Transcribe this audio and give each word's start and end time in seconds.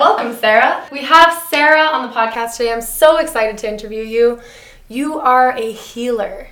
Welcome, 0.00 0.34
Sarah. 0.34 0.88
We 0.90 1.00
have 1.00 1.42
Sarah 1.50 1.82
on 1.82 2.08
the 2.08 2.14
podcast 2.14 2.56
today. 2.56 2.72
I'm 2.72 2.80
so 2.80 3.18
excited 3.18 3.58
to 3.58 3.68
interview 3.68 4.02
you. 4.02 4.40
You 4.88 5.20
are 5.20 5.50
a 5.52 5.72
healer. 5.72 6.48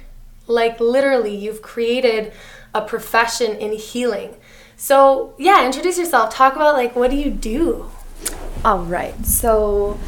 Like, 0.46 0.78
literally, 0.80 1.34
you've 1.34 1.62
created 1.62 2.34
a 2.74 2.82
profession 2.82 3.52
in 3.56 3.72
healing. 3.72 4.36
So, 4.76 5.32
yeah, 5.38 5.64
introduce 5.64 5.96
yourself. 5.96 6.34
Talk 6.34 6.56
about, 6.56 6.74
like, 6.74 6.94
what 6.94 7.10
do 7.10 7.16
you 7.16 7.30
do? 7.30 7.90
All 8.66 8.80
right. 8.84 9.24
So, 9.24 9.98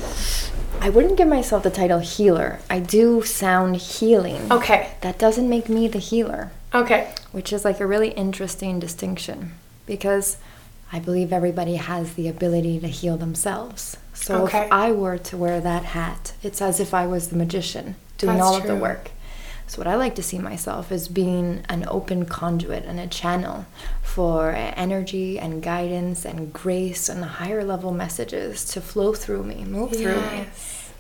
I 0.83 0.91
wouldn't 0.91 1.17
give 1.17 1.29
myself 1.29 1.63
the 1.63 1.71
title 1.71 2.01
healer. 2.01 2.59
I 2.69 2.79
do 2.79 3.23
sound 3.23 3.77
healing. 3.77 4.53
Okay. 4.53 4.93
That 5.01 5.19
doesn't 5.19 5.49
make 5.49 5.71
me 5.71 5.89
the 5.89 5.99
healer, 5.99 6.53
Okay. 6.75 7.15
which 7.33 7.55
is 7.55 7.65
like 7.65 7.81
a 7.81 7.87
really 7.87 8.11
interesting 8.11 8.79
distinction 8.79 9.53
because 9.87 10.37
I 10.93 10.99
believe 10.99 11.33
everybody 11.33 11.77
has 11.77 12.15
the 12.15 12.29
ability 12.29 12.81
to 12.81 12.89
heal 12.89 13.17
themselves. 13.17 13.97
So 14.15 14.45
Okay. 14.45 14.67
if 14.67 14.73
I 14.73 14.93
were 14.93 15.19
to 15.19 15.37
wear 15.37 15.61
that 15.61 15.85
hat, 15.85 16.33
it's 16.43 16.61
as 16.61 16.81
if 16.81 16.93
I 16.93 17.07
was 17.07 17.29
the 17.29 17.37
magician 17.37 17.97
doing 18.19 18.37
That's 18.37 18.47
all 18.47 18.57
of 18.57 18.67
the 18.67 18.77
work. 18.77 19.13
So 19.67 19.79
what 19.79 19.87
I 19.87 19.95
like 19.95 20.17
to 20.17 20.23
see 20.23 20.39
myself 20.39 20.91
is 20.91 21.07
being 21.07 21.63
an 21.69 21.85
open 21.87 22.27
conduit 22.27 22.85
and 22.85 22.99
a 22.99 23.07
channel 23.07 23.67
for 24.03 24.51
energy 24.51 25.39
and 25.39 25.63
guidance 25.63 26.25
and 26.25 26.53
grace 26.53 27.09
and 27.09 27.25
higher 27.25 27.63
level 27.63 27.93
messages 27.93 28.65
to 28.73 28.81
flow 28.81 29.13
through 29.13 29.45
me, 29.45 29.65
move 29.65 29.93
through 29.93 30.21
me 30.23 30.47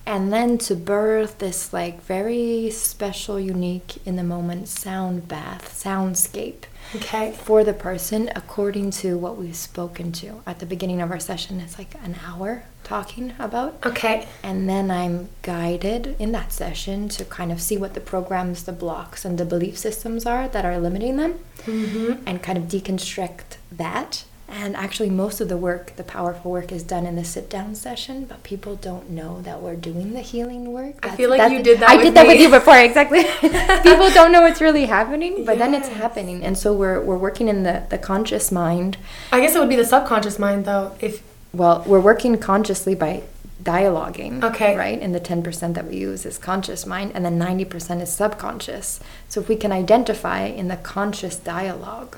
and 0.06 0.32
then 0.32 0.58
to 0.58 0.74
birth 0.74 1.38
this 1.38 1.72
like 1.72 2.02
very 2.02 2.70
special 2.70 3.38
unique 3.38 3.98
in 4.06 4.16
the 4.16 4.24
moment 4.24 4.68
sound 4.68 5.28
bath 5.28 5.72
soundscape 5.72 6.64
Okay. 6.96 7.32
for 7.32 7.62
the 7.62 7.72
person 7.72 8.30
according 8.34 8.90
to 8.92 9.16
what 9.16 9.36
we've 9.36 9.54
spoken 9.56 10.10
to 10.12 10.42
at 10.46 10.58
the 10.58 10.66
beginning 10.66 11.00
of 11.00 11.10
our 11.10 11.20
session 11.20 11.60
it's 11.60 11.78
like 11.78 11.94
an 12.02 12.16
hour 12.26 12.64
talking 12.82 13.32
about 13.38 13.74
Okay. 13.86 14.26
and 14.42 14.68
then 14.68 14.90
i'm 14.90 15.28
guided 15.42 16.16
in 16.18 16.32
that 16.32 16.52
session 16.52 17.08
to 17.10 17.24
kind 17.24 17.52
of 17.52 17.60
see 17.62 17.76
what 17.76 17.94
the 17.94 18.00
programs 18.00 18.64
the 18.64 18.72
blocks 18.72 19.24
and 19.24 19.38
the 19.38 19.44
belief 19.44 19.78
systems 19.78 20.26
are 20.26 20.48
that 20.48 20.64
are 20.64 20.78
limiting 20.78 21.16
them 21.16 21.38
Mm-hmm. 21.66 22.22
and 22.26 22.42
kind 22.42 22.56
of 22.56 22.64
deconstruct 22.64 23.58
that. 23.70 24.24
And 24.50 24.74
actually, 24.74 25.10
most 25.10 25.40
of 25.40 25.48
the 25.48 25.56
work, 25.56 25.94
the 25.96 26.02
powerful 26.02 26.50
work, 26.50 26.72
is 26.72 26.82
done 26.82 27.06
in 27.06 27.14
the 27.14 27.24
sit 27.24 27.48
down 27.48 27.74
session, 27.76 28.24
but 28.24 28.42
people 28.42 28.74
don't 28.74 29.08
know 29.10 29.40
that 29.42 29.62
we're 29.62 29.76
doing 29.76 30.12
the 30.12 30.20
healing 30.20 30.72
work. 30.72 31.06
I 31.06 31.14
feel 31.14 31.30
like 31.30 31.52
you 31.52 31.62
did 31.62 31.78
that 31.80 31.88
I 31.88 31.96
with 31.96 32.06
did 32.06 32.14
that 32.14 32.26
with 32.26 32.40
you 32.40 32.50
before, 32.50 32.76
exactly. 32.76 33.22
people 33.42 34.10
don't 34.10 34.32
know 34.32 34.42
what's 34.42 34.60
really 34.60 34.86
happening, 34.86 35.44
but 35.44 35.58
then 35.58 35.72
it's 35.72 35.88
happening. 35.88 36.44
And 36.44 36.58
so 36.58 36.72
we're, 36.72 37.00
we're 37.00 37.16
working 37.16 37.48
in 37.48 37.62
the, 37.62 37.86
the 37.90 37.98
conscious 37.98 38.50
mind. 38.50 38.96
I 39.30 39.40
guess 39.40 39.54
it 39.54 39.60
would 39.60 39.68
be 39.68 39.76
the 39.76 39.84
subconscious 39.84 40.38
mind, 40.38 40.64
though. 40.64 40.96
If 41.00 41.22
Well, 41.52 41.84
we're 41.86 42.00
working 42.00 42.36
consciously 42.38 42.96
by 42.96 43.22
dialoguing. 43.62 44.42
Okay. 44.42 44.76
Right? 44.76 45.00
And 45.00 45.14
the 45.14 45.20
10% 45.20 45.74
that 45.74 45.86
we 45.86 45.96
use 45.96 46.26
is 46.26 46.38
conscious 46.38 46.86
mind, 46.86 47.12
and 47.14 47.24
then 47.24 47.38
90% 47.38 48.00
is 48.00 48.12
subconscious. 48.12 49.00
So 49.28 49.40
if 49.40 49.48
we 49.48 49.56
can 49.56 49.72
identify 49.72 50.44
in 50.44 50.68
the 50.68 50.76
conscious 50.76 51.36
dialogue, 51.36 52.16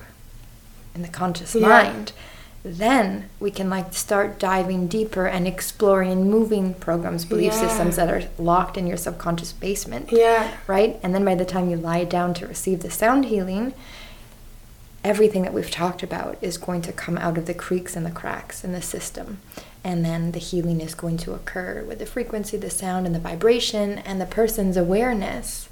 in 0.95 1.01
the 1.01 1.07
conscious 1.07 1.55
Yeah. 1.55 1.67
mind, 1.67 2.11
then 2.65 3.25
we 3.39 3.51
can 3.51 3.69
like 3.69 3.93
start 3.93 4.39
diving 4.39 4.87
deeper 4.87 5.25
and 5.25 5.45
exploring 5.47 6.11
and 6.11 6.31
moving 6.31 6.73
programs, 6.75 7.25
belief 7.25 7.53
Yeah. 7.53 7.59
systems 7.67 7.97
that 7.97 8.09
are 8.09 8.23
locked 8.37 8.77
in 8.77 8.87
your 8.87 8.95
subconscious 8.97 9.51
basement 9.51 10.09
yeah, 10.11 10.51
right? 10.67 10.99
And 11.03 11.13
then 11.13 11.25
by 11.25 11.35
the 11.35 11.45
time 11.45 11.69
you 11.69 11.75
lie 11.77 12.05
down 12.05 12.33
to 12.35 12.47
receive 12.47 12.81
the 12.81 12.89
sound 12.91 13.25
healing, 13.25 13.73
everything 15.03 15.41
that 15.41 15.53
we've 15.53 15.69
talked 15.71 16.01
about 16.03 16.37
is 16.41 16.57
going 16.57 16.81
to 16.83 16.93
come 16.93 17.17
out 17.17 17.37
of 17.37 17.45
the 17.45 17.53
creaks 17.53 17.95
and 17.97 18.05
the 18.05 18.11
cracks 18.11 18.63
in 18.63 18.71
the 18.71 18.81
system. 18.81 19.39
And 19.83 20.05
then 20.05 20.31
the 20.31 20.39
healing 20.39 20.79
is 20.79 20.95
going 20.95 21.17
to 21.17 21.33
occur 21.33 21.83
with 21.85 21.99
the 21.99 22.05
frequency, 22.05 22.55
the 22.55 22.69
sound, 22.69 23.05
and 23.05 23.13
the 23.13 23.19
vibration, 23.19 23.97
and 23.99 24.21
the 24.21 24.25
person's 24.25 24.77
awareness. 24.77 25.67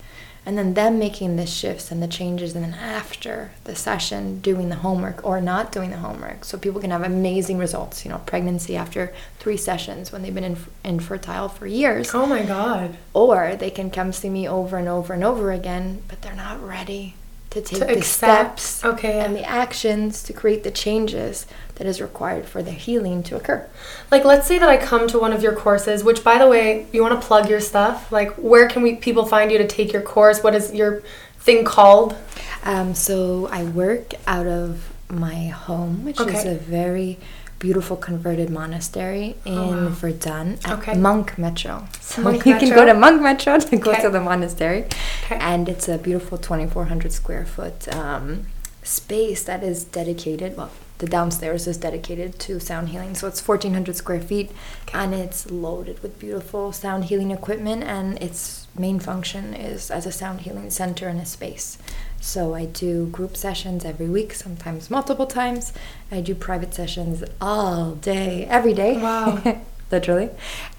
And 0.46 0.58
then 0.58 0.74
them 0.74 0.98
making 0.98 1.36
the 1.36 1.46
shifts 1.46 1.92
and 1.92 2.02
the 2.02 2.08
changes, 2.08 2.56
and 2.56 2.64
then 2.64 2.74
after 2.74 3.52
the 3.66 3.76
session, 3.76 4.40
doing 4.40 4.70
the 4.70 4.78
homework 4.78 5.24
or 5.24 5.40
not 5.40 5.72
doing 5.72 5.92
the 5.92 5.98
homework. 5.98 6.46
So 6.46 6.58
people 6.58 6.82
can 6.82 6.92
have 6.92 7.04
amazing 7.04 7.60
results. 7.60 8.04
You 8.04 8.12
know, 8.12 8.22
pregnancy 8.26 8.76
after 8.76 9.14
three 9.40 9.58
sessions 9.58 10.12
when 10.12 10.24
they've 10.24 10.34
been 10.34 10.44
inf- 10.44 10.70
infertile 10.84 11.50
for 11.50 11.68
years 11.68 12.12
oh 12.14 12.26
my 12.26 12.44
god, 12.44 12.98
or 13.14 13.56
they 13.56 13.70
can 13.70 13.92
come 13.92 14.12
see 14.12 14.30
me 14.30 14.48
over 14.48 14.78
and 14.78 14.88
over 14.88 15.14
and 15.14 15.24
over 15.24 15.52
again, 15.52 16.02
but 16.08 16.22
they're 16.22 16.36
not 16.36 16.66
ready 16.66 17.16
to 17.52 17.62
take 17.62 17.80
To 17.80 17.86
the 17.86 17.98
accept. 17.98 18.60
steps 18.60 18.86
Okay, 18.86 19.18
yeah. 19.18 19.26
and 19.26 19.36
the 19.36 19.44
actions 19.44 20.24
to 20.24 20.34
create 20.34 20.64
the 20.64 20.72
changes 20.72 21.46
that 21.76 21.86
is 21.88 22.02
required 22.02 22.46
for 22.46 22.62
the 22.64 22.72
healing 22.72 23.24
to 23.24 23.36
occur. 23.36 23.68
like 24.12 24.24
let's 24.26 24.48
say 24.48 24.58
that 24.60 24.70
I 24.70 24.78
come 24.78 25.08
to 25.10 25.20
one 25.20 25.34
of 25.34 25.42
your 25.44 25.56
courses. 25.56 26.04
Which, 26.04 26.24
by 26.24 26.38
the 26.38 26.48
way, 26.48 26.88
you 26.92 27.02
want 27.02 27.20
to 27.20 27.26
plug 27.28 27.50
your 27.50 27.60
stuff. 27.60 28.12
Like, 28.12 28.32
where 28.36 28.68
can 28.68 28.82
we 28.84 28.96
people 28.96 29.26
find 29.26 29.52
you 29.52 29.58
to 29.58 29.68
take 29.68 29.92
your 29.94 30.02
course? 30.02 30.42
What 30.44 30.56
is 30.56 30.74
your 30.74 31.02
thing 31.40 31.64
called? 31.66 32.16
Um, 32.64 32.94
so 32.94 33.48
I 33.52 33.64
work 33.64 34.14
out 34.28 34.48
of 34.48 34.92
my 35.10 35.48
home, 35.48 36.06
which 36.06 36.20
is 36.22 36.46
a 36.46 36.56
very 36.56 37.18
beautiful 37.62 37.96
converted 37.96 38.50
monastery 38.50 39.36
in 39.46 39.58
Oh, 39.58 39.70
wow. 39.70 39.90
Verdun 39.90 40.58
at 40.66 40.72
Okay. 40.80 40.96
Monk 40.98 41.38
Metro. 41.38 41.88
So 42.02 42.24
Monk 42.24 42.46
you 42.50 42.56
can 42.58 42.70
go 42.70 42.84
to 42.86 42.94
Monk 42.94 43.22
Metro 43.22 43.60
to 43.60 43.78
go 43.78 43.92
Okay. 43.92 44.02
to 44.02 44.10
the 44.10 44.20
monastery. 44.20 44.82
Okay. 45.26 45.38
And 45.40 45.70
it's 45.70 45.88
a 45.88 45.98
beautiful 45.98 46.38
2,400 46.38 47.12
square 47.14 47.46
foot 47.46 47.88
um, 47.96 48.48
space 48.84 49.44
that 49.44 49.62
is 49.64 49.84
dedicated, 49.86 50.58
well, 50.58 50.72
the 50.98 51.06
downstairs 51.08 51.68
is 51.68 51.78
dedicated 51.78 52.40
to 52.40 52.60
sound 52.60 52.90
healing. 52.90 53.14
So 53.16 53.28
it's 53.28 53.48
1,400 53.48 53.96
square 53.96 54.22
feet 54.22 54.52
and 54.94 55.14
it's 55.14 55.50
loaded 55.52 56.02
with 56.04 56.20
beautiful 56.20 56.72
sound 56.72 57.06
healing 57.06 57.32
equipment. 57.32 57.84
And 57.84 58.22
its 58.22 58.68
main 58.78 59.00
function 59.00 59.54
is 59.54 59.92
as 59.92 60.06
a 60.08 60.12
sound 60.12 60.42
healing 60.42 60.70
center 60.72 61.08
and 61.08 61.20
a 61.22 61.26
space. 61.26 61.78
So 62.22 62.54
I 62.54 62.66
do 62.66 63.08
group 63.08 63.36
sessions 63.36 63.84
every 63.84 64.08
week, 64.08 64.34
sometimes 64.36 64.92
multiple 64.92 65.26
times. 65.26 65.74
I 66.12 66.22
do 66.22 66.36
private 66.36 66.74
sessions 66.74 67.24
all 67.42 67.94
day, 67.96 68.46
every 68.46 68.74
day. 68.74 69.02
Wow. 69.02 69.42
Literally. 69.92 70.30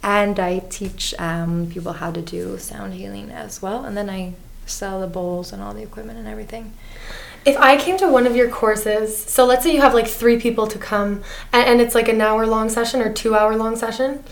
And 0.02 0.38
I 0.38 0.60
teach 0.70 1.14
um, 1.18 1.68
people 1.68 1.94
how 1.94 2.12
to 2.12 2.22
do 2.22 2.56
sound 2.58 2.94
healing 2.94 3.30
as 3.30 3.60
well. 3.60 3.84
And 3.84 3.96
then 3.96 4.08
I 4.08 4.34
sell 4.66 5.00
the 5.00 5.08
bowls 5.08 5.52
and 5.52 5.60
all 5.60 5.74
the 5.74 5.82
equipment 5.82 6.18
and 6.18 6.28
everything. 6.28 6.72
If 7.44 7.56
I 7.56 7.76
came 7.76 7.96
to 7.98 8.08
one 8.08 8.24
of 8.26 8.36
your 8.36 8.48
courses, 8.48 9.16
so 9.16 9.44
let's 9.44 9.64
say 9.64 9.74
you 9.74 9.80
have 9.80 9.94
like 9.94 10.06
three 10.06 10.38
people 10.38 10.68
to 10.68 10.78
come, 10.78 11.24
and, 11.52 11.66
and 11.68 11.80
it's 11.80 11.94
like 11.94 12.06
an 12.08 12.20
hour 12.20 12.46
long 12.46 12.68
session 12.68 13.02
or 13.02 13.12
two 13.12 13.34
hour 13.34 13.56
long 13.56 13.74
session, 13.74 14.22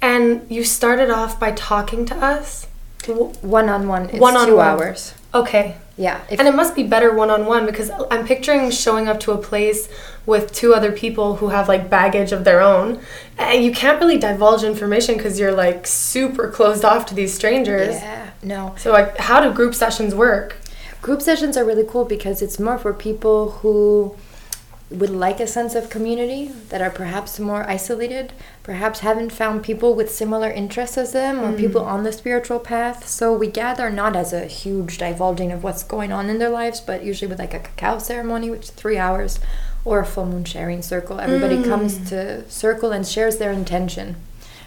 and 0.00 0.50
you 0.50 0.64
started 0.64 1.10
off 1.10 1.38
by 1.38 1.52
talking 1.52 2.06
to 2.06 2.16
us. 2.16 2.66
One 3.06 3.68
on 3.68 3.86
one 3.88 4.08
is 4.08 4.18
One-on-one. 4.20 4.48
two 4.48 4.58
hours. 4.60 5.12
Okay. 5.34 5.76
Yeah. 5.96 6.20
And 6.30 6.48
it 6.48 6.54
must 6.54 6.74
be 6.74 6.82
better 6.82 7.14
one 7.14 7.30
on 7.30 7.46
one 7.46 7.66
because 7.66 7.90
I'm 8.10 8.26
picturing 8.26 8.70
showing 8.70 9.08
up 9.08 9.20
to 9.20 9.32
a 9.32 9.38
place 9.38 9.88
with 10.26 10.52
two 10.52 10.74
other 10.74 10.90
people 10.90 11.36
who 11.36 11.48
have 11.48 11.68
like 11.68 11.88
baggage 11.88 12.32
of 12.32 12.44
their 12.44 12.60
own. 12.60 13.00
And 13.38 13.64
you 13.64 13.72
can't 13.72 14.00
really 14.00 14.18
divulge 14.18 14.64
information 14.64 15.16
because 15.16 15.38
you're 15.38 15.52
like 15.52 15.86
super 15.86 16.50
closed 16.50 16.84
off 16.84 17.06
to 17.06 17.14
these 17.14 17.32
strangers. 17.34 17.94
yeah. 17.94 18.30
No. 18.42 18.74
So, 18.76 18.92
like, 18.92 19.16
how 19.16 19.40
do 19.40 19.52
group 19.52 19.74
sessions 19.74 20.14
work? 20.14 20.56
Group 21.00 21.22
sessions 21.22 21.56
are 21.56 21.64
really 21.64 21.84
cool 21.86 22.04
because 22.04 22.42
it's 22.42 22.58
more 22.58 22.78
for 22.78 22.92
people 22.92 23.50
who 23.50 24.16
would 24.98 25.10
like 25.10 25.40
a 25.40 25.46
sense 25.46 25.74
of 25.74 25.90
community 25.90 26.46
that 26.68 26.80
are 26.80 26.90
perhaps 26.90 27.38
more 27.38 27.68
isolated, 27.68 28.32
perhaps 28.62 29.00
haven't 29.00 29.30
found 29.30 29.62
people 29.62 29.94
with 29.94 30.10
similar 30.10 30.50
interests 30.50 30.98
as 30.98 31.12
them 31.12 31.40
or 31.40 31.56
people 31.56 31.82
mm. 31.82 31.86
on 31.86 32.04
the 32.04 32.12
spiritual 32.12 32.58
path. 32.58 33.06
So 33.08 33.32
we 33.32 33.46
gather 33.46 33.90
not 33.90 34.16
as 34.16 34.32
a 34.32 34.46
huge 34.46 34.98
divulging 34.98 35.52
of 35.52 35.62
what's 35.62 35.82
going 35.82 36.12
on 36.12 36.30
in 36.30 36.38
their 36.38 36.50
lives, 36.50 36.80
but 36.80 37.04
usually 37.04 37.28
with 37.28 37.38
like 37.38 37.54
a 37.54 37.60
cacao 37.60 37.98
ceremony, 37.98 38.50
which 38.50 38.62
is 38.62 38.70
three 38.70 38.98
hours, 38.98 39.40
or 39.84 40.00
a 40.00 40.06
full 40.06 40.26
moon 40.26 40.44
sharing 40.44 40.82
circle. 40.82 41.20
Everybody 41.20 41.58
mm. 41.58 41.64
comes 41.64 42.08
to 42.08 42.48
circle 42.50 42.90
and 42.90 43.06
shares 43.06 43.36
their 43.36 43.52
intention 43.52 44.16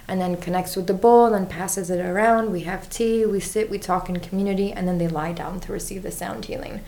and 0.08 0.22
then 0.22 0.38
connects 0.38 0.76
with 0.76 0.88
the 0.88 0.94
bowl 0.94 1.34
and 1.34 1.50
passes 1.50 1.90
it 1.90 2.00
around. 2.00 2.52
We 2.52 2.62
have 2.62 2.90
tea, 2.90 3.26
we 3.26 3.40
sit, 3.40 3.70
we 3.70 3.78
talk 3.78 4.10
in 4.10 4.20
community, 4.20 4.72
and 4.72 4.88
then 4.88 4.98
they 4.98 5.08
lie 5.08 5.34
down 5.34 5.60
to 5.62 5.72
receive 5.72 6.04
the 6.04 6.12
sound 6.12 6.46
healing. 6.46 6.82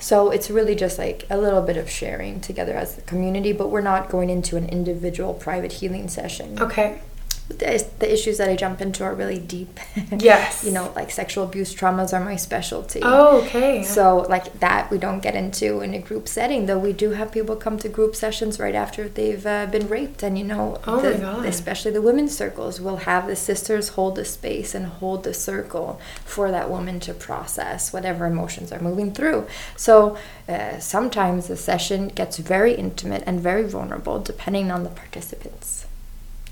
So 0.00 0.30
it's 0.30 0.50
really 0.50 0.74
just 0.74 0.98
like 0.98 1.24
a 1.30 1.38
little 1.38 1.62
bit 1.62 1.76
of 1.76 1.88
sharing 1.88 2.40
together 2.40 2.74
as 2.74 2.98
a 2.98 3.02
community, 3.02 3.52
but 3.52 3.70
we're 3.70 3.80
not 3.80 4.10
going 4.10 4.28
into 4.28 4.56
an 4.56 4.68
individual 4.68 5.34
private 5.34 5.72
healing 5.72 6.08
session. 6.08 6.60
Okay. 6.60 7.00
The, 7.48 7.86
the 7.98 8.10
issues 8.10 8.38
that 8.38 8.48
I 8.48 8.56
jump 8.56 8.80
into 8.80 9.04
are 9.04 9.14
really 9.14 9.38
deep. 9.38 9.78
Yes. 10.18 10.64
you 10.64 10.70
know, 10.72 10.92
like 10.96 11.10
sexual 11.10 11.44
abuse 11.44 11.74
traumas 11.74 12.12
are 12.14 12.24
my 12.24 12.36
specialty. 12.36 13.00
Oh, 13.02 13.42
okay. 13.42 13.82
So, 13.82 14.18
like 14.28 14.60
that, 14.60 14.90
we 14.90 14.96
don't 14.96 15.20
get 15.20 15.34
into 15.34 15.80
in 15.80 15.92
a 15.92 15.98
group 15.98 16.26
setting, 16.28 16.64
though 16.66 16.78
we 16.78 16.92
do 16.94 17.10
have 17.10 17.32
people 17.32 17.56
come 17.56 17.78
to 17.78 17.88
group 17.88 18.16
sessions 18.16 18.58
right 18.58 18.74
after 18.74 19.08
they've 19.08 19.44
uh, 19.46 19.66
been 19.66 19.88
raped. 19.88 20.22
And, 20.22 20.38
you 20.38 20.44
know, 20.44 20.80
Oh 20.86 21.02
my 21.02 21.18
God. 21.18 21.44
especially 21.44 21.90
the 21.90 22.00
women's 22.00 22.34
circles 22.36 22.80
will 22.80 22.98
have 22.98 23.26
the 23.26 23.36
sisters 23.36 23.90
hold 23.90 24.16
the 24.16 24.24
space 24.24 24.74
and 24.74 24.86
hold 24.86 25.24
the 25.24 25.34
circle 25.34 26.00
for 26.24 26.50
that 26.50 26.70
woman 26.70 26.98
to 27.00 27.12
process 27.12 27.92
whatever 27.92 28.24
emotions 28.24 28.72
are 28.72 28.80
moving 28.80 29.12
through. 29.12 29.46
So, 29.76 30.16
uh, 30.48 30.78
sometimes 30.78 31.48
the 31.48 31.56
session 31.56 32.08
gets 32.08 32.38
very 32.38 32.72
intimate 32.74 33.22
and 33.26 33.40
very 33.40 33.64
vulnerable 33.68 34.18
depending 34.20 34.70
on 34.70 34.84
the 34.84 34.90
participants. 34.90 35.83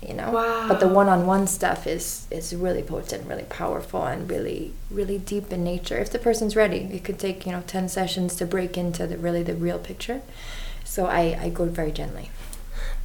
You 0.07 0.13
know. 0.13 0.31
Wow. 0.31 0.67
But 0.67 0.79
the 0.79 0.87
one-on-one 0.87 1.47
stuff 1.47 1.87
is 1.87 2.27
is 2.31 2.55
really 2.55 2.83
potent, 2.83 3.27
really 3.27 3.43
powerful, 3.43 4.03
and 4.05 4.29
really 4.29 4.73
really 4.91 5.17
deep 5.17 5.51
in 5.51 5.63
nature. 5.63 5.97
If 5.97 6.11
the 6.11 6.19
person's 6.19 6.55
ready, 6.55 6.89
it 6.91 7.03
could 7.03 7.19
take 7.19 7.45
you 7.45 7.51
know 7.51 7.63
ten 7.67 7.89
sessions 7.89 8.35
to 8.35 8.45
break 8.45 8.77
into 8.77 9.07
the 9.07 9.17
really 9.17 9.43
the 9.43 9.55
real 9.55 9.79
picture. 9.79 10.21
So 10.83 11.05
I 11.05 11.37
I 11.41 11.49
go 11.49 11.65
very 11.65 11.91
gently. 11.91 12.29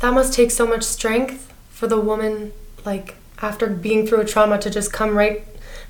That 0.00 0.15
must 0.15 0.33
take 0.33 0.50
so 0.50 0.67
much 0.67 0.83
strength 0.85 1.53
for 1.71 1.87
the 1.87 2.00
woman, 2.00 2.53
like 2.85 3.17
after 3.41 3.67
being 3.67 4.06
through 4.06 4.21
a 4.21 4.25
trauma, 4.25 4.59
to 4.59 4.71
just 4.71 4.93
come 4.93 5.17
right 5.17 5.45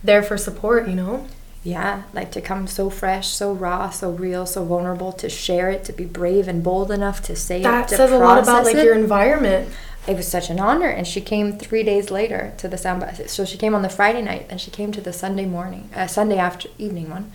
there 0.05 0.23
for 0.23 0.37
support. 0.37 0.89
You 0.89 0.95
know. 0.95 1.27
Yeah, 1.65 2.05
like 2.15 2.31
to 2.33 2.41
come 2.41 2.67
so 2.69 2.89
fresh, 2.89 3.29
so 3.29 3.53
raw, 3.53 3.91
so 3.91 4.11
real, 4.11 4.47
so 4.47 4.65
vulnerable, 4.65 5.13
to 5.15 5.29
share 5.29 5.71
it, 5.71 5.85
to 5.85 5.93
be 5.93 6.05
brave 6.05 6.47
and 6.49 6.63
bold 6.63 6.91
enough 6.91 7.21
to 7.23 7.35
say 7.35 7.63
That 7.63 7.93
it, 7.93 7.97
says 7.97 8.13
a 8.13 8.19
lot 8.19 8.43
about 8.43 8.65
like 8.65 8.77
it. 8.77 8.85
your 8.85 8.95
environment. 8.95 9.69
It 10.09 10.17
was 10.17 10.27
such 10.27 10.49
an 10.51 10.59
honor 10.59 10.89
and 10.89 11.07
she 11.07 11.21
came 11.21 11.57
three 11.59 11.83
days 11.83 12.11
later 12.11 12.53
to 12.57 12.67
the 12.69 12.79
sound 12.79 13.01
bath 13.01 13.29
so 13.31 13.45
she 13.45 13.59
came 13.59 13.75
on 13.75 13.83
the 13.83 13.89
friday 13.89 14.23
night 14.23 14.47
and 14.51 14.61
she 14.61 14.71
came 14.71 14.91
to 14.93 15.01
the 15.03 15.13
sunday 15.13 15.45
morning 15.47 15.89
uh, 15.95 16.07
sunday 16.07 16.39
after 16.39 16.69
evening 16.79 17.11
one 17.11 17.31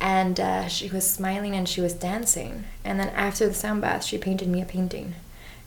and 0.00 0.38
uh, 0.38 0.68
she 0.68 0.90
was 0.90 1.10
smiling 1.10 1.54
and 1.56 1.66
she 1.66 1.80
was 1.80 1.94
dancing. 1.94 2.64
And 2.84 3.00
then 3.00 3.08
after 3.14 3.48
the 3.48 3.54
sound 3.54 3.80
bath 3.80 4.04
she 4.04 4.18
painted 4.18 4.46
me 4.46 4.60
a 4.60 4.66
painting 4.66 5.14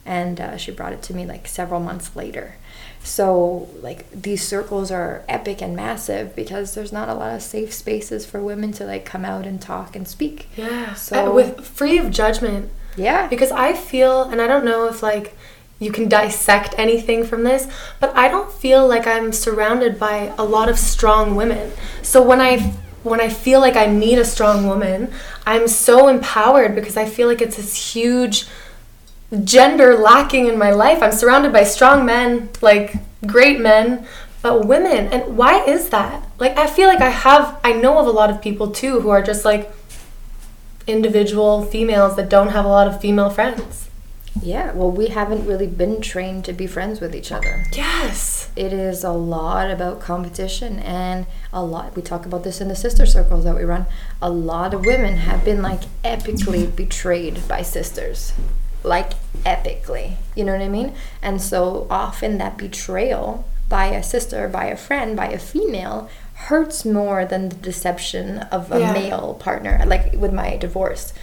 and 0.06 0.40
uh, 0.40 0.56
she 0.56 0.70
brought 0.72 0.94
it 0.94 1.02
to 1.04 1.16
me 1.16 1.26
like 1.26 1.48
several 1.48 1.80
months 1.80 2.16
later. 2.16 2.56
So 3.04 3.70
like 3.82 4.10
these 4.12 4.48
circles 4.48 4.92
are 4.92 5.24
epic 5.28 5.62
and 5.64 5.76
massive 5.76 6.36
because 6.36 6.76
there's 6.76 6.92
not 6.94 7.10
a 7.10 7.16
lot 7.16 7.34
of 7.36 7.42
safe 7.42 7.74
spaces 7.74 8.26
for 8.26 8.40
women 8.42 8.72
to 8.74 8.86
like 8.86 9.04
come 9.04 9.26
out 9.26 9.46
and 9.48 9.60
talk 9.62 9.96
and 9.96 10.08
speak. 10.08 10.48
Yeah. 10.56 10.94
So- 10.94 11.16
So 11.16 11.34
with 11.34 11.66
free 11.66 11.98
of 11.98 12.12
judgment. 12.12 12.70
yeah. 12.96 13.28
Because 13.28 13.52
I 13.52 13.74
feel, 13.74 14.24
and 14.24 14.40
I 14.42 14.48
don't 14.48 14.66
know 14.66 14.88
if 14.88 15.02
like 15.02 15.36
you 15.80 15.92
can 15.92 16.10
dissect 16.10 16.76
anything 16.78 17.24
from 17.24 17.44
this, 17.44 17.68
but 18.00 18.16
I 18.16 18.28
don't 18.28 18.52
feel 18.52 18.88
like 18.88 19.08
I'm 19.08 19.32
surrounded 19.32 19.98
by 19.98 20.34
a 20.38 20.44
lot 20.44 20.70
of 20.70 20.78
strong 20.78 21.36
women. 21.36 21.72
So 22.02 22.22
when 22.22 22.42
I 22.42 22.74
when 23.04 23.22
I 23.22 23.30
feel 23.30 23.62
like 23.62 23.78
I 23.78 23.88
meet 23.88 24.18
a 24.18 24.26
strong 24.26 24.68
woman, 24.68 25.12
I'm 25.46 25.70
so 25.70 26.10
empowered 26.10 26.76
because 26.76 26.98
I 26.98 27.06
feel 27.06 27.30
like 27.30 27.42
it's 27.42 27.56
this 27.56 27.94
huge 27.94 28.46
gender 29.46 29.96
lacking 29.96 30.48
in 30.48 30.58
my 30.58 30.72
life. 30.72 31.02
I'm 31.02 31.14
surrounded 31.14 31.54
by 31.54 31.64
strong 31.64 32.06
men, 32.06 32.50
like 32.62 32.96
great 33.26 33.62
men, 33.62 34.06
but 34.42 34.66
women. 34.66 35.08
And 35.14 35.38
why 35.38 35.64
is 35.64 35.90
that? 35.90 36.28
Like 36.40 36.58
I 36.58 36.68
feel 36.68 36.90
like 36.90 37.02
I 37.02 37.10
have 37.10 37.60
I 37.64 37.74
know 37.74 38.00
of 38.00 38.08
a 38.08 38.12
lot 38.12 38.30
of 38.30 38.42
people 38.42 38.72
too 38.72 39.00
who 39.00 39.10
are 39.10 39.22
just 39.22 39.46
like 39.46 39.72
individual 40.88 41.64
females 41.64 42.16
that 42.16 42.30
don't 42.30 42.50
have 42.50 42.66
a 42.66 42.70
lot 42.70 42.88
of 42.88 43.00
female 43.00 43.30
friends. 43.30 43.89
Yeah 44.42 44.72
well 44.74 44.92
we 44.92 45.08
haven't 45.08 45.46
really 45.46 45.68
been 45.68 46.00
trained 46.02 46.46
to 46.46 46.54
be 46.54 46.68
friends 46.68 47.00
with 47.02 47.16
each 47.16 47.32
other 47.32 47.66
Yes. 47.74 48.50
it 48.56 48.72
is 48.72 49.04
a 49.04 49.12
lot 49.12 49.70
about 49.72 50.00
competition 50.00 50.80
and 50.80 51.26
a 51.52 51.64
lot 51.64 51.96
we 51.96 52.02
talk 52.02 52.26
about 52.26 52.44
this 52.44 52.62
in 52.62 52.68
the 52.68 52.76
sister 52.76 53.06
circles 53.06 53.44
that 53.44 53.56
we 53.56 53.64
run 53.64 53.86
a 54.22 54.30
lot 54.30 54.74
of 54.74 54.86
women 54.86 55.18
have 55.18 55.44
been 55.44 55.62
like 55.62 55.82
epically 56.04 56.74
betrayed 56.74 57.46
by 57.48 57.62
sisters 57.62 58.34
like 58.84 59.12
epically 59.44 60.16
you 60.36 60.44
know 60.44 60.54
what 60.54 60.62
i 60.62 60.70
mean 60.70 60.94
and 61.22 61.42
so 61.42 61.86
often 61.90 62.38
that 62.38 62.58
betrayal 62.58 63.46
by 63.68 63.88
a 63.88 64.02
sister 64.04 64.48
by 64.48 64.66
a 64.66 64.78
friend 64.78 65.18
by 65.18 65.28
a 65.28 65.40
female 65.40 66.10
hurts 66.48 66.86
more 66.86 67.26
than 67.26 67.50
the 67.50 67.56
deception 67.58 68.38
of 68.52 68.72
a 68.72 68.80
Yeah. 68.80 68.94
male 68.94 69.34
partner 69.40 69.84
like 69.86 70.14
with 70.14 70.32
my 70.32 70.56
divorce 70.56 71.14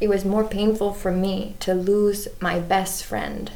it 0.00 0.08
was 0.08 0.24
more 0.24 0.44
painful 0.44 0.92
for 0.92 1.12
me 1.12 1.56
to 1.60 1.74
lose 1.74 2.28
my 2.40 2.58
best 2.58 3.04
friend 3.04 3.50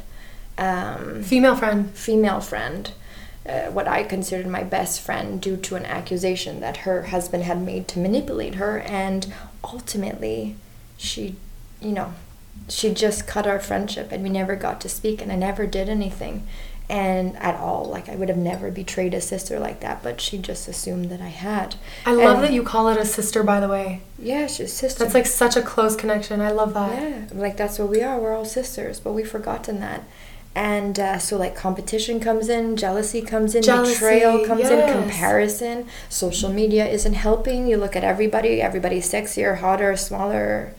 um, 0.59 1.23
Female 1.23 1.55
friend. 1.55 1.89
female 1.91 2.41
friend, 2.41 2.91
uh, 3.47 3.67
what 3.71 3.87
I 3.87 4.03
considered 4.03 4.47
my 4.47 4.63
best 4.63 4.99
friend, 4.99 5.41
due 5.41 5.55
to 5.57 5.75
an 5.75 5.85
accusation 5.85 6.59
that 6.59 6.77
her 6.77 7.03
husband 7.03 7.43
had 7.43 7.61
made 7.61 7.87
to 7.89 7.99
manipulate 7.99 8.55
her, 8.55 8.79
and 8.79 9.33
ultimately, 9.63 10.57
she, 10.97 11.37
you 11.81 11.91
know, 11.91 12.13
she 12.67 12.93
just 12.93 13.25
cut 13.25 13.47
our 13.47 13.59
friendship, 13.59 14.11
and 14.11 14.21
we 14.21 14.29
never 14.29 14.57
got 14.57 14.81
to 14.81 14.89
speak, 14.89 15.21
and 15.21 15.31
I 15.31 15.35
never 15.35 15.65
did 15.65 15.87
anything, 15.87 16.45
and 16.89 17.37
at 17.37 17.55
all, 17.55 17.85
like 17.85 18.09
I 18.09 18.15
would 18.15 18.29
have 18.29 18.37
never 18.37 18.71
betrayed 18.71 19.13
a 19.13 19.21
sister 19.21 19.59
like 19.59 19.79
that, 19.81 20.01
but 20.01 20.19
she 20.19 20.37
just 20.39 20.67
assumed 20.67 21.09
that 21.11 21.21
I 21.21 21.27
had. 21.27 21.75
I 22.05 22.13
love 22.13 22.37
And- 22.37 22.45
that 22.45 22.53
you 22.53 22.63
call 22.63 22.89
it 22.89 22.97
a 22.97 23.05
sister 23.05 23.43
by 23.43 23.59
the 23.59 23.67
way. 23.67 24.01
Yeah, 24.17 24.47
she's 24.47 24.73
sister. 24.73 25.03
That's 25.03 25.13
like 25.13 25.27
such 25.27 25.55
a 25.55 25.61
close 25.61 25.95
connection. 25.95 26.41
I 26.41 26.51
love 26.51 26.73
that. 26.73 26.99
Yeah, 26.99 27.25
like 27.31 27.57
that's 27.57 27.77
what 27.79 27.89
we 27.89 28.01
are. 28.01 28.19
We're 28.19 28.35
all 28.35 28.45
sisters, 28.45 28.99
but 28.99 29.13
we've 29.13 29.29
forgotten 29.29 29.79
that. 29.81 30.03
And 30.55 30.99
uh, 30.99 31.19
so, 31.19 31.37
like, 31.37 31.55
competition 31.55 32.19
comes 32.19 32.49
in, 32.49 32.75
jealousy 32.75 33.21
comes 33.21 33.53
in, 33.53 33.61
Jealousy, 33.61 33.93
betrayal 33.93 34.45
comes 34.47 34.61
yes. 34.61 34.71
in, 34.71 35.01
comparison. 35.03 35.85
Social 36.09 36.51
media 36.51 36.87
isn't 36.87 37.13
helping. 37.13 37.67
You 37.67 37.77
look 37.77 37.95
at 37.95 38.03
everybody, 38.03 38.59
everybody's 38.59 39.09
sexier, 39.09 39.59
hotter, 39.59 39.95
smaller. 39.95 40.73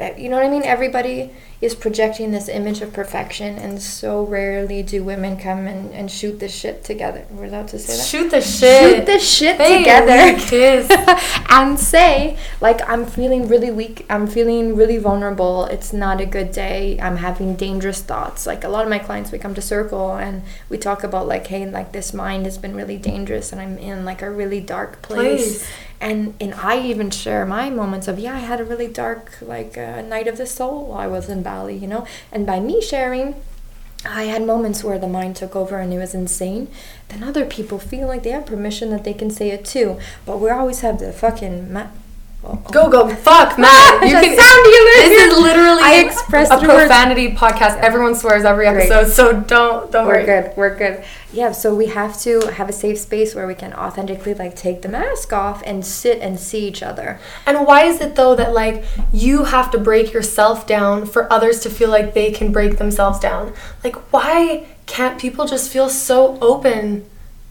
Uh, 0.00 0.10
You 0.16 0.30
know 0.30 0.36
what 0.36 0.46
I 0.46 0.48
mean? 0.48 0.64
Everybody 0.64 1.30
is 1.64 1.74
projecting 1.74 2.30
this 2.30 2.48
image 2.48 2.80
of 2.82 2.92
perfection, 2.92 3.56
and 3.58 3.80
so 3.82 4.22
rarely 4.24 4.82
do 4.82 5.02
women 5.02 5.36
come 5.38 5.66
and, 5.66 5.92
and 5.92 6.10
shoot 6.10 6.38
this 6.40 6.54
shit 6.54 6.84
together. 6.84 7.24
We're 7.30 7.46
allowed 7.46 7.68
to 7.68 7.78
say 7.78 7.96
that? 7.96 8.04
Shoot 8.06 8.30
the 8.30 8.40
shit. 8.40 8.96
Shoot 8.96 9.06
this 9.06 9.28
shit 9.36 9.56
Hey, 9.56 9.78
together 9.78 10.38
kiss. 10.38 10.90
and 11.50 11.78
say 11.78 12.36
like 12.60 12.80
i'm 12.88 13.04
feeling 13.06 13.46
really 13.48 13.70
weak 13.70 14.04
i'm 14.10 14.26
feeling 14.26 14.74
really 14.76 14.98
vulnerable 14.98 15.66
it's 15.66 15.92
not 15.92 16.20
a 16.20 16.26
good 16.26 16.50
day 16.52 16.98
i'm 17.00 17.16
having 17.18 17.54
dangerous 17.54 18.00
thoughts 18.02 18.46
like 18.46 18.64
a 18.64 18.68
lot 18.68 18.82
of 18.84 18.90
my 18.90 18.98
clients 18.98 19.30
we 19.32 19.38
come 19.38 19.54
to 19.54 19.62
circle 19.62 20.14
and 20.16 20.42
we 20.68 20.76
talk 20.76 21.04
about 21.04 21.26
like 21.26 21.46
hey 21.46 21.68
like 21.70 21.92
this 21.92 22.12
mind 22.12 22.44
has 22.44 22.58
been 22.58 22.74
really 22.74 22.96
dangerous 22.96 23.52
and 23.52 23.60
i'm 23.60 23.78
in 23.78 24.04
like 24.04 24.22
a 24.22 24.30
really 24.30 24.60
dark 24.60 25.00
place, 25.02 25.58
Place. 25.62 25.70
and 26.00 26.34
and 26.40 26.54
i 26.54 26.80
even 26.80 27.10
share 27.10 27.44
my 27.46 27.70
moments 27.70 28.08
of 28.08 28.18
yeah 28.18 28.34
i 28.34 28.38
had 28.40 28.60
a 28.60 28.64
really 28.64 28.88
dark 28.88 29.36
like 29.40 29.78
uh, 29.78 30.00
night 30.02 30.26
of 30.26 30.36
the 30.36 30.46
soul 30.46 30.86
while 30.86 30.98
i 30.98 31.06
was 31.06 31.28
in 31.28 31.42
bali 31.54 31.76
you 31.82 31.88
know 31.92 32.02
and 32.32 32.46
by 32.52 32.58
me 32.68 32.76
sharing 32.80 33.34
I 34.06 34.24
had 34.24 34.42
moments 34.42 34.84
where 34.84 34.98
the 34.98 35.08
mind 35.08 35.36
took 35.36 35.56
over 35.56 35.78
and 35.78 35.92
it 35.92 35.98
was 35.98 36.14
insane. 36.14 36.68
Then 37.08 37.22
other 37.22 37.46
people 37.46 37.78
feel 37.78 38.06
like 38.06 38.22
they 38.22 38.30
have 38.30 38.44
permission 38.44 38.90
that 38.90 39.04
they 39.04 39.14
can 39.14 39.30
say 39.30 39.50
it 39.50 39.64
too. 39.64 39.98
But 40.26 40.40
we 40.40 40.50
always 40.50 40.80
have 40.80 40.98
the 40.98 41.12
fucking 41.12 41.72
Go 42.70 42.90
go 42.90 43.08
fuck 43.14 43.58
man. 43.58 44.00
The 44.00 44.06
You 44.10 44.14
can 44.20 44.36
sound 44.38 44.66
healer. 44.66 45.08
This 45.08 45.32
is 45.32 45.38
literally 45.42 45.82
I 45.82 46.02
expressed 46.04 46.52
a 46.52 46.58
through 46.58 46.68
words. 46.68 46.80
profanity 46.88 47.34
podcast. 47.34 47.78
Everyone 47.80 48.14
swears 48.14 48.44
every 48.44 48.66
Great. 48.68 48.90
episode, 48.90 49.12
so 49.12 49.40
don't 49.40 49.90
don't 49.90 50.06
We're 50.06 50.14
worry. 50.16 50.24
good. 50.26 50.52
We're 50.56 50.76
good. 50.76 51.04
Yeah, 51.32 51.52
so 51.52 51.74
we 51.74 51.86
have 51.86 52.20
to 52.20 52.40
have 52.52 52.68
a 52.68 52.72
safe 52.72 52.98
space 52.98 53.34
where 53.34 53.46
we 53.46 53.54
can 53.54 53.72
authentically 53.72 54.34
like 54.34 54.54
take 54.56 54.82
the 54.82 54.88
mask 54.88 55.32
off 55.32 55.62
and 55.64 55.84
sit 55.84 56.20
and 56.20 56.38
see 56.38 56.68
each 56.68 56.82
other. 56.82 57.18
And 57.46 57.66
why 57.66 57.84
is 57.84 58.00
it 58.00 58.14
though 58.14 58.34
that 58.36 58.52
like 58.52 58.84
you 59.12 59.44
have 59.44 59.70
to 59.72 59.78
break 59.78 60.12
yourself 60.12 60.66
down 60.66 61.06
for 61.06 61.32
others 61.32 61.60
to 61.60 61.70
feel 61.70 61.88
like 61.90 62.14
they 62.14 62.30
can 62.30 62.52
break 62.52 62.76
themselves 62.78 63.18
down? 63.18 63.52
Like 63.82 63.96
why 64.12 64.66
can't 64.86 65.18
people 65.18 65.46
just 65.46 65.72
feel 65.72 65.88
so 65.88 66.38
open 66.40 67.04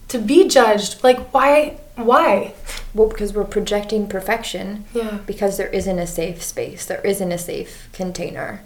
to 0.08 0.18
be 0.18 0.46
judged? 0.48 1.02
Like 1.02 1.18
why 1.30 1.78
why? 1.96 2.54
Well, 2.92 3.08
because 3.08 3.32
we're 3.32 3.44
projecting 3.44 4.08
perfection. 4.08 4.84
Yeah. 4.92 5.18
Because 5.26 5.56
there 5.56 5.68
isn't 5.68 5.98
a 5.98 6.06
safe 6.06 6.42
space. 6.42 6.86
There 6.86 7.00
isn't 7.00 7.32
a 7.32 7.38
safe 7.38 7.88
container. 7.92 8.62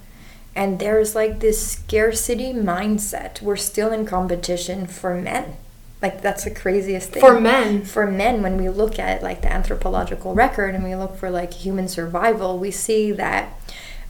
And 0.54 0.78
there's 0.78 1.14
like 1.14 1.40
this 1.40 1.72
scarcity 1.72 2.52
mindset. 2.52 3.40
We're 3.40 3.56
still 3.56 3.92
in 3.92 4.06
competition 4.06 4.86
for 4.86 5.14
men. 5.14 5.56
Like 6.00 6.22
that's 6.22 6.44
the 6.44 6.50
craziest 6.50 7.10
thing. 7.10 7.20
For 7.20 7.40
men. 7.40 7.84
For 7.84 8.06
men, 8.06 8.42
when 8.42 8.56
we 8.56 8.68
look 8.68 8.98
at 8.98 9.22
like 9.22 9.42
the 9.42 9.52
anthropological 9.52 10.34
record 10.34 10.74
and 10.74 10.84
we 10.84 10.94
look 10.94 11.16
for 11.16 11.30
like 11.30 11.52
human 11.52 11.88
survival, 11.88 12.58
we 12.58 12.70
see 12.70 13.12
that 13.12 13.52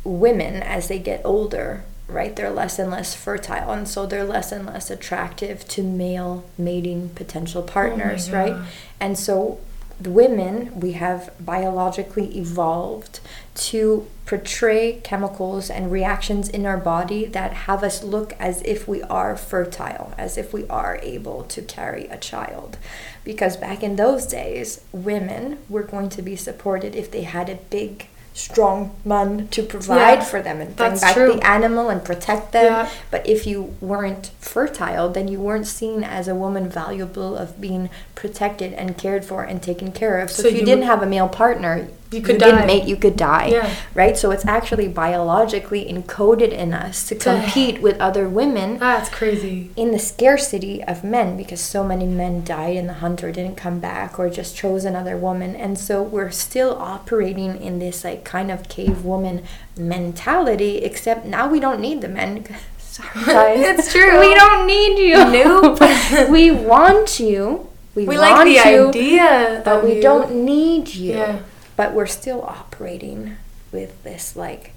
women 0.04 0.62
as 0.62 0.88
they 0.88 0.98
get 0.98 1.22
older, 1.24 1.84
right, 2.08 2.34
they're 2.34 2.50
less 2.50 2.78
and 2.78 2.90
less 2.90 3.14
fertile 3.14 3.70
and 3.70 3.86
so 3.86 4.06
they're 4.06 4.24
less 4.24 4.50
and 4.50 4.66
less 4.66 4.90
attractive 4.90 5.68
to 5.68 5.82
male 5.82 6.44
mating 6.56 7.10
potential 7.10 7.62
oh 7.62 7.66
partners, 7.66 8.30
right? 8.30 8.56
And 8.98 9.18
so 9.18 9.60
the 10.00 10.10
women 10.10 10.78
we 10.78 10.92
have 10.92 11.32
biologically 11.40 12.38
evolved 12.38 13.18
to 13.54 14.06
portray 14.26 15.00
chemicals 15.02 15.68
and 15.68 15.90
reactions 15.90 16.48
in 16.48 16.64
our 16.64 16.76
body 16.76 17.24
that 17.24 17.52
have 17.52 17.82
us 17.82 18.04
look 18.04 18.32
as 18.38 18.62
if 18.62 18.86
we 18.86 19.02
are 19.04 19.36
fertile, 19.36 20.14
as 20.16 20.38
if 20.38 20.52
we 20.52 20.66
are 20.68 21.00
able 21.02 21.42
to 21.44 21.62
carry 21.62 22.06
a 22.06 22.16
child. 22.16 22.78
Because 23.24 23.56
back 23.56 23.82
in 23.82 23.96
those 23.96 24.26
days, 24.26 24.82
women 24.92 25.58
were 25.68 25.82
going 25.82 26.10
to 26.10 26.22
be 26.22 26.36
supported 26.36 26.94
if 26.94 27.10
they 27.10 27.22
had 27.22 27.48
a 27.48 27.56
big 27.56 28.06
strong 28.38 28.94
man 29.04 29.48
to 29.48 29.62
provide 29.62 30.18
Yeah, 30.20 30.24
for 30.24 30.40
them 30.40 30.60
and 30.60 30.76
bring 30.76 30.98
back 30.98 31.14
true. 31.14 31.34
the 31.34 31.46
animal 31.46 31.88
and 31.88 32.04
protect 32.04 32.52
them. 32.52 32.64
Yeah. 32.66 32.90
But 33.10 33.26
if 33.26 33.46
you 33.46 33.74
weren't 33.80 34.30
fertile, 34.40 35.08
then 35.08 35.26
you 35.28 35.40
weren't 35.40 35.66
seen 35.66 36.04
as 36.04 36.28
a 36.28 36.34
woman 36.34 36.68
valuable 36.68 37.36
of 37.36 37.60
being 37.60 37.90
protected 38.14 38.72
and 38.74 38.96
cared 38.96 39.24
for 39.24 39.42
and 39.42 39.60
taken 39.62 39.90
care 39.92 40.20
of. 40.20 40.30
So, 40.30 40.42
So 40.42 40.48
if 40.48 40.54
you, 40.54 40.60
you 40.60 40.66
didn't 40.66 40.84
have 40.84 41.02
a 41.02 41.06
male 41.06 41.28
partner, 41.28 41.88
You 42.10 42.22
could 42.22 42.38
didn't 42.38 42.60
die. 42.60 42.66
mate, 42.66 42.84
you 42.84 42.96
could 42.96 43.16
die. 43.16 43.48
Yeah. 43.48 43.74
Right? 43.92 44.16
So 44.16 44.30
it's 44.30 44.46
actually 44.46 44.88
biologically 44.88 45.84
encoded 45.84 46.52
in 46.52 46.72
us 46.72 47.06
to 47.08 47.14
compete 47.14 47.82
with 47.82 48.00
other 48.00 48.26
women 48.28 48.78
That's 48.78 49.10
crazy. 49.10 49.70
in 49.76 49.90
the 49.90 49.98
scarcity 49.98 50.82
of 50.82 51.04
men 51.04 51.36
because 51.36 51.60
so 51.60 51.84
many 51.84 52.06
men 52.06 52.44
died 52.44 52.76
in 52.76 52.86
the 52.86 52.94
hunt 52.94 53.22
or 53.22 53.30
didn't 53.30 53.56
come 53.56 53.78
back 53.78 54.18
or 54.18 54.30
just 54.30 54.56
chose 54.56 54.86
another 54.86 55.18
woman 55.18 55.54
and 55.54 55.78
so 55.78 56.02
we're 56.02 56.30
still 56.30 56.76
operating 56.78 57.60
in 57.60 57.78
this 57.78 58.04
like 58.04 58.24
kind 58.24 58.50
of 58.50 58.68
cave 58.70 59.04
woman 59.04 59.42
mentality 59.76 60.78
except 60.78 61.26
now 61.26 61.48
we 61.48 61.60
don't 61.60 61.80
need 61.80 62.00
the 62.00 62.08
men 62.08 62.44
Sorry, 62.78 63.08
guys. 63.26 63.78
It's 63.78 63.92
true. 63.92 64.18
we 64.18 64.34
don't 64.34 64.66
need 64.66 64.98
you 64.98 65.16
Nope. 65.44 65.80
we 66.30 66.50
want 66.50 67.20
you 67.20 67.68
we, 67.94 68.06
We 68.06 68.16
want 68.18 68.30
like 68.30 68.44
the 68.46 68.70
you 68.70 68.88
idea, 68.88 69.62
but 69.64 69.82
we 69.84 69.96
you. 69.96 70.02
don't 70.02 70.44
need 70.44 70.94
you 70.94 71.14
Yeah. 71.14 71.38
But 71.78 71.94
we're 71.94 72.06
still 72.06 72.42
operating 72.42 73.36
with 73.70 74.02
this 74.02 74.34
like 74.34 74.72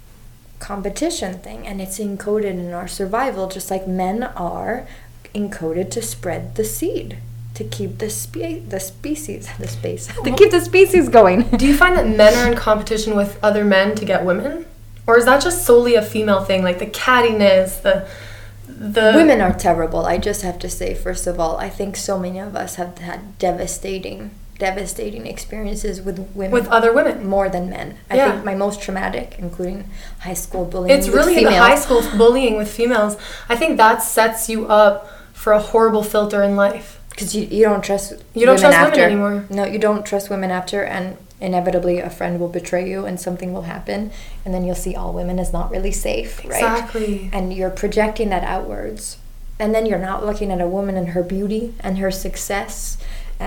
competition 0.60 1.40
thing 1.40 1.66
and 1.66 1.82
it's 1.82 1.98
encoded 1.98 2.52
in 2.52 2.72
our 2.72 2.86
survival 2.86 3.48
just 3.48 3.72
like 3.72 3.88
men 3.88 4.22
are 4.22 4.86
encoded 5.34 5.90
to 5.90 6.00
spread 6.00 6.54
the 6.54 6.64
seed 6.64 7.18
to 7.54 7.64
keep 7.64 7.98
the 7.98 8.08
spe- 8.08 8.68
the 8.68 8.78
species 8.78 9.48
the 9.58 9.66
space 9.66 10.06
to 10.24 10.32
keep 10.36 10.52
the 10.52 10.60
species 10.60 11.08
going. 11.08 11.42
Do 11.58 11.66
you 11.66 11.76
find 11.76 11.96
that 11.96 12.06
men 12.06 12.34
are 12.38 12.50
in 12.52 12.56
competition 12.56 13.16
with 13.16 13.42
other 13.42 13.64
men 13.64 13.96
to 13.96 14.04
get 14.04 14.24
women, 14.24 14.64
or 15.06 15.18
is 15.18 15.24
that 15.24 15.42
just 15.42 15.66
solely 15.66 15.96
a 15.96 16.02
female 16.02 16.44
thing, 16.44 16.62
like 16.62 16.78
the 16.78 16.86
cattiness, 16.86 17.82
the 17.82 18.08
the 18.68 19.12
women 19.14 19.40
are 19.40 19.52
terrible 19.52 20.06
i 20.06 20.16
just 20.16 20.42
have 20.42 20.58
to 20.58 20.68
say 20.68 20.94
first 20.94 21.26
of 21.26 21.38
all. 21.38 21.56
I 21.58 21.68
think 21.68 21.94
so 21.94 22.18
many 22.18 22.38
of 22.38 22.56
us 22.56 22.76
have 22.76 22.98
had 22.98 23.38
devastating 23.38 24.30
devastating 24.66 25.24
experiences 25.34 25.94
with 26.06 26.16
women 26.40 26.52
with 26.58 26.68
other 26.76 26.90
women? 26.98 27.16
more 27.36 27.48
than 27.54 27.64
men 27.76 27.88
i 28.10 28.14
Yeah. 28.16 28.30
think 28.32 28.44
my 28.50 28.56
most 28.64 28.76
traumatic 28.84 29.28
including 29.44 29.78
high 30.28 30.38
school 30.44 30.64
bullying 30.72 30.92
It's 30.96 31.06
with 31.08 31.16
really 31.20 31.44
the 31.44 31.58
high 31.68 31.80
school 31.84 32.02
bullying 32.20 32.54
with 32.60 32.70
females. 32.80 33.14
I 33.52 33.56
think 33.60 33.72
that 33.84 33.96
sets 34.16 34.40
you 34.52 34.60
up 34.82 34.94
for 35.42 35.52
a 35.52 35.62
horrible 35.70 36.04
filter 36.14 36.40
in 36.48 36.52
life. 36.66 36.88
Because 37.10 37.30
you, 37.36 37.42
you 37.56 37.64
don't 37.68 37.84
trust 37.88 38.06
You 38.38 38.46
don't 38.46 38.56
women 38.62 38.72
trust 38.72 38.92
women 38.96 39.10
anymore. 39.10 39.36
No, 39.58 39.64
you 39.74 39.78
don't 39.88 40.04
trust 40.10 40.26
women 40.34 40.50
after, 40.60 40.78
and 40.96 41.04
inevitably 41.48 41.96
a 41.98 42.08
friend 42.18 42.32
will 42.40 42.52
betray 42.58 42.84
you, 42.92 42.98
and 43.08 43.14
something 43.26 43.50
will 43.54 43.66
happen, 43.74 43.98
and 44.44 44.50
then 44.54 44.62
you'll 44.64 44.82
see 44.86 44.94
all 45.00 45.12
women 45.20 45.38
is 45.44 45.50
not 45.58 45.66
really 45.74 45.94
safe, 46.08 46.32
right? 46.44 46.62
Exactly. 46.62 47.28
And 47.36 47.44
you're 47.56 47.74
projecting 47.82 48.28
that 48.34 48.44
outwards, 48.56 49.02
and 49.58 49.68
then 49.74 49.84
you're 49.88 50.06
not 50.10 50.24
looking 50.28 50.50
at 50.54 50.60
a 50.60 50.70
woman 50.76 50.94
and 51.00 51.08
her 51.16 51.24
beauty 51.36 51.64
and 51.86 51.98
her 51.98 52.10
success. 52.26 52.96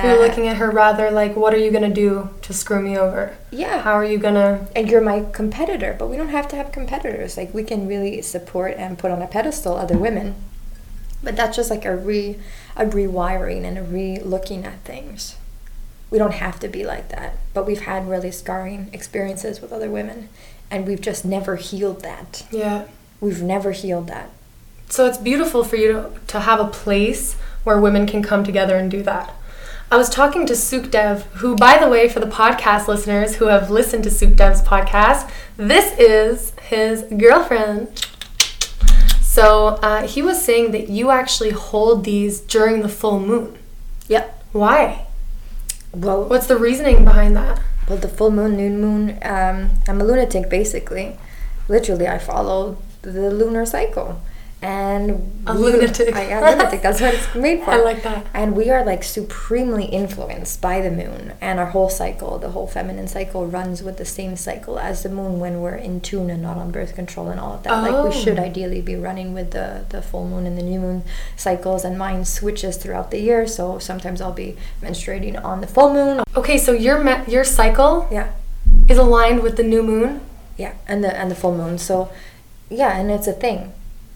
You're 0.04 0.18
Uh, 0.18 0.28
looking 0.28 0.48
at 0.48 0.58
her 0.58 0.70
rather 0.70 1.10
like, 1.12 1.36
what 1.36 1.54
are 1.54 1.58
you 1.58 1.72
gonna 1.72 1.90
do 1.90 2.30
to 2.42 2.54
screw 2.54 2.82
me 2.82 2.98
over? 2.98 3.38
Yeah. 3.52 3.82
How 3.82 3.94
are 3.94 4.06
you 4.06 4.18
gonna? 4.18 4.68
and 4.76 4.90
you're 4.90 5.02
my 5.02 5.26
competitor, 5.32 5.96
but 5.98 6.08
we 6.10 6.18
don't 6.18 6.30
have 6.30 6.48
to 6.50 6.56
have 6.56 6.72
competitors. 6.72 7.38
Like 7.38 7.54
we 7.54 7.64
can 7.64 7.88
really 7.88 8.22
support 8.22 8.76
and 8.78 8.98
put 8.98 9.12
on 9.12 9.22
a 9.22 9.28
pedestal 9.28 9.76
other 9.78 9.98
women, 9.98 10.36
but 11.24 11.36
that's 11.36 11.56
just 11.56 11.70
like 11.70 11.86
a 11.86 11.96
re 11.96 12.38
a 12.76 12.86
rewiring 12.86 13.64
and 13.64 13.78
a 13.78 13.84
re 13.84 14.20
looking 14.20 14.66
at 14.66 14.80
things. 14.84 15.36
We 16.12 16.18
don't 16.20 16.34
have 16.36 16.60
to 16.60 16.68
be 16.68 16.84
like 16.86 17.10
that, 17.10 17.34
but 17.54 17.66
we've 17.66 17.82
had 17.82 18.08
really 18.10 18.32
scarring 18.32 18.90
experiences 18.94 19.62
with 19.62 19.72
other 19.74 19.90
women, 19.90 20.30
and 20.70 20.86
we've 20.88 21.02
just 21.02 21.26
never 21.26 21.56
healed 21.56 22.02
that. 22.04 22.46
Yeah. 22.52 22.84
We've 23.22 23.42
never 23.42 23.72
healed 23.72 24.08
that. 24.08 24.30
So 24.90 25.08
it's 25.08 25.18
beautiful 25.18 25.64
for 25.64 25.78
you 25.78 25.94
to, 25.94 26.12
to 26.28 26.40
have 26.42 26.60
a 26.60 26.68
place 26.68 27.36
where 27.64 27.80
women 27.80 28.06
can 28.06 28.22
come 28.22 28.44
together 28.44 28.76
and 28.76 28.92
do 28.92 29.02
that. 29.04 29.34
I 29.92 29.98
was 29.98 30.10
talking 30.10 30.48
to 30.48 30.54
Sukdev, 30.54 31.22
who, 31.38 31.56
by 31.56 31.78
the 31.78 31.88
way, 31.88 32.10
for 32.10 32.20
the 32.20 32.26
podcast 32.26 32.88
listeners 32.88 33.36
who 33.36 33.46
have 33.46 33.70
listened 33.70 34.04
to 34.06 34.10
Sukdev's 34.10 34.62
podcast, 34.64 35.30
this 35.58 35.98
is 36.00 36.54
his 36.62 37.04
girlfriend. 37.04 38.06
So 39.22 39.68
uh, 39.84 40.08
he 40.08 40.24
was 40.24 40.44
saying 40.44 40.72
that 40.72 40.90
you 40.90 41.12
actually 41.12 41.52
hold 41.52 42.04
these 42.04 42.40
during 42.42 42.82
the 42.82 42.90
full 42.90 43.20
moon. 43.20 43.58
Yep. 44.08 44.44
Why? 44.54 45.06
Well, 45.94 46.26
What's 46.26 46.48
the 46.48 46.58
reasoning 46.58 47.06
behind 47.06 47.36
that? 47.36 47.62
Well, 47.88 48.00
the 48.00 48.08
full 48.08 48.32
moon, 48.32 48.58
noon 48.58 48.82
moon. 48.82 49.20
Um, 49.22 49.70
I'm 49.88 50.02
a 50.02 50.04
lunatic, 50.04 50.50
basically. 50.50 51.16
Literally, 51.70 52.08
I 52.08 52.18
follow 52.18 52.78
the 53.04 53.30
lunar 53.30 53.66
cycle, 53.66 54.20
and 54.66 55.32
A 55.46 55.54
lunatic. 55.54 56.16
I 56.16 56.22
am 56.36 56.44
a 56.44 56.52
lunatic. 56.52 56.82
That's 56.82 57.00
what 57.00 57.14
it's 57.14 57.34
made 57.36 57.64
for. 57.64 57.72
I 57.72 57.78
like 57.78 58.02
that. 58.04 58.26
And 58.34 58.56
we 58.56 58.70
are 58.72 58.84
like 58.84 59.04
supremely 59.04 59.86
influenced 59.86 60.60
by 60.62 60.82
the 60.82 60.90
moon, 60.92 61.34
and 61.40 61.60
our 61.60 61.68
whole 61.68 61.90
cycle, 61.90 62.40
the 62.40 62.50
whole 62.50 62.66
feminine 62.68 63.08
cycle, 63.08 63.46
runs 63.46 63.84
with 63.84 63.98
the 63.98 64.06
same 64.06 64.36
cycle 64.36 64.80
as 64.80 65.04
the 65.04 65.10
moon 65.10 65.40
when 65.40 65.62
we're 65.62 65.76
in 65.90 66.02
tune 66.02 66.30
and 66.30 66.42
not 66.42 66.58
on 66.58 66.72
birth 66.72 66.96
control 66.96 67.28
and 67.30 67.40
all 67.40 67.54
of 67.54 67.64
that. 67.64 67.82
Like 67.84 67.94
Oh. 67.94 68.08
we 68.08 68.12
should 68.14 68.40
ideally 68.40 68.82
be 68.82 68.96
running 68.96 69.34
with 69.34 69.52
the 69.52 69.86
the 69.90 70.02
full 70.02 70.26
moon 70.28 70.46
and 70.48 70.58
the 70.58 70.64
new 70.64 70.80
moon 70.80 71.04
cycles, 71.38 71.86
and 71.86 71.98
mine 71.98 72.26
switches 72.26 72.78
throughout 72.78 73.12
the 73.12 73.20
year. 73.20 73.46
So 73.48 73.78
sometimes 73.80 74.20
I'll 74.22 74.34
be 74.46 74.58
menstruating 74.82 75.36
on 75.44 75.62
the 75.62 75.68
full 75.68 75.94
moon. 75.94 76.24
Okay, 76.36 76.58
so 76.58 76.72
your 76.72 76.98
me- 77.04 77.24
your 77.28 77.44
cycle 77.44 78.08
Yeah. 78.12 78.28
is 78.90 78.98
aligned 78.98 79.42
with 79.44 79.56
the 79.58 79.64
new 79.64 79.84
moon. 79.84 80.22
Yeah, 80.58 80.74
and 80.88 81.04
the 81.04 81.12
and 81.20 81.30
the 81.30 81.36
full 81.36 81.56
moon. 81.56 81.78
So, 81.78 82.10
yeah, 82.70 82.98
and 82.98 83.12
it's 83.12 83.28
a 83.28 83.34
thing. 83.34 83.60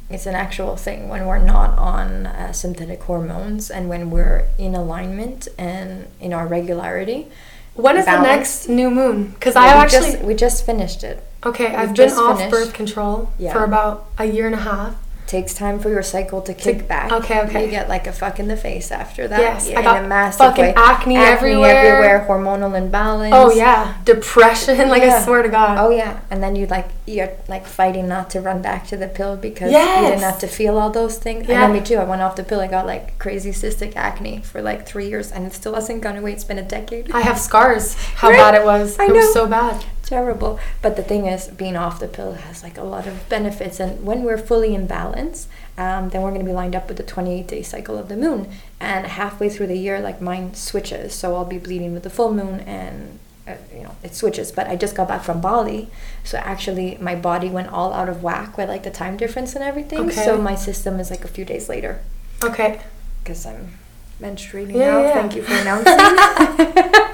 It's 0.09 0.25
an 0.25 0.35
actual 0.35 0.75
thing 0.75 1.07
when 1.07 1.27
we're 1.27 1.37
not 1.37 1.77
on 1.77 2.25
uh, 2.25 2.51
synthetic 2.51 3.03
hormones 3.03 3.69
and 3.69 3.89
when 3.89 4.09
we're 4.09 4.47
in 4.57 4.73
alignment 4.75 5.47
and 5.57 6.07
in 6.19 6.33
our 6.33 6.47
regularity. 6.47 7.27
When 7.75 7.95
is 7.95 8.05
the 8.05 8.21
next 8.21 8.67
new 8.67 8.89
moon? 8.89 9.29
Because 9.31 9.55
I 9.55 9.65
we 9.65 9.69
actually 9.81 10.11
just, 10.13 10.23
we 10.23 10.33
just 10.35 10.65
finished 10.65 11.03
it. 11.03 11.23
Okay, 11.45 11.67
I've 11.75 11.95
been 11.95 12.11
off 12.11 12.37
finished. 12.37 12.51
birth 12.51 12.73
control 12.73 13.31
Yeah. 13.37 13.53
for 13.53 13.63
about 13.63 14.07
a 14.17 14.25
year 14.25 14.47
and 14.47 14.55
a 14.55 14.59
half. 14.59 14.95
Takes 15.29 15.53
time 15.53 15.77
for 15.77 15.89
your 15.89 16.01
cycle 16.01 16.41
to 16.41 16.55
kick 16.55 16.87
back. 16.87 17.11
okay, 17.11 17.41
okay. 17.41 17.63
You 17.65 17.69
get 17.69 17.87
like 17.87 18.07
a 18.07 18.11
fuck 18.11 18.39
in 18.39 18.47
the 18.47 18.57
face 18.57 18.91
after 18.91 19.27
that. 19.27 19.39
Yes, 19.39 19.69
yeah, 19.69 19.77
I 19.79 19.83
got 19.83 19.97
in 19.99 20.05
a 20.05 20.07
massive 20.07 20.39
fucking 20.39 20.63
way. 20.65 20.73
acne 20.75 21.17
everywhere. 21.17 21.69
everywhere, 21.77 22.25
hormonal 22.27 22.75
imbalance. 22.75 23.35
Oh 23.35 23.53
yeah, 23.53 23.95
depression. 24.05 24.89
Like 24.89 25.03
I 25.03 25.23
swear 25.23 25.43
to 25.43 25.49
God. 25.49 25.77
Oh 25.77 25.91
yeah, 25.91 26.21
and 26.31 26.41
then 26.41 26.55
you 26.55 26.65
like 26.65 26.87
you're 27.05 27.29
like 27.47 27.67
fighting 27.67 28.07
not 28.07 28.31
to 28.31 28.41
run 28.41 28.63
back 28.63 28.87
to 28.87 28.97
the 28.97 29.07
pill 29.07 29.37
because 29.37 29.71
you 29.71 29.77
Yes. 29.77 30.09
didn't 30.09 30.23
have 30.23 30.39
to 30.39 30.47
feel 30.47 30.79
all 30.79 30.89
those 30.89 31.19
things. 31.19 31.47
Yeah. 31.47 31.63
I 31.63 31.67
know 31.67 31.73
me 31.73 31.81
too. 31.81 31.97
I 31.97 32.05
went 32.05 32.23
off 32.23 32.35
the 32.35 32.43
pill. 32.43 32.59
I 32.59 32.67
got 32.67 32.87
like 32.87 33.19
crazy 33.19 33.51
cystic 33.51 33.95
acne 33.95 34.41
for 34.41 34.63
like 34.63 34.87
three 34.87 35.09
years, 35.09 35.31
and 35.31 35.45
it 35.45 35.53
still 35.53 35.75
hasn't 35.75 36.01
gone 36.01 36.17
away. 36.17 36.33
It's 36.33 36.43
been 36.43 36.57
a 36.57 36.63
decade. 36.67 37.11
I 37.11 37.21
have 37.21 37.37
scars. 37.37 37.93
How 37.93 38.29
Right? 38.29 38.37
bad 38.37 38.55
it 38.55 38.65
was. 38.65 38.97
I 38.97 39.03
it 39.05 39.09
know. 39.09 39.13
was 39.15 39.31
so 39.31 39.45
bad. 39.45 39.85
Terrible. 40.09 40.59
But 40.81 40.95
the 40.95 41.03
thing 41.03 41.27
is, 41.27 41.49
being 41.49 41.75
off 41.77 41.99
the 41.99 42.07
pill 42.07 42.33
has 42.33 42.63
like 42.63 42.79
a 42.79 42.83
lot 42.83 43.05
of 43.05 43.29
benefits, 43.29 43.79
and 43.79 44.03
when 44.03 44.23
we're 44.23 44.39
fully 44.39 44.73
in 44.73 44.87
balance, 44.87 45.47
um, 45.77 46.09
then 46.09 46.23
we're 46.23 46.31
going 46.31 46.41
to 46.41 46.47
be 46.47 46.51
lined 46.51 46.75
up 46.75 46.87
with 46.87 46.97
the 46.97 47.03
28 47.03 47.45
day 47.47 47.61
cycle 47.61 47.95
of 47.95 48.09
the 48.09 48.17
moon. 48.17 48.49
And 48.79 49.05
halfway 49.05 49.49
through 49.49 49.67
the 49.67 49.77
year, 49.77 49.99
like 49.99 50.19
mine 50.19 50.55
switches, 50.55 51.13
so 51.13 51.35
I'll 51.35 51.45
be 51.45 51.59
bleeding 51.59 51.93
with 51.93 52.01
the 52.03 52.09
full 52.09 52.33
moon 52.33 52.61
and. 52.61 53.19
Uh, 53.47 53.55
you 53.75 53.81
know, 53.81 53.95
it 54.03 54.13
switches, 54.13 54.51
but 54.51 54.67
I 54.67 54.75
just 54.75 54.95
got 54.95 55.07
back 55.07 55.23
from 55.23 55.41
Bali, 55.41 55.89
so 56.23 56.37
actually 56.37 56.97
my 57.01 57.15
body 57.15 57.49
went 57.49 57.69
all 57.69 57.93
out 57.93 58.07
of 58.07 58.21
whack 58.21 58.57
with 58.59 58.69
like 58.69 58.83
the 58.83 58.91
time 58.91 59.17
difference 59.17 59.55
and 59.55 59.63
everything. 59.63 60.01
Okay. 60.01 60.23
So 60.23 60.39
my 60.39 60.53
system 60.53 60.99
is 60.99 61.09
like 61.09 61.23
a 61.25 61.27
few 61.27 61.45
days 61.45 61.67
later 61.67 61.99
Okay. 62.43 62.79
because 63.23 63.47
I'm 63.47 63.73
menstruating 64.21 64.73
Yeah, 64.75 64.91
now. 64.91 65.01
yeah. 65.01 65.13
Thank 65.15 65.35
you 65.35 65.41
for 65.41 65.53
announcing. 65.63 67.05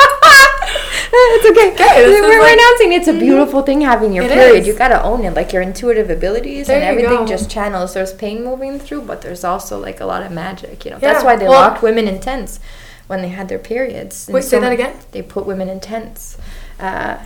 it's 1.36 1.46
okay. 1.52 1.74
Okay, 1.74 2.06
We're 2.22 2.42
like- 2.42 2.54
announcing 2.54 2.94
it's 2.94 3.08
a 3.08 3.14
beautiful 3.14 3.62
thing 3.62 3.82
having 3.82 4.14
your 4.14 4.26
It 4.26 4.32
period. 4.32 4.62
is. 4.62 4.68
You 4.68 4.74
gotta 4.74 5.02
own 5.04 5.24
it, 5.24 5.34
like 5.34 5.54
your 5.54 5.62
intuitive 5.62 6.10
abilities 6.10 6.68
There 6.68 6.76
and 6.78 6.86
everything 6.86 7.26
go. 7.26 7.26
just 7.26 7.50
channels. 7.50 7.94
There's 7.94 8.14
pain 8.14 8.44
moving 8.44 8.80
through, 8.80 9.02
but 9.04 9.22
there's 9.22 9.44
also 9.44 9.80
like 9.80 10.00
a 10.00 10.06
lot 10.06 10.24
of 10.24 10.32
magic. 10.32 10.86
You 10.86 10.92
know, 10.92 10.98
yeah. 11.02 11.14
that's 11.14 11.24
why 11.26 11.36
they 11.36 11.48
well- 11.48 11.62
locked 11.62 11.82
women 11.82 12.08
in 12.08 12.20
tents 12.20 12.60
when 13.08 13.22
they 13.22 13.30
had 13.30 13.48
their 13.50 13.60
periods. 13.60 14.28
Wait, 14.32 14.40
And 14.42 14.46
say 14.50 14.60
that 14.60 14.72
again? 14.72 14.98
They 15.12 15.22
put 15.22 15.46
women 15.46 15.70
in 15.70 15.80
tents. 15.80 16.38
Uh, 16.80 17.18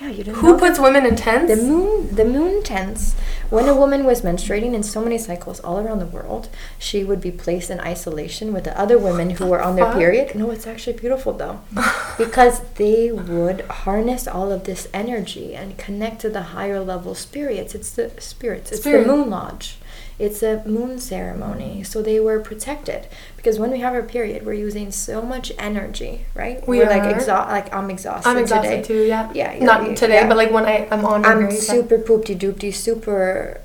yeah, 0.00 0.10
you 0.10 0.24
didn't. 0.24 0.38
Who 0.38 0.58
puts 0.58 0.78
women 0.78 1.06
in 1.06 1.14
tents? 1.14 1.54
the 1.54 1.62
moon, 1.62 2.14
the 2.14 2.24
moon 2.24 2.62
tents. 2.62 3.14
When 3.48 3.68
a 3.68 3.74
woman 3.76 4.04
was 4.04 4.22
menstruating 4.22 4.74
in 4.74 4.82
so 4.82 5.00
many 5.00 5.18
cycles 5.18 5.60
all 5.60 5.78
around 5.78 6.00
the 6.00 6.06
world, 6.06 6.48
she 6.78 7.04
would 7.04 7.20
be 7.20 7.30
placed 7.30 7.70
in 7.70 7.78
isolation 7.78 8.52
with 8.52 8.64
the 8.64 8.78
other 8.78 8.98
women 8.98 9.30
who 9.30 9.46
were 9.46 9.62
on 9.62 9.76
their 9.76 9.92
period. 9.92 10.34
No, 10.34 10.50
it's 10.50 10.66
actually 10.66 10.94
beautiful 10.94 11.32
though, 11.32 11.60
because 12.18 12.60
they 12.74 13.12
would 13.12 13.60
harness 13.62 14.26
all 14.26 14.50
of 14.50 14.64
this 14.64 14.88
energy 14.92 15.54
and 15.54 15.78
connect 15.78 16.20
to 16.22 16.30
the 16.30 16.42
higher 16.42 16.80
level 16.80 17.14
spirits. 17.14 17.74
It's 17.74 17.92
the 17.92 18.10
spirits. 18.18 18.72
It's 18.72 18.80
Spirit. 18.80 19.06
the 19.06 19.12
moon 19.12 19.30
lodge. 19.30 19.76
It's 20.18 20.42
a 20.42 20.62
moon 20.66 20.98
ceremony. 20.98 21.82
So 21.82 22.02
they 22.02 22.20
were 22.20 22.40
protected 22.40 23.08
because 23.36 23.58
when 23.58 23.70
we 23.70 23.80
have 23.80 23.94
our 23.94 24.02
period, 24.02 24.46
we're 24.46 24.54
using 24.54 24.90
so 24.92 25.22
much 25.22 25.52
energy, 25.58 26.26
right? 26.34 26.66
We 26.68 26.82
are 26.82 26.88
like 26.88 27.14
exhausted. 27.14 27.52
Like 27.52 27.74
I'm 27.74 27.90
exhausted. 27.90 28.28
I'm 28.28 28.38
exhausted 28.38 28.70
today. 28.70 28.82
too. 28.82 29.02
Yeah. 29.06 29.30
Yeah, 29.34 29.64
Not 29.64 29.96
today, 29.96 30.14
yeah. 30.22 30.28
but 30.28 30.36
like 30.36 30.50
when 30.50 30.64
I 30.66 30.88
I'm 30.90 31.04
on. 31.04 31.24
I'm 31.24 31.50
super 31.50 31.98
poopty 31.98 32.36
doopty, 32.38 32.72
super, 32.72 33.60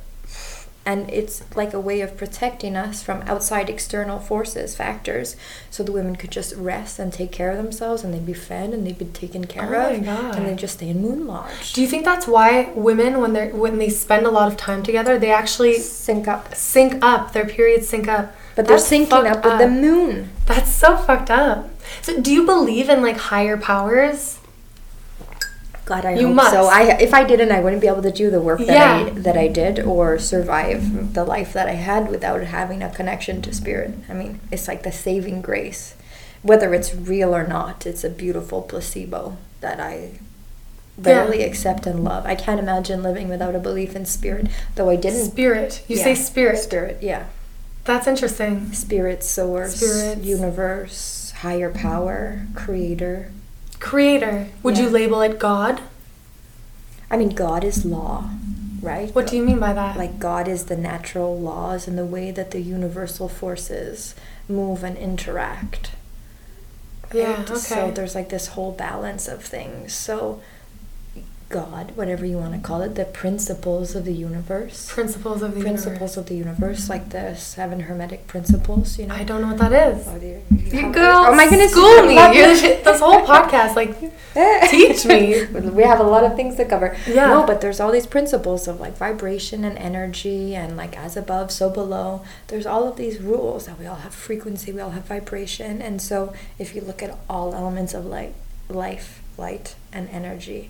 and 0.90 1.08
it's 1.12 1.44
like 1.56 1.72
a 1.74 1.80
way 1.80 2.02
of 2.02 2.18
protecting 2.18 2.76
us 2.76 3.04
from 3.04 3.22
outside 3.34 3.70
external 3.70 4.18
forces, 4.20 4.76
factors, 4.76 5.36
so 5.70 5.84
the 5.84 5.92
women 5.92 6.16
could 6.16 6.32
just 6.32 6.56
rest 6.56 6.98
and 7.00 7.14
take 7.14 7.32
care 7.32 7.52
of 7.52 7.58
themselves, 7.58 8.04
and 8.04 8.12
they'd 8.12 8.26
be 8.26 8.34
fed 8.34 8.72
and 8.74 8.86
they'd 8.88 8.98
be 8.98 9.06
taken 9.06 9.46
care 9.46 9.64
Oh 9.76 9.92
of, 9.94 10.00
my 10.00 10.04
God. 10.06 10.36
and 10.36 10.48
they 10.48 10.56
just 10.56 10.76
stay 10.80 10.90
in 10.90 11.00
moon 11.02 11.28
lodge. 11.28 11.74
Do 11.74 11.82
you 11.84 11.88
think 11.88 12.06
that's 12.06 12.28
why 12.28 12.72
women, 12.74 13.20
when 13.22 13.34
they're 13.34 13.50
when 13.64 13.78
they 13.78 13.90
spend 13.90 14.26
a 14.26 14.32
lot 14.32 14.48
of 14.52 14.58
time 14.58 14.82
together, 14.82 15.20
they 15.20 15.32
actually 15.32 15.76
sync 15.78 16.28
up? 16.28 16.56
sync 16.56 17.04
up? 17.06 17.34
Their 17.34 17.46
periods 17.46 17.88
sync 17.88 18.08
up. 18.08 18.36
But 18.56 18.66
they're 18.68 18.78
syncing 18.78 19.30
up 19.32 19.46
with 19.46 19.60
the 19.60 19.68
moon. 19.70 20.32
That's 20.48 20.72
so 20.72 20.98
fucked 20.98 21.30
up. 21.30 21.70
So, 22.02 22.20
do 22.20 22.34
you 22.34 22.46
believe 22.46 22.90
in 22.90 23.02
like 23.04 23.18
higher 23.18 23.58
powers? 23.58 24.39
God, 25.90 26.06
I 26.06 26.14
You 26.14 26.28
hope 26.28 26.36
must. 26.36 26.52
so. 26.52 26.68
I 26.68 26.82
if 27.08 27.14
I 27.16 27.24
didn't, 27.24 27.52
I 27.52 27.60
wouldn't 27.62 27.82
be 27.82 27.88
able 27.88 28.04
to 28.04 28.12
do 28.12 28.30
the 28.30 28.40
work 28.40 28.60
that 28.60 28.68
Yeah. 28.68 29.08
I 29.08 29.10
that 29.28 29.36
I 29.36 29.48
did 29.48 29.80
or 29.80 30.20
survive 30.20 31.14
the 31.16 31.24
life 31.26 31.52
that 31.54 31.68
I 31.68 31.78
had 31.90 32.10
without 32.12 32.42
having 32.44 32.84
a 32.84 32.90
connection 33.00 33.42
to 33.42 33.54
spirit. 33.54 33.92
I 34.08 34.14
mean, 34.14 34.40
it's 34.52 34.68
like 34.68 34.84
the 34.84 34.92
saving 34.92 35.42
grace, 35.42 35.96
whether 36.44 36.74
it's 36.76 36.94
real 36.94 37.36
or 37.36 37.46
not. 37.48 37.88
It's 37.88 38.04
a 38.04 38.10
beautiful 38.10 38.62
placebo 38.62 39.38
that 39.62 39.80
I 39.80 40.20
barely 40.96 41.42
accept 41.44 41.88
and 41.88 42.04
love. 42.04 42.24
I 42.26 42.36
can't 42.36 42.60
imagine 42.60 43.02
living 43.02 43.28
without 43.28 43.56
a 43.56 43.60
belief 43.60 43.96
in 43.96 44.06
spirit, 44.06 44.46
though 44.76 44.90
I 44.92 44.96
didn't. 44.96 45.26
Spirit. 45.26 45.82
You 45.88 45.98
Yeah, 45.98 46.04
say 46.04 46.16
spirit. 46.16 46.60
Spirit, 46.60 46.98
yeah. 47.02 47.24
That's 47.86 48.06
interesting. 48.06 48.74
Spirit, 48.74 49.24
source, 49.24 49.76
Spirits. 49.78 50.24
universe, 50.24 51.34
higher 51.38 51.72
power, 51.72 52.46
creator. 52.54 53.32
Creator. 53.80 54.48
Would 54.64 54.78
you 54.78 54.90
label 54.90 55.22
it 55.22 55.40
God? 55.40 55.82
I 57.12 57.18
mean, 57.18 57.30
God 57.30 57.64
is 57.64 57.86
law, 57.86 58.30
right? 58.82 59.14
What 59.16 59.28
do 59.28 59.36
you 59.36 59.44
mean 59.44 59.60
by 59.60 59.74
that? 59.74 59.98
like 59.98 60.20
God 60.20 60.48
is 60.48 60.66
the 60.66 60.78
natural 60.78 61.40
laws 61.40 61.88
and 61.88 61.98
the 61.98 62.06
way 62.06 62.32
that 62.32 62.52
the 62.52 62.62
universal 62.62 63.28
forces 63.28 64.14
move 64.48 64.84
and 64.84 64.98
interact. 64.98 65.92
Yeah, 67.14 67.38
right? 67.38 67.50
okay. 67.50 67.60
So 67.60 67.92
there's 67.92 68.14
like 68.14 68.30
this 68.30 68.50
whole 68.50 68.72
balance 68.72 69.28
of 69.28 69.44
things. 69.44 69.94
So 69.94 70.42
God, 71.50 71.94
whatever 71.96 72.28
you 72.28 72.38
want 72.38 72.54
to 72.54 72.60
call 72.60 72.84
it, 72.84 72.94
the 72.94 73.06
principles 73.06 73.96
of 73.96 74.06
the 74.06 74.14
universe. 74.14 74.88
principles 74.88 75.42
of 75.42 75.56
the 75.56 75.62
principles 75.62 75.94
universe. 75.94 76.18
of 76.18 76.26
the 76.28 76.36
universe, 76.36 76.90
like 76.90 77.10
the 77.10 77.34
seven 77.36 77.80
hermetic 77.82 78.28
principles, 78.28 79.00
you 79.00 79.08
know. 79.08 79.16
I 79.16 79.24
don't 79.24 79.42
know 79.42 79.48
what 79.56 79.58
that 79.58 79.96
is. 79.98 80.08
Oh, 80.08 80.20
dear. 80.20 80.44
You 80.52 80.92
girl, 80.94 81.26
oh 81.28 81.36
my 81.36 81.50
goodness, 81.50 81.72
school 81.72 82.06
me. 82.06 82.16
love 82.16 82.36
You're 82.36 82.50
this. 82.50 82.62
this 82.84 83.00
whole 83.00 83.26
podcast, 83.26 83.76
like, 83.76 83.98
teach 84.70 85.06
me. 85.06 85.44
we 85.72 85.82
have 85.82 86.00
a 86.00 86.04
lot 86.04 86.24
of 86.24 86.36
things 86.36 86.56
to 86.58 86.66
cover. 86.66 86.96
Yeah. 87.08 87.26
No, 87.26 87.48
but 87.48 87.62
there's 87.62 87.80
all 87.80 87.92
these 87.92 88.06
principles 88.06 88.68
of 88.68 88.80
like 88.80 88.96
vibration 88.96 89.64
and 89.64 89.76
energy 89.80 90.56
and 90.56 90.78
like 90.78 90.96
as 90.96 91.18
above, 91.18 91.52
so 91.52 91.72
below. 91.72 92.22
There's 92.48 92.68
all 92.68 92.88
of 92.88 92.96
these 92.96 93.20
rules 93.20 93.66
that 93.66 93.80
we 93.80 93.88
all 93.88 93.96
have 93.96 94.14
frequency, 94.14 94.72
we 94.72 94.82
all 94.82 94.92
have 94.92 95.06
vibration. 95.06 95.82
And 95.82 96.00
so 96.00 96.32
if 96.60 96.76
you 96.76 96.82
look 96.82 97.02
at 97.02 97.18
all 97.28 97.56
elements 97.56 97.96
of 97.96 98.06
light, 98.06 98.36
life, 98.70 99.24
light, 99.36 99.74
and 99.92 100.08
energy, 100.10 100.70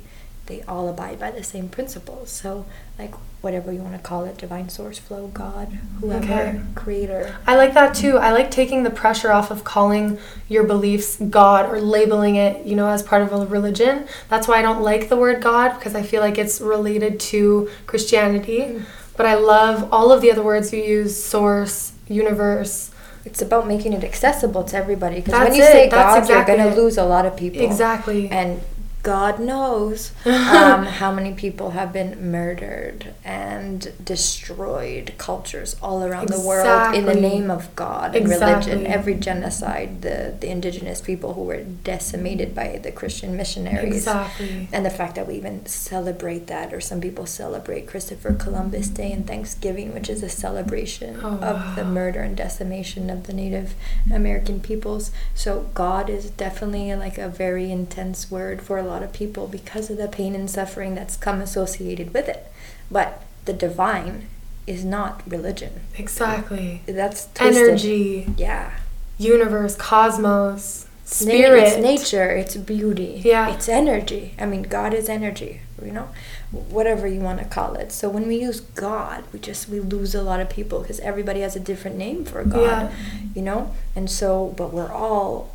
they 0.50 0.62
all 0.64 0.90
abide 0.90 1.20
by 1.20 1.32
the 1.32 1.44
same 1.44 1.70
principles. 1.70 2.30
So 2.30 2.66
like 2.98 3.14
whatever 3.42 3.72
you 3.72 3.80
want 3.80 3.94
to 3.94 4.00
call 4.00 4.26
it, 4.26 4.38
divine 4.38 4.68
source, 4.68 5.00
flow, 5.00 5.28
God, 5.28 5.68
whoever, 6.02 6.26
Okay. 6.26 6.60
creator. 6.76 7.38
I 7.48 7.56
like 7.56 7.74
that 7.76 7.96
too. 7.96 8.18
I 8.18 8.32
like 8.34 8.52
taking 8.52 8.84
the 8.84 8.90
pressure 8.90 9.32
off 9.32 9.50
of 9.50 9.64
calling 9.64 10.18
your 10.50 10.66
beliefs 10.66 11.16
God 11.16 11.72
or 11.72 11.80
labeling 11.80 12.36
it, 12.36 12.66
you 12.66 12.76
know, 12.76 12.88
as 12.90 13.02
part 13.02 13.22
of 13.22 13.32
a 13.32 13.46
religion. 13.46 14.08
That's 14.28 14.48
why 14.48 14.60
I 14.60 14.62
don't 14.62 14.82
like 14.82 15.08
the 15.08 15.16
word 15.16 15.42
God 15.42 15.76
because 15.76 15.96
I 15.96 16.02
feel 16.02 16.22
like 16.22 16.38
it's 16.38 16.60
related 16.60 17.20
to 17.32 17.70
Christianity. 17.86 18.60
Mm. 18.60 18.86
But 19.16 19.26
I 19.26 19.36
love 19.36 19.88
all 19.94 20.12
of 20.12 20.22
the 20.22 20.32
other 20.32 20.44
words 20.44 20.74
you 20.74 20.82
use 20.82 21.22
source, 21.24 21.94
universe. 22.10 22.92
It's 23.24 23.42
about 23.42 23.68
making 23.68 23.94
it 23.94 24.04
accessible 24.04 24.64
to 24.66 24.78
everybody. 24.78 25.18
Because 25.22 25.34
when 25.34 25.54
you 25.54 25.64
it. 25.64 25.68
say 25.68 25.90
God, 25.90 26.18
exactly 26.18 26.36
you're 26.36 26.58
going 26.58 26.76
to 26.76 26.82
lose 26.82 26.98
a 26.98 27.04
lot 27.06 27.26
of 27.26 27.38
people. 27.38 27.62
Exactly. 27.62 28.30
And 28.30 28.62
God 29.02 29.40
knows 29.40 30.12
um, 30.26 30.86
how 30.86 31.12
many 31.14 31.34
people 31.34 31.72
have 31.72 31.94
been 31.94 32.32
murdered 32.32 33.14
and 33.24 33.92
destroyed 34.04 35.14
cultures 35.18 35.76
all 35.82 36.04
around 36.04 36.30
the 36.30 36.40
world 36.40 36.94
in 36.94 37.06
the 37.06 37.16
name 37.16 37.50
of 37.50 37.74
God 37.76 38.16
and 38.16 38.26
Exactly. 38.26 38.72
religion. 38.74 38.92
Every 38.92 39.16
genocide, 39.16 40.02
the, 40.02 40.36
the 40.40 40.50
indigenous 40.50 41.02
people 41.02 41.34
who 41.34 41.44
were 41.44 41.64
decimated 41.64 42.54
by 42.54 42.80
the 42.82 42.92
Christian 42.92 43.38
missionaries. 43.38 43.96
Exactly. 43.98 44.68
And 44.74 44.86
the 44.86 44.90
fact 44.90 45.16
that 45.16 45.28
we 45.28 45.36
even 45.36 45.66
celebrate 45.66 46.48
that, 46.48 46.74
or 46.74 46.82
some 46.82 47.00
people 47.00 47.26
celebrate 47.26 47.88
Christopher 47.88 48.34
Columbus 48.34 48.90
Day 48.90 49.12
and 49.12 49.26
Thanksgiving, 49.26 49.94
which 49.94 50.10
is 50.10 50.24
a 50.24 50.30
celebration 50.30 51.20
Oh, 51.24 51.38
of 51.40 51.76
the 51.76 51.86
murder 51.86 52.22
and 52.22 52.36
decimation 52.36 53.10
of 53.10 53.28
the 53.28 53.34
Native 53.34 53.76
American 54.12 54.60
peoples. 54.60 55.12
So 55.36 55.70
God 55.74 56.10
is 56.10 56.30
definitely 56.32 56.94
like 56.96 57.18
a 57.18 57.30
very 57.30 57.72
intense 57.72 58.30
word 58.30 58.62
for 58.62 58.78
a 58.78 58.84
lot 58.90 59.04
of 59.04 59.14
people 59.14 59.48
because 59.48 59.90
of 59.90 59.98
the 59.98 60.08
pain 60.08 60.36
and 60.36 60.50
suffering 60.50 60.96
that's 60.96 61.16
come 61.18 61.42
associated 61.42 62.14
with 62.14 62.28
it. 62.28 62.52
But 62.92 63.22
the 63.46 63.54
divine 63.54 64.28
is 64.68 64.84
not 64.86 65.22
religion. 65.30 65.82
Exactly. 65.98 66.82
That's 66.86 67.28
twisted. 67.34 67.64
Energy, 67.68 68.34
Yeah. 68.38 68.72
universe, 69.18 69.76
cosmos, 69.76 70.86
spirit. 71.04 71.64
It's 71.64 71.78
nature. 71.78 72.30
It's 72.32 72.56
beauty. 72.56 73.22
Yeah. 73.24 73.54
It's 73.54 73.68
energy. 73.68 74.36
I 74.40 74.46
mean, 74.46 74.64
God 74.64 74.94
is 74.94 75.10
energy. 75.10 75.62
You 75.84 75.92
know, 75.94 76.10
whatever 76.52 77.08
you 77.08 77.22
want 77.22 77.40
to 77.40 77.46
call 77.46 77.76
it. 77.76 77.92
So 77.94 78.10
when 78.10 78.28
we 78.28 78.36
use 78.42 78.60
God, 78.60 79.24
we 79.32 79.40
just 79.40 79.70
we 79.70 79.80
lose 79.80 80.14
a 80.14 80.22
lot 80.22 80.42
of 80.42 80.50
people 80.50 80.82
because 80.82 81.00
everybody 81.00 81.40
has 81.40 81.56
a 81.56 81.60
different 81.60 81.96
name 81.98 82.26
for 82.26 82.44
God. 82.44 82.92
Yeah. 82.92 82.92
You 83.34 83.42
know, 83.42 83.74
and 83.96 84.10
so 84.10 84.54
but 84.58 84.74
we're 84.74 84.92
all 84.92 85.52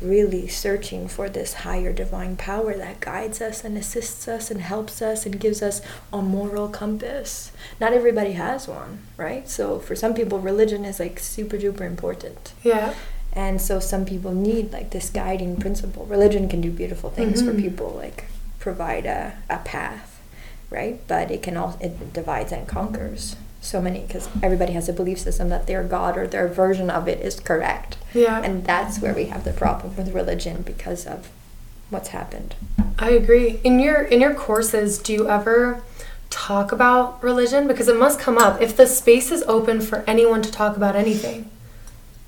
really 0.00 0.46
searching 0.46 1.08
for 1.08 1.28
this 1.28 1.54
higher 1.54 1.92
divine 1.92 2.36
power 2.36 2.74
that 2.74 3.00
guides 3.00 3.40
us 3.40 3.64
and 3.64 3.78
assists 3.78 4.28
us 4.28 4.50
and 4.50 4.60
helps 4.60 5.00
us 5.00 5.24
and 5.24 5.40
gives 5.40 5.62
us 5.62 5.80
a 6.12 6.20
moral 6.20 6.68
compass. 6.68 7.50
Not 7.80 7.92
everybody 7.94 8.32
has 8.32 8.68
one, 8.68 8.98
right? 9.16 9.48
So 9.48 9.78
for 9.78 9.96
some 9.96 10.12
people 10.14 10.38
religion 10.38 10.84
is 10.84 11.00
like 11.00 11.18
super 11.18 11.56
duper 11.56 11.82
important. 11.86 12.52
Yeah. 12.62 12.94
And 13.32 13.60
so 13.60 13.80
some 13.80 14.04
people 14.04 14.32
need 14.32 14.72
like 14.72 14.90
this 14.90 15.08
guiding 15.10 15.56
principle. 15.56 16.04
Religion 16.06 16.48
can 16.48 16.60
do 16.60 16.70
beautiful 16.70 17.10
things 17.10 17.40
for 17.42 17.52
Mhm. 17.52 17.60
people, 17.60 17.90
like 17.96 18.24
provide 18.58 19.06
a, 19.06 19.34
a 19.48 19.58
path, 19.58 20.20
right? 20.70 21.00
But 21.06 21.30
it 21.30 21.42
can 21.42 21.56
also 21.56 21.78
it 21.80 22.12
divides 22.12 22.52
and 22.52 22.66
conquers 22.66 23.36
so 23.66 23.80
many 23.80 24.00
because 24.00 24.28
everybody 24.42 24.72
has 24.72 24.88
a 24.88 24.92
belief 24.92 25.18
system 25.18 25.48
that 25.48 25.66
their 25.66 25.82
god 25.82 26.16
or 26.16 26.26
their 26.26 26.48
version 26.48 26.88
of 26.90 27.08
it 27.08 27.20
is 27.20 27.40
correct. 27.40 27.98
Yeah. 28.14 28.40
And 28.42 28.64
that's 28.64 29.00
where 29.00 29.14
we 29.14 29.26
have 29.26 29.44
the 29.44 29.52
problem 29.52 29.96
with 29.96 30.14
religion 30.14 30.62
because 30.62 31.06
of 31.06 31.28
what's 31.90 32.08
happened. 32.08 32.54
I 32.98 33.10
agree. 33.10 33.60
In 33.64 33.78
your 33.80 34.02
in 34.02 34.20
your 34.20 34.34
courses, 34.34 34.98
do 34.98 35.12
you 35.12 35.28
ever 35.28 35.82
talk 36.30 36.72
about 36.72 37.22
religion 37.22 37.66
because 37.66 37.88
it 37.88 37.96
must 37.96 38.18
come 38.18 38.38
up 38.38 38.60
if 38.60 38.76
the 38.76 38.86
space 38.86 39.30
is 39.30 39.42
open 39.44 39.80
for 39.80 40.04
anyone 40.06 40.42
to 40.42 40.50
talk 40.50 40.76
about 40.76 40.96
anything. 40.96 41.50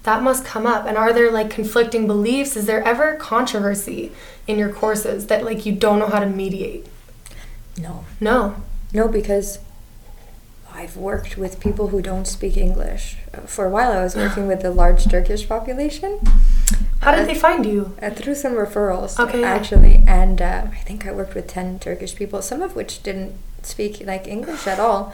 That 0.04 0.22
must 0.22 0.44
come 0.44 0.66
up. 0.66 0.86
And 0.86 0.96
are 0.96 1.12
there 1.12 1.30
like 1.30 1.50
conflicting 1.50 2.06
beliefs? 2.06 2.56
Is 2.56 2.66
there 2.66 2.82
ever 2.82 3.16
controversy 3.16 4.12
in 4.46 4.58
your 4.58 4.72
courses 4.72 5.26
that 5.26 5.44
like 5.44 5.66
you 5.66 5.72
don't 5.72 5.98
know 5.98 6.08
how 6.08 6.20
to 6.20 6.26
mediate? 6.26 6.86
No. 7.76 8.04
No. 8.20 8.56
No, 8.92 9.08
because 9.08 9.58
I've 10.78 10.96
worked 10.96 11.36
with 11.36 11.58
people 11.58 11.88
who 11.88 12.00
don't 12.00 12.24
speak 12.26 12.56
English. 12.56 13.16
Uh, 13.34 13.40
For 13.54 13.64
a 13.66 13.70
while, 13.76 13.90
I 13.90 14.02
was 14.04 14.14
working 14.14 14.46
with 14.46 14.64
a 14.64 14.70
large 14.70 15.02
Turkish 15.14 15.48
population. 15.48 16.20
How 17.00 17.10
did 17.12 17.22
Uh, 17.24 17.26
they 17.26 17.34
find 17.34 17.66
you? 17.66 17.80
Uh, 18.00 18.10
through 18.10 18.36
some 18.36 18.52
referrals, 18.64 19.18
Okay, 19.18 19.40
yeah. 19.40 19.56
actually, 19.58 20.04
and 20.06 20.40
uh, 20.40 20.62
I 20.78 20.80
think 20.88 21.04
I 21.04 21.10
worked 21.12 21.34
with 21.34 21.48
ten 21.48 21.78
Turkish 21.80 22.14
people, 22.14 22.42
some 22.42 22.62
of 22.62 22.76
which 22.76 23.02
didn't 23.02 23.32
speak 23.62 23.92
like 24.06 24.28
English 24.28 24.66
at 24.68 24.78
all, 24.78 25.12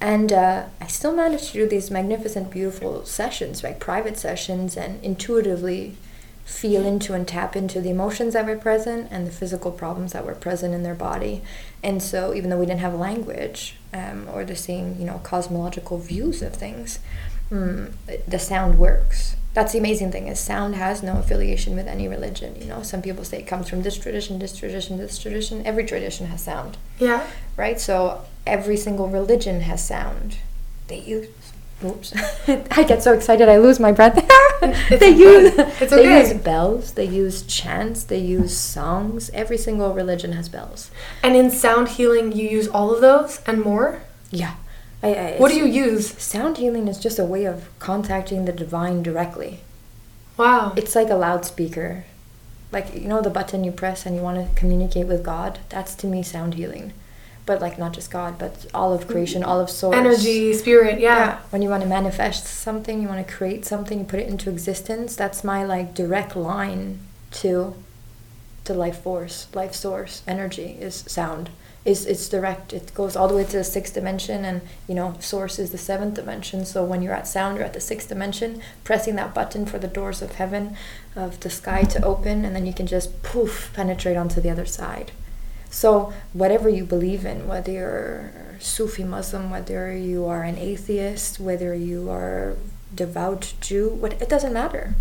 and 0.00 0.32
uh, 0.32 0.64
I 0.80 0.86
still 0.88 1.14
managed 1.14 1.46
to 1.52 1.58
do 1.62 1.66
these 1.68 1.90
magnificent, 1.92 2.50
beautiful 2.50 3.04
sessions, 3.06 3.62
like 3.62 3.78
private 3.78 4.16
sessions, 4.18 4.76
and 4.76 4.92
intuitively 5.10 5.96
feel 6.44 6.84
into 6.84 7.14
and 7.14 7.26
tap 7.26 7.56
into 7.56 7.80
the 7.80 7.90
emotions 7.90 8.34
that 8.34 8.44
were 8.46 8.56
present 8.56 9.08
and 9.10 9.26
the 9.26 9.30
physical 9.30 9.70
problems 9.70 10.12
that 10.12 10.26
were 10.26 10.34
present 10.34 10.74
in 10.74 10.82
their 10.82 10.94
body. 10.94 11.42
And 11.82 12.02
so, 12.02 12.34
even 12.34 12.50
though 12.50 12.58
we 12.58 12.66
didn't 12.66 12.80
have 12.80 12.94
language 12.94 13.76
um, 13.92 14.28
or 14.32 14.44
the 14.44 14.56
same, 14.56 14.96
you 14.98 15.06
know, 15.06 15.20
cosmological 15.24 15.98
views 15.98 16.42
of 16.42 16.54
things, 16.54 16.98
mm, 17.50 17.92
the 18.28 18.38
sound 18.38 18.78
works. 18.78 19.36
That's 19.54 19.72
the 19.72 19.78
amazing 19.78 20.10
thing 20.10 20.26
is 20.26 20.40
sound 20.40 20.74
has 20.74 21.02
no 21.02 21.16
affiliation 21.18 21.76
with 21.76 21.86
any 21.86 22.08
religion. 22.08 22.56
You 22.60 22.66
know, 22.66 22.82
some 22.82 23.00
people 23.02 23.24
say 23.24 23.38
it 23.38 23.46
comes 23.46 23.68
from 23.70 23.82
this 23.82 23.96
tradition, 23.96 24.38
this 24.40 24.56
tradition, 24.56 24.98
this 24.98 25.16
tradition. 25.18 25.64
Every 25.64 25.84
tradition 25.84 26.26
has 26.26 26.42
sound, 26.42 26.76
Yeah. 26.98 27.24
right? 27.56 27.80
So 27.80 28.22
every 28.46 28.76
single 28.76 29.08
religion 29.08 29.60
has 29.62 29.82
sound. 29.86 30.38
They 30.88 30.98
use 30.98 31.28
oops, 31.84 32.12
I 32.48 32.84
get 32.84 33.02
so 33.02 33.12
excited 33.12 33.48
I 33.48 33.58
lose 33.58 33.78
my 33.78 33.92
breath. 33.92 34.14
they 34.90 34.96
okay. 34.96 35.10
use 35.10 35.52
It's 35.80 35.90
they 35.90 36.20
use 36.20 36.32
bells, 36.34 36.92
they 36.92 37.04
use 37.04 37.42
chants, 37.42 38.04
they 38.04 38.18
use 38.18 38.56
songs. 38.56 39.30
Every 39.34 39.58
single 39.58 39.92
religion 39.94 40.32
has 40.32 40.48
bells. 40.48 40.90
And 41.22 41.36
in 41.36 41.50
sound 41.50 41.88
healing, 41.88 42.32
you 42.32 42.48
use 42.48 42.68
all 42.68 42.94
of 42.94 43.00
those 43.00 43.40
and 43.46 43.62
more? 43.62 44.02
Yeah. 44.30 44.54
I, 45.02 45.14
I, 45.14 45.36
What 45.36 45.50
do 45.50 45.58
you 45.58 45.66
use? 45.66 46.12
Sound 46.22 46.56
healing 46.56 46.88
is 46.88 46.98
just 46.98 47.18
a 47.18 47.24
way 47.24 47.44
of 47.44 47.68
contacting 47.78 48.46
the 48.46 48.52
divine 48.52 49.02
directly. 49.02 49.60
Wow. 50.36 50.72
It's 50.76 50.96
like 50.96 51.10
a 51.10 51.14
loudspeaker. 51.14 52.04
Like, 52.72 52.94
you 52.94 53.06
know, 53.06 53.20
the 53.20 53.30
button 53.30 53.62
you 53.62 53.70
press 53.70 54.06
and 54.06 54.16
you 54.16 54.22
want 54.22 54.38
to 54.38 54.58
communicate 54.58 55.06
with 55.06 55.22
God? 55.22 55.60
That's 55.68 55.94
to 55.96 56.06
me 56.06 56.22
sound 56.22 56.54
healing. 56.54 56.92
But, 57.46 57.60
like, 57.60 57.78
not 57.78 57.92
just 57.92 58.10
God, 58.10 58.38
but 58.38 58.66
all 58.72 58.94
of 58.94 59.06
creation, 59.06 59.44
all 59.44 59.60
of 59.60 59.68
source. 59.68 59.94
Energy, 59.94 60.54
spirit, 60.54 60.98
yeah. 60.98 61.16
Yeah. 61.16 61.38
When 61.50 61.60
you 61.60 61.68
want 61.68 61.82
to 61.82 61.88
manifest 61.88 62.46
something, 62.46 63.02
you 63.02 63.08
want 63.08 63.26
to 63.26 63.32
create 63.32 63.66
something, 63.66 63.98
you 63.98 64.04
put 64.04 64.20
it 64.20 64.28
into 64.28 64.48
existence. 64.48 65.14
That's 65.14 65.44
my, 65.44 65.62
like, 65.64 65.94
direct 65.94 66.36
line 66.36 67.00
to 67.32 67.74
to 68.64 68.72
life 68.72 69.02
force, 69.02 69.46
life 69.54 69.74
source, 69.74 70.22
energy 70.26 70.78
is 70.80 71.04
sound. 71.06 71.50
Is 71.84 72.06
it's 72.06 72.30
direct. 72.30 72.72
It 72.72 72.94
goes 72.94 73.14
all 73.14 73.28
the 73.28 73.34
way 73.34 73.44
to 73.44 73.58
the 73.58 73.62
sixth 73.62 73.92
dimension, 73.92 74.42
and 74.42 74.62
you 74.88 74.94
know, 74.94 75.16
source 75.20 75.58
is 75.58 75.70
the 75.70 75.76
seventh 75.76 76.14
dimension. 76.14 76.64
So 76.64 76.82
when 76.82 77.02
you're 77.02 77.12
at 77.12 77.28
sound, 77.28 77.58
you're 77.58 77.66
at 77.66 77.74
the 77.74 77.80
sixth 77.80 78.08
dimension, 78.08 78.62
pressing 78.84 79.16
that 79.16 79.34
button 79.34 79.66
for 79.66 79.78
the 79.78 79.86
doors 79.86 80.22
of 80.22 80.36
heaven, 80.36 80.78
of 81.14 81.40
the 81.40 81.50
sky 81.50 81.82
to 81.82 82.02
open, 82.02 82.42
and 82.46 82.56
then 82.56 82.64
you 82.64 82.72
can 82.72 82.86
just 82.86 83.22
poof 83.22 83.70
penetrate 83.74 84.16
onto 84.16 84.40
the 84.40 84.48
other 84.48 84.64
side. 84.64 85.12
So 85.74 86.12
whatever 86.32 86.68
you 86.68 86.84
believe 86.84 87.26
in, 87.26 87.48
whether 87.48 87.72
you're 87.72 88.30
Sufi 88.60 89.02
Muslim, 89.02 89.50
whether 89.50 89.92
you 89.94 90.24
are 90.24 90.44
an 90.44 90.56
atheist, 90.56 91.40
whether 91.40 91.74
you 91.74 92.08
are 92.10 92.56
devout 92.94 93.54
Jew, 93.60 93.88
what 93.88 94.12
it 94.22 94.28
doesn't 94.28 94.52
matter. 94.52 94.94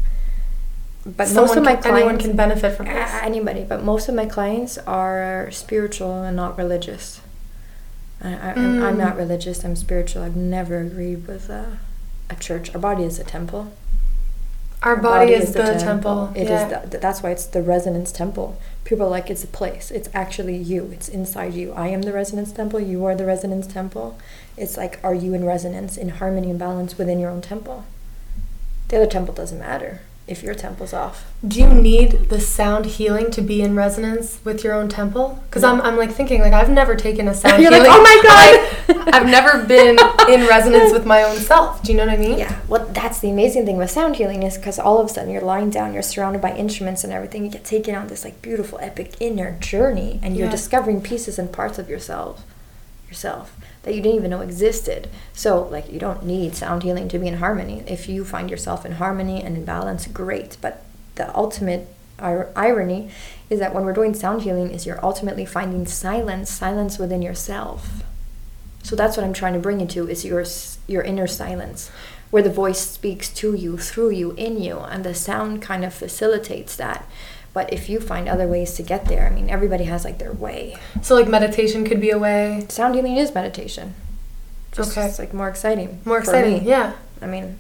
But 1.06 1.32
most 1.34 1.56
of 1.56 1.64
my 1.64 1.76
can, 1.76 1.94
anyone 1.94 2.18
can 2.18 2.36
benefit 2.36 2.76
from 2.76 2.88
this. 2.88 3.12
anybody, 3.22 3.64
but 3.64 3.84
most 3.84 4.10
of 4.10 4.16
my 4.16 4.26
clients 4.26 4.80
are 4.80 5.52
spiritual 5.52 6.24
and 6.24 6.36
not 6.36 6.58
religious. 6.58 7.22
I, 8.24 8.54
I'm 8.56 8.80
Mm. 8.80 8.98
not 8.98 9.16
religious. 9.16 9.64
I'm 9.64 9.76
spiritual. 9.76 10.24
I've 10.24 10.36
never 10.36 10.80
agreed 10.80 11.28
with 11.28 11.50
a, 11.50 11.78
a 12.32 12.36
church. 12.36 12.74
Our 12.74 12.82
body 12.82 13.04
is 13.04 13.20
a 13.20 13.24
temple. 13.24 13.74
Our 14.82 14.98
body, 14.98 15.34
is, 15.34 15.54
the, 15.54 15.78
temple. 15.80 16.32
It 16.36 16.44
is 16.44 16.50
yeah. 16.50 16.86
the, 16.86 16.98
that's 16.98 17.24
why 17.24 17.32
it's 17.32 17.46
the 17.46 17.62
resonance 17.62 18.12
temple. 18.12 18.60
People 18.84 19.06
are 19.06 19.10
like 19.10 19.30
it's 19.30 19.44
a 19.44 19.48
place. 19.48 19.92
It's 19.92 20.10
actually 20.14 20.58
you. 20.58 20.90
It's 20.92 21.08
inside 21.08 21.54
you. 21.54 21.72
I 21.74 21.88
am 21.88 22.02
the 22.02 22.14
resonance 22.14 22.52
temple. 22.52 22.80
You 22.80 23.06
are 23.06 23.16
the 23.16 23.26
resonance 23.26 23.66
temple. 23.66 24.20
It's 24.58 24.78
like 24.78 25.00
are 25.04 25.16
you 25.16 25.34
in 25.34 25.46
resonance, 25.46 25.98
in 25.98 26.10
harmony 26.10 26.50
and 26.50 26.60
balance 26.60 26.98
within 26.98 27.20
your 27.20 27.30
own 27.30 27.42
temple? 27.42 27.86
The 28.90 28.98
other 28.98 29.08
temple 29.08 29.34
doesn't 29.34 29.60
matter 29.60 30.02
if 30.28 30.42
your 30.42 30.54
temple's 30.56 30.94
off. 30.94 31.26
Do 31.46 31.60
you 31.60 31.68
need 31.68 32.30
the 32.30 32.40
sound 32.40 32.86
healing 32.86 33.30
to 33.32 33.42
be 33.42 33.62
in 33.62 33.76
resonance 33.76 34.40
with 34.46 34.64
your 34.64 34.74
own 34.74 34.88
temple? 34.88 35.44
Because 35.50 35.64
I'm, 35.64 35.82
I'm 35.82 35.98
like 35.98 36.12
thinking 36.12 36.40
like 36.42 36.54
I've 36.54 36.70
never 36.70 36.96
taken 36.96 37.28
a 37.28 37.34
sound 37.34 37.62
You're 37.62 37.72
like, 37.72 37.82
healing. 37.82 37.98
"Oh 37.98 38.04
my 38.04 38.22
I, 39.06 39.10
I've 39.14 39.26
never 39.26 39.64
been 39.66 39.98
in 40.30 40.48
resonance 40.48 40.94
with 40.94 41.06
my 41.06 41.24
own 41.24 41.38
self. 41.38 41.84
Do 41.84 41.92
you 41.92 41.98
know 41.98 42.06
what 42.06 42.14
I 42.14 42.18
mean? 42.18 42.38
Yeah, 42.40 42.58
well, 42.68 42.86
that's 42.88 43.20
the 43.20 43.30
amazing 43.30 43.66
thing 43.66 43.78
with 43.78 43.92
sound 43.92 44.16
healing 44.16 44.44
is 44.44 44.58
because 44.58 44.80
all 44.80 45.00
of 45.00 45.08
a 45.08 45.10
sudden 45.10 45.30
you're 45.32 45.42
lying 45.42 45.70
down, 45.70 45.94
you're 45.94 46.02
surrounded 46.02 46.42
by 46.42 46.56
instruments 46.56 47.04
and 47.04 47.12
everything. 47.12 47.44
You 47.44 47.52
get 47.52 47.66
taken 47.66 47.94
on 47.96 48.08
this 48.08 48.24
like 48.24 48.42
beautiful, 48.42 48.80
epic 48.82 49.14
inner 49.20 49.58
journey, 49.60 50.20
and 50.24 50.36
you're 50.38 50.46
Yeah. 50.46 50.52
discovering 50.52 51.02
pieces 51.02 51.38
and 51.38 51.52
parts 51.52 51.78
of 51.78 51.90
yourself, 51.90 52.44
yourself 53.14 53.56
that 53.84 53.94
you 53.94 54.02
didn't 54.02 54.16
even 54.16 54.32
know 54.32 54.42
existed. 54.42 55.08
So, 55.34 55.68
like, 55.68 55.92
you 55.92 56.00
don't 56.00 56.26
need 56.26 56.56
sound 56.56 56.84
healing 56.84 57.08
to 57.10 57.20
be 57.20 57.28
in 57.28 57.36
harmony. 57.36 57.84
If 57.86 58.10
you 58.10 58.26
find 58.26 58.50
yourself 58.50 58.86
in 58.86 58.94
harmony 58.94 59.44
and 59.44 59.56
in 59.56 59.66
balance, 59.66 60.08
great. 60.08 60.58
But 60.62 60.84
the 61.16 61.36
ultimate 61.38 61.88
ir- 62.20 62.52
irony 62.56 63.12
is 63.50 63.60
that 63.60 63.76
when 63.76 63.86
we're 63.86 63.94
doing 63.94 64.16
sound 64.16 64.42
healing, 64.42 64.72
is 64.72 64.86
you're 64.86 65.06
ultimately 65.06 65.46
finding 65.46 65.86
silence, 65.86 66.50
silence 66.50 66.98
within 66.98 67.22
yourself. 67.22 68.04
So 68.82 68.96
that's 68.96 69.16
what 69.16 69.26
I'm 69.26 69.34
trying 69.34 69.54
to 69.54 69.60
bring 69.60 69.80
you 69.80 69.86
to 69.88 70.10
is 70.10 70.26
your 70.26 70.44
your 70.88 71.04
inner 71.04 71.28
silence, 71.28 71.92
where 72.32 72.44
the 72.44 72.50
voice 72.50 72.80
speaks 72.80 73.30
to 73.30 73.54
you, 73.54 73.78
through 73.78 74.10
you, 74.10 74.32
in 74.32 74.62
you, 74.62 74.80
and 74.80 75.04
the 75.06 75.14
sound 75.14 75.62
kind 75.62 75.86
of 75.86 75.94
facilitates 75.94 76.76
that. 76.78 77.08
But 77.54 77.72
if 77.72 77.88
you 77.88 78.00
find 78.00 78.28
other 78.28 78.48
ways 78.48 78.74
to 78.76 78.84
get 78.84 79.06
there, 79.06 79.28
I 79.28 79.30
mean, 79.30 79.50
everybody 79.50 79.84
has 79.84 80.04
like 80.04 80.18
their 80.18 80.32
way. 80.34 80.76
So 81.04 81.14
like 81.16 81.28
meditation 81.28 81.86
could 81.86 82.02
be 82.02 82.10
a 82.10 82.18
way. 82.18 82.66
Sound 82.70 82.96
healing 82.96 83.16
is 83.18 83.34
meditation. 83.36 83.94
Just 84.72 84.98
Okay. 84.98 85.06
it's 85.08 85.20
like 85.20 85.34
more 85.36 85.50
exciting. 85.50 86.02
More 86.04 86.18
exciting. 86.18 86.64
Yeah. 86.66 86.94
I 87.22 87.28
mean, 87.28 87.58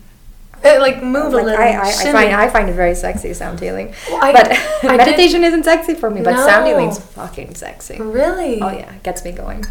It, 0.63 0.79
like 0.81 1.03
move 1.03 1.31
like, 1.33 1.43
a 1.43 1.45
little. 1.45 1.61
I, 1.61 1.67
I, 1.73 1.81
I 1.89 1.91
find 1.91 2.17
I 2.33 2.47
find 2.49 2.69
it 2.69 2.73
very 2.73 2.95
sexy 2.95 3.33
sound 3.35 3.59
healing. 3.59 3.93
Well, 4.09 4.19
I- 4.23 4.31
but 4.33 4.49
meditation 4.97 5.43
isn't 5.43 5.63
sexy 5.63 5.93
for 5.93 6.09
me. 6.09 6.21
But 6.23 6.37
sound 6.37 6.65
No. 6.65 6.69
healing's 6.71 6.99
fucking 6.99 7.53
sexy. 7.53 7.99
really. 8.01 8.61
Oh 8.61 8.71
yeah, 8.71 8.95
it 8.95 9.03
gets 9.03 9.23
me 9.23 9.31
going. 9.31 9.63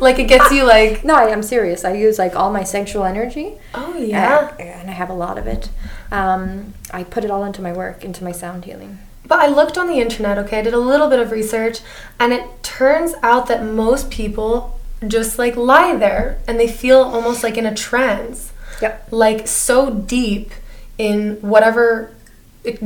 Like 0.00 0.18
it 0.18 0.24
gets 0.28 0.50
you 0.50 0.64
like. 0.64 1.04
No, 1.10 1.14
I 1.14 1.28
am 1.28 1.42
serious. 1.44 1.84
I 1.84 1.92
use 1.92 2.18
like 2.18 2.34
all 2.34 2.50
my 2.50 2.64
sexual 2.64 3.04
energy. 3.04 3.58
Oh 3.74 3.96
yeah. 3.96 4.52
and 4.58 4.90
I 4.90 4.94
have 4.94 5.10
a 5.10 5.14
lot 5.14 5.38
of 5.38 5.46
it. 5.46 5.68
Um, 6.10 6.74
I 6.90 7.04
put 7.04 7.22
it 7.24 7.30
all 7.30 7.44
into 7.44 7.62
my 7.62 7.72
work, 7.72 8.02
into 8.04 8.24
my 8.24 8.32
sound 8.32 8.64
healing. 8.64 8.98
But 9.30 9.38
I 9.38 9.46
looked 9.46 9.78
on 9.78 9.86
the 9.86 10.00
internet, 10.00 10.38
okay, 10.38 10.58
I 10.58 10.62
did 10.62 10.74
a 10.74 10.78
little 10.78 11.08
bit 11.08 11.20
of 11.20 11.30
research, 11.30 11.78
and 12.18 12.32
it 12.32 12.64
turns 12.64 13.14
out 13.22 13.46
that 13.46 13.62
most 13.64 14.10
people 14.10 14.78
just 15.06 15.38
like 15.38 15.54
lie 15.56 15.94
there 15.94 16.40
and 16.48 16.58
they 16.58 16.66
feel 16.66 16.98
almost 17.00 17.44
like 17.44 17.56
in 17.56 17.64
a 17.64 17.72
trance, 17.74 18.52
Yep. 18.82 19.06
like 19.12 19.46
so 19.46 19.88
deep 19.94 20.50
in 20.98 21.36
whatever 21.42 22.12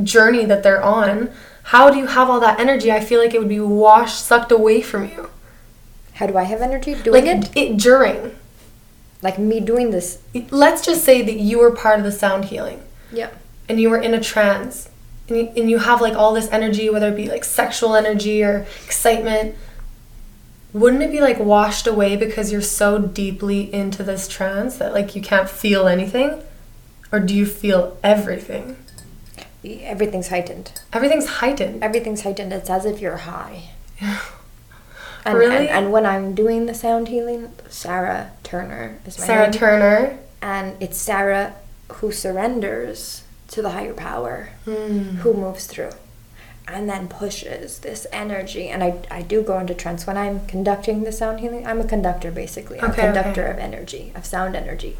journey 0.03 0.45
that 0.45 0.61
they're 0.61 0.83
on. 0.83 1.31
How 1.63 1.89
do 1.89 1.97
you 1.97 2.05
have 2.05 2.29
all 2.29 2.39
that 2.41 2.59
energy? 2.59 2.91
I 2.91 2.99
feel 2.99 3.19
like 3.19 3.33
it 3.33 3.39
would 3.39 3.49
be 3.49 3.59
washed, 3.59 4.23
sucked 4.23 4.51
away 4.51 4.81
from 4.81 5.09
you. 5.09 5.31
How 6.13 6.27
do 6.27 6.37
I 6.37 6.43
have 6.43 6.61
energy 6.61 6.93
doing 6.93 7.25
like 7.25 7.25
it? 7.25 7.57
it 7.57 7.77
during. 7.77 8.35
Like 9.23 9.39
me 9.39 9.59
doing 9.59 9.89
this. 9.89 10.19
Let's 10.51 10.85
just 10.85 11.03
say 11.03 11.23
that 11.23 11.37
you 11.39 11.57
were 11.57 11.71
part 11.71 11.97
of 11.97 12.05
the 12.05 12.11
sound 12.11 12.45
healing. 12.45 12.83
Yeah. 13.11 13.31
and 13.67 13.81
you 13.81 13.89
were 13.89 13.97
in 13.99 14.13
a 14.13 14.21
trance 14.21 14.89
and 15.27 15.37
you, 15.37 15.51
and 15.55 15.69
you 15.69 15.79
have 15.79 16.01
like 16.01 16.13
all 16.13 16.33
this 16.33 16.49
energy 16.51 16.89
whether 16.89 17.09
it 17.09 17.15
be 17.15 17.27
like 17.27 17.43
sexual 17.43 17.95
energy 17.95 18.43
or 18.43 18.65
excitement 18.85 19.55
wouldn't 20.73 21.01
it 21.01 21.11
be 21.11 21.21
like 21.21 21.39
washed 21.39 21.87
away 21.87 22.15
because 22.15 22.51
you're 22.51 22.61
so 22.61 22.99
deeply 22.99 23.73
into 23.73 24.03
this 24.03 24.27
trance 24.27 24.77
that 24.77 24.93
like 24.93 25.15
you 25.15 25.21
can't 25.21 25.49
feel 25.49 25.87
anything 25.87 26.41
or 27.11 27.19
do 27.19 27.33
you 27.35 27.45
feel 27.45 27.97
everything 28.03 28.77
Everything's 29.81 30.27
heightened. 30.27 30.79
everything's 30.93 31.27
heightened 31.27 31.83
Everything's 31.83 32.21
heightened. 32.21 32.53
It's 32.53 32.69
as 32.69 32.85
if 32.85 33.01
you're 33.01 33.17
high. 33.17 33.69
And, 35.25 35.39
Really? 35.39 35.55
And, 35.55 35.85
and 35.85 35.91
when 35.91 36.05
I'm 36.05 36.35
doing 36.35 36.67
the 36.67 36.75
sound 36.75 37.07
healing, 37.07 37.51
Sarah 37.67 38.31
Turner 38.43 38.99
is 39.07 39.17
my 39.17 39.25
sarah 39.25 39.45
name. 39.45 39.51
turner 39.53 40.19
and 40.39 40.79
it's 40.79 40.97
Sarah 40.97 41.55
who 41.93 42.11
surrenders 42.11 43.23
to 43.55 43.61
the 43.61 43.71
higher 43.71 43.93
power, 43.93 44.49
Hmm. 44.65 45.17
who 45.23 45.33
moves 45.33 45.65
through, 45.65 45.91
and 46.67 46.89
then 46.89 47.07
pushes 47.07 47.79
this 47.79 48.05
energy. 48.11 48.67
And 48.67 48.83
I, 48.83 48.97
I 49.09 49.21
do 49.21 49.41
go 49.41 49.57
into 49.59 49.73
trance 49.73 50.05
when 50.05 50.17
I'm 50.17 50.45
conducting 50.45 51.03
the 51.03 51.11
sound 51.11 51.39
healing. 51.39 51.65
I'm 51.65 51.79
a 51.79 51.85
conductor 51.87 52.31
basically. 52.31 52.81
I'm 52.81 52.91
a 52.91 52.93
conductor 52.93 53.43
okay. 53.43 53.51
of 53.51 53.59
energy, 53.59 54.11
of 54.15 54.25
sound 54.25 54.55
energy. 54.57 54.97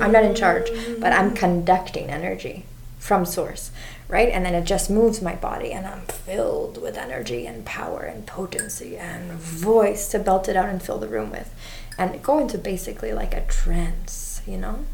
I'm 0.00 0.12
not 0.12 0.24
in 0.24 0.34
charge, 0.34 0.70
but 0.98 1.12
I'm 1.12 1.34
conducting 1.34 2.08
energy 2.08 2.64
from 2.98 3.26
source, 3.26 3.70
right? 4.08 4.28
And 4.30 4.44
then 4.46 4.54
it 4.54 4.64
just 4.64 4.88
moves 4.90 5.20
my 5.20 5.34
body, 5.34 5.72
and 5.72 5.86
I'm 5.86 6.00
filled 6.02 6.80
with 6.80 6.96
energy 6.96 7.46
and 7.46 7.64
power 7.64 8.00
and 8.02 8.26
potency 8.26 8.96
and 8.96 9.32
voice 9.32 10.08
to 10.08 10.18
belt 10.18 10.48
it 10.48 10.56
out 10.56 10.68
and 10.68 10.82
fill 10.82 10.98
the 10.98 11.06
room 11.08 11.30
with, 11.30 11.54
and 11.98 12.22
go 12.22 12.38
into 12.38 12.56
basically 12.58 13.12
like 13.12 13.34
a 13.34 13.46
trance, 13.46 14.40
you 14.46 14.56
know, 14.56 14.84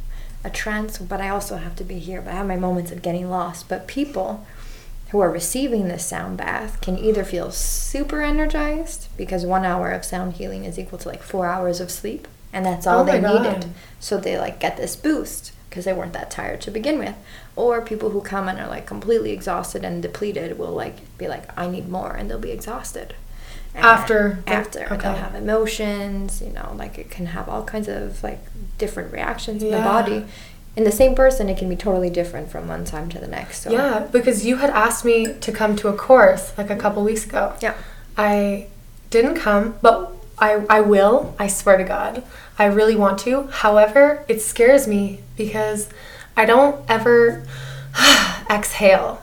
a 0.45 0.51
trance. 0.51 0.99
But 0.99 1.21
I 1.21 1.29
also 1.31 1.57
have 1.57 1.75
to 1.77 1.85
be 1.85 1.99
here. 1.99 2.21
But 2.21 2.35
I 2.35 2.37
have 2.37 2.47
my 2.47 2.57
moments 2.57 2.93
of 2.93 3.03
getting 3.03 3.29
lost. 3.31 3.69
But 3.69 3.87
people 3.89 4.47
who 5.11 5.21
are 5.21 5.31
receiving 5.31 5.89
this 5.89 6.05
sound 6.07 6.37
bath 6.37 6.81
can 6.81 6.99
either 6.99 7.25
feel 7.25 7.51
super 7.53 8.21
energized 8.23 9.09
because 9.17 9.47
one 9.47 9.65
hour 9.65 9.91
of 9.93 10.05
sound 10.05 10.35
healing 10.35 10.65
is 10.65 10.79
equal 10.79 10.99
to 10.99 11.09
like 11.09 11.23
four 11.23 11.47
hours 11.47 11.79
of 11.81 11.91
sleep, 11.91 12.27
and 12.53 12.67
that's 12.67 12.87
all 12.87 13.03
Oh 13.03 13.05
they 13.05 13.21
God. 13.21 13.45
needed. 13.45 13.71
So 14.01 14.19
they 14.19 14.37
like 14.39 14.59
get 14.59 14.77
this 14.77 14.97
boost 14.97 15.53
because 15.71 15.85
they 15.85 15.93
weren't 15.93 16.15
that 16.15 16.31
tired 16.31 16.61
to 16.63 16.71
begin 16.71 16.99
with. 16.99 17.15
Or 17.55 17.81
people 17.81 18.11
who 18.11 18.21
come 18.23 18.49
and 18.49 18.59
are 18.59 18.69
like 18.69 18.87
completely 18.87 19.31
exhausted 19.31 19.85
and 19.85 20.03
depleted 20.03 20.59
will 20.59 20.73
like 20.73 21.17
be 21.17 21.29
like, 21.29 21.57
I 21.57 21.69
need 21.69 21.89
more, 21.89 22.13
and 22.15 22.29
they'll 22.29 22.39
be 22.39 22.51
exhausted. 22.51 23.15
After 23.75 24.43
the- 24.47 24.53
after 24.53 24.85
okay. 24.85 24.97
they'll 24.97 25.15
have 25.15 25.35
emotions, 25.35 26.41
you 26.41 26.53
know, 26.53 26.75
like 26.77 26.99
it 26.99 27.11
can 27.11 27.27
have 27.27 27.49
all 27.49 27.65
kinds 27.65 27.89
of 27.89 28.23
like 28.23 28.41
different 28.79 29.13
reactions 29.13 29.63
in 29.63 29.71
the 29.71 29.79
body. 29.79 30.25
In 30.77 30.83
the 30.85 30.93
same 30.93 31.15
person, 31.15 31.49
it 31.49 31.57
can 31.57 31.69
be 31.69 31.77
totally 31.77 32.11
different 32.11 32.51
from 32.51 32.67
one 32.67 32.85
time 32.85 33.09
to 33.11 33.19
the 33.19 33.29
next. 33.29 33.63
So 33.63 33.71
yeah 33.71 34.07
because 34.11 34.45
you 34.45 34.57
had 34.57 34.71
asked 34.71 35.05
me 35.05 35.35
to 35.35 35.53
come 35.53 35.77
to 35.77 35.89
a 35.89 35.93
course 35.93 36.53
like 36.59 36.71
a 36.71 36.77
couple 36.77 37.03
weeks 37.05 37.25
ago 37.25 37.55
yeah. 37.61 37.75
I 38.17 38.69
didn't 39.11 39.37
come, 39.37 39.77
but 39.83 40.13
I, 40.39 40.65
I 40.69 40.81
will. 40.81 41.35
I 41.39 41.47
swear 41.47 41.77
to 41.77 41.85
God. 41.85 42.23
I 42.59 42.67
really 42.67 42.97
want 42.97 43.19
to. 43.21 43.49
However, 43.49 44.25
it 44.29 44.41
scares 44.41 44.87
me 44.87 45.21
because 45.37 45.89
I 46.37 46.45
don't 46.45 46.85
ever 46.89 47.47
exhale. 48.51 49.23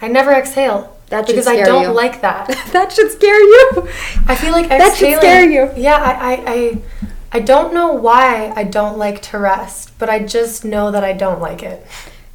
I 0.00 0.08
never 0.08 0.32
exhale. 0.32 0.93
That 1.14 1.26
because 1.28 1.46
I 1.46 1.62
don't 1.62 1.82
you. 1.82 1.92
like 1.92 2.22
that. 2.22 2.48
that 2.72 2.92
should 2.92 3.12
scare 3.12 3.38
you. 3.40 3.88
I 4.26 4.34
feel 4.34 4.50
like 4.50 4.68
That 4.68 4.96
should 4.96 5.16
scare 5.18 5.48
you. 5.48 5.70
Yeah, 5.76 5.96
I, 5.96 6.12
I, 6.12 6.52
I, 6.52 6.82
I 7.30 7.40
don't 7.40 7.72
know 7.72 7.92
why 7.92 8.52
I 8.56 8.64
don't 8.64 8.98
like 8.98 9.22
to 9.30 9.38
rest, 9.38 9.96
but 10.00 10.10
I 10.10 10.24
just 10.24 10.64
know 10.64 10.90
that 10.90 11.04
I 11.04 11.12
don't 11.12 11.40
like 11.40 11.62
it. 11.62 11.86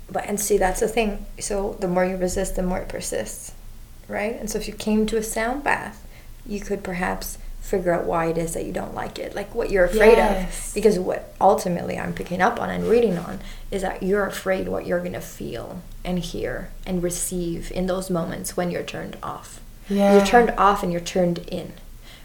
But 0.10 0.26
and 0.28 0.40
see, 0.40 0.58
that's 0.58 0.80
the 0.80 0.88
thing. 0.88 1.26
So 1.40 1.76
the 1.82 1.90
more 1.90 2.06
you 2.06 2.16
resist, 2.16 2.56
the 2.56 2.64
more 2.64 2.78
it 2.80 2.88
persists, 2.88 3.52
right? 4.08 4.40
And 4.40 4.50
so 4.50 4.58
if 4.58 4.68
you 4.68 4.74
came 4.74 5.06
to 5.08 5.18
a 5.18 5.24
sound 5.24 5.64
bath, 5.66 6.08
you 6.46 6.62
could 6.62 6.82
perhaps 6.82 7.38
figure 7.70 7.94
out 7.94 8.06
why 8.06 8.26
it 8.26 8.38
is 8.38 8.54
that 8.56 8.66
you 8.66 8.72
don't 8.74 8.96
like 8.96 9.20
it, 9.20 9.36
like 9.36 9.54
what 9.54 9.70
you're 9.70 9.86
afraid 9.86 10.18
Yes. 10.18 10.70
of. 10.70 10.74
Because 10.74 10.98
what 11.00 11.34
ultimately 11.40 11.98
I'm 12.00 12.14
picking 12.14 12.42
up 12.42 12.60
on 12.60 12.70
and 12.70 12.86
reading 12.90 13.18
on 13.18 13.40
is 13.72 13.82
that 13.84 14.02
you're 14.02 14.26
afraid 14.26 14.68
what 14.68 14.88
you're 14.88 15.00
gonna 15.04 15.22
feel 15.22 15.82
and 16.04 16.18
hear 16.20 16.70
and 16.86 17.04
receive 17.04 17.72
in 17.72 17.86
those 17.86 18.10
moments 18.10 18.58
when 18.58 18.72
you're 18.72 18.84
turned 18.84 19.18
off. 19.22 19.60
Yeah. 19.88 20.16
You're 20.18 20.26
turned 20.26 20.52
off 20.58 20.82
and 20.84 20.92
you're 20.92 21.02
turned 21.02 21.40
in, 21.48 21.74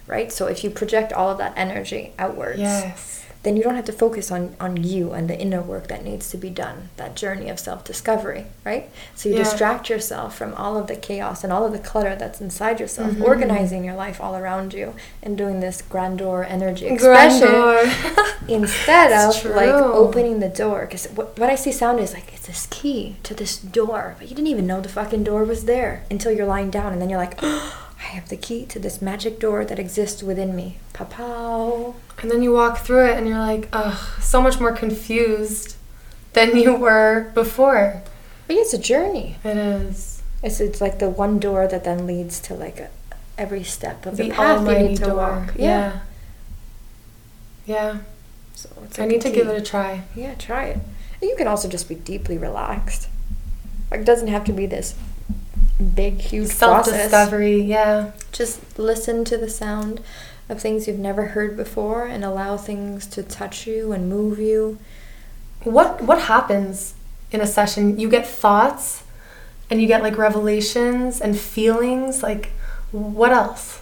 right? 0.06 0.32
So 0.32 0.46
if 0.46 0.64
you 0.64 0.70
project 0.70 1.12
all 1.12 1.30
of 1.30 1.38
that 1.38 1.52
energy 1.56 2.12
outwards, 2.18 2.60
Yes. 2.60 3.23
Then 3.44 3.56
you 3.56 3.62
don't 3.62 3.76
have 3.76 3.84
to 3.84 3.92
focus 3.92 4.30
on, 4.32 4.56
on 4.58 4.82
you 4.82 5.12
and 5.12 5.30
the 5.30 5.38
inner 5.38 5.62
work 5.62 5.86
that 5.88 6.04
needs 6.04 6.30
to 6.30 6.36
be 6.36 6.50
done, 6.50 6.88
that 6.96 7.14
journey 7.14 7.48
of 7.48 7.58
self 7.60 7.84
discovery, 7.84 8.46
right? 8.64 8.90
So 9.14 9.28
you 9.28 9.34
Yeah. 9.36 9.42
distract 9.44 9.88
yourself 9.88 10.36
from 10.36 10.54
all 10.54 10.76
of 10.76 10.86
the 10.88 10.96
chaos 10.96 11.44
and 11.44 11.52
all 11.52 11.64
of 11.64 11.72
the 11.72 11.78
clutter 11.78 12.16
that's 12.16 12.40
inside 12.40 12.80
yourself, 12.80 13.12
Mm-hmm. 13.12 13.22
organizing 13.22 13.84
your 13.84 13.94
life 13.94 14.20
all 14.20 14.34
around 14.36 14.74
you 14.74 14.94
and 15.22 15.38
doing 15.38 15.60
this 15.60 15.80
grandeur 15.82 16.42
energy 16.48 16.86
expression 16.86 17.48
Grandeur. 17.48 17.92
instead 18.48 19.12
of 19.12 19.44
like 19.44 19.70
opening 19.74 20.40
the 20.40 20.48
door. 20.48 20.86
Because 20.86 21.06
what, 21.08 21.38
what 21.38 21.50
I 21.50 21.54
see 21.54 21.72
sound 21.72 22.00
is 22.00 22.12
like 22.12 22.32
it's 22.34 22.46
this 22.46 22.66
key 22.70 23.16
to 23.22 23.34
this 23.34 23.56
door, 23.58 24.16
but 24.18 24.28
you 24.28 24.34
didn't 24.34 24.48
even 24.48 24.66
know 24.66 24.80
the 24.80 24.88
fucking 24.88 25.24
door 25.24 25.44
was 25.44 25.64
there 25.66 26.04
until 26.10 26.32
you're 26.32 26.46
lying 26.46 26.70
down 26.70 26.92
and 26.92 27.00
then 27.00 27.10
you're 27.10 27.18
like, 27.18 27.38
I 28.04 28.08
have 28.08 28.28
the 28.28 28.36
key 28.36 28.66
to 28.66 28.78
this 28.78 29.00
magic 29.00 29.40
door 29.40 29.64
that 29.64 29.78
exists 29.78 30.22
within 30.22 30.54
me. 30.54 30.76
Pow 30.92 31.04
pow. 31.06 31.94
And 32.20 32.30
then 32.30 32.42
you 32.42 32.52
walk 32.52 32.78
through 32.78 33.06
it 33.06 33.16
and 33.16 33.26
you're 33.26 33.38
like, 33.38 33.68
ugh, 33.72 33.98
so 34.20 34.40
much 34.42 34.60
more 34.60 34.72
confused 34.72 35.76
than 36.34 36.56
you 36.56 36.74
were 36.74 37.30
before. 37.34 38.02
But 38.46 38.56
yeah, 38.56 38.62
it's 38.62 38.74
a 38.74 38.78
journey. 38.78 39.36
It 39.42 39.56
is. 39.56 40.22
It's 40.42 40.60
it's 40.60 40.80
like 40.82 40.98
the 40.98 41.08
one 41.08 41.38
door 41.38 41.66
that 41.66 41.84
then 41.84 42.06
leads 42.06 42.38
to 42.40 42.54
like 42.54 42.78
a, 42.78 42.90
every 43.38 43.64
step 43.64 44.04
of 44.04 44.18
the, 44.18 44.24
The 44.24 44.30
path 44.34 44.68
you 44.68 44.88
need 44.88 44.98
to 44.98 45.04
door. 45.06 45.16
walk. 45.16 45.54
Yeah. 45.56 46.00
Yeah. 47.66 47.98
So 48.54 48.68
it's 48.84 48.98
I 48.98 49.06
need 49.06 49.22
to 49.22 49.30
key. 49.30 49.36
give 49.36 49.48
it 49.48 49.56
a 49.56 49.62
try. 49.64 50.02
Yeah, 50.14 50.34
try 50.34 50.66
it. 50.66 50.78
And 51.20 51.30
you 51.30 51.36
can 51.36 51.48
also 51.48 51.68
just 51.68 51.88
be 51.88 51.94
deeply 51.94 52.36
relaxed. 52.36 53.08
Like 53.90 54.00
it 54.00 54.06
doesn't 54.06 54.28
have 54.28 54.44
to 54.44 54.52
be 54.52 54.66
this 54.66 54.94
big, 55.94 56.20
huge 56.20 56.48
Self 56.48 56.86
discovery. 56.86 57.60
Yeah. 57.60 58.12
Just 58.32 58.78
listen 58.78 59.24
to 59.26 59.36
the 59.36 59.48
sound 59.48 60.00
of 60.48 60.60
things 60.60 60.86
you've 60.86 60.98
never 60.98 61.26
heard 61.28 61.56
before 61.56 62.06
and 62.06 62.24
allow 62.24 62.56
things 62.56 63.06
to 63.06 63.22
touch 63.22 63.66
you 63.66 63.92
and 63.92 64.08
move 64.08 64.38
you. 64.38 64.78
What 65.62 66.02
what 66.02 66.22
happens 66.22 66.94
in 67.30 67.40
a 67.40 67.46
session? 67.46 67.98
You 67.98 68.08
get 68.08 68.26
thoughts 68.26 69.04
and 69.70 69.80
you 69.80 69.88
get 69.88 70.02
like 70.02 70.18
revelations 70.18 71.20
and 71.20 71.38
feelings. 71.38 72.22
Like 72.22 72.50
what 72.92 73.32
else? 73.32 73.80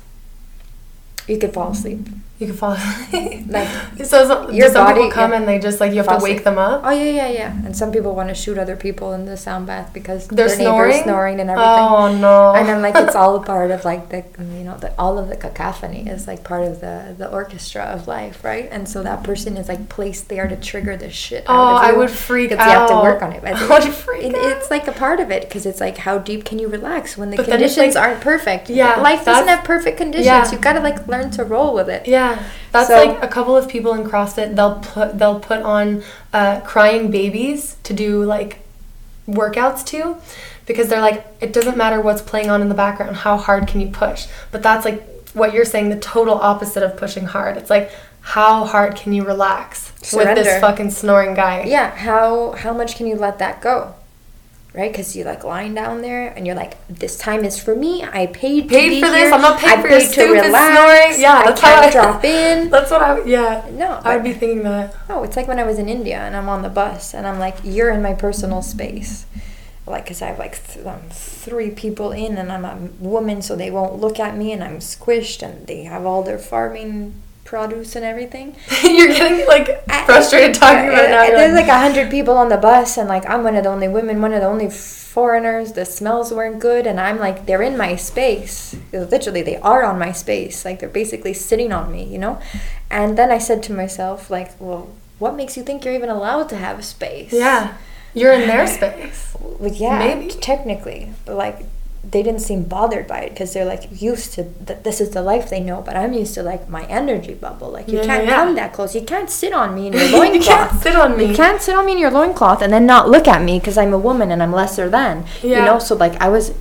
You 1.27 1.39
could 1.39 1.53
fall 1.53 1.73
asleep. 1.73 2.09
You 2.43 2.49
can 2.49 2.57
fall 2.57 2.73
asleep. 2.73 3.41
Like, 3.53 3.69
so 4.05 4.27
some, 4.27 4.53
your 4.53 4.71
some 4.71 4.87
people 4.87 5.03
body- 5.03 5.11
come 5.13 5.31
yeah. 5.33 5.37
and 5.39 5.47
they 5.49 5.59
just 5.59 5.79
like 5.79 5.93
you 5.93 5.99
have 6.03 6.09
to 6.19 6.23
wake 6.23 6.43
them 6.43 6.57
up. 6.59 6.81
Oh 6.85 6.91
yeah, 6.91 7.11
yeah, 7.21 7.29
yeah. 7.29 7.53
And 7.67 7.77
some 7.77 7.93
people 7.93 8.15
want 8.15 8.31
to 8.31 8.35
shoot 8.35 8.57
other 8.59 8.77
people 8.77 9.13
in 9.13 9.27
the 9.27 9.37
sound 9.37 9.67
bath 9.67 9.93
because 9.93 10.27
They're 10.29 10.49
their 10.49 10.57
snoring. 10.57 11.03
snoring 11.03 11.41
and 11.41 11.51
everything. 11.51 11.69
Oh 11.71 12.17
no. 12.19 12.55
and 12.55 12.69
I'm 12.71 12.81
like, 12.83 12.95
it's 12.97 13.15
all 13.23 13.37
a 13.37 13.43
part 13.45 13.71
of 13.71 13.85
like 13.85 14.09
the 14.09 14.25
you 14.39 14.65
know 14.65 14.77
the 14.79 14.91
all 14.99 15.19
of 15.19 15.29
the 15.29 15.37
cacophony 15.37 16.09
is 16.09 16.27
like 16.27 16.43
part 16.45 16.65
of 16.65 16.81
the 16.81 17.15
the 17.19 17.31
orchestra 17.31 17.83
of 17.83 18.09
life, 18.09 18.43
right? 18.43 18.69
And 18.73 18.89
so 18.89 19.03
that 19.03 19.23
person 19.23 19.57
is 19.57 19.69
like 19.69 19.89
placed 19.89 20.29
there 20.29 20.49
to 20.49 20.57
trigger 20.57 20.97
the 20.97 21.11
shit. 21.11 21.45
Oh, 21.47 21.53
out 21.55 21.85
I 21.85 21.93
would 21.93 22.11
freak 22.11 22.51
because 22.51 22.65
you 22.67 22.73
have 22.73 22.89
to 22.89 22.95
out. 22.95 23.03
work 23.05 23.23
on 23.23 23.33
it. 23.33 23.45
I 23.47 23.69
would 23.69 23.93
freak 23.93 24.25
it- 24.25 24.35
out. 24.35 24.45
It's 24.57 24.71
like 24.71 24.89
a 24.89 24.93
part 24.93 25.21
of 25.21 25.31
it 25.31 25.43
because 25.43 25.67
it's 25.67 25.81
like 25.81 25.99
how 25.99 26.19
deep 26.19 26.45
can 26.47 26.59
you 26.59 26.69
relax 26.69 27.17
when 27.19 27.31
the 27.31 27.37
But 27.37 27.47
conditions 27.49 27.95
like- 27.95 28.03
aren't 28.05 28.21
perfect? 28.23 28.71
Yeah, 28.71 28.97
life 29.01 29.25
doesn't 29.27 29.49
have 29.49 29.63
perfect 29.65 29.99
conditions. 29.99 30.27
yeah. 30.27 30.51
You 30.51 30.59
gotta 30.59 30.81
like 30.81 31.07
learn 31.07 31.31
to 31.33 31.45
roll 31.45 31.75
with 31.75 31.89
it. 31.91 32.09
Yeah, 32.09 32.32
that's 32.73 32.89
So- 32.89 32.97
like 33.05 33.23
a 33.23 33.29
couple 33.29 33.57
of 33.57 33.69
people 33.69 33.95
in 33.95 34.05
CrossFit. 34.05 34.57
They'll 34.57 34.77
put 34.81 35.19
they'll 35.19 35.41
put 35.41 35.61
on 35.63 36.03
uh, 36.33 36.61
crying 36.61 37.11
babies 37.11 37.77
to 37.85 37.93
do 37.93 38.25
like 38.25 38.61
workouts 39.29 39.85
to, 39.87 40.17
because 40.67 40.89
they're 40.89 41.01
like 41.01 41.27
it 41.41 41.53
doesn't 41.53 41.77
matter 41.77 42.01
what's 42.01 42.23
playing 42.23 42.51
on 42.51 42.63
in 42.63 42.69
the 42.69 42.75
background. 42.75 43.17
How 43.17 43.37
hard 43.37 43.67
can 43.69 43.81
you 43.81 43.89
push? 43.89 44.27
But 44.51 44.63
that's 44.63 44.85
like 44.85 45.03
what 45.35 45.55
you're 45.55 45.65
saying. 45.65 45.91
The 45.91 45.99
total 46.01 46.35
opposite 46.35 46.83
of 46.83 46.97
pushing 46.97 47.27
hard. 47.27 47.57
It's 47.57 47.71
like 47.71 47.91
how 48.21 48.65
hard 48.65 48.95
can 48.97 49.13
you 49.13 49.25
relax 49.25 49.93
with 50.13 50.35
this 50.37 50.61
fucking 50.61 50.91
snoring 50.91 51.35
guy? 51.35 51.65
Yeah, 51.65 51.91
how 51.91 52.53
how 52.53 52.73
much 52.73 52.97
can 52.97 53.07
you 53.07 53.17
let 53.17 53.39
that 53.39 53.61
go? 53.61 53.95
Right? 54.75 54.91
Because 54.91 55.15
you're 55.15 55.27
like 55.27 55.45
lying 55.45 55.75
down 55.75 56.01
there 56.01 56.29
and 56.29 56.47
you're 56.47 56.57
like, 56.57 56.79
this 56.89 57.19
time 57.19 57.45
is 57.45 57.63
for 57.63 57.75
me. 57.77 58.03
I 58.05 58.27
paid 58.29 58.71
to 58.71 58.75
Paid 58.75 59.03
for 59.05 59.11
this. 59.11 59.31
I'm 59.31 59.43
not 59.43 59.61
paying 59.61 59.79
I 59.79 59.83
for 59.83 59.89
your 59.89 60.01
paid 60.01 60.13
to 60.15 60.25
relax. 60.33 60.75
snoring. 60.75 61.21
Yeah, 61.21 61.33
I 61.35 61.45
that's 61.45 61.61
how 61.61 61.81
can't 61.83 61.87
I 61.87 61.91
drop 61.91 62.25
in. 62.41 62.71
That's 62.71 62.91
what 62.91 63.03
I. 63.03 63.23
Yeah. 63.25 63.69
No, 63.73 64.01
I 64.03 64.17
would 64.17 64.25
be 64.25 64.33
thinking 64.33 64.63
that. 64.63 64.95
Oh, 65.11 65.25
it's 65.25 65.37
like 65.37 65.47
when 65.47 65.59
I 65.59 65.65
was 65.65 65.79
in 65.79 65.91
India 65.91 66.17
and 66.19 66.35
I'm 66.35 66.49
on 66.49 66.63
the 66.63 66.71
bus 66.71 67.13
and 67.13 67.27
I'm 67.27 67.39
like, 67.39 67.57
you're 67.63 67.91
in 67.91 68.01
my 68.01 68.15
personal 68.15 68.63
space. 68.63 69.27
Like, 69.87 70.05
because 70.05 70.23
I 70.23 70.29
have 70.29 70.39
like 70.39 70.67
th- 70.73 70.87
um, 70.87 71.03
three 71.11 71.71
people 71.71 72.13
in 72.13 72.39
and 72.39 72.51
I'm 72.51 72.65
a 72.65 72.77
woman, 72.99 73.43
so 73.43 73.55
they 73.57 73.71
won't 73.71 74.01
look 74.01 74.19
at 74.19 74.37
me 74.39 74.53
and 74.53 74.65
I'm 74.65 74.79
squished 74.79 75.43
and 75.43 75.67
they 75.67 75.83
have 75.83 76.07
all 76.07 76.23
their 76.23 76.39
farming 76.39 77.15
produce 77.53 77.95
and 77.97 78.03
everything. 78.03 78.57
You're 78.83 79.09
getting 79.09 79.47
like 79.47 79.85
frustrated 80.07 80.55
talking 80.55 80.89
about 80.89 81.05
it 81.05 81.11
now. 81.11 81.27
There's 81.27 81.53
like 81.53 81.69
a 81.69 81.79
hundred 81.79 82.11
people 82.11 82.39
on 82.39 82.49
the 82.49 82.57
bus, 82.57 82.97
and 82.97 83.11
like 83.11 83.29
I'm 83.29 83.45
one 83.45 83.57
of 83.57 83.65
the 83.65 83.69
only 83.69 83.89
women, 83.89 84.23
one 84.23 84.33
of 84.33 84.41
the 84.41 84.47
only 84.47 84.71
foreigners. 84.71 85.73
The 85.73 85.85
smells 85.85 86.33
weren't 86.33 86.61
good, 86.61 86.87
and 86.87 86.99
I'm 86.99 87.19
like, 87.19 87.45
they're 87.45 87.61
in 87.61 87.77
my 87.77 87.97
space. 87.97 88.75
Literally, 88.91 89.43
they 89.43 89.59
are 89.59 89.85
on 89.85 89.99
my 89.99 90.13
space. 90.13 90.65
Like 90.65 90.81
they're 90.81 90.89
basically 91.03 91.35
sitting 91.35 91.73
on 91.75 91.93
me, 91.93 92.05
you 92.05 92.19
know. 92.19 92.41
And 92.91 93.19
then 93.19 93.31
I 93.31 93.37
said 93.37 93.63
to 93.65 93.75
myself, 93.75 94.31
like, 94.31 94.59
well, 94.59 94.89
what 95.19 95.37
makes 95.37 95.55
you 95.59 95.63
think 95.63 95.85
you're 95.85 95.95
even 95.95 96.09
allowed 96.09 96.49
to 96.49 96.57
have 96.57 96.79
a 96.79 96.83
space? 96.83 97.35
Yeah. 97.35 97.77
You're 98.15 98.33
in 98.33 98.49
their 98.49 98.67
space. 98.79 99.37
Well, 99.39 99.71
yeah, 99.71 99.99
Maybe. 99.99 100.33
technically, 100.33 101.13
but 101.27 101.37
like 101.37 101.67
they 102.13 102.23
didn't 102.23 102.41
seem 102.43 102.63
bothered 102.65 103.07
by 103.09 103.21
it 103.21 103.31
because 103.31 103.53
they're 103.55 103.65
like 103.65 104.01
used 104.01 104.35
to 104.35 104.45
that. 104.67 104.85
This 104.85 105.01
is 105.01 105.11
the 105.11 105.23
life 105.23 105.51
they 105.51 105.61
know. 105.61 105.83
But 105.83 105.97
I'm 105.97 106.13
used 106.13 106.35
to 106.35 106.43
like 106.43 106.69
my 106.69 106.85
energy 106.85 107.35
bubble. 107.35 107.71
Like 107.71 107.89
you 107.89 107.99
Yeah, 107.99 108.05
can't 108.07 108.25
yeah. 108.27 108.35
come 108.37 108.55
that 108.55 108.73
close. 108.73 108.95
You 108.95 109.03
can't 109.03 109.31
sit 109.31 109.53
on 109.53 109.75
me 109.75 109.87
in 109.89 109.93
your 109.99 110.09
loincloth 110.11 110.35
You 110.35 110.41
can't 110.43 110.83
sit 110.83 110.95
on 110.97 111.17
me. 111.17 111.25
You 111.27 111.35
can't 111.35 111.61
sit 111.63 111.75
on 111.75 111.87
me 111.87 111.93
in 111.93 111.99
your 111.99 112.11
loincloth 112.11 112.63
and 112.63 112.73
then 112.73 112.87
not 112.87 113.09
look 113.09 113.27
at 113.27 113.43
me 113.43 113.59
because 113.59 113.77
I'm 113.79 113.93
a 113.93 113.99
woman 113.99 114.31
and 114.31 114.43
I'm 114.43 114.53
lesser 114.53 114.89
than. 114.89 115.25
You 115.43 115.57
know, 115.57 115.79
so 115.79 115.95
like 115.97 116.21
I 116.21 116.29
was 116.29 116.55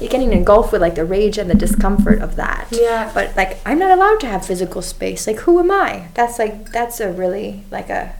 getting 0.00 0.32
engulfed 0.32 0.72
with 0.72 0.82
like 0.82 0.94
the 0.96 1.04
rage 1.04 1.38
and 1.38 1.48
the 1.48 1.54
discomfort 1.54 2.20
of 2.20 2.36
that. 2.36 2.68
Yeah. 2.70 3.10
But 3.14 3.36
like 3.36 3.58
I'm 3.64 3.78
not 3.78 3.90
allowed 3.96 4.20
to 4.20 4.26
have 4.26 4.44
physical 4.44 4.82
space. 4.82 5.26
Like 5.26 5.38
who 5.40 5.58
am 5.60 5.70
I? 5.70 6.08
That's 6.14 6.38
like 6.38 6.72
that's 6.72 7.00
a 7.00 7.10
really 7.12 7.62
like 7.70 7.88
a 7.90 8.14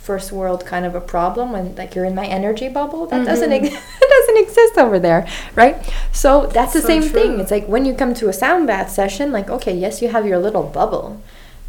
first 0.00 0.32
world 0.32 0.64
kind 0.66 0.84
of 0.86 0.94
a 0.94 1.00
problem 1.00 1.52
when 1.52 1.74
like 1.76 1.94
you're 1.94 2.04
in 2.06 2.14
my 2.14 2.26
energy 2.26 2.68
bubble. 2.68 3.06
That 3.06 3.24
doesn't 3.26 3.50
Mm-hmm. 3.50 3.66
ex- 3.74 4.00
doesn't 4.10 4.38
exist 4.38 4.78
over 4.78 4.98
there, 4.98 5.26
right? 5.54 5.76
So 6.12 6.46
that's 6.46 6.72
the 6.72 6.80
So 6.80 6.88
same 6.88 7.02
thing. 7.02 7.38
It's 7.40 7.50
like 7.50 7.66
when 7.66 7.84
you 7.84 7.94
come 7.94 8.14
to 8.14 8.28
a 8.28 8.32
sound 8.32 8.66
bath 8.66 8.90
session, 8.90 9.30
like 9.32 9.48
okay, 9.50 9.74
yes, 9.76 10.02
you 10.02 10.08
have 10.08 10.26
your 10.26 10.38
little 10.38 10.62
bubble. 10.64 11.20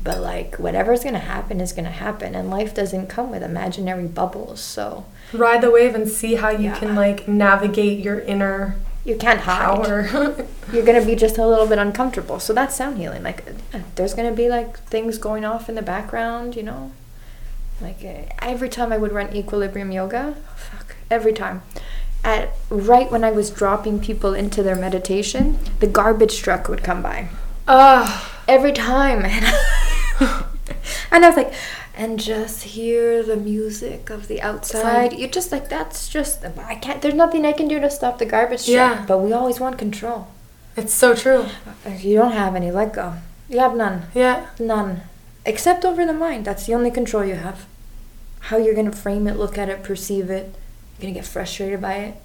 But 0.03 0.19
like 0.19 0.55
whatever's 0.55 1.03
gonna 1.03 1.19
happen 1.19 1.61
is 1.61 1.73
gonna 1.73 1.91
happen, 1.91 2.33
and 2.33 2.49
life 2.49 2.73
doesn't 2.73 3.07
come 3.07 3.29
with 3.31 3.43
imaginary 3.43 4.07
bubbles. 4.07 4.59
So 4.59 5.05
Ride 5.33 5.61
the 5.61 5.69
wave 5.71 5.93
and 5.95 6.07
see 6.09 6.35
how 6.35 6.49
you 6.49 6.69
Yeah. 6.69 6.79
can 6.79 6.95
like 6.95 7.27
navigate 7.27 7.99
your 7.99 8.19
inner 8.21 8.75
you 9.03 9.15
can't 9.15 9.41
hide. 9.41 9.83
power. 9.85 10.45
You're 10.73 10.85
gonna 10.85 11.05
be 11.05 11.15
just 11.15 11.37
a 11.37 11.45
little 11.47 11.67
bit 11.67 11.77
uncomfortable. 11.79 12.39
So 12.39 12.53
that's 12.53 12.75
sound 12.75 12.97
healing. 12.97 13.23
Like 13.23 13.43
uh, 13.73 13.79
there's 13.95 14.13
gonna 14.13 14.31
be 14.43 14.47
like 14.49 14.77
things 14.89 15.17
going 15.17 15.43
off 15.45 15.69
in 15.69 15.75
the 15.75 15.81
background, 15.81 16.55
you 16.55 16.63
know. 16.63 16.91
Like 17.81 18.03
uh, 18.03 18.31
every 18.41 18.69
time 18.69 18.91
I 18.93 18.97
would 18.97 19.11
run 19.11 19.35
equilibrium 19.35 19.91
yoga, 19.91 20.35
fuck, 20.55 20.95
every 21.09 21.33
time. 21.33 21.63
At 22.23 22.49
right 22.69 23.11
when 23.11 23.23
I 23.23 23.31
was 23.31 23.49
dropping 23.49 23.99
people 23.99 24.33
into 24.35 24.61
their 24.61 24.75
meditation, 24.75 25.57
the 25.79 25.87
garbage 25.87 26.39
truck 26.41 26.67
would 26.69 26.83
come 26.83 27.01
by. 27.01 27.29
Ugh. 27.67 28.27
every 28.47 28.73
time 28.73 29.23
and, 29.23 29.45
and 31.11 31.23
i 31.23 31.27
was 31.29 31.37
like 31.37 31.53
and 31.95 32.19
just 32.19 32.63
hear 32.63 33.21
the 33.23 33.35
music 33.37 34.09
of 34.09 34.27
the 34.27 34.41
outside 34.41 35.13
you're 35.13 35.29
just 35.29 35.51
like 35.51 35.69
that's 35.69 36.09
just 36.09 36.43
i 36.43 36.75
can't 36.75 37.01
there's 37.03 37.13
nothing 37.13 37.45
i 37.45 37.51
can 37.53 37.67
do 37.67 37.79
to 37.79 37.89
stop 37.89 38.17
the 38.17 38.25
garbage 38.25 38.65
truck 38.65 38.73
Yeah. 38.75 39.05
but 39.07 39.19
we 39.19 39.31
always 39.31 39.59
want 39.59 39.77
control 39.77 40.27
it's 40.75 40.93
so 40.93 41.13
true. 41.13 41.45
if 41.85 42.03
you 42.03 42.15
don't 42.17 42.31
have 42.33 42.55
any 42.55 42.71
let 42.71 42.93
go 42.93 43.13
You 43.47 43.59
have 43.59 43.75
none. 43.75 44.03
Yeah. 44.15 44.47
None. 44.59 45.01
Except 45.45 45.83
over 45.85 46.05
the 46.05 46.13
mind. 46.13 46.45
That's 46.45 46.65
the 46.65 46.73
only 46.73 46.89
control 46.91 47.23
you 47.25 47.35
have. 47.35 47.65
How 48.41 48.57
you're 48.57 48.75
gonna 48.75 48.91
frame 48.91 49.27
it, 49.27 49.37
look 49.37 49.57
at 49.57 49.69
it, 49.69 49.83
perceive 49.83 50.29
it. 50.29 50.53
You're 50.97 51.01
gonna 51.09 51.13
get 51.13 51.25
frustrated 51.25 51.81
by 51.81 51.93
it. 51.95 52.15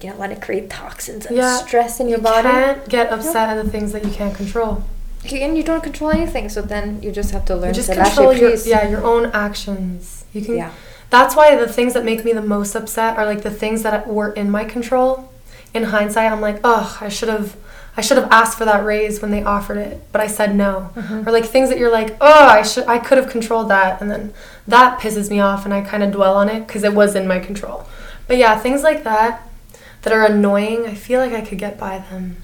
You're 0.00 0.12
gonna 0.12 0.20
let 0.20 0.32
it 0.32 0.40
create 0.42 0.70
toxins 0.70 1.26
and 1.26 1.36
Yeah. 1.36 1.58
stress 1.58 2.00
in 2.00 2.08
your 2.08 2.18
you 2.18 2.24
body. 2.24 2.48
can't 2.48 2.88
get 2.88 3.10
upset 3.12 3.50
at 3.56 3.62
the 3.64 3.70
things 3.70 3.92
that 3.92 4.04
you 4.04 4.10
can't 4.10 4.34
control. 4.34 4.82
And 5.30 5.56
you 5.56 5.62
don't 5.62 5.82
control 5.82 6.10
anything, 6.10 6.48
so 6.48 6.62
then 6.62 6.98
you 7.02 7.12
just 7.12 7.30
have 7.32 7.44
to 7.46 7.54
learn 7.56 7.68
You 7.68 7.74
just 7.74 7.90
to 7.92 7.96
control 7.96 8.32
your 8.32 8.54
yeah 8.54 8.88
your 8.88 9.04
own 9.04 9.26
actions. 9.34 10.24
You 10.32 10.42
can. 10.42 10.56
Yeah. 10.56 10.70
That's 11.10 11.34
why 11.36 11.54
the 11.56 11.66
things 11.68 11.92
that 11.94 12.04
make 12.04 12.24
me 12.24 12.32
the 12.32 12.40
most 12.42 12.74
upset 12.74 13.18
are 13.18 13.26
like 13.26 13.42
the 13.42 13.50
things 13.50 13.82
that 13.82 14.06
were 14.06 14.30
in 14.32 14.50
my 14.50 14.64
control. 14.64 15.30
In 15.74 15.84
hindsight, 15.84 16.30
I'm 16.32 16.40
like, 16.40 16.58
oh, 16.64 16.96
I 17.00 17.08
should 17.08 17.28
have, 17.28 17.54
I 18.00 18.02
should 18.02 18.16
have 18.16 18.32
asked 18.32 18.56
for 18.56 18.64
that 18.64 18.82
raise 18.82 19.20
when 19.20 19.30
they 19.30 19.42
offered 19.42 19.76
it, 19.76 20.00
but 20.10 20.22
I 20.22 20.26
said 20.26 20.56
no. 20.56 20.88
Mm-hmm. 20.94 21.28
Or 21.28 21.32
like 21.32 21.44
things 21.44 21.68
that 21.68 21.76
you're 21.76 21.92
like, 21.92 22.16
oh, 22.22 22.48
I 22.48 22.62
should, 22.62 22.86
I 22.86 22.98
could 22.98 23.18
have 23.18 23.28
controlled 23.28 23.68
that, 23.68 24.00
and 24.00 24.10
then 24.10 24.32
that 24.66 24.98
pisses 25.00 25.28
me 25.28 25.38
off, 25.38 25.66
and 25.66 25.74
I 25.74 25.82
kind 25.82 26.02
of 26.02 26.10
dwell 26.10 26.34
on 26.34 26.48
it 26.48 26.66
because 26.66 26.82
it 26.82 26.94
was 26.94 27.14
in 27.14 27.28
my 27.28 27.38
control. 27.38 27.86
But 28.26 28.38
yeah, 28.38 28.58
things 28.58 28.82
like 28.82 29.04
that 29.04 29.46
that 30.00 30.14
are 30.14 30.24
annoying, 30.24 30.86
I 30.86 30.94
feel 30.94 31.20
like 31.20 31.34
I 31.34 31.42
could 31.42 31.58
get 31.58 31.76
by 31.78 31.98
them. 31.98 32.38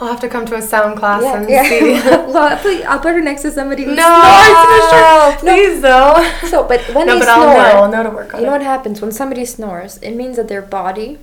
I'll 0.00 0.08
have 0.08 0.20
to 0.22 0.28
come 0.28 0.46
to 0.46 0.56
a 0.56 0.62
sound 0.62 0.98
class 0.98 1.22
Yeah, 1.22 1.36
and 1.40 1.48
yeah. 1.48 1.62
see. 1.62 1.92
well, 2.10 2.38
I'll 2.38 2.58
put, 2.58 2.84
I'll 2.84 2.98
put 2.98 3.14
her 3.14 3.20
next 3.20 3.42
to 3.42 3.52
somebody 3.52 3.84
who 3.84 3.94
no, 3.94 4.02
snores 4.02 4.66
for 4.66 4.90
sure. 4.90 5.36
please 5.38 5.80
though. 5.80 6.48
So, 6.48 6.64
but 6.66 6.80
when 6.92 7.06
no, 7.06 7.14
they 7.14 7.20
but 7.20 7.32
snore, 7.32 7.46
I'll 7.46 7.54
know. 7.54 7.82
I'll 7.84 7.92
know 7.92 8.10
to 8.10 8.16
work 8.16 8.34
on 8.34 8.40
you 8.40 8.46
know 8.46 8.52
what 8.52 8.62
happens 8.62 9.00
when 9.00 9.12
somebody 9.12 9.44
snores? 9.44 9.98
It 9.98 10.16
means 10.16 10.38
that 10.38 10.48
their 10.48 10.60
body 10.62 11.20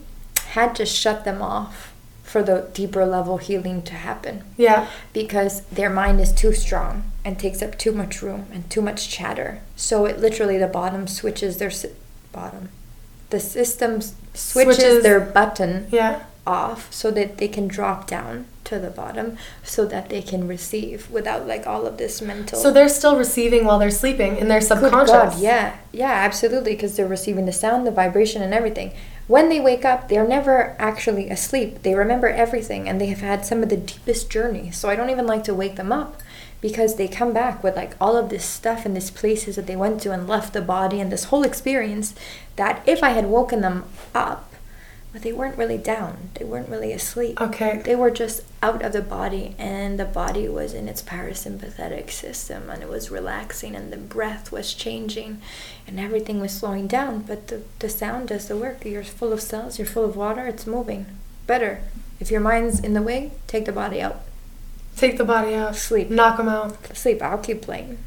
had 0.52 0.76
to 0.78 0.86
shut 0.86 1.26
them 1.26 1.42
off 1.42 1.89
for 2.30 2.44
the 2.44 2.68
deeper 2.74 3.06
level 3.06 3.38
healing 3.38 3.82
to 3.82 3.94
happen 3.94 4.44
Yeah. 4.56 4.86
because 5.14 5.62
their 5.72 5.90
mind 5.90 6.22
is 6.22 6.32
too 6.32 6.54
strong 6.54 7.04
and 7.26 7.40
takes 7.40 7.62
up 7.64 7.76
too 7.78 7.92
much 7.92 8.22
room 8.22 8.46
and 8.54 8.70
too 8.70 8.82
much 8.82 9.10
chatter. 9.10 9.60
So 9.76 10.06
it 10.06 10.20
literally 10.20 10.58
the 10.60 10.68
bottom 10.68 11.08
switches 11.08 11.58
their 11.58 11.72
si- 11.72 11.90
bottom. 12.32 12.70
The 13.32 13.40
system 13.40 14.02
switches, 14.36 14.76
Switches. 14.78 15.04
their 15.04 15.20
button 15.20 15.88
Yeah. 15.92 16.20
off 16.46 16.88
so 16.92 17.10
that 17.12 17.40
they 17.40 17.48
can 17.48 17.68
drop 17.68 18.06
down 18.08 18.46
to 18.66 18.78
the 18.78 18.92
bottom 18.92 19.36
so 19.64 19.86
that 19.86 20.10
they 20.10 20.22
can 20.22 20.48
receive 20.48 21.10
without 21.10 21.48
like 21.48 21.66
all 21.66 21.88
of 21.88 21.98
this 21.98 22.22
mental 22.22 22.60
So 22.60 22.72
they're 22.72 22.90
still 22.90 23.18
receiving 23.18 23.66
while 23.66 23.80
they're 23.80 23.90
sleeping 23.90 24.38
in 24.38 24.48
their 24.50 24.62
subconscious. 24.62 25.12
Good. 25.12 25.32
God, 25.32 25.40
yeah, 25.40 25.74
yeah, 25.92 26.12
absolutely, 26.12 26.74
because 26.74 26.96
they're 26.96 27.08
receiving 27.08 27.48
the 27.48 27.52
sound, 27.54 27.88
the 27.88 27.92
vibration, 27.92 28.44
and 28.44 28.54
everything. 28.54 28.92
When 29.30 29.50
they 29.50 29.60
wake 29.60 29.86
up, 29.86 30.08
they're 30.10 30.28
never 30.28 30.76
actually 30.80 31.30
asleep. 31.30 31.84
They 31.84 31.94
remember 31.94 32.30
everything, 32.30 32.90
and 32.90 33.00
they 33.00 33.06
have 33.06 33.20
had 33.20 33.46
some 33.46 33.62
of 33.62 33.70
the 33.70 33.78
deepest 33.78 34.28
journeys. 34.28 34.76
So 34.76 34.90
I 34.90 34.96
don't 34.96 35.12
even 35.12 35.28
like 35.28 35.44
to 35.44 35.54
wake 35.54 35.76
them 35.76 35.92
up, 35.92 36.20
because 36.62 36.96
they 36.96 37.08
come 37.08 37.32
back 37.32 37.64
with 37.64 37.76
like 37.76 37.96
all 38.02 38.18
of 38.18 38.30
this 38.30 38.44
stuff 38.44 38.88
and 38.88 38.96
these 38.96 39.12
places 39.12 39.56
that 39.56 39.68
they 39.68 39.76
went 39.76 40.02
to 40.02 40.12
and 40.12 40.28
left 40.28 40.54
the 40.54 40.64
body 40.64 41.00
and 41.00 41.12
this 41.12 41.26
whole 41.26 41.44
experience. 41.44 42.16
That 42.56 42.82
if 42.88 43.04
I 43.04 43.10
had 43.10 43.28
woken 43.28 43.62
them 43.62 43.84
up, 44.16 44.49
but 45.12 45.24
they 45.24 45.34
weren't 45.34 45.58
really 45.58 45.78
down. 45.78 46.30
They 46.36 46.46
weren't 46.46 46.70
really 46.70 46.92
asleep. 46.92 47.42
Okay. 47.42 47.82
They 47.84 47.96
were 47.96 48.12
just 48.12 48.42
out 48.62 48.84
of 48.84 48.94
the 48.94 49.02
body, 49.02 49.56
and 49.58 50.00
the 50.00 50.06
body 50.06 50.48
was 50.48 50.74
in 50.74 50.88
its 50.88 51.02
parasympathetic 51.02 52.12
system, 52.12 52.70
and 52.70 52.84
it 52.84 52.90
was 52.90 53.10
relaxing, 53.10 53.76
and 53.76 53.92
the 53.92 53.98
breath 53.98 54.52
was 54.52 54.74
changing, 54.74 55.42
and 55.88 56.00
everything 56.00 56.40
was 56.40 56.52
slowing 56.52 56.88
down. 56.88 57.22
But 57.22 57.48
the, 57.48 57.64
the 57.80 57.90
sound 57.90 58.28
does 58.28 58.48
the 58.48 58.58
work. 58.58 58.86
You're 58.86 59.04
full 59.04 59.34
of 59.34 59.42
cells, 59.42 59.80
you're 59.80 59.88
full 59.88 60.06
of 60.06 60.16
water, 60.16 60.46
it's 60.46 60.68
moving. 60.68 61.06
Better. 61.48 61.82
If 62.20 62.30
your 62.30 62.42
mind's 62.42 62.80
in 62.80 62.94
the 62.94 63.02
way, 63.02 63.32
take 63.48 63.66
the 63.66 63.72
body 63.72 64.02
out. 64.02 64.22
Take 64.96 65.18
the 65.18 65.24
body 65.24 65.56
out. 65.56 65.78
Sleep. 65.78 66.10
Knock 66.10 66.38
them 66.38 66.50
out. 66.50 66.96
Sleep. 66.96 67.22
I'll 67.22 67.38
keep 67.38 67.62
playing. 67.62 67.98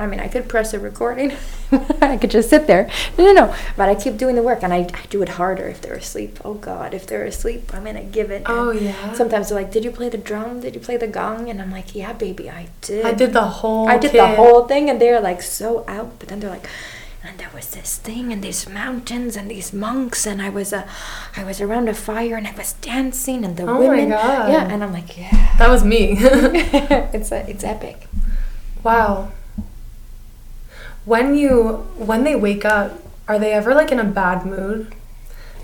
I 0.00 0.06
mean, 0.06 0.18
I 0.20 0.28
could 0.28 0.48
press 0.48 0.72
a 0.74 0.78
recording. 0.80 1.32
I 2.00 2.16
could 2.16 2.30
just 2.30 2.48
sit 2.50 2.66
there. 2.66 2.90
No, 3.18 3.24
no, 3.26 3.32
no. 3.32 3.54
But 3.76 3.88
I 3.88 3.94
keep 3.94 4.16
doing 4.16 4.34
the 4.34 4.42
work, 4.42 4.62
and 4.62 4.72
I, 4.72 4.78
I 4.94 5.06
do 5.10 5.22
it 5.22 5.30
harder 5.30 5.68
if 5.68 5.80
they're 5.82 5.94
asleep. 5.94 6.38
Oh 6.44 6.54
God, 6.54 6.94
if 6.94 7.06
they're 7.06 7.24
asleep, 7.24 7.72
I'm 7.74 7.84
gonna 7.84 8.02
give 8.04 8.30
it. 8.30 8.42
Oh, 8.46 8.70
And 8.70 8.80
yeah? 8.80 9.12
Sometimes 9.12 9.48
they're 9.50 9.58
like, 9.62 9.70
"Did 9.70 9.84
you 9.84 9.90
play 9.90 10.08
the 10.08 10.18
drum? 10.18 10.60
Did 10.60 10.74
you 10.74 10.80
play 10.80 10.96
the 10.96 11.06
gong?" 11.06 11.48
And 11.50 11.60
I'm 11.62 11.70
like, 11.70 11.94
"Yeah, 11.94 12.12
baby, 12.14 12.50
I 12.50 12.68
did." 12.80 13.04
I 13.04 13.12
did 13.12 13.32
the 13.32 13.42
whole. 13.60 13.88
I 13.88 13.98
did 13.98 14.12
kit. 14.12 14.20
the 14.20 14.28
whole 14.36 14.66
thing, 14.66 14.88
and 14.90 15.00
they're 15.00 15.20
like 15.20 15.42
so 15.42 15.84
out. 15.86 16.18
But 16.18 16.28
then 16.28 16.40
they're 16.40 16.50
like, 16.50 16.66
and 17.22 17.38
there 17.38 17.50
was 17.54 17.68
this 17.70 17.98
thing, 17.98 18.32
and 18.32 18.42
these 18.42 18.66
mountains, 18.66 19.36
and 19.36 19.50
these 19.50 19.72
monks, 19.74 20.26
and 20.26 20.40
I 20.40 20.48
was 20.48 20.72
uh, 20.72 20.88
I 21.36 21.44
was 21.44 21.60
around 21.60 21.88
a 21.88 21.94
fire, 21.94 22.36
and 22.36 22.46
I 22.48 22.54
was 22.56 22.72
dancing, 22.80 23.44
and 23.44 23.56
the 23.58 23.64
Oh 23.64 23.74
my 23.74 23.78
women. 23.80 24.08
God. 24.10 24.50
Yeah, 24.50 24.64
and 24.72 24.82
I'm 24.82 24.92
like, 24.92 25.18
yeah. 25.18 25.54
That 25.58 25.68
was 25.68 25.84
me. 25.84 26.16
it's 26.18 27.30
a, 27.30 27.48
it's 27.48 27.62
epic. 27.64 28.08
wow. 28.82 29.30
When 31.04 31.34
you 31.34 31.86
when 31.96 32.24
they 32.24 32.36
wake 32.36 32.64
up, 32.64 33.02
are 33.28 33.38
they 33.38 33.52
ever 33.52 33.74
like 33.74 33.90
in 33.92 33.98
a 34.00 34.04
bad 34.04 34.44
mood? 34.44 34.94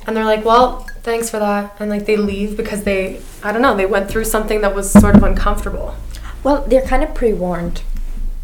And 0.06 0.16
they're 0.16 0.24
like, 0.24 0.44
"Well, 0.44 0.86
thanks 1.02 1.30
for 1.30 1.38
that," 1.38 1.74
and 1.80 1.90
like 1.90 2.06
they 2.06 2.16
leave 2.16 2.56
because 2.56 2.84
they 2.84 3.20
I 3.42 3.52
don't 3.52 3.62
know 3.62 3.76
they 3.76 3.86
went 3.86 4.08
through 4.08 4.24
something 4.24 4.60
that 4.60 4.74
was 4.74 4.90
sort 4.90 5.16
of 5.16 5.22
uncomfortable. 5.22 5.96
Well, 6.44 6.64
they're 6.66 6.82
kind 6.82 7.02
of 7.02 7.14
pre-warned. 7.14 7.82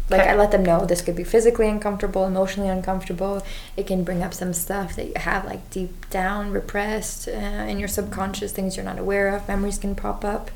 Like 0.09 0.21
Okay. 0.21 0.29
I 0.31 0.35
let 0.35 0.51
them 0.51 0.63
know 0.65 0.85
this 0.85 1.01
could 1.01 1.15
be 1.15 1.23
physically 1.23 1.69
uncomfortable, 1.69 2.25
emotionally 2.25 2.69
uncomfortable. 2.69 3.41
It 3.77 3.87
can 3.87 4.03
bring 4.03 4.21
up 4.21 4.33
some 4.33 4.53
stuff 4.53 4.95
that 4.97 5.07
you 5.07 5.13
have 5.15 5.45
like 5.45 5.69
deep 5.69 6.09
down 6.09 6.51
repressed 6.51 7.27
uh, 7.29 7.31
in 7.31 7.79
your 7.79 7.87
subconscious, 7.87 8.51
things 8.51 8.75
you're 8.75 8.85
not 8.85 8.99
aware 8.99 9.29
of. 9.29 9.47
Memories 9.47 9.77
can 9.77 9.95
pop 9.95 10.25
up. 10.25 10.51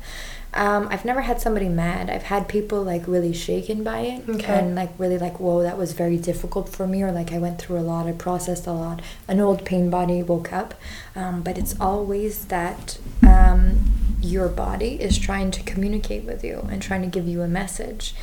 Um, 0.54 0.88
I've 0.90 1.04
never 1.04 1.20
had 1.20 1.40
somebody 1.40 1.68
mad. 1.68 2.08
I've 2.08 2.24
had 2.24 2.48
people 2.48 2.82
like 2.82 3.06
really 3.06 3.32
shaken 3.34 3.84
by 3.84 4.00
it 4.00 4.28
Okay. 4.28 4.46
and 4.58 4.74
like 4.74 4.90
really 4.98 5.18
like, 5.18 5.38
whoa, 5.38 5.62
that 5.62 5.76
was 5.76 5.92
very 5.92 6.16
difficult 6.16 6.68
for 6.70 6.86
me, 6.86 7.02
or 7.02 7.12
like 7.12 7.32
I 7.32 7.38
went 7.38 7.60
through 7.60 7.78
a 7.78 7.80
lot, 7.82 8.06
I 8.06 8.12
processed 8.12 8.66
a 8.66 8.72
lot. 8.72 9.02
An 9.28 9.40
old 9.40 9.64
pain 9.64 9.90
body 9.90 10.22
woke 10.22 10.52
up, 10.52 10.74
um, 11.14 11.42
but 11.42 11.58
it's 11.58 11.78
always 11.80 12.46
that 12.46 12.98
um, 13.22 13.92
your 14.22 14.48
body 14.48 15.00
is 15.00 15.18
trying 15.18 15.50
to 15.52 15.62
communicate 15.62 16.24
with 16.24 16.42
you 16.42 16.66
and 16.70 16.80
trying 16.80 17.02
to 17.02 17.08
give 17.08 17.28
you 17.28 17.42
a 17.42 17.48
message, 17.48 18.14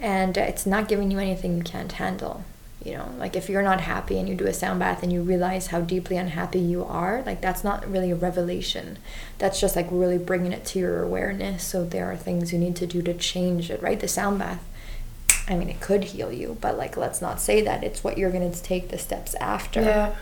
and 0.00 0.36
it's 0.38 0.64
not 0.66 0.88
giving 0.88 1.10
you 1.10 1.18
anything 1.18 1.56
you 1.56 1.62
can't 1.62 1.92
handle. 1.92 2.44
You 2.84 2.92
know, 2.92 3.08
like 3.18 3.34
if 3.34 3.48
you're 3.48 3.62
not 3.62 3.80
happy 3.80 4.18
and 4.18 4.28
you 4.28 4.34
do 4.34 4.46
a 4.46 4.52
sound 4.52 4.78
bath 4.78 5.02
and 5.02 5.10
you 5.10 5.22
realize 5.22 5.68
how 5.68 5.80
deeply 5.80 6.18
unhappy 6.18 6.58
you 6.60 6.84
are, 6.84 7.22
like 7.24 7.40
that's 7.40 7.64
not 7.64 7.90
really 7.90 8.10
a 8.10 8.14
revelation. 8.16 8.98
That's 9.38 9.58
just 9.58 9.74
like 9.74 9.88
really 9.90 10.18
bringing 10.18 10.52
it 10.52 10.66
to 10.66 10.78
your 10.78 11.02
awareness. 11.02 11.64
So 11.64 11.84
there 11.84 12.10
are 12.12 12.16
things 12.16 12.52
you 12.52 12.58
need 12.58 12.76
to 12.76 12.86
do 12.86 13.00
to 13.02 13.14
change 13.14 13.70
it, 13.70 13.80
right? 13.82 13.98
The 13.98 14.06
sound 14.08 14.38
bath, 14.38 14.62
I 15.48 15.56
mean, 15.56 15.70
it 15.70 15.80
could 15.80 16.04
heal 16.04 16.30
you, 16.30 16.58
but 16.60 16.76
like 16.76 16.96
let's 16.96 17.22
not 17.22 17.40
say 17.40 17.62
that. 17.62 17.82
It's 17.82 18.04
what 18.04 18.18
you're 18.18 18.30
going 18.30 18.52
to 18.52 18.62
take 18.62 18.90
the 18.90 18.98
steps 18.98 19.34
after 19.36 19.80
Yeah. 19.80 20.14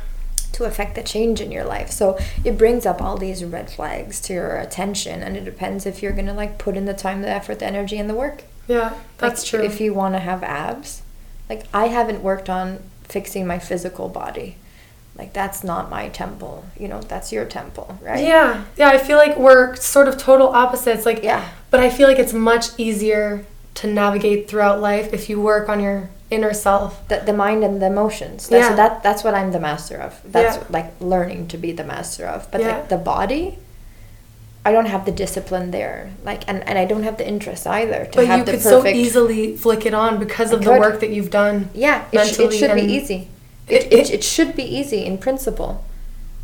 to 0.52 0.64
affect 0.64 0.94
the 0.94 1.02
change 1.02 1.40
in 1.40 1.50
your 1.50 1.64
life. 1.64 1.90
So 1.90 2.16
it 2.44 2.56
brings 2.58 2.86
up 2.86 3.02
all 3.02 3.16
these 3.16 3.44
red 3.44 3.70
flags 3.70 4.20
to 4.22 4.34
your 4.34 4.56
attention, 4.58 5.20
and 5.22 5.36
it 5.36 5.44
depends 5.44 5.84
if 5.84 6.00
you're 6.02 6.12
gonna 6.12 6.34
like 6.34 6.58
put 6.58 6.76
in 6.76 6.84
the 6.84 6.94
time, 6.94 7.22
the 7.22 7.28
effort, 7.28 7.58
the 7.58 7.66
energy, 7.66 7.98
and 7.98 8.08
the 8.08 8.14
work. 8.14 8.44
Yeah. 8.68 8.92
That's 9.18 9.42
Like, 9.42 9.50
true. 9.50 9.62
If 9.68 9.80
you 9.80 9.92
want 9.94 10.14
to 10.14 10.20
have 10.20 10.42
abs, 10.44 11.01
like 11.52 11.66
I 11.74 11.86
haven't 11.88 12.22
worked 12.22 12.48
on 12.48 12.78
fixing 13.04 13.46
my 13.46 13.58
physical 13.58 14.08
body. 14.08 14.56
Like 15.16 15.32
that's 15.34 15.62
not 15.62 15.90
my 15.90 16.08
temple. 16.08 16.64
You 16.78 16.88
know, 16.88 17.00
that's 17.02 17.32
your 17.32 17.44
temple, 17.44 17.98
right? 18.02 18.24
Yeah, 18.24 18.64
yeah. 18.76 18.88
I 18.88 18.98
feel 18.98 19.18
like 19.18 19.36
we're 19.36 19.76
sort 19.76 20.08
of 20.08 20.16
total 20.16 20.48
opposites. 20.48 21.04
Like, 21.04 21.22
Yeah. 21.22 21.48
But 21.70 21.80
I 21.80 21.90
feel 21.90 22.08
like 22.08 22.18
it's 22.18 22.32
much 22.32 22.66
easier 22.78 23.44
to 23.74 23.86
navigate 23.86 24.48
throughout 24.48 24.80
life 24.80 25.12
if 25.12 25.28
you 25.30 25.40
work 25.40 25.68
on 25.68 25.80
your 25.80 26.08
inner 26.30 26.54
self. 26.54 27.06
The, 27.08 27.16
the 27.26 27.32
mind 27.34 27.62
and 27.64 27.80
the 27.82 27.86
emotions. 27.86 28.48
That's, 28.48 28.70
Yeah. 28.70 28.74
that, 28.76 29.02
that's 29.02 29.22
what 29.24 29.34
I'm 29.34 29.52
the 29.52 29.60
master 29.60 29.96
of. 29.98 30.20
That's 30.24 30.56
Yeah. 30.56 30.64
like 30.70 30.88
learning 31.00 31.48
to 31.48 31.58
be 31.58 31.72
the 31.72 31.84
master 31.84 32.24
of. 32.26 32.50
But 32.50 32.60
Yeah. 32.62 32.68
like 32.68 32.88
the 32.88 32.96
body, 32.98 33.58
I 34.64 34.70
don't 34.72 34.86
have 34.86 35.04
the 35.06 35.12
discipline 35.12 35.72
there. 35.72 36.10
Like, 36.24 36.48
and, 36.48 36.66
and 36.68 36.78
I 36.78 36.84
don't 36.84 37.02
have 37.02 37.16
the 37.18 37.26
interest 37.26 37.66
either 37.66 38.04
to 38.06 38.16
But 38.16 38.26
have 38.26 38.38
you 38.40 38.44
the 38.44 38.52
could 38.52 38.62
so 38.62 38.86
easily 38.86 39.56
flick 39.56 39.84
it 39.86 39.94
on 39.94 40.18
because 40.20 40.52
I 40.52 40.56
of 40.56 40.64
the 40.64 40.70
work 40.70 41.00
that 41.00 41.10
you've 41.10 41.30
done. 41.30 41.70
Yeah, 41.74 42.04
it, 42.12 42.26
sh- 42.34 42.38
it 42.38 42.52
should 42.52 42.74
be 42.74 42.82
easy. 42.82 43.28
It- 43.68 43.82
It, 43.86 43.92
it, 43.92 43.98
it- 44.00 44.10
it 44.14 44.24
should 44.24 44.54
be 44.56 44.62
easy 44.64 45.04
in 45.04 45.18
principle. 45.18 45.84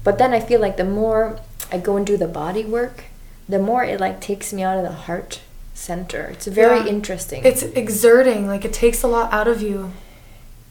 But 0.05 0.19
then 0.19 0.33
I 0.33 0.41
feel 0.41 0.61
like 0.61 0.77
the 0.77 0.85
more 0.85 1.39
I 1.71 1.79
go 1.79 1.97
and 1.97 2.07
do 2.07 2.17
the 2.17 2.29
body 2.29 2.65
work, 2.65 3.05
the 3.49 3.59
more 3.59 3.85
it 3.85 4.01
like 4.01 4.21
takes 4.21 4.53
me 4.53 4.63
out 4.63 4.77
of 4.79 4.83
the 4.85 4.93
heart 5.07 5.41
center. 5.75 6.23
It's 6.33 6.47
very 6.47 6.79
Yeah. 6.81 6.87
interesting. 6.87 7.45
It's 7.45 7.63
exerting. 7.63 8.47
Like 8.47 8.65
it 8.65 8.73
takes 8.73 9.03
a 9.03 9.09
lot 9.09 9.33
out 9.33 9.47
of 9.49 9.61
you. 9.63 9.93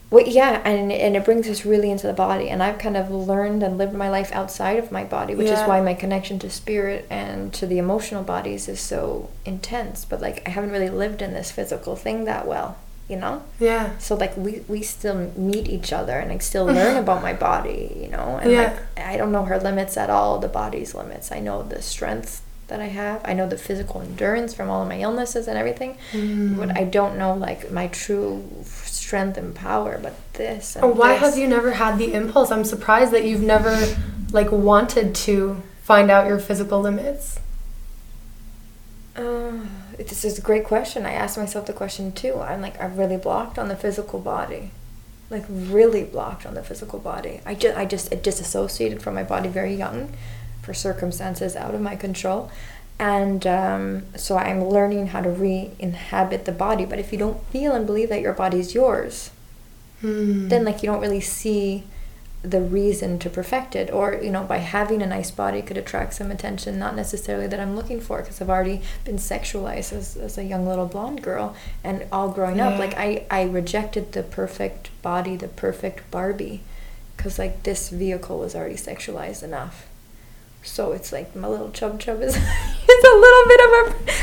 Well, 0.10 0.26
yeah, 0.28 0.62
and 0.64 0.92
and 0.92 1.16
it 1.18 1.26
brings 1.26 1.50
us 1.50 1.66
really 1.66 1.92
into 1.92 2.08
the 2.08 2.14
body. 2.14 2.50
And 2.50 2.64
I've 2.64 2.78
kind 2.78 2.96
of 2.96 3.12
learned 3.12 3.62
and 3.64 3.78
lived 3.78 3.94
my 3.94 4.10
life 4.10 4.32
outside 4.32 4.78
of 4.80 4.92
my 4.92 5.04
body, 5.04 5.36
which 5.36 5.48
Yeah. 5.48 5.62
is 5.62 5.68
why 5.68 5.82
my 5.82 5.94
connection 5.94 6.40
to 6.40 6.50
spirit 6.50 7.06
and 7.10 7.54
to 7.54 7.66
the 7.66 7.78
emotional 7.78 8.24
bodies 8.24 8.68
is 8.70 8.80
so 8.80 9.30
intense. 9.46 10.06
But 10.06 10.22
like 10.22 10.44
I 10.48 10.52
haven't 10.52 10.72
really 10.72 10.90
lived 10.90 11.22
in 11.22 11.34
this 11.34 11.52
physical 11.52 11.96
thing 11.96 12.24
that 12.26 12.48
well, 12.48 12.78
you 13.10 13.18
know. 13.18 13.42
Yeah. 13.60 13.98
So 14.00 14.16
like 14.16 14.38
we 14.38 14.64
we 14.70 14.82
still 14.82 15.32
meet 15.36 15.68
each 15.68 15.92
other 15.92 16.14
and 16.18 16.32
I 16.32 16.38
still 16.38 16.66
learn 16.66 16.96
about 17.04 17.22
my 17.22 17.34
body, 17.34 17.98
you 18.02 18.08
know. 18.08 18.40
And 18.42 18.52
Yeah. 18.52 18.62
like 18.96 19.06
I 19.08 19.18
don't 19.18 19.32
know 19.34 19.44
her 19.44 19.60
limits 19.60 19.98
at 19.98 20.10
all, 20.10 20.40
the 20.40 20.48
body's 20.48 20.96
limits. 20.96 21.32
I 21.32 21.40
know 21.40 21.64
the 21.64 21.82
strength 21.82 22.42
that 22.68 22.80
I 22.82 22.88
have. 22.88 23.22
I 23.24 23.34
know 23.34 23.48
the 23.48 23.58
physical 23.58 24.02
endurance 24.02 24.54
from 24.54 24.70
all 24.70 24.82
of 24.82 24.88
my 24.90 25.00
illnesses 25.00 25.48
and 25.48 25.58
everything, 25.58 25.98
Mm. 26.12 26.58
but 26.58 26.78
I 26.78 26.84
don't 26.84 27.18
know 27.18 27.34
like 27.34 27.72
my 27.72 27.88
true 27.88 28.44
strength 28.66 29.38
and 29.38 29.56
power. 29.56 29.98
But 30.02 30.16
this. 30.34 30.76
And 30.76 30.84
Oh, 30.86 30.90
why 30.90 31.14
this. 31.14 31.22
have 31.22 31.38
you 31.38 31.48
never 31.48 31.72
had 31.72 31.98
the 31.98 32.14
impulse? 32.14 32.52
I'm 32.52 32.66
surprised 32.66 33.12
that 33.14 33.24
you've 33.24 33.42
never 33.42 33.96
like 34.32 34.52
wanted 34.52 35.16
to 35.16 35.62
find 35.82 36.12
out 36.12 36.28
your 36.28 36.40
physical 36.40 36.82
limits. 36.82 37.40
Uh, 39.16 39.52
this 39.98 40.24
is 40.24 40.38
a 40.38 40.42
great 40.42 40.64
question. 40.66 41.06
I 41.06 41.14
asked 41.14 41.38
myself 41.38 41.66
the 41.66 41.74
question 41.74 42.12
too. 42.12 42.40
I'm 42.40 42.62
like, 42.62 42.80
I'm 42.82 42.96
really 42.98 43.18
blocked 43.18 43.58
on 43.58 43.68
the 43.68 43.76
physical 43.76 44.20
body, 44.20 44.72
like 45.30 45.44
really 45.50 46.04
blocked 46.04 46.46
on 46.46 46.54
the 46.54 46.62
physical 46.64 47.00
body. 47.00 47.42
I 47.46 47.56
just, 47.56 47.78
I 47.78 47.86
just, 47.86 48.12
it 48.12 48.22
disassociated 48.24 49.02
from 49.02 49.16
my 49.16 49.24
body 49.24 49.50
very 49.50 49.74
young, 49.74 50.12
for 50.68 50.74
circumstances 50.76 51.56
out 51.56 51.74
of 51.74 51.82
my 51.82 51.96
control, 51.96 52.52
and 53.00 53.48
um, 53.48 54.04
so 54.16 54.38
I'm 54.38 54.62
learning 54.66 55.08
how 55.08 55.22
to 55.22 55.30
re-inhabit 55.30 56.46
the 56.46 56.52
body. 56.52 56.86
But 56.86 57.00
if 57.00 57.12
you 57.12 57.18
don't 57.18 57.42
feel 57.54 57.72
and 57.74 57.86
believe 57.88 58.10
that 58.10 58.22
your 58.22 58.34
body 58.34 58.60
is 58.60 58.76
yours, 58.76 59.32
Hmm. 60.02 60.48
then 60.50 60.64
like 60.64 60.84
you 60.84 60.88
don't 60.92 61.02
really 61.02 61.22
see 61.22 61.84
the 62.44 62.62
reason 62.62 63.18
to 63.18 63.32
perfect 63.32 63.76
it 63.76 63.90
or 63.92 64.14
you 64.22 64.30
know 64.30 64.44
by 64.44 64.58
having 64.58 65.02
a 65.02 65.08
nice 65.08 65.32
body 65.32 65.60
could 65.64 65.76
attract 65.76 66.14
some 66.14 66.30
attention 66.30 66.78
not 66.78 66.96
necessarily 66.96 67.48
that 67.48 67.60
i'm 67.60 67.76
looking 67.76 68.00
for 68.00 68.22
because 68.22 68.40
i've 68.40 68.50
already 68.56 68.80
been 69.06 69.16
sexualized 69.18 69.92
as, 69.92 70.16
as 70.16 70.38
a 70.38 70.44
young 70.44 70.68
little 70.68 70.86
blonde 70.86 71.24
girl 71.24 71.56
and 71.84 72.06
all 72.12 72.30
growing 72.30 72.58
Yeah. 72.58 72.70
up 72.70 72.80
like 72.80 72.94
i 72.96 73.26
i 73.32 73.42
rejected 73.42 74.12
the 74.12 74.22
perfect 74.22 74.84
body 75.02 75.36
the 75.36 75.48
perfect 75.48 76.10
barbie 76.12 76.62
because 77.18 77.40
like 77.40 77.64
this 77.64 77.90
vehicle 77.90 78.38
was 78.38 78.54
already 78.56 78.76
sexualized 78.76 79.42
enough 79.42 79.88
so 80.68 80.92
it's 80.92 81.12
like 81.12 81.36
my 81.36 81.48
little 81.48 81.72
chub 81.72 82.00
chub 82.00 82.22
is 82.22 82.36
it's 82.90 83.06
a 83.14 83.16
little 83.26 83.46
bit 83.52 83.62
of 83.68 83.72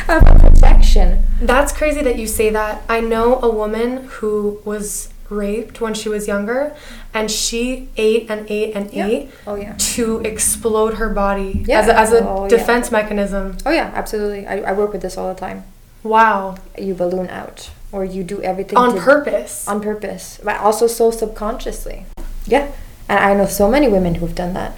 a, 0.09 0.17
of 0.17 0.23
a 0.45 0.51
protection 0.51 1.27
That's 1.41 1.73
crazy 1.73 2.03
that 2.03 2.19
you 2.19 2.27
say 2.27 2.51
that. 2.51 2.83
I 2.89 3.01
know 3.01 3.41
a 3.41 3.51
woman 3.51 4.05
who 4.19 4.61
was 4.65 5.09
raped 5.31 5.81
when 5.81 5.95
she 5.95 6.09
was 6.09 6.29
younger 6.29 6.77
and 7.15 7.31
she 7.31 7.89
ate 7.97 8.31
and 8.31 8.49
ate 8.51 8.75
and 8.77 8.93
Yeah. 8.93 9.07
ate 9.07 9.31
oh 9.47 9.55
yeah 9.57 9.75
to 9.95 10.21
explode 10.21 10.95
her 10.95 11.09
body 11.09 11.65
Yeah. 11.67 11.81
as 11.81 11.89
a, 11.89 11.99
as 11.99 12.13
a 12.13 12.29
Oh, 12.29 12.43
yeah. 12.45 12.49
defense 12.49 12.91
mechanism. 12.93 13.57
oh 13.65 13.71
yeah 13.71 13.91
absolutely 13.95 14.47
I, 14.47 14.61
I 14.61 14.73
work 14.73 14.93
with 14.93 15.03
this 15.03 15.17
all 15.17 15.33
the 15.33 15.41
time 15.41 15.65
Wow. 16.03 16.57
you 16.79 16.95
balloon 16.95 17.29
out 17.31 17.71
or 17.91 18.05
you 18.05 18.23
do 18.23 18.43
everything 18.43 18.77
On 18.77 18.95
to- 18.95 19.01
purpose. 19.01 19.67
on 19.67 19.81
purpose 19.81 20.39
but 20.45 20.61
also 20.61 20.87
so 20.87 21.11
subconsciously 21.11 22.05
yeah 22.47 22.71
and 23.09 23.19
i 23.19 23.33
know 23.35 23.47
so 23.47 23.69
many 23.71 23.89
women 23.89 24.17
who've 24.17 24.35
done 24.35 24.53
that 24.53 24.77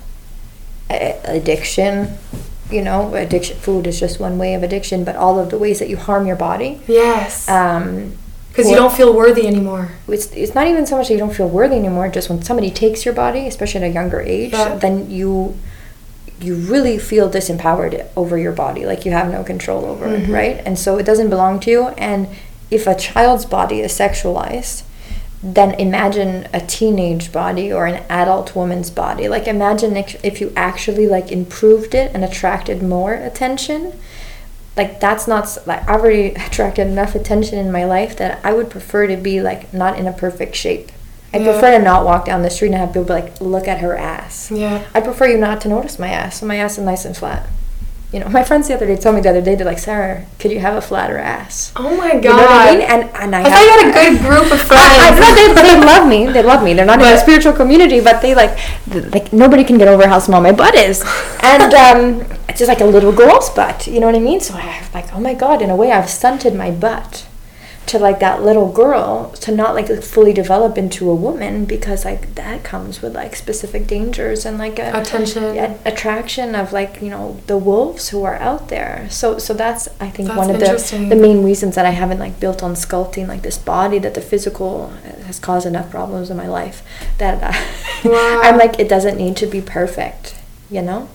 A- 0.91 1.18
addiction 1.24 2.16
you 2.70 2.82
know 2.82 3.14
addiction 3.14 3.57
food 3.57 3.87
is 3.87 3.99
just 4.01 4.18
one 4.20 4.39
way 4.39 4.55
of 4.55 4.62
addiction 4.62 5.05
but 5.05 5.14
all 5.16 5.39
of 5.39 5.51
the 5.51 5.59
ways 5.59 5.78
that 5.80 5.89
you 5.89 5.97
harm 5.97 6.26
your 6.26 6.37
body 6.37 6.80
yes. 6.89 7.49
um 7.49 8.16
Because 8.51 8.70
you 8.70 8.76
don't 8.76 8.93
feel 8.93 9.12
worthy 9.14 9.47
anymore. 9.47 9.91
it's, 10.09 10.26
it's 10.32 10.55
not 10.55 10.66
even 10.66 10.87
so 10.87 10.97
much 10.97 11.09
that 11.09 11.14
you 11.14 11.18
don't 11.20 11.34
feel 11.34 11.49
worthy 11.49 11.76
anymore 11.76 12.09
just 12.09 12.28
when 12.30 12.43
somebody 12.43 12.70
takes 12.70 13.05
your 13.05 13.14
body 13.14 13.47
especially 13.47 13.82
at 13.82 13.91
a 13.91 13.95
younger 14.01 14.20
age 14.20 14.53
Yeah. 14.53 14.74
then 14.76 15.11
you 15.11 15.57
you 16.41 16.55
really 16.57 16.99
feel 16.99 17.30
disempowered 17.30 18.07
over 18.16 18.37
your 18.39 18.53
body 18.53 18.84
like 18.84 19.05
you 19.07 19.12
have 19.12 19.30
no 19.30 19.43
control 19.43 19.84
over 19.87 20.07
it 20.07 20.22
Mhm. 20.24 20.32
right 20.32 20.57
and 20.66 20.78
so 20.78 20.99
it 20.99 21.05
doesn't 21.07 21.30
belong 21.30 21.61
to 21.61 21.70
you 21.70 21.82
and 22.11 22.28
if 22.70 22.87
a 22.87 22.95
child's 22.95 23.45
body 23.47 23.80
is 23.80 23.93
sexualized 23.93 24.82
then 25.55 25.72
imagine 25.74 26.49
a 26.53 26.61
teenage 26.61 27.30
body 27.30 27.72
or 27.72 27.86
an 27.86 28.03
adult 28.09 28.55
woman's 28.57 28.90
body 28.90 29.28
like 29.28 29.47
imagine 29.47 29.97
if, 29.97 30.22
if 30.24 30.40
you 30.40 30.53
actually 30.57 31.07
like 31.07 31.30
improved 31.30 31.94
it 31.94 32.11
and 32.14 32.24
attracted 32.24 32.82
more 32.82 33.14
attention 33.14 33.92
like 34.76 35.01
that's 35.01 35.26
not 35.26 35.57
like 35.66 35.80
I've 35.88 36.01
already 36.01 36.28
attracted 36.47 36.86
enough 36.86 37.14
attention 37.14 37.59
in 37.59 37.70
my 37.72 37.84
life 37.84 38.16
that 38.16 38.44
I 38.44 38.53
would 38.53 38.70
prefer 38.70 39.07
to 39.07 39.16
be 39.16 39.40
like 39.40 39.72
not 39.72 39.99
in 39.99 40.07
a 40.07 40.12
perfect 40.12 40.55
shape. 40.55 40.90
I 41.32 41.38
Yeah. 41.38 41.53
prefer 41.53 41.78
to 41.78 41.82
not 41.82 42.05
walk 42.05 42.24
down 42.26 42.42
the 42.42 42.51
street 42.51 42.68
and 42.68 42.76
have 42.76 42.90
people 42.90 43.05
be 43.05 43.12
like 43.14 43.40
look 43.40 43.66
at 43.68 43.78
her 43.78 43.97
ass. 43.97 44.51
Yeah. 44.51 44.84
I 44.94 45.01
prefer 45.01 45.26
you 45.28 45.38
not 45.38 45.61
to 45.62 45.68
notice 45.68 45.99
my 45.99 46.09
ass. 46.09 46.40
So 46.40 46.47
my 46.47 46.57
ass 46.57 46.76
is 46.78 46.84
nice 46.84 47.05
and 47.07 47.16
flat. 47.16 47.47
You 48.13 48.21
know, 48.21 48.29
my 48.29 48.45
friends 48.45 48.69
the 48.69 48.75
other 48.75 48.87
day 48.87 48.97
told 48.97 49.17
me 49.17 49.21
the 49.21 49.31
other 49.31 49.43
day 49.43 49.57
they're 49.57 49.67
like, 49.67 49.81
Sarah, 49.81 50.25
could 50.39 50.53
you 50.53 50.61
have 50.61 50.77
a 50.77 50.81
flatter 50.81 51.19
ass? 51.19 51.73
Oh 51.75 51.97
my 51.97 52.13
god. 52.13 52.23
You 52.23 52.31
know 52.31 52.37
what 52.37 52.51
I 52.51 52.73
mean? 52.73 52.83
And 52.83 53.03
and 53.17 53.35
I, 53.35 53.41
I 53.41 53.51
thought 53.51 53.63
you 53.63 53.71
had 53.71 53.89
a 53.91 53.93
good 53.93 54.23
group 54.23 54.53
of 54.53 54.61
friends. 54.63 54.71
I, 54.73 55.11
I, 55.11 55.19
no, 55.19 55.35
they, 55.35 55.63
they 55.63 55.85
love 55.85 56.09
me. 56.09 56.27
They 56.27 56.43
love 56.43 56.63
me. 56.63 56.73
They're 56.75 56.87
not 56.87 57.01
in 57.01 57.07
a 57.07 57.19
spiritual 57.19 57.53
community, 57.53 58.01
but 58.01 58.23
they 58.23 58.35
like, 58.35 58.57
like 59.13 59.33
nobody 59.33 59.65
can 59.65 59.77
get 59.77 59.89
over 59.89 60.07
how 60.07 60.21
small 60.21 60.41
my 60.41 60.53
butt 60.53 60.77
is, 60.77 61.03
and 61.43 61.75
um, 61.87 62.39
it's 62.49 62.61
just 62.61 62.69
like 62.69 62.81
a 62.81 62.87
little 62.87 63.13
girl's 63.13 63.51
butt. 63.51 63.89
You 63.89 63.99
know 63.99 64.07
what 64.07 64.15
I 64.15 64.21
mean? 64.21 64.41
So 64.41 64.55
I 64.55 64.61
have 64.61 64.95
like, 64.95 65.13
oh 65.13 65.21
my 65.21 65.35
god, 65.35 65.61
in 65.61 65.71
a 65.71 65.77
way, 65.77 65.91
I've 65.91 66.09
stunted 66.09 66.55
my 66.55 66.71
butt 66.71 67.27
to 67.87 67.99
like 68.01 68.18
that 68.18 68.43
little 68.43 68.70
girl 68.72 69.30
to 69.30 69.53
not 69.55 69.74
like 69.74 69.89
fully 70.03 70.32
develop 70.32 70.76
into 70.76 71.09
a 71.09 71.14
woman 71.14 71.64
because 71.64 72.05
like 72.05 72.34
that 72.34 72.64
comes 72.64 73.01
with 73.01 73.14
like 73.14 73.37
specific 73.37 73.87
dangers 73.87 74.45
and 74.45 74.59
like 74.59 74.78
a 74.78 75.01
Attention. 75.01 75.45
a- 75.57 75.78
attraction 75.84 76.55
of 76.57 76.72
like 76.72 77.01
you 77.01 77.09
know 77.11 77.41
the 77.47 77.57
wolves 77.57 78.09
who 78.09 78.24
are 78.24 78.34
out 78.37 78.68
there 78.68 79.07
so 79.09 79.39
so 79.39 79.55
that's 79.55 79.87
i 80.01 80.09
think 80.11 80.26
That's 80.28 80.37
one 80.39 80.51
of 80.51 80.59
the 80.59 81.07
the 81.09 81.14
main 81.16 81.45
reasons 81.45 81.76
that 81.76 81.87
i 81.87 81.91
haven't 81.91 82.18
like 82.18 82.41
built 82.41 82.61
on 82.62 82.74
sculpting 82.74 83.28
like 83.28 83.43
this 83.43 83.59
body 83.59 83.99
that 84.01 84.14
the 84.14 84.20
physical 84.20 84.89
has 85.26 85.39
caused 85.39 85.66
enough 85.66 85.89
problems 85.91 86.28
in 86.30 86.37
my 86.37 86.49
life 86.49 86.82
that 87.18 87.41
uh, 87.43 87.53
Wow. 88.05 88.41
i'm 88.43 88.59
like 88.59 88.80
it 88.80 88.89
doesn't 88.89 89.16
need 89.16 89.37
to 89.37 89.47
be 89.47 89.61
perfect 89.61 90.34
you 90.70 90.82
know 90.82 91.09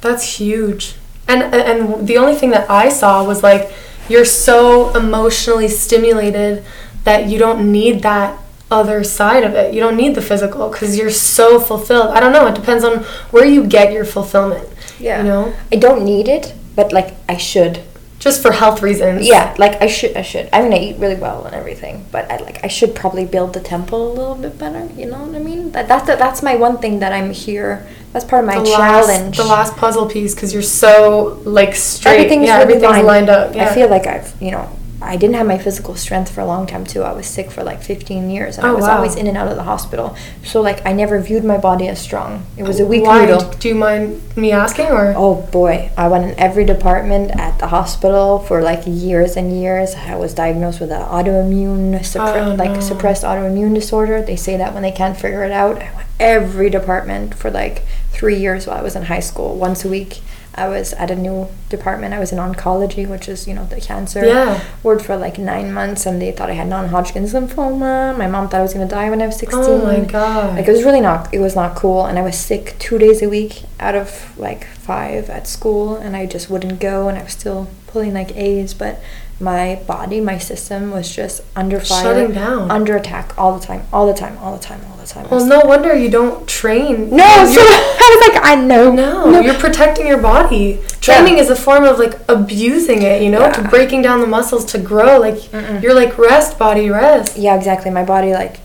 That's 0.00 0.38
huge. 0.38 0.94
And 1.26 1.42
and 1.54 2.06
the 2.08 2.16
only 2.16 2.34
thing 2.34 2.50
that 2.56 2.70
I 2.70 2.88
saw 2.88 3.22
was 3.22 3.42
like 3.42 3.64
you're 4.08 4.24
so 4.24 4.94
emotionally 4.96 5.68
stimulated 5.68 6.64
that 7.04 7.26
you 7.28 7.38
don't 7.38 7.70
need 7.72 8.02
that 8.02 8.38
other 8.70 9.02
side 9.02 9.44
of 9.44 9.54
it. 9.54 9.72
You 9.72 9.80
don't 9.80 9.96
need 9.96 10.14
the 10.14 10.20
physical 10.22 10.68
because 10.68 10.98
you're 10.98 11.10
so 11.10 11.58
fulfilled. 11.58 12.10
I 12.10 12.20
don't 12.20 12.32
know. 12.32 12.46
It 12.46 12.54
depends 12.54 12.84
on 12.84 13.04
where 13.30 13.44
you 13.46 13.66
get 13.66 13.92
your 13.92 14.04
fulfillment. 14.04 14.68
yeah 15.00 15.18
You 15.18 15.24
know, 15.28 15.54
i 15.72 15.76
don't 15.76 16.04
need 16.04 16.26
it 16.28 16.54
but 16.74 16.92
like 16.92 17.14
i 17.28 17.36
should 17.36 17.74
just 18.18 18.42
for 18.42 18.50
health 18.52 18.82
reasons. 18.82 19.26
yeah 19.26 19.54
like 19.58 19.80
i 19.80 19.86
should 19.86 20.16
i 20.16 20.22
should 20.22 20.48
i 20.52 20.60
mean 20.62 20.72
i 20.72 20.78
eat 20.86 20.96
really 20.98 21.14
well 21.26 21.44
and 21.46 21.54
everything 21.54 22.04
but 22.10 22.24
i 22.32 22.36
like 22.38 22.58
i 22.64 22.68
should 22.76 22.92
probably 23.00 23.24
build 23.24 23.52
the 23.54 23.60
temple 23.60 24.00
a 24.10 24.14
little 24.18 24.34
bit 24.34 24.58
better 24.58 24.84
you 25.00 25.06
know 25.10 25.22
what 25.24 25.34
i 25.36 25.42
mean 25.50 25.70
that, 25.72 25.86
that's 25.88 26.06
that's 26.06 26.42
my 26.42 26.54
one 26.56 26.76
thing 26.78 26.98
that 26.98 27.12
i'm 27.12 27.30
here 27.30 27.86
that's 28.18 28.28
part 28.28 28.42
of 28.42 28.48
my 28.48 28.58
the 28.58 28.64
challenge 28.64 29.36
Last, 29.36 29.36
the 29.36 29.44
last 29.44 29.76
puzzle 29.76 30.06
piece 30.06 30.34
because 30.34 30.52
you're 30.52 30.62
so 30.62 31.40
like 31.44 31.74
straight. 31.74 32.16
everything's 32.16 32.46
yeah, 32.46 32.58
really 32.58 32.62
everything's 32.74 33.04
lined. 33.04 33.06
lined 33.06 33.28
up. 33.28 33.54
Yeah. 33.54 33.70
I 33.70 33.74
feel 33.74 33.88
like 33.88 34.06
I've, 34.06 34.34
you 34.42 34.50
know, 34.50 34.68
I 35.00 35.16
didn't 35.16 35.36
have 35.36 35.46
my 35.46 35.58
physical 35.58 35.94
strength 35.94 36.30
for 36.32 36.40
a 36.40 36.46
long 36.46 36.66
time 36.66 36.84
too. 36.84 37.02
I 37.02 37.12
was 37.12 37.26
sick 37.26 37.50
for 37.52 37.62
like 37.62 37.82
15 37.82 38.30
years 38.30 38.56
and 38.58 38.66
oh, 38.66 38.70
I 38.70 38.72
Oh, 38.72 38.76
was 38.76 38.84
wow. 38.84 38.96
always 38.96 39.14
in 39.14 39.26
and 39.28 39.36
out 39.36 39.46
of 39.48 39.56
the 39.56 39.62
hospital. 39.62 40.16
So 40.42 40.60
like 40.60 40.84
I 40.84 40.92
never 40.92 41.20
viewed 41.20 41.44
my 41.44 41.56
body 41.56 41.86
as 41.88 42.00
strong. 42.00 42.44
It 42.56 42.64
was 42.64 42.80
a 42.80 42.86
weak 42.86 43.04
Why? 43.04 43.24
noodle. 43.24 43.48
Do 43.60 43.68
you 43.68 43.74
mind 43.76 44.20
me 44.36 44.50
asking 44.50 44.86
or? 44.86 45.14
Oh 45.16 45.46
boy, 45.52 45.90
I 45.96 46.08
went 46.08 46.24
in 46.24 46.38
every 46.38 46.64
department 46.64 47.30
at 47.38 47.58
the 47.60 47.68
hospital 47.68 48.40
for 48.40 48.60
like 48.60 48.82
years 48.86 49.36
and 49.36 49.52
years. 49.60 49.94
I 49.94 50.16
was 50.16 50.34
diagnosed 50.34 50.80
with 50.80 50.90
an 50.90 51.02
autoimmune, 51.02 52.00
suppre- 52.00 52.52
Oh, 52.52 52.54
like 52.56 52.82
suppressed 52.82 53.22
autoimmune 53.22 53.74
disorder. 53.74 54.20
They 54.22 54.36
say 54.36 54.56
that 54.56 54.74
when 54.74 54.82
they 54.82 54.92
can't 54.92 55.16
figure 55.16 55.44
it 55.44 55.52
out. 55.52 55.76
I 55.76 55.94
went 55.94 56.08
every 56.18 56.70
department 56.70 57.34
for 57.34 57.50
like 57.50 57.84
three 58.10 58.36
years 58.36 58.66
while 58.66 58.78
I 58.78 58.82
was 58.82 58.96
in 58.96 59.04
high 59.04 59.20
school. 59.20 59.54
Once 59.56 59.84
a 59.84 59.88
week, 59.88 60.20
I 60.58 60.68
was 60.68 60.92
at 60.94 61.10
a 61.10 61.16
new 61.16 61.48
department. 61.68 62.14
I 62.14 62.18
was 62.18 62.32
in 62.32 62.38
oncology, 62.38 63.08
which 63.08 63.28
is 63.28 63.46
you 63.48 63.54
know 63.54 63.66
the 63.66 63.80
cancer 63.80 64.24
Yeah. 64.24 64.60
ward 64.82 65.00
for 65.02 65.16
like 65.16 65.38
nine 65.38 65.72
months, 65.72 66.06
and 66.06 66.20
they 66.20 66.32
thought 66.32 66.50
I 66.50 66.54
had 66.54 66.68
non-Hodgkin's 66.68 67.32
lymphoma. 67.34 68.16
My 68.16 68.26
mom 68.26 68.48
thought 68.48 68.60
I 68.60 68.62
was 68.62 68.72
gonna 68.74 68.86
die 68.86 69.08
when 69.10 69.22
I 69.22 69.26
was 69.26 69.36
sixteen. 69.36 69.62
Oh 69.64 69.78
my 69.84 70.00
god. 70.00 70.56
Like 70.56 70.68
it 70.68 70.72
was 70.72 70.84
really 70.84 71.00
not 71.00 71.32
it 71.32 71.40
was 71.40 71.54
not 71.54 71.74
cool 71.76 72.04
and 72.06 72.18
I 72.18 72.22
was 72.22 72.36
sick 72.36 72.74
2 72.78 72.98
days 72.98 73.22
a 73.22 73.28
week 73.28 73.62
out 73.80 73.94
of 73.94 74.08
like 74.38 74.66
5 74.66 75.30
at 75.30 75.46
school 75.46 75.96
and 75.96 76.16
I 76.16 76.26
just 76.26 76.48
wouldn't 76.50 76.80
go 76.80 77.08
and 77.08 77.16
I 77.18 77.22
was 77.22 77.32
still 77.32 77.68
pulling 77.86 78.12
like 78.14 78.36
A's 78.36 78.74
but 78.74 79.00
my 79.40 79.76
body 79.86 80.20
my 80.20 80.36
system 80.36 80.90
was 80.90 81.14
just 81.14 81.42
under 81.54 81.78
fire 81.78 82.02
Shutting 82.02 82.32
down. 82.34 82.70
under 82.70 82.96
attack 82.96 83.38
all 83.38 83.56
the 83.56 83.64
time 83.64 83.82
all 83.92 84.06
the 84.06 84.12
time 84.14 84.36
all 84.38 84.52
the 84.56 84.62
time 84.62 84.80
all 84.90 84.96
the 84.96 85.06
time. 85.06 85.28
Well, 85.30 85.46
no 85.46 85.60
wonder 85.60 85.94
you 85.94 86.10
don't 86.10 86.46
train. 86.48 87.10
no, 87.14 87.44
so 87.46 87.60
You're- 87.60 87.66
I 88.00 88.16
was 88.18 88.28
like 88.34 88.42
I 88.44 88.54
know. 88.56 88.90
no, 88.92 89.40
you're 89.40 89.54
protecting 89.54 90.06
your 90.08 90.20
body. 90.20 90.80
Training 91.00 91.38
is 91.38 91.50
a 91.50 91.56
form 91.56 91.84
of 91.84 91.98
like 91.98 92.14
abusing 92.28 93.02
it, 93.02 93.22
you 93.22 93.30
know, 93.30 93.50
to 93.52 93.62
breaking 93.68 94.02
down 94.02 94.20
the 94.20 94.26
muscles 94.26 94.64
to 94.72 94.78
grow. 94.78 95.18
Like 95.18 95.34
Mm-mm. 95.36 95.82
you're 95.82 95.94
like 95.94 96.18
rest, 96.18 96.58
body, 96.58 96.90
rest. 96.90 97.36
Yeah, 97.38 97.54
exactly. 97.56 97.90
My 97.90 98.04
body 98.04 98.32
like 98.32 98.60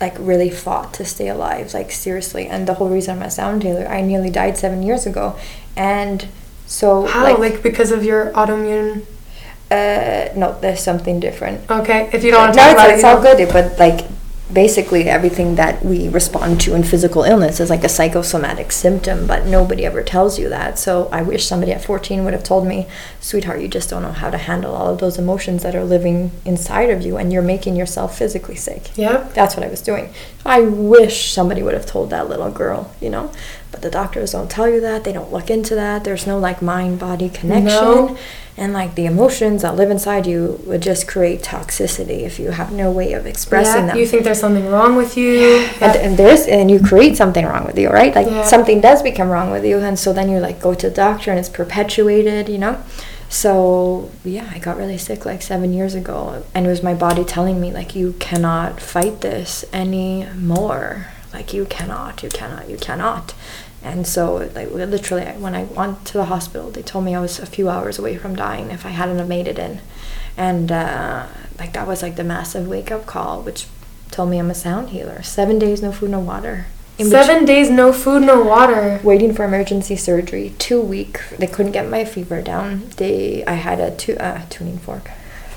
like 0.00 0.14
really 0.20 0.50
fought 0.50 0.92
to 0.94 1.04
stay 1.04 1.28
alive, 1.28 1.72
like 1.74 1.90
seriously. 1.90 2.46
And 2.46 2.68
the 2.68 2.74
whole 2.74 2.88
reason 2.88 3.16
I'm 3.16 3.22
a 3.22 3.30
sound 3.30 3.62
tailor, 3.62 3.86
I 3.88 4.00
nearly 4.02 4.30
died 4.30 4.56
7 4.58 4.82
years 4.82 5.06
ago. 5.06 5.36
And 5.74 6.28
so 6.66 7.06
How? 7.06 7.36
Like, 7.36 7.62
because 7.62 7.90
of 7.90 8.04
your 8.04 8.30
autoimmune. 8.32 9.06
Uh, 9.70 10.28
no, 10.34 10.58
there's 10.60 10.82
something 10.82 11.20
different. 11.20 11.70
Okay, 11.70 12.08
if 12.12 12.24
you 12.24 12.30
don't 12.30 12.40
want 12.40 12.54
to 12.54 12.60
no, 12.60 12.64
talk 12.64 12.72
it's, 12.72 12.80
about 12.80 12.90
it's 12.90 13.02
it, 13.02 13.06
all 13.06 13.22
good, 13.22 13.52
but 13.52 13.78
like 13.78 14.08
basically 14.52 15.04
everything 15.04 15.56
that 15.56 15.84
we 15.84 16.08
respond 16.08 16.60
to 16.60 16.74
in 16.74 16.82
physical 16.82 17.22
illness 17.22 17.60
is 17.60 17.68
like 17.68 17.84
a 17.84 17.88
psychosomatic 17.88 18.72
symptom, 18.72 19.26
but 19.26 19.46
nobody 19.46 19.84
ever 19.84 20.02
tells 20.02 20.38
you 20.38 20.48
that. 20.48 20.78
So 20.78 21.08
I 21.12 21.22
wish 21.22 21.44
somebody 21.44 21.72
at 21.72 21.84
14 21.84 22.24
would 22.24 22.32
have 22.32 22.44
told 22.44 22.66
me, 22.66 22.86
sweetheart, 23.20 23.60
you 23.60 23.68
just 23.68 23.90
don't 23.90 24.02
know 24.02 24.12
how 24.12 24.30
to 24.30 24.38
handle 24.38 24.74
all 24.74 24.88
of 24.88 25.00
those 25.00 25.18
emotions 25.18 25.62
that 25.62 25.74
are 25.74 25.84
living 25.84 26.30
inside 26.44 26.90
of 26.90 27.02
you 27.02 27.18
and 27.18 27.32
you're 27.32 27.42
making 27.42 27.76
yourself 27.76 28.16
physically 28.16 28.56
sick. 28.56 28.90
Yeah, 28.96 29.28
That's 29.34 29.54
what 29.54 29.66
I 29.66 29.68
was 29.68 29.82
doing. 29.82 30.12
I 30.46 30.62
wish 30.62 31.30
somebody 31.30 31.62
would 31.62 31.74
have 31.74 31.86
told 31.86 32.10
that 32.10 32.28
little 32.28 32.50
girl, 32.50 32.94
you 33.00 33.10
know? 33.10 33.30
But 33.70 33.82
the 33.82 33.90
doctors 33.90 34.32
don't 34.32 34.50
tell 34.50 34.68
you 34.68 34.80
that. 34.80 35.04
They 35.04 35.12
don't 35.12 35.30
look 35.30 35.50
into 35.50 35.74
that. 35.74 36.04
There's 36.04 36.26
no 36.26 36.38
like 36.38 36.62
mind 36.62 36.98
body 36.98 37.28
connection. 37.28 37.66
No. 37.66 38.18
And 38.58 38.72
like 38.72 38.96
the 38.96 39.06
emotions 39.06 39.62
that 39.62 39.76
live 39.76 39.90
inside 39.90 40.26
you 40.26 40.60
would 40.66 40.82
just 40.82 41.06
create 41.06 41.42
toxicity 41.42 42.22
if 42.22 42.40
you 42.40 42.50
have 42.50 42.72
no 42.72 42.90
way 42.90 43.12
of 43.12 43.24
expressing 43.24 43.82
yeah, 43.82 43.86
them. 43.86 43.96
You 43.96 44.06
think 44.06 44.24
there's 44.24 44.40
something 44.40 44.66
wrong 44.66 44.96
with 44.96 45.16
you. 45.16 45.64
and, 45.80 45.96
and 45.96 46.16
there's 46.16 46.46
and 46.46 46.68
you 46.68 46.80
create 46.80 47.16
something 47.16 47.46
wrong 47.46 47.64
with 47.64 47.78
you, 47.78 47.88
right? 47.88 48.12
Like 48.14 48.26
Yeah. 48.26 48.42
something 48.42 48.80
does 48.80 49.00
become 49.02 49.28
wrong 49.30 49.50
with 49.50 49.64
you, 49.64 49.78
and 49.78 49.96
so 49.96 50.12
then 50.12 50.28
you 50.28 50.40
like 50.40 50.60
go 50.60 50.74
to 50.74 50.88
the 50.88 50.94
doctor 50.94 51.30
and 51.30 51.38
it's 51.38 51.48
perpetuated, 51.48 52.48
you 52.48 52.58
know. 52.58 52.82
So 53.28 54.10
yeah, 54.24 54.50
I 54.52 54.58
got 54.58 54.76
really 54.76 54.98
sick 54.98 55.24
like 55.24 55.42
seven 55.42 55.72
years 55.72 55.94
ago, 55.94 56.42
and 56.54 56.66
it 56.66 56.68
was 56.68 56.82
my 56.82 56.94
body 56.94 57.24
telling 57.24 57.60
me 57.60 57.72
like 57.72 57.94
you 57.94 58.14
cannot 58.18 58.80
fight 58.80 59.20
this 59.20 59.64
anymore. 59.72 61.08
Like 61.32 61.52
you 61.52 61.66
cannot, 61.66 62.22
you 62.22 62.30
cannot, 62.30 62.68
you 62.70 62.78
cannot. 62.78 63.34
And 63.82 64.06
so 64.06 64.34
like 64.54 64.70
literally, 64.72 65.24
when 65.38 65.54
I 65.54 65.64
went 65.64 66.04
to 66.06 66.14
the 66.14 66.24
hospital, 66.26 66.70
they 66.70 66.82
told 66.82 67.04
me 67.04 67.14
I 67.14 67.20
was 67.20 67.38
a 67.38 67.46
few 67.46 67.68
hours 67.68 67.98
away 67.98 68.16
from 68.16 68.34
dying 68.34 68.70
if 68.70 68.84
I 68.84 68.90
hadn't 68.90 69.18
have 69.18 69.28
made 69.28 69.46
it 69.46 69.58
in, 69.58 69.80
and 70.36 70.70
uh, 70.72 71.26
like 71.58 71.72
that 71.74 71.86
was 71.86 72.02
like 72.02 72.16
the 72.16 72.24
massive 72.24 72.66
wake 72.66 72.90
up 72.90 73.06
call, 73.06 73.40
which 73.42 73.66
told 74.10 74.30
me 74.30 74.38
I'm 74.38 74.50
a 74.50 74.54
sound 74.54 74.90
healer. 74.90 75.22
Seven 75.22 75.58
days, 75.58 75.80
no 75.80 75.92
food, 75.92 76.10
no 76.10 76.18
water. 76.18 76.66
In 76.98 77.06
Seven 77.06 77.44
days, 77.44 77.70
no 77.70 77.92
food, 77.92 78.22
no 78.24 78.42
water. 78.42 79.00
waiting 79.04 79.32
for 79.32 79.44
emergency 79.44 79.94
surgery. 79.94 80.52
Two 80.58 80.80
week. 80.80 81.20
They 81.38 81.46
couldn't 81.46 81.70
get 81.70 81.88
my 81.88 82.04
fever 82.04 82.42
down. 82.42 82.90
They. 82.96 83.44
I 83.46 83.52
had 83.52 83.78
a 83.78 83.94
tu- 83.94 84.16
uh, 84.16 84.42
tuning 84.50 84.78
fork. 84.78 85.08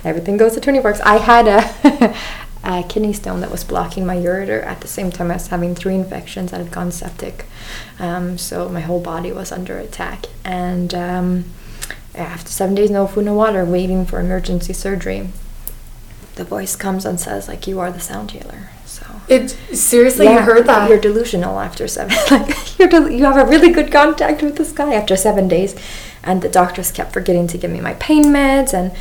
Everything 0.04 0.38
goes 0.38 0.54
to 0.54 0.62
tuning 0.62 0.84
forks. 0.84 1.00
I 1.02 1.18
had 1.18 1.48
a, 1.48 2.16
a 2.64 2.84
kidney 2.84 3.14
stone 3.14 3.42
that 3.42 3.50
was 3.52 3.64
blocking 3.64 4.06
my 4.06 4.16
ureter 4.16 4.64
at 4.66 4.82
the 4.82 4.88
same 4.88 5.12
time 5.12 5.32
as 5.32 5.48
having 5.48 5.74
three 5.76 5.96
infections 5.96 6.52
that 6.52 6.60
had 6.60 6.72
gone 6.72 6.92
septic. 6.92 7.46
Um, 8.00 8.38
so 8.38 8.70
my 8.70 8.82
whole 8.82 9.00
body 9.02 9.32
was 9.32 9.52
under 9.52 9.78
attack. 9.80 10.26
And 10.46 10.94
um, 10.94 11.46
after 12.14 12.50
seven 12.50 12.76
days, 12.76 12.92
no 12.92 13.08
food, 13.08 13.26
no 13.26 13.34
water, 13.34 13.66
waiting 13.66 14.06
for 14.06 14.20
emergency 14.20 14.74
surgery. 14.74 15.30
The 16.36 16.44
voice 16.44 16.76
comes 16.76 17.06
and 17.06 17.20
says, 17.20 17.48
like, 17.48 17.68
you 17.68 17.80
are 17.80 17.92
the 17.92 18.00
sound 18.00 18.32
healer. 18.32 18.70
So 18.86 19.06
It 19.28 19.50
seriously, 19.76 20.28
you 20.28 20.40
heard 20.40 20.66
that? 20.68 20.90
you're 20.90 21.00
delusional 21.00 21.60
after 21.60 21.88
seven. 21.88 22.16
Like 22.32 22.78
you're 22.80 22.88
del- 22.90 23.10
you 23.10 23.24
have 23.26 23.38
a 23.38 23.50
really 23.50 23.70
good 23.72 23.92
contact 23.92 24.42
with 24.42 24.58
this 24.58 24.72
guy 24.72 24.94
after 24.94 25.16
seven 25.16 25.48
days, 25.48 25.76
and 26.24 26.42
the 26.42 26.50
doctors 26.50 26.92
kept 26.92 27.12
forgetting 27.14 27.48
to 27.48 27.58
give 27.58 27.72
me 27.72 27.80
my 27.82 27.94
pain 27.96 28.26
meds, 28.26 28.74
and 28.74 28.92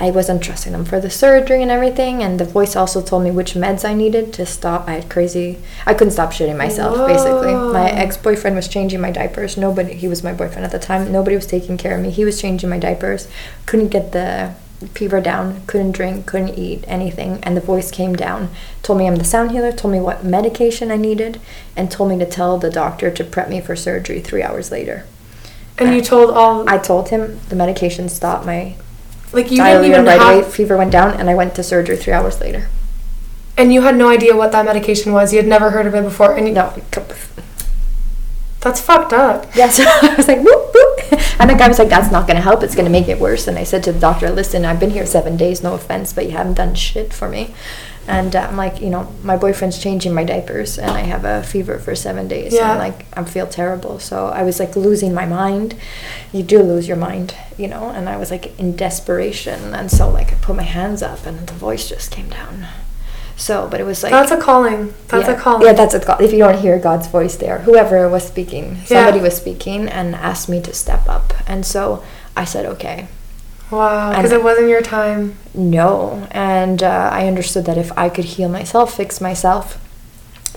I 0.00 0.10
wasn't 0.10 0.42
trusting 0.42 0.72
them 0.72 0.86
for 0.86 0.98
the 0.98 1.10
surgery 1.10 1.60
and 1.60 1.70
everything. 1.70 2.22
And 2.22 2.40
the 2.40 2.46
voice 2.46 2.74
also 2.74 3.02
told 3.02 3.22
me 3.22 3.30
which 3.30 3.52
meds 3.52 3.84
I 3.84 3.92
needed 3.92 4.32
to 4.34 4.46
stop. 4.46 4.88
I 4.88 4.92
had 4.92 5.10
crazy. 5.10 5.58
I 5.84 5.92
couldn't 5.92 6.12
stop 6.12 6.32
shitting 6.32 6.56
myself. 6.56 7.06
Basically, 7.06 7.52
my 7.52 7.90
ex 7.90 8.16
boyfriend 8.16 8.56
was 8.56 8.66
changing 8.66 9.00
my 9.00 9.10
diapers. 9.10 9.58
Nobody. 9.58 9.92
He 9.92 10.08
was 10.08 10.24
my 10.24 10.32
boyfriend 10.32 10.64
at 10.64 10.72
the 10.72 10.78
time. 10.78 11.12
Nobody 11.12 11.36
was 11.36 11.46
taking 11.46 11.76
care 11.76 11.96
of 11.96 12.02
me. 12.02 12.10
He 12.10 12.24
was 12.24 12.40
changing 12.40 12.70
my 12.70 12.78
diapers. 12.78 13.28
Couldn't 13.66 13.88
get 13.88 14.12
the 14.12 14.54
fever 14.94 15.20
down, 15.20 15.62
couldn't 15.66 15.92
drink, 15.92 16.26
couldn't 16.26 16.58
eat 16.58 16.84
anything, 16.86 17.38
and 17.42 17.56
the 17.56 17.60
voice 17.60 17.90
came 17.90 18.16
down, 18.16 18.48
told 18.82 18.98
me 18.98 19.06
I'm 19.06 19.16
the 19.16 19.24
sound 19.24 19.50
healer, 19.50 19.72
told 19.72 19.92
me 19.92 20.00
what 20.00 20.24
medication 20.24 20.90
I 20.90 20.96
needed, 20.96 21.40
and 21.76 21.90
told 21.90 22.08
me 22.08 22.18
to 22.18 22.26
tell 22.26 22.56
the 22.56 22.70
doctor 22.70 23.10
to 23.10 23.24
prep 23.24 23.48
me 23.48 23.60
for 23.60 23.76
surgery 23.76 24.20
three 24.20 24.42
hours 24.42 24.70
later. 24.70 25.04
and 25.78 25.94
you 25.94 26.00
told 26.00 26.30
all, 26.30 26.68
I 26.68 26.78
told 26.78 27.10
him 27.10 27.40
the 27.48 27.56
medication 27.56 28.08
stopped 28.08 28.46
my 28.46 28.74
like 29.32 29.50
you 29.50 29.58
didn't 29.58 29.82
diarrhea 29.82 29.88
even 29.90 30.04
right 30.04 30.20
away, 30.20 30.36
have, 30.42 30.52
fever 30.52 30.76
went 30.76 30.92
down, 30.92 31.14
and 31.18 31.30
I 31.30 31.34
went 31.34 31.54
to 31.56 31.62
surgery 31.62 31.96
three 31.96 32.12
hours 32.12 32.40
later. 32.40 32.68
and 33.56 33.72
you 33.72 33.82
had 33.82 33.96
no 33.96 34.08
idea 34.08 34.36
what 34.36 34.52
that 34.52 34.64
medication 34.64 35.12
was. 35.12 35.32
You 35.32 35.38
had 35.38 35.48
never 35.48 35.70
heard 35.70 35.86
of 35.86 35.94
it 35.94 36.02
before, 36.02 36.34
and 36.36 36.48
you, 36.48 36.54
No, 36.54 36.72
that's 38.60 38.80
fucked 38.80 39.12
up. 39.12 39.46
yeah, 39.56 39.68
so 39.76 39.84
I 39.86 40.14
was 40.16 40.28
like, 40.28 40.38
whoop, 40.38 40.74
whoop. 40.74 41.20
And 41.40 41.48
the 41.48 41.54
guy 41.54 41.68
was 41.68 41.78
like, 41.78 41.88
that's 41.88 42.12
not 42.12 42.26
going 42.26 42.36
to 42.36 42.42
help. 42.42 42.62
It's 42.62 42.74
going 42.74 42.84
to 42.84 42.90
make 42.90 43.08
it 43.08 43.18
worse. 43.18 43.48
And 43.48 43.58
I 43.58 43.64
said 43.64 43.82
to 43.84 43.92
the 43.92 43.98
doctor, 43.98 44.30
listen, 44.30 44.64
I've 44.64 44.78
been 44.78 44.90
here 44.90 45.06
seven 45.06 45.36
days, 45.36 45.62
no 45.62 45.74
offense, 45.74 46.12
but 46.12 46.26
you 46.26 46.32
haven't 46.32 46.54
done 46.54 46.74
shit 46.74 47.12
for 47.14 47.28
me. 47.28 47.54
And 48.10 48.34
uh, 48.34 48.40
I'm 48.40 48.56
like, 48.56 48.80
you 48.80 48.90
know, 48.90 49.12
my 49.22 49.36
boyfriend's 49.36 49.78
changing 49.78 50.12
my 50.12 50.24
diapers 50.24 50.78
and 50.78 50.90
I 50.90 51.00
have 51.00 51.24
a 51.24 51.42
fever 51.42 51.78
for 51.78 51.94
seven 51.94 52.28
days. 52.28 52.52
Yeah. 52.52 52.70
And 52.70 52.78
like, 52.78 53.06
I 53.16 53.24
feel 53.24 53.46
terrible. 53.46 53.98
So 53.98 54.26
I 54.26 54.42
was 54.42 54.58
like 54.58 54.74
losing 54.76 55.14
my 55.14 55.26
mind. 55.26 55.76
You 56.32 56.42
do 56.42 56.62
lose 56.62 56.88
your 56.88 56.96
mind, 56.96 57.34
you 57.56 57.68
know? 57.68 57.90
And 57.90 58.08
I 58.08 58.16
was 58.16 58.30
like 58.30 58.58
in 58.58 58.76
desperation. 58.76 59.74
And 59.74 59.90
so, 59.90 60.10
like, 60.10 60.32
I 60.32 60.36
put 60.36 60.56
my 60.56 60.64
hands 60.64 61.02
up 61.02 61.26
and 61.26 61.46
the 61.46 61.54
voice 61.54 61.88
just 61.88 62.10
came 62.10 62.28
down. 62.28 62.66
So, 63.36 63.68
but 63.70 63.80
it 63.80 63.84
was 63.84 64.02
like. 64.02 64.12
That's 64.12 64.32
a 64.32 64.40
calling. 64.40 64.92
That's 65.08 65.28
yeah. 65.28 65.34
a 65.34 65.40
calling. 65.40 65.66
Yeah, 65.66 65.72
that's 65.72 65.94
a 65.94 66.00
call. 66.00 66.20
If 66.20 66.32
you 66.32 66.38
don't 66.38 66.58
hear 66.58 66.78
God's 66.78 67.06
voice 67.06 67.36
there, 67.36 67.60
whoever 67.60 68.06
was 68.08 68.26
speaking, 68.26 68.76
somebody 68.84 69.16
Yeah. 69.18 69.22
was 69.22 69.36
speaking 69.36 69.88
and 69.88 70.14
asked 70.14 70.48
me 70.48 70.60
to 70.62 70.74
step 70.74 71.08
up. 71.08 71.32
And 71.46 71.64
so 71.64 72.02
I 72.36 72.44
said, 72.44 72.66
okay, 72.66 73.08
wow, 73.70 74.10
because 74.10 74.32
it 74.32 74.42
wasn't 74.42 74.68
your 74.68 74.82
time. 74.82 75.36
no. 75.54 76.26
And 76.30 76.82
uh, 76.82 77.10
I 77.12 77.26
understood 77.26 77.64
that 77.66 77.78
if 77.78 77.90
I 77.96 78.08
could 78.08 78.24
heal 78.24 78.48
myself, 78.48 78.94
fix 78.96 79.20
myself, 79.20 79.78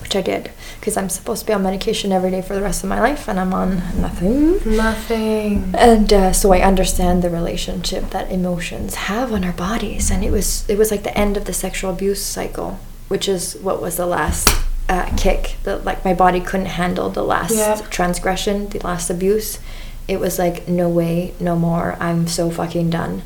which 0.02 0.16
I 0.16 0.22
did, 0.22 0.52
because 0.80 0.98
I'm 0.98 1.10
supposed 1.10 1.42
to 1.42 1.48
be 1.48 1.54
on 1.54 1.64
medication 1.64 2.12
every 2.12 2.32
day 2.32 2.42
for 2.42 2.56
the 2.56 2.62
rest 2.62 2.84
of 2.84 2.90
my 2.90 3.00
life, 3.00 3.28
and 3.30 3.40
I'm 3.40 3.54
on 3.54 3.78
nothing. 4.02 4.60
Nothing. 4.76 5.74
And 5.78 6.12
uh, 6.12 6.34
so 6.34 6.52
I 6.52 6.60
understand 6.62 7.22
the 7.22 7.30
relationship 7.30 8.10
that 8.10 8.32
emotions 8.32 8.96
have 8.96 9.32
on 9.32 9.44
our 9.44 9.54
bodies, 9.54 10.12
and 10.12 10.24
it 10.24 10.32
was 10.32 10.68
it 10.70 10.78
was 10.78 10.92
like 10.92 11.04
the 11.04 11.18
end 11.18 11.38
of 11.38 11.46
the 11.46 11.54
sexual 11.54 11.92
abuse 11.92 12.22
cycle, 12.24 12.80
which 13.08 13.30
is 13.30 13.56
what 13.62 13.82
was 13.82 13.96
the 13.98 14.06
last 14.06 14.50
uh, 14.90 15.10
kick. 15.16 15.56
That 15.64 15.86
like 15.86 16.04
my 16.04 16.14
body 16.14 16.42
couldn't 16.42 16.66
handle 16.68 17.10
the 17.10 17.24
last 17.24 17.56
transgression, 17.90 18.68
the 18.70 18.80
last 18.80 19.10
abuse. 19.10 19.60
It 20.08 20.20
was 20.20 20.38
like 20.38 20.68
no 20.68 20.90
way, 20.90 21.34
no 21.40 21.56
more. 21.56 21.96
I'm 22.00 22.28
so 22.28 22.50
fucking 22.50 22.90
done, 22.90 23.24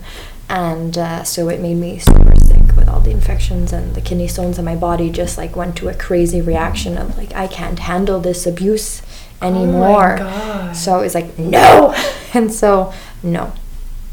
and 0.49 0.97
uh, 0.97 1.23
so 1.23 1.49
it 1.49 1.59
made 1.59 1.75
me 1.75 1.99
super 1.99 2.35
sick 2.45 2.75
with 2.75 2.87
all 2.87 2.99
the 2.99 3.11
infections 3.11 3.73
and 3.73 3.95
the 3.95 4.01
kidney 4.01 4.27
stones, 4.27 4.57
and 4.57 4.65
my 4.65 4.75
body 4.75 5.09
just 5.09 5.37
like 5.37 5.55
went 5.55 5.75
to 5.77 5.89
a 5.89 5.93
crazy 5.95 6.41
reaction 6.41 6.97
of 6.97 7.17
like 7.17 7.33
I 7.33 7.47
can't 7.47 7.79
handle 7.79 8.19
this 8.19 8.45
abuse 8.45 9.01
anymore. 9.41 10.17
Oh 10.19 10.23
my 10.23 10.31
God. 10.31 10.75
So 10.75 10.99
it's 10.99 11.15
like 11.15 11.37
no, 11.39 11.95
and 12.33 12.53
so 12.53 12.93
no, 13.23 13.53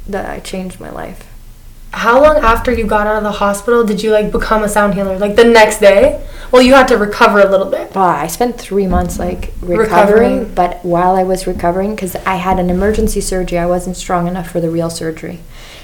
that 0.06 0.28
I 0.28 0.40
changed 0.40 0.80
my 0.80 0.90
life. 0.90 1.28
How 1.94 2.22
long 2.22 2.36
after 2.38 2.72
you 2.72 2.86
got 2.86 3.06
out 3.06 3.16
of 3.16 3.22
the 3.22 3.32
hospital 3.32 3.84
did 3.84 4.02
you 4.02 4.10
like 4.10 4.32
become 4.32 4.62
a 4.62 4.68
sound 4.68 4.94
healer? 4.94 5.18
Like 5.18 5.36
the 5.36 5.44
next 5.44 5.78
day? 5.78 6.26
Well, 6.50 6.60
you 6.62 6.74
had 6.74 6.88
to 6.88 6.98
recover 6.98 7.40
a 7.40 7.48
little 7.48 7.70
bit. 7.70 7.94
Wow, 7.94 8.04
I 8.08 8.26
spent 8.26 8.58
three 8.60 8.86
months 8.86 9.18
like 9.18 9.52
recovering, 9.60 9.78
Recovering. 10.40 10.54
but 10.54 10.84
while 10.84 11.14
I 11.16 11.22
was 11.24 11.46
recovering, 11.46 11.94
because 11.94 12.14
I 12.16 12.36
had 12.36 12.58
an 12.58 12.68
emergency 12.70 13.20
surgery, 13.20 13.58
I 13.58 13.66
wasn't 13.66 13.96
strong 13.96 14.28
enough 14.28 14.50
for 14.50 14.60
the 14.60 14.70
real 14.70 14.90
surgery. 14.90 15.40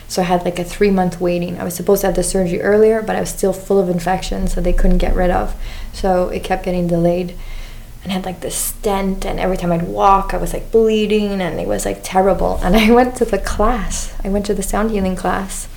So 0.09 0.23
I 0.23 0.25
had 0.27 0.45
like 0.45 0.59
a 0.59 0.65
three 0.65 0.91
month 0.91 1.21
waiting. 1.21 1.59
I 1.61 1.65
was 1.65 1.75
supposed 1.75 2.01
to 2.03 2.09
have 2.09 2.17
the 2.17 2.23
surgery 2.25 2.61
earlier, 2.61 3.01
but 3.03 3.17
I 3.17 3.21
was 3.21 3.31
still 3.31 3.53
full 3.53 3.79
of 3.79 3.89
infections 3.89 4.55
that 4.55 4.63
they 4.65 4.73
couldn't 4.73 4.99
get 4.99 5.15
rid 5.15 5.31
of. 5.31 5.55
So 5.93 6.29
it 6.29 6.43
kept 6.45 6.65
getting 6.65 6.87
delayed. 6.89 7.35
And 8.03 8.13
I 8.13 8.15
had 8.15 8.25
like 8.25 8.41
this 8.41 8.57
stent, 8.57 9.25
and 9.27 9.39
every 9.39 9.57
time 9.57 9.71
I'd 9.73 9.83
walk, 9.87 10.33
I 10.35 10.39
was 10.39 10.53
like 10.53 10.73
bleeding, 10.73 11.41
and 11.41 11.61
it 11.61 11.69
was 11.69 11.85
like 11.85 12.01
terrible. 12.03 12.59
And 12.63 12.75
I 12.77 12.91
went 12.99 13.15
to 13.17 13.25
the 13.25 13.39
class, 13.39 14.15
I 14.25 14.29
went 14.29 14.47
to 14.47 14.55
the 14.55 14.63
sound 14.63 14.91
healing 14.91 15.17
class, 15.17 15.69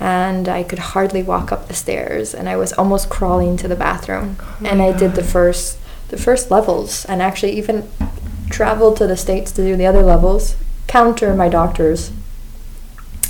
and 0.00 0.48
I 0.48 0.62
could 0.62 0.78
hardly 0.78 1.22
walk 1.22 1.50
up 1.52 1.68
the 1.68 1.74
stairs, 1.74 2.34
and 2.34 2.48
I 2.48 2.56
was 2.56 2.72
almost 2.72 3.08
crawling 3.08 3.56
to 3.58 3.68
the 3.68 3.76
bathroom. 3.76 4.36
and 4.64 4.80
I 4.82 4.92
did 4.96 5.14
the 5.14 5.24
first, 5.24 5.78
the 6.08 6.16
first 6.16 6.50
levels, 6.50 7.04
and 7.06 7.20
actually 7.22 7.52
even 7.58 7.88
traveled 8.50 8.96
to 8.98 9.06
the 9.06 9.16
states 9.16 9.50
to 9.52 9.62
do 9.62 9.76
the 9.76 9.86
other 9.86 10.02
levels. 10.02 10.56
Counter 10.86 11.34
my 11.34 11.48
doctors, 11.48 12.10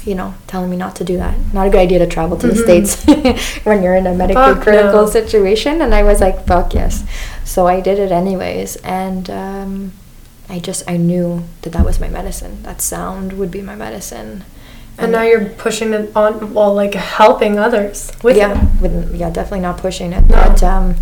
you 0.04 0.14
know, 0.14 0.34
telling 0.46 0.70
me 0.70 0.76
not 0.76 0.94
to 0.96 1.04
do 1.04 1.16
that. 1.16 1.34
Not 1.52 1.66
a 1.66 1.70
good 1.70 1.80
idea 1.80 1.98
to 1.98 2.06
travel 2.06 2.36
to 2.38 2.46
the 2.46 2.54
Mhm. 2.54 2.86
states 2.86 3.60
when 3.64 3.82
you're 3.82 3.96
in 3.96 4.06
a 4.06 4.14
medically 4.14 4.42
Fuck 4.54 4.62
critical 4.62 5.02
no. 5.04 5.10
situation. 5.10 5.82
And 5.82 5.94
I 5.94 6.02
was 6.04 6.20
like, 6.20 6.46
fuck 6.46 6.72
yes. 6.74 7.02
So 7.44 7.66
I 7.66 7.80
did 7.80 7.98
it 7.98 8.12
anyways, 8.12 8.76
and 8.76 9.28
um, 9.30 9.92
I 10.48 10.60
just 10.60 10.88
I 10.88 10.96
knew 10.98 11.44
that 11.62 11.72
that 11.72 11.84
was 11.84 11.98
my 11.98 12.08
medicine. 12.08 12.62
That 12.62 12.80
sound 12.80 13.32
would 13.32 13.50
be 13.50 13.60
my 13.62 13.74
medicine. 13.74 14.44
And 14.98 15.12
now 15.12 15.22
you're 15.22 15.44
pushing 15.44 15.92
it 15.92 16.14
on, 16.16 16.52
well, 16.54 16.74
like 16.74 16.94
helping 16.94 17.58
others 17.58 18.10
with 18.22 18.36
yeah, 18.36 18.60
it. 18.60 18.82
with, 18.82 19.14
yeah, 19.14 19.30
definitely 19.30 19.60
not 19.60 19.78
pushing 19.78 20.12
it. 20.12 20.22
No. 20.22 20.34
But 20.34 20.62
um, 20.62 20.96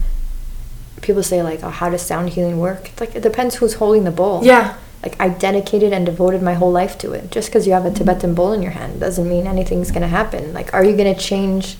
people 1.00 1.22
say 1.22 1.42
like, 1.42 1.62
oh, 1.64 1.70
how 1.70 1.88
does 1.88 2.02
sound 2.02 2.30
healing 2.30 2.58
work? 2.58 2.90
It's 2.90 3.00
like 3.00 3.16
it 3.16 3.22
depends 3.22 3.56
who's 3.56 3.74
holding 3.74 4.04
the 4.04 4.10
bowl. 4.10 4.44
Yeah. 4.44 4.76
Like 5.02 5.18
I 5.20 5.30
dedicated 5.30 5.92
and 5.92 6.04
devoted 6.04 6.42
my 6.42 6.54
whole 6.54 6.72
life 6.72 6.98
to 6.98 7.12
it. 7.12 7.30
Just 7.30 7.48
because 7.48 7.66
you 7.66 7.72
have 7.72 7.86
a 7.86 7.90
Tibetan 7.90 8.34
bowl 8.34 8.52
in 8.52 8.62
your 8.62 8.72
hand 8.72 9.00
doesn't 9.00 9.28
mean 9.28 9.46
anything's 9.46 9.90
gonna 9.90 10.08
happen. 10.08 10.52
Like, 10.52 10.74
are 10.74 10.84
you 10.84 10.96
gonna 10.96 11.14
change 11.14 11.76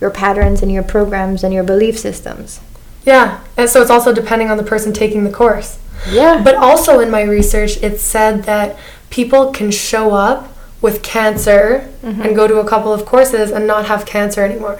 your 0.00 0.10
patterns 0.10 0.62
and 0.62 0.70
your 0.70 0.82
programs 0.82 1.42
and 1.42 1.54
your 1.54 1.64
belief 1.64 1.98
systems. 1.98 2.60
Yeah, 3.04 3.42
and 3.56 3.68
so 3.68 3.80
it's 3.80 3.90
also 3.90 4.12
depending 4.12 4.50
on 4.50 4.56
the 4.56 4.62
person 4.62 4.92
taking 4.92 5.24
the 5.24 5.32
course. 5.32 5.78
Yeah. 6.10 6.42
But 6.42 6.56
also 6.56 7.00
in 7.00 7.10
my 7.10 7.22
research, 7.22 7.82
it 7.82 7.98
said 8.00 8.44
that 8.44 8.76
people 9.10 9.52
can 9.52 9.70
show 9.70 10.14
up 10.14 10.52
with 10.86 11.02
cancer 11.02 11.62
Mm-hmm. 12.06 12.22
and 12.22 12.30
go 12.40 12.44
to 12.46 12.56
a 12.64 12.66
couple 12.72 12.92
of 12.96 13.02
courses 13.12 13.50
and 13.54 13.66
not 13.66 13.82
have 13.92 14.06
cancer 14.06 14.40
anymore. 14.50 14.76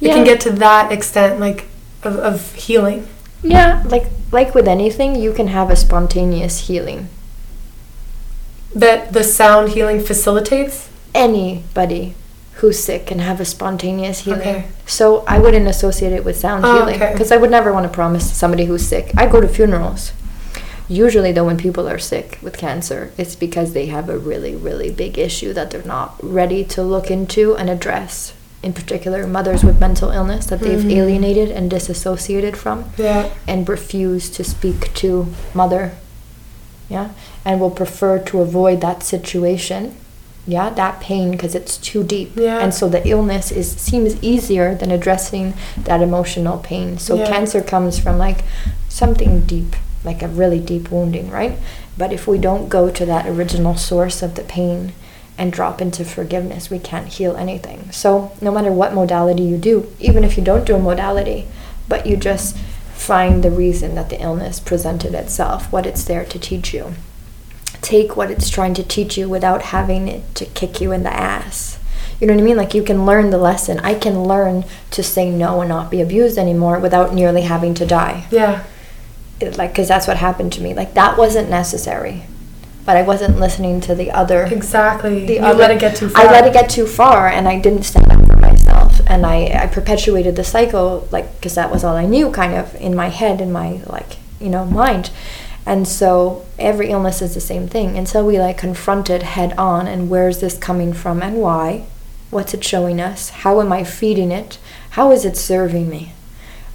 It 0.00 0.08
can 0.16 0.24
get 0.24 0.40
to 0.46 0.50
that 0.66 0.90
extent, 0.96 1.32
like 1.46 1.58
of, 2.02 2.14
of 2.30 2.36
healing. 2.66 3.00
yeah, 3.42 3.82
like 3.94 4.06
like 4.38 4.50
with 4.56 4.66
anything, 4.76 5.10
you 5.24 5.32
can 5.38 5.48
have 5.58 5.68
a 5.70 5.76
spontaneous 5.76 6.54
healing. 6.68 7.00
That 8.74 9.12
the 9.12 9.22
sound 9.24 9.70
healing 9.76 10.00
facilitates. 10.00 10.88
Anybody 11.14 12.14
who's 12.60 12.78
sick 12.82 13.06
can 13.06 13.18
have 13.20 13.38
a 13.40 13.44
spontaneous 13.44 14.20
healing. 14.24 14.40
Okay. 14.40 14.64
So 14.86 15.24
I 15.26 15.38
wouldn't 15.38 15.66
associate 15.68 16.12
it 16.12 16.24
with 16.24 16.36
sound 16.36 16.64
Oh, 16.64 16.72
healing 16.74 16.96
okay. 16.96 17.12
because 17.12 17.30
I 17.32 17.36
would 17.36 17.50
never 17.50 17.70
want 17.72 17.84
to 17.84 17.92
promise 17.92 18.24
somebody 18.32 18.64
who's 18.66 18.86
sick. 18.86 19.12
I 19.16 19.26
go 19.26 19.40
to 19.40 19.48
funerals. 19.48 20.12
Usually, 20.88 21.32
though, 21.32 21.44
when 21.44 21.56
people 21.56 21.88
are 21.88 21.98
sick 21.98 22.38
with 22.42 22.56
cancer, 22.56 23.10
it's 23.18 23.34
because 23.34 23.72
they 23.72 23.86
have 23.86 24.08
a 24.08 24.18
really, 24.18 24.54
really 24.54 24.90
big 24.90 25.18
issue 25.18 25.52
that 25.52 25.70
they're 25.70 25.82
not 25.82 26.14
ready 26.22 26.62
to 26.64 26.82
look 26.82 27.10
into 27.10 27.56
and 27.56 27.68
address. 27.68 28.32
In 28.62 28.72
particular, 28.72 29.26
mothers 29.26 29.64
with 29.64 29.80
mental 29.80 30.10
illness 30.10 30.46
that 30.46 30.60
they've 30.60 30.78
Mhm. 30.80 30.92
alienated 30.96 31.50
and 31.50 31.68
disassociated 31.70 32.56
from 32.56 32.84
Yeah. 32.96 33.28
and 33.46 33.68
refuse 33.68 34.28
to 34.30 34.44
speak 34.44 34.92
to 34.94 35.26
mother. 35.54 35.92
Yeah. 36.88 37.08
And 37.44 37.60
will 37.60 37.70
prefer 37.70 38.18
to 38.20 38.40
avoid 38.40 38.80
that 38.80 39.02
situation. 39.02 39.94
Yeah, 40.46 40.70
that 40.70 41.00
pain 41.00 41.32
because 41.32 41.56
it's 41.56 41.76
too 41.76 42.04
deep. 42.04 42.32
Yeah. 42.36 42.60
And 42.60 42.72
so 42.72 42.88
the 42.88 43.06
illness 43.06 43.50
is 43.50 43.68
seems 43.68 44.14
easier 44.22 44.74
than 44.76 44.92
addressing 44.92 45.54
that 45.84 46.00
emotional 46.00 46.58
pain. 46.58 46.98
So 46.98 47.16
Yeah. 47.16 47.26
cancer 47.26 47.60
comes 47.60 47.98
from 47.98 48.18
like 48.18 48.44
something 48.88 49.40
deep, 49.40 49.74
like 50.06 50.22
a 50.22 50.28
really 50.28 50.60
deep 50.60 50.90
wounding, 50.90 51.30
right? 51.30 51.58
But 51.98 52.12
if 52.12 52.26
we 52.26 52.38
don't 52.38 52.68
go 52.68 52.90
to 52.90 53.04
that 53.04 53.26
original 53.26 53.76
source 53.76 54.22
of 54.22 54.36
the 54.36 54.42
pain 54.42 54.92
and 55.36 55.52
drop 55.52 55.82
into 55.82 56.04
forgiveness, 56.04 56.70
we 56.70 56.78
can't 56.78 57.08
heal 57.08 57.36
anything. 57.36 57.90
So 57.92 58.32
no 58.40 58.50
matter 58.50 58.72
what 58.72 58.94
modality 58.94 59.42
you 59.42 59.58
do, 59.58 59.92
even 60.00 60.24
if 60.24 60.38
you 60.38 60.44
don't 60.44 60.64
do 60.64 60.76
a 60.76 60.78
modality, 60.78 61.46
but 61.88 62.06
you 62.06 62.16
just 62.16 62.56
find 62.94 63.42
the 63.42 63.50
reason 63.50 63.94
that 63.94 64.08
the 64.08 64.20
illness 64.22 64.58
presented 64.58 65.14
itself, 65.14 65.70
what 65.70 65.86
it's 65.86 66.04
there 66.04 66.24
to 66.24 66.38
teach 66.38 66.72
you. 66.72 66.94
Take 67.82 68.16
what 68.16 68.30
it's 68.30 68.48
trying 68.48 68.74
to 68.74 68.82
teach 68.82 69.18
you 69.18 69.28
without 69.28 69.62
having 69.62 70.08
it 70.08 70.34
to 70.36 70.46
kick 70.46 70.80
you 70.80 70.92
in 70.92 71.02
the 71.02 71.12
ass. 71.12 71.78
You 72.20 72.26
know 72.26 72.32
what 72.32 72.40
I 72.40 72.44
mean? 72.44 72.56
Like 72.56 72.74
you 72.74 72.82
can 72.82 73.04
learn 73.04 73.30
the 73.30 73.38
lesson. 73.38 73.78
I 73.80 73.94
can 73.94 74.24
learn 74.24 74.64
to 74.92 75.02
say 75.02 75.30
no 75.30 75.60
and 75.60 75.68
not 75.68 75.90
be 75.90 76.00
abused 76.00 76.38
anymore 76.38 76.78
without 76.78 77.12
nearly 77.12 77.42
having 77.42 77.74
to 77.74 77.86
die. 77.86 78.26
Yeah. 78.30 78.64
Like, 79.40 79.72
because 79.72 79.88
that's 79.88 80.06
what 80.06 80.16
happened 80.16 80.52
to 80.54 80.62
me. 80.62 80.72
Like 80.72 80.94
that 80.94 81.18
wasn't 81.18 81.50
necessary, 81.50 82.24
but 82.86 82.96
I 82.96 83.02
wasn't 83.02 83.38
listening 83.38 83.80
to 83.82 83.94
the 83.94 84.10
other 84.10 84.44
Exactly. 84.44 85.26
the 85.26 85.34
you 85.34 85.40
other, 85.40 85.58
let 85.58 85.70
it 85.70 85.80
get 85.80 85.96
too 85.96 86.08
far. 86.08 86.26
I 86.26 86.30
let 86.30 86.46
it 86.46 86.52
get 86.54 86.70
too 86.70 86.86
far, 86.86 87.28
and 87.28 87.46
I 87.46 87.58
didn't 87.58 87.82
stand 87.82 88.10
up 88.10 88.26
for 88.26 88.36
myself, 88.38 89.00
and 89.06 89.26
I 89.26 89.64
I 89.64 89.66
perpetuated 89.66 90.36
the 90.36 90.44
cycle, 90.44 91.06
like 91.10 91.34
because 91.36 91.54
that 91.54 91.70
was 91.70 91.84
all 91.84 91.96
I 91.96 92.06
knew, 92.06 92.30
kind 92.30 92.54
of 92.54 92.74
in 92.76 92.94
my 92.94 93.08
head, 93.08 93.40
in 93.40 93.52
my 93.52 93.82
like 93.86 94.16
you 94.40 94.48
know 94.48 94.64
mind, 94.64 95.10
and 95.66 95.86
so 95.86 96.46
every 96.58 96.88
illness 96.90 97.20
is 97.20 97.34
the 97.34 97.40
same 97.40 97.68
thing 97.68 97.98
until 97.98 98.24
we 98.24 98.38
like 98.38 98.56
confront 98.56 99.10
it 99.10 99.22
head 99.22 99.52
on, 99.58 99.86
and 99.86 100.08
where's 100.08 100.40
this 100.40 100.56
coming 100.56 100.94
from 100.94 101.22
and 101.22 101.36
why, 101.36 101.84
what's 102.30 102.54
it 102.54 102.64
showing 102.64 103.00
us, 103.00 103.28
how 103.44 103.60
am 103.60 103.70
I 103.70 103.84
feeding 103.84 104.32
it, 104.32 104.58
how 104.90 105.12
is 105.12 105.26
it 105.26 105.36
serving 105.36 105.90
me. 105.90 106.12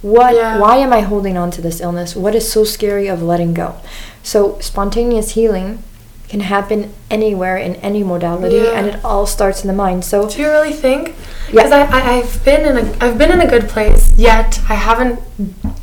What? 0.02 0.34
Yeah. 0.34 0.58
Why 0.58 0.76
am 0.78 0.92
I 0.92 1.00
holding 1.00 1.36
on 1.38 1.50
to 1.52 1.60
this 1.62 1.80
illness? 1.80 2.14
What 2.16 2.34
is 2.34 2.50
so 2.50 2.64
scary 2.64 3.06
of 3.08 3.22
letting 3.22 3.54
go? 3.54 3.76
So 4.22 4.58
spontaneous 4.60 5.30
healing 5.32 5.82
can 6.28 6.40
happen 6.40 6.92
anywhere 7.10 7.56
in 7.56 7.76
any 7.76 8.02
modality, 8.02 8.56
Yeah. 8.56 8.70
and 8.72 8.86
it 8.88 9.04
all 9.04 9.26
starts 9.26 9.62
in 9.62 9.68
the 9.68 9.74
mind. 9.74 10.04
So 10.04 10.28
Do 10.28 10.40
you 10.40 10.48
really 10.48 10.72
think? 10.72 11.08
Yeah. 11.08 11.62
Because 11.64 11.72
I, 11.72 11.82
I, 11.84 12.12
I've 12.18 12.44
been 12.44 12.64
in 12.66 12.78
a 12.86 13.04
I've 13.04 13.18
been 13.18 13.30
in 13.30 13.40
a 13.40 13.46
good 13.46 13.68
place 13.68 14.10
yet 14.16 14.60
I 14.68 14.74
haven't 14.74 15.20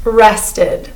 rested 0.04 0.90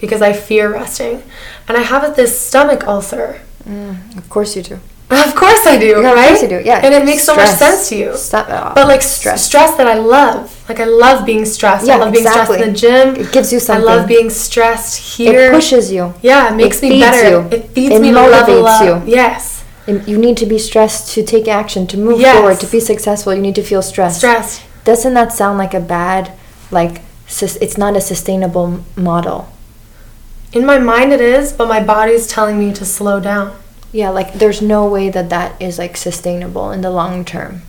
because 0.00 0.22
I 0.22 0.32
fear 0.32 0.72
resting, 0.72 1.22
and 1.66 1.76
I 1.76 1.82
have 1.82 2.14
this 2.14 2.38
stomach 2.38 2.86
ulcer. 2.86 3.40
Mm, 3.68 4.16
of 4.16 4.28
course 4.30 4.54
you 4.56 4.62
do. 4.62 4.78
Of 5.10 5.34
course 5.34 5.66
I 5.66 5.78
do, 5.78 5.86
Yeah, 5.86 6.10
of 6.10 6.16
right? 6.16 6.28
course 6.28 6.42
you 6.42 6.48
do. 6.48 6.60
Yeah, 6.62 6.80
and 6.84 6.92
it 6.92 7.02
makes 7.04 7.22
so 7.24 7.34
much 7.34 7.48
sense 7.48 7.88
to 7.88 7.96
you. 7.96 8.14
Stop. 8.16 8.48
uh, 8.50 8.74
But 8.74 8.86
like 8.88 9.00
stress, 9.00 9.46
stress 9.46 9.74
that 9.78 9.86
I 9.86 9.94
love. 9.94 10.54
Like 10.68 10.80
I 10.80 10.84
love 10.84 11.24
being 11.24 11.46
stressed. 11.46 11.84
I 11.84 11.88
Yeah, 11.88 11.96
love 11.96 12.12
being 12.12 12.26
stressed 12.26 12.52
in 12.52 12.60
the 12.60 12.72
gym. 12.78 13.16
It 13.16 13.32
gives 13.32 13.50
you 13.50 13.58
something. 13.58 13.88
I 13.88 13.94
love 13.96 14.06
being 14.06 14.28
stressed 14.28 15.16
here. 15.16 15.48
It 15.48 15.52
pushes 15.52 15.90
you. 15.90 16.12
Yeah, 16.20 16.52
it 16.52 16.56
makes 16.56 16.82
It 16.82 16.90
me 16.90 17.00
better. 17.00 17.30
you. 17.30 17.38
It 17.50 17.70
feeds 17.70 17.94
It 17.94 18.02
me 18.02 18.10
to 18.12 18.20
level 18.20 18.66
up. 18.66 18.82
you. 18.84 19.10
Yes, 19.10 19.64
And 19.86 20.06
you 20.06 20.18
need 20.18 20.36
to 20.36 20.44
be 20.46 20.58
stressed 20.58 21.10
to 21.14 21.22
take 21.22 21.48
action, 21.48 21.86
to 21.86 21.96
move 21.96 22.20
Yes. 22.20 22.36
forward, 22.36 22.60
to 22.60 22.66
be 22.66 22.78
successful. 22.78 23.32
You 23.34 23.40
need 23.40 23.54
to 23.54 23.62
feel 23.62 23.80
stressed. 23.80 24.18
stressed. 24.18 24.60
Doesn't 24.84 25.14
that 25.14 25.32
sound 25.32 25.56
like 25.56 25.72
a 25.72 25.80
bad, 25.80 26.32
like, 26.70 27.00
it's 27.64 27.78
not 27.78 27.96
a 27.96 28.00
sustainable 28.02 28.80
model? 28.96 29.48
In 30.52 30.66
my 30.66 30.78
mind, 30.78 31.12
it 31.14 31.22
is, 31.22 31.52
but 31.52 31.66
my 31.68 31.82
body's 31.82 32.26
telling 32.26 32.58
me 32.58 32.72
to 32.74 32.84
slow 32.84 33.20
down. 33.20 33.52
Yeah, 33.92 34.10
like, 34.10 34.34
there's 34.34 34.60
no 34.60 34.86
way 34.86 35.08
that 35.10 35.30
that 35.30 35.60
is, 35.60 35.78
like, 35.78 35.96
sustainable 35.96 36.70
in 36.70 36.80
the 36.82 36.90
long 36.90 37.24
term. 37.24 37.62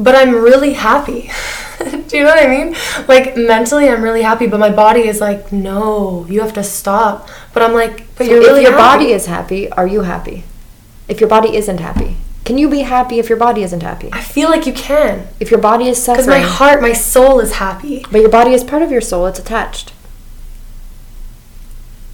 But 0.00 0.14
I'm 0.16 0.34
really 0.34 0.72
happy. 0.72 1.30
Do 2.08 2.16
you 2.16 2.24
know 2.24 2.30
what 2.34 2.42
I 2.44 2.48
mean? 2.48 2.74
Like 3.06 3.36
mentally, 3.36 3.88
I'm 3.88 4.02
really 4.02 4.22
happy, 4.22 4.46
but 4.46 4.58
my 4.58 4.70
body 4.70 5.02
is 5.06 5.20
like, 5.20 5.52
no, 5.52 6.26
you 6.28 6.40
have 6.40 6.54
to 6.54 6.64
stop. 6.64 7.28
But 7.52 7.62
I'm 7.62 7.72
like, 7.74 8.06
but 8.16 8.26
So 8.26 8.32
you're 8.32 8.40
if 8.42 8.46
really 8.48 8.62
your 8.62 8.72
happy. 8.72 9.04
body 9.04 9.12
is 9.12 9.26
happy, 9.26 9.70
are 9.72 9.86
you 9.86 10.00
happy? 10.02 10.44
If 11.08 11.20
your 11.20 11.28
body 11.28 11.54
isn't 11.56 11.78
happy, 11.78 12.16
can 12.44 12.56
you 12.58 12.68
be 12.70 12.80
happy 12.80 13.18
if 13.18 13.28
your 13.28 13.38
body 13.38 13.62
isn't 13.62 13.82
happy? 13.82 14.08
I 14.12 14.22
feel 14.22 14.48
like 14.48 14.66
you 14.66 14.72
can, 14.72 15.28
If 15.40 15.50
your 15.50 15.60
body 15.60 15.88
is 15.88 16.02
suffering, 16.02 16.26
because 16.26 16.40
my 16.42 16.46
heart, 16.46 16.80
my 16.80 16.92
soul 16.94 17.38
is 17.40 17.54
happy. 17.54 18.04
but 18.10 18.20
your 18.20 18.30
body 18.30 18.52
is 18.54 18.64
part 18.64 18.82
of 18.82 18.90
your 18.90 19.00
soul, 19.02 19.26
it's 19.26 19.38
attached. 19.38 19.92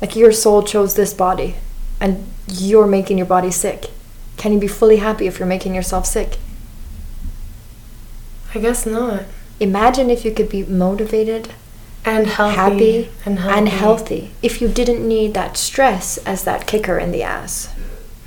Like 0.01 0.15
your 0.17 0.33
soul 0.33 0.63
chose 0.63 0.95
this 0.95 1.13
body, 1.15 1.57
and 2.01 2.27
you're 2.53 2.87
making 2.87 3.19
your 3.19 3.27
body 3.27 3.51
sick. 3.51 3.87
Can 4.37 4.53
you 4.53 4.59
be 4.61 4.69
fully 4.69 4.97
happy 4.99 5.27
if 5.27 5.39
you're 5.39 5.49
making 5.49 5.75
yourself 5.75 6.07
sick? 6.07 6.39
I 8.55 8.59
guess 8.61 8.87
not. 8.87 9.25
Imagine 9.61 10.11
if 10.11 10.25
you 10.25 10.33
could 10.33 10.49
be 10.49 10.63
motivated, 10.65 11.49
And 12.05 12.27
healthy. 12.27 12.55
happy, 12.57 13.11
and 13.27 13.39
healthy. 13.41 13.59
and 13.59 13.69
healthy. 13.69 14.31
If 14.43 14.61
you 14.63 14.69
didn't 14.69 15.07
need 15.07 15.35
that 15.35 15.57
stress 15.57 16.19
as 16.19 16.45
that 16.45 16.67
kicker 16.67 16.99
in 16.99 17.13
the 17.13 17.23
ass. 17.23 17.69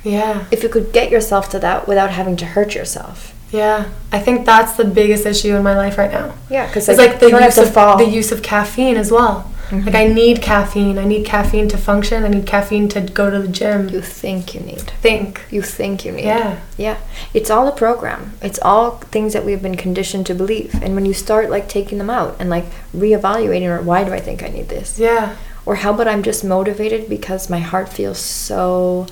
Yeah, 0.04 0.44
If 0.50 0.62
you 0.62 0.68
could 0.68 0.92
get 0.92 1.10
yourself 1.10 1.48
to 1.50 1.58
that 1.60 1.86
without 1.88 2.10
having 2.10 2.36
to 2.38 2.44
hurt 2.44 2.74
yourself. 2.74 3.34
yeah. 3.52 3.86
I 4.12 4.18
think 4.18 4.44
that's 4.46 4.72
the 4.74 4.84
biggest 4.84 5.24
issue 5.26 5.54
in 5.56 5.62
my 5.62 5.76
life 5.76 5.96
right 5.98 6.10
now. 6.12 6.34
Yeah, 6.50 6.66
because 6.66 6.88
It's 6.88 6.98
like 6.98 7.18
the 7.20 7.26
you 7.26 7.32
don't 7.32 7.42
have 7.42 7.56
use 7.56 7.66
of 7.68 7.72
fall. 7.74 7.96
the 7.96 8.04
use 8.08 8.30
of 8.32 8.42
caffeine 8.42 8.96
as 8.96 9.10
well. 9.12 9.50
Mhm. 9.72 9.86
Like 9.86 9.94
I 9.94 10.06
need 10.06 10.42
caffeine. 10.42 10.98
I 10.98 11.04
need 11.04 11.24
caffeine 11.24 11.66
to 11.68 11.78
function. 11.78 12.24
I 12.24 12.28
need 12.28 12.46
caffeine 12.46 12.88
to 12.90 13.00
go 13.00 13.30
to 13.30 13.38
the 13.40 13.48
gym. 13.48 13.88
you 13.88 14.02
think 14.02 14.54
you 14.54 14.60
need. 14.60 14.82
think. 15.00 15.40
You 15.50 15.62
think 15.62 16.04
you 16.04 16.12
need. 16.12 16.24
Yeah. 16.26 16.56
Yeah. 16.76 16.96
It's 17.32 17.50
all 17.50 17.66
a 17.66 17.72
program. 17.72 18.34
It's 18.42 18.58
all 18.62 18.98
things 19.10 19.32
that 19.32 19.44
we've 19.46 19.62
been 19.62 19.76
conditioned 19.76 20.26
to 20.26 20.34
believe. 20.34 20.74
And 20.82 20.94
when 20.94 21.06
you 21.06 21.14
start 21.14 21.48
like 21.50 21.68
taking 21.68 21.98
them 21.98 22.10
out 22.10 22.36
and 22.38 22.50
like 22.50 22.66
reevaluating 22.94 23.66
or 23.66 23.80
why 23.82 24.04
do 24.04 24.12
I 24.12 24.20
think 24.20 24.42
I 24.42 24.48
need 24.48 24.68
this? 24.68 24.98
Yeah. 24.98 25.36
Or 25.64 25.76
how 25.76 25.94
about 25.94 26.08
I'm 26.08 26.22
just 26.22 26.44
motivated 26.44 27.08
because 27.08 27.48
my 27.48 27.60
heart 27.60 27.88
feels 27.88 28.18
so 28.18 29.06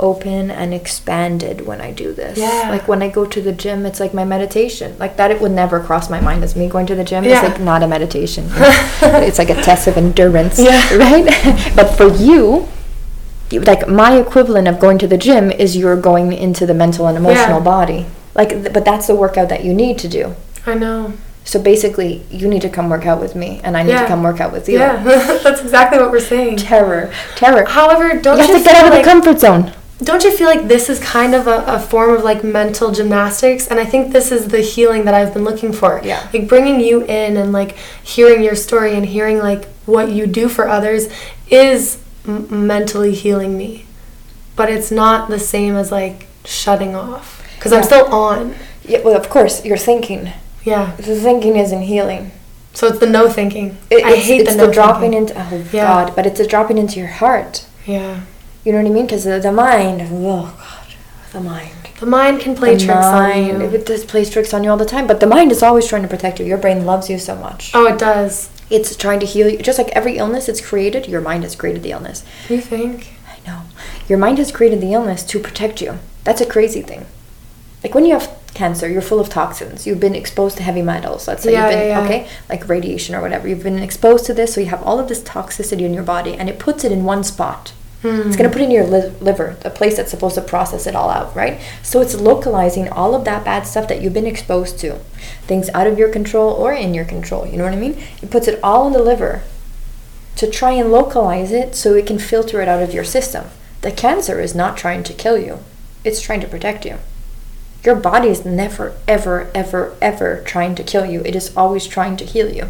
open 0.00 0.50
and 0.50 0.74
expanded 0.74 1.66
when 1.66 1.80
I 1.80 1.92
do 1.92 2.12
this. 2.12 2.38
Yeah. 2.38 2.68
Like 2.70 2.88
when 2.88 3.02
I 3.02 3.08
go 3.08 3.24
to 3.24 3.40
the 3.40 3.52
gym, 3.52 3.86
it's 3.86 4.00
like 4.00 4.12
my 4.14 4.24
meditation. 4.24 4.96
Like 4.98 5.16
that 5.16 5.30
it 5.30 5.40
would 5.40 5.52
never 5.52 5.80
cross 5.80 6.10
my 6.10 6.20
mind 6.20 6.42
as 6.44 6.56
me 6.56 6.68
going 6.68 6.86
to 6.86 6.94
the 6.94 7.04
gym. 7.04 7.24
Yeah. 7.24 7.40
It's 7.40 7.48
like 7.52 7.60
not 7.60 7.82
a 7.82 7.86
meditation. 7.86 8.48
it's 8.52 9.38
like 9.38 9.50
a 9.50 9.62
test 9.62 9.86
of 9.86 9.96
endurance. 9.96 10.58
Yeah. 10.58 10.82
Right? 11.02 11.26
but 11.76 11.88
for 11.96 12.08
you, 12.08 12.68
like 13.52 13.88
my 13.88 14.16
equivalent 14.18 14.66
of 14.68 14.80
going 14.80 14.98
to 14.98 15.06
the 15.06 15.18
gym 15.18 15.50
is 15.50 15.76
you're 15.76 15.96
going 16.00 16.32
into 16.32 16.66
the 16.66 16.74
mental 16.74 17.06
and 17.06 17.16
emotional 17.16 17.58
Yeah. 17.58 17.64
body. 17.64 18.06
Like 18.34 18.50
th- 18.50 18.72
but 18.72 18.84
that's 18.84 19.06
the 19.06 19.14
workout 19.14 19.48
that 19.50 19.64
you 19.64 19.74
need 19.74 19.98
to 19.98 20.08
do. 20.08 20.34
I 20.66 20.74
know. 20.74 21.12
So 21.44 21.60
basically, 21.60 22.24
you 22.30 22.48
need 22.48 22.62
to 22.62 22.68
come 22.68 22.88
work 22.88 23.04
out 23.04 23.20
with 23.20 23.34
me 23.34 23.60
and 23.64 23.76
I 23.76 23.82
need 23.82 23.90
Yeah. 23.92 24.02
to 24.02 24.06
come 24.08 24.22
work 24.22 24.40
out 24.40 24.52
with 24.52 24.68
you. 24.68 24.78
Yeah. 24.78 25.02
that's 25.42 25.60
exactly 25.60 25.98
what 25.98 26.10
we're 26.10 26.20
saying. 26.20 26.56
Terror. 26.56 27.12
Terror. 27.36 27.64
However, 27.66 28.18
don't 28.20 28.38
you 28.38 28.44
you, 28.44 28.52
have 28.52 28.62
to 28.62 28.64
get 28.64 28.76
out 28.76 28.92
of 28.92 28.96
the 28.98 29.02
comfort 29.04 29.40
zone. 29.40 29.72
Don't 30.02 30.24
you 30.24 30.36
feel 30.36 30.46
like 30.46 30.68
this 30.68 30.88
is 30.88 30.98
kind 31.00 31.34
of 31.34 31.46
a, 31.46 31.64
a 31.66 31.78
form 31.78 32.10
of 32.14 32.22
like 32.24 32.42
mental 32.42 32.90
gymnastics 32.92 33.66
and 33.68 33.78
i 33.78 33.84
think 33.84 34.12
this 34.12 34.32
is 34.32 34.48
the 34.48 34.60
healing 34.60 35.04
that 35.04 35.14
i've 35.14 35.32
been 35.34 35.44
looking 35.44 35.72
for 35.72 36.00
Yeah. 36.02 36.28
like 36.32 36.48
bringing 36.48 36.80
you 36.80 37.02
in 37.04 37.36
and 37.36 37.52
like 37.52 37.76
hearing 38.02 38.42
your 38.42 38.54
story 38.56 38.94
and 38.94 39.06
hearing 39.06 39.38
like 39.38 39.66
what 39.86 40.10
you 40.10 40.26
do 40.26 40.48
for 40.48 40.68
others 40.68 41.08
is 41.50 42.02
m- 42.26 42.66
mentally 42.66 43.14
healing 43.14 43.56
me 43.56 43.84
but 44.56 44.70
it's 44.70 44.90
not 44.90 45.28
the 45.30 45.38
same 45.38 45.74
as 45.76 45.90
like 45.92 46.26
shutting 46.44 46.94
off 46.94 47.42
because 47.56 47.72
i'm 47.72 47.82
still 47.82 48.06
on 48.12 48.54
Yeah, 48.84 49.00
well, 49.04 49.16
of 49.16 49.28
course, 49.30 49.64
you're 49.64 49.76
thinking. 49.92 50.32
Yeah. 50.64 50.96
The 50.96 51.14
thinking 51.14 51.54
isn't 51.56 51.82
healing. 51.82 52.32
So 52.74 52.88
it's 52.88 52.98
the 52.98 53.06
no 53.06 53.28
thinking. 53.28 53.78
It- 53.90 54.04
I 54.04 54.16
hate 54.16 54.40
it's 54.40 54.56
the 54.56 54.66
no 54.66 54.72
dropping 54.72 55.12
thinking. 55.12 55.36
into 55.36 55.54
oh 55.54 55.64
Yeah. 55.72 55.86
god, 55.86 56.16
but 56.16 56.26
it's 56.26 56.40
a 56.40 56.46
dropping 56.48 56.78
into 56.78 56.98
your 56.98 57.12
heart. 57.22 57.64
Yeah. 57.86 58.22
You 58.64 58.72
know 58.72 58.78
what 58.78 58.90
I 58.90 58.94
mean? 58.94 59.06
Because 59.06 59.24
the, 59.24 59.40
the 59.40 59.52
mind, 59.52 60.02
oh 60.10 60.54
god, 60.56 60.94
the 61.32 61.40
mind. 61.40 61.70
The 61.98 62.06
mind 62.06 62.40
can 62.40 62.56
play 62.56 62.74
the 62.74 62.84
tricks 62.84 63.00
mind, 63.00 63.56
on 63.56 63.60
you. 63.60 63.66
It 63.76 63.86
does 63.86 64.04
plays 64.04 64.28
tricks 64.30 64.52
on 64.52 64.64
you 64.64 64.70
all 64.70 64.76
the 64.76 64.84
time, 64.84 65.06
but 65.06 65.20
the 65.20 65.26
mind 65.26 65.52
is 65.52 65.62
always 65.62 65.86
trying 65.86 66.02
to 66.02 66.08
protect 66.08 66.40
you. 66.40 66.46
Your 66.46 66.58
brain 66.58 66.84
loves 66.84 67.08
you 67.08 67.18
so 67.18 67.36
much. 67.36 67.70
Oh, 67.74 67.86
it 67.86 67.98
does. 67.98 68.50
It's 68.70 68.96
trying 68.96 69.20
to 69.20 69.26
heal 69.26 69.48
you. 69.48 69.58
Just 69.58 69.78
like 69.78 69.88
every 69.90 70.16
illness 70.16 70.48
it's 70.48 70.60
created, 70.60 71.06
your 71.06 71.20
mind 71.20 71.42
has 71.44 71.54
created 71.54 71.82
the 71.82 71.92
illness. 71.92 72.24
You 72.48 72.60
think? 72.60 73.12
I 73.28 73.46
know. 73.46 73.62
Your 74.08 74.18
mind 74.18 74.38
has 74.38 74.50
created 74.50 74.80
the 74.80 74.92
illness 74.92 75.22
to 75.24 75.38
protect 75.38 75.80
you. 75.80 75.98
That's 76.24 76.40
a 76.40 76.46
crazy 76.46 76.82
thing. 76.82 77.06
Like 77.82 77.94
when 77.94 78.04
you 78.04 78.12
have 78.12 78.36
cancer, 78.54 78.88
you're 78.88 79.02
full 79.02 79.20
of 79.20 79.28
toxins. 79.28 79.86
You've 79.86 80.00
been 80.00 80.14
exposed 80.14 80.56
to 80.58 80.62
heavy 80.62 80.82
metals. 80.82 81.26
Let's 81.26 81.42
say 81.42 81.52
Yeah, 81.52 81.68
you've 81.68 81.78
been 81.78 81.88
yeah, 81.88 81.98
yeah. 81.98 82.04
okay, 82.04 82.28
like 82.48 82.68
radiation 82.68 83.14
or 83.14 83.20
whatever. 83.20 83.48
You've 83.48 83.62
been 83.62 83.78
exposed 83.78 84.24
to 84.26 84.34
this, 84.34 84.54
so 84.54 84.60
you 84.60 84.68
have 84.68 84.82
all 84.82 85.00
of 85.00 85.08
this 85.08 85.22
toxicity 85.22 85.82
in 85.82 85.94
your 85.94 86.04
body, 86.04 86.34
and 86.34 86.48
it 86.48 86.58
puts 86.58 86.84
it 86.84 86.92
in 86.92 87.04
one 87.04 87.24
spot. 87.24 87.72
It's 88.04 88.36
going 88.36 88.50
to 88.50 88.52
put 88.52 88.62
in 88.62 88.70
your 88.72 88.84
li- 88.84 89.12
liver, 89.20 89.56
the 89.60 89.70
place 89.70 89.96
that's 89.96 90.10
supposed 90.10 90.34
to 90.34 90.40
process 90.40 90.86
it 90.88 90.96
all 90.96 91.08
out, 91.08 91.34
right? 91.36 91.60
So 91.82 92.00
it's 92.00 92.14
localizing 92.14 92.88
all 92.88 93.14
of 93.14 93.24
that 93.26 93.44
bad 93.44 93.66
stuff 93.66 93.86
that 93.88 94.02
you've 94.02 94.12
been 94.12 94.26
exposed 94.26 94.78
to, 94.80 94.96
things 95.42 95.70
out 95.70 95.86
of 95.86 95.98
your 95.98 96.08
control 96.08 96.52
or 96.52 96.72
in 96.72 96.94
your 96.94 97.04
control. 97.04 97.46
You 97.46 97.58
know 97.58 97.64
what 97.64 97.74
I 97.74 97.76
mean? 97.76 98.02
It 98.20 98.30
puts 98.30 98.48
it 98.48 98.58
all 98.62 98.88
in 98.88 98.92
the 98.92 99.02
liver 99.02 99.42
to 100.36 100.50
try 100.50 100.72
and 100.72 100.90
localize 100.90 101.52
it 101.52 101.76
so 101.76 101.94
it 101.94 102.06
can 102.06 102.18
filter 102.18 102.60
it 102.60 102.68
out 102.68 102.82
of 102.82 102.92
your 102.92 103.04
system. 103.04 103.46
The 103.82 103.92
cancer 103.92 104.40
is 104.40 104.54
not 104.54 104.76
trying 104.76 105.04
to 105.04 105.12
kill 105.12 105.38
you, 105.38 105.60
it's 106.04 106.20
trying 106.20 106.40
to 106.40 106.48
protect 106.48 106.84
you. 106.84 106.98
Your 107.84 107.96
body 107.96 108.28
is 108.28 108.44
never, 108.44 108.96
ever, 109.08 109.50
ever, 109.54 109.96
ever 110.00 110.42
trying 110.44 110.74
to 110.76 110.84
kill 110.84 111.04
you. 111.04 111.20
It 111.24 111.34
is 111.34 111.56
always 111.56 111.86
trying 111.86 112.16
to 112.16 112.24
heal 112.24 112.52
you 112.52 112.68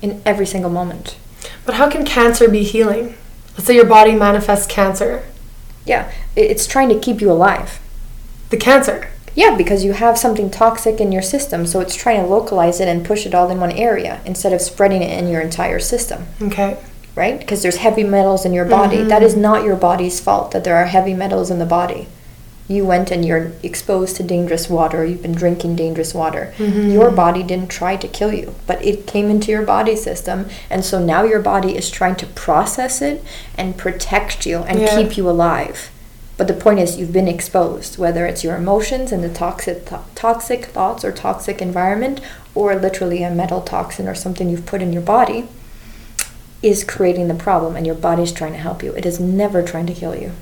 in 0.00 0.22
every 0.24 0.46
single 0.46 0.70
moment. 0.70 1.16
But 1.64 1.74
how 1.74 1.90
can 1.90 2.04
cancer 2.04 2.48
be 2.48 2.64
healing? 2.64 3.14
Let's 3.56 3.66
say 3.66 3.74
your 3.74 3.86
body 3.86 4.14
manifests 4.14 4.66
cancer. 4.66 5.24
Yeah, 5.84 6.12
it's 6.34 6.66
trying 6.66 6.88
to 6.90 6.98
keep 6.98 7.20
you 7.20 7.30
alive. 7.30 7.80
The 8.50 8.56
cancer. 8.56 9.08
Yeah, 9.34 9.54
because 9.56 9.84
you 9.84 9.92
have 9.92 10.16
something 10.18 10.50
toxic 10.50 11.00
in 11.00 11.12
your 11.12 11.22
system, 11.22 11.66
so 11.66 11.80
it's 11.80 11.94
trying 11.94 12.22
to 12.22 12.26
localize 12.26 12.80
it 12.80 12.88
and 12.88 13.04
push 13.04 13.26
it 13.26 13.34
all 13.34 13.50
in 13.50 13.60
one 13.60 13.72
area 13.72 14.20
instead 14.24 14.52
of 14.52 14.62
spreading 14.62 15.02
it 15.02 15.18
in 15.18 15.28
your 15.28 15.42
entire 15.42 15.78
system, 15.78 16.26
Okay. 16.40 16.78
right? 17.14 17.38
Because 17.38 17.62
there's 17.62 17.76
heavy 17.76 18.02
metals 18.02 18.46
in 18.46 18.54
your 18.54 18.64
body. 18.64 18.98
Mm-hmm. 18.98 19.08
That 19.08 19.22
is 19.22 19.36
not 19.36 19.62
your 19.64 19.76
body's 19.76 20.20
fault 20.20 20.52
that 20.52 20.64
there 20.64 20.76
are 20.76 20.86
heavy 20.86 21.12
metals 21.12 21.50
in 21.50 21.58
the 21.58 21.66
body. 21.66 22.08
You 22.68 22.84
went 22.84 23.12
and 23.12 23.24
you're 23.24 23.52
exposed 23.62 24.16
to 24.16 24.24
dangerous 24.24 24.68
water, 24.68 25.04
you've 25.04 25.22
been 25.22 25.34
drinking 25.34 25.76
dangerous 25.76 26.12
water. 26.12 26.52
Mm-hmm. 26.56 26.90
Your 26.90 27.10
body 27.12 27.42
didn't 27.44 27.70
try 27.70 27.94
to 27.96 28.08
kill 28.08 28.32
you, 28.32 28.56
but 28.66 28.84
it 28.84 29.06
came 29.06 29.30
into 29.30 29.52
your 29.52 29.62
body 29.62 29.94
system, 29.94 30.48
and 30.68 30.84
so 30.84 30.98
now 30.98 31.22
your 31.22 31.40
body 31.40 31.76
is 31.76 31.90
trying 31.90 32.16
to 32.16 32.26
process 32.26 33.00
it 33.00 33.22
and 33.56 33.76
protect 33.76 34.46
you 34.46 34.58
and 34.58 34.80
Yeah. 34.80 34.96
keep 34.96 35.16
you 35.16 35.30
alive. 35.30 35.90
But 36.36 36.48
the 36.48 36.54
point 36.54 36.80
is, 36.80 36.98
you've 36.98 37.12
been 37.12 37.28
exposed, 37.28 37.98
whether 37.98 38.26
it's 38.26 38.44
your 38.44 38.56
emotions 38.56 39.10
and 39.12 39.22
the 39.24 39.28
toxic, 39.30 39.86
to- 39.86 40.00
toxic 40.14 40.66
thoughts 40.66 41.04
or 41.04 41.12
toxic 41.12 41.62
environment, 41.62 42.20
or 42.54 42.74
literally 42.74 43.22
a 43.22 43.30
metal 43.30 43.62
toxin 43.62 44.06
or 44.08 44.14
something 44.14 44.50
you've 44.50 44.66
put 44.66 44.82
in 44.82 44.92
your 44.92 45.02
body, 45.02 45.48
is 46.62 46.84
creating 46.84 47.28
the 47.28 47.34
problem, 47.34 47.76
and 47.76 47.86
your 47.86 47.94
body's 47.94 48.32
trying 48.32 48.52
to 48.52 48.58
help 48.58 48.82
you. 48.82 48.92
It 48.92 49.06
is 49.06 49.20
never 49.20 49.62
trying 49.62 49.86
to 49.86 49.94
kill 49.94 50.16
you. 50.16 50.32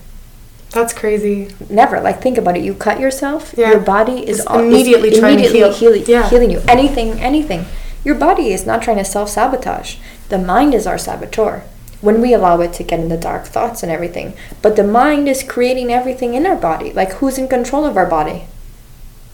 That's 0.75 0.93
crazy. 0.93 1.55
Never. 1.71 2.01
Like 2.01 2.21
think 2.21 2.37
about 2.37 2.57
it. 2.57 2.65
You 2.65 2.75
cut 2.75 2.99
yourself. 3.01 3.55
Yeah. 3.57 3.71
Your 3.71 3.81
body 3.81 4.29
is 4.29 4.41
It's 4.41 4.49
al- 4.49 4.59
is 4.61 4.67
immediately 4.67 5.11
trying 5.11 5.39
to 5.39 5.45
immediately 5.45 5.59
heal. 5.61 5.73
healing, 5.73 6.05
Yeah. 6.07 6.29
healing 6.29 6.51
you. 6.51 6.61
Anything, 6.69 7.21
anything. 7.21 7.65
Your 8.05 8.17
body 8.17 8.53
is 8.53 8.67
not 8.67 8.83
trying 8.83 8.99
to 8.99 9.05
self 9.05 9.31
sabotage. 9.31 9.97
The 10.29 10.39
mind 10.39 10.75
is 10.75 10.87
our 10.87 10.99
saboteur 10.99 11.63
when 12.01 12.21
we 12.21 12.35
allow 12.35 12.61
it 12.61 12.73
to 12.75 12.83
get 12.83 13.01
in 13.01 13.09
the 13.09 13.17
dark 13.17 13.45
thoughts 13.47 13.83
and 13.83 13.91
everything. 13.91 14.35
But 14.63 14.75
the 14.77 14.85
mind 14.85 15.29
is 15.29 15.43
creating 15.43 15.93
everything 15.93 16.35
in 16.35 16.45
our 16.45 16.57
body. 16.57 16.93
Like 16.93 17.13
who's 17.15 17.39
in 17.39 17.49
control 17.49 17.87
of 17.87 17.97
our 17.97 18.05
body? 18.07 18.45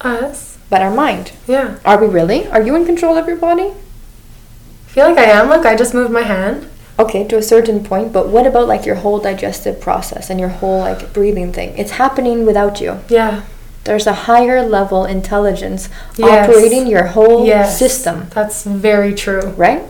Us. 0.03 0.59
But 0.69 0.83
our 0.83 0.91
mind. 0.91 1.33
Yeah. 1.49 1.77
Are 1.85 1.99
we 1.99 2.07
really? 2.07 2.47
Are 2.49 2.63
you 2.63 2.77
in 2.77 2.85
control 2.87 3.17
of 3.19 3.27
your 3.27 3.37
body? 3.37 3.73
I 3.73 4.89
feel 4.93 5.07
like 5.09 5.19
I 5.19 5.25
am. 5.25 5.49
Look, 5.49 5.65
I 5.67 5.75
just 5.75 5.95
moved 5.95 6.13
my 6.13 6.23
hand. 6.23 6.69
Okay, 7.03 7.23
to 7.31 7.37
a 7.37 7.43
certain 7.55 7.83
point, 7.91 8.13
but 8.13 8.25
what 8.35 8.47
about 8.47 8.69
like 8.69 8.85
your 8.89 8.97
whole 8.97 9.19
digestive 9.19 9.81
process 9.81 10.29
and 10.31 10.39
your 10.39 10.51
whole 10.61 10.81
like 10.89 11.13
breathing 11.17 11.51
thing? 11.53 11.71
It's 11.79 11.93
happening 11.93 12.45
without 12.47 12.81
you. 12.81 12.99
Yeah. 13.09 13.43
There's 13.85 14.07
a 14.07 14.13
higher 14.29 14.61
level 14.79 15.07
intelligence 15.07 15.89
Yes. 16.17 16.29
operating 16.49 16.87
your 16.95 17.07
whole 17.17 17.47
Yes. 17.47 17.79
system, 17.79 18.17
That's 18.35 18.59
very 18.65 19.15
true. 19.15 19.55
right? 19.57 19.83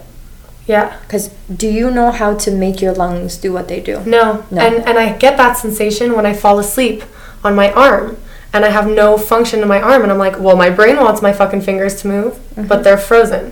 Yeah. 0.66 0.86
Because 1.02 1.24
do 1.62 1.66
you 1.66 1.90
know 1.90 2.11
how 2.12 2.34
to 2.44 2.50
make 2.64 2.80
your 2.84 2.94
lungs 3.02 3.36
do 3.44 3.52
what 3.52 3.66
they 3.66 3.80
do? 3.80 3.96
No. 4.06 4.24
No. 4.50 4.61
And 4.66 4.74
and 4.88 4.96
I 5.04 5.06
get 5.24 5.34
that 5.42 5.54
sensation 5.58 6.14
when 6.16 6.26
I 6.26 6.32
fall 6.44 6.58
asleep 6.66 7.02
on 7.42 7.52
my 7.56 7.68
arm 7.88 8.16
and 8.52 8.64
I 8.64 8.70
have 8.78 8.86
no 9.02 9.16
function 9.18 9.62
in 9.62 9.68
my 9.68 9.80
arm 9.90 10.02
and 10.04 10.11
I'm 10.12 10.18
like, 10.26 10.36
well, 10.38 10.56
my 10.56 10.70
brain 10.70 10.96
wants 10.96 11.20
my 11.22 11.32
fucking 11.32 11.62
fingers 11.62 11.94
to 12.02 12.08
move, 12.08 12.32
Mm-hmm. 12.34 12.68
but 12.70 12.78
they're 12.84 12.98
frozen. 13.11 13.42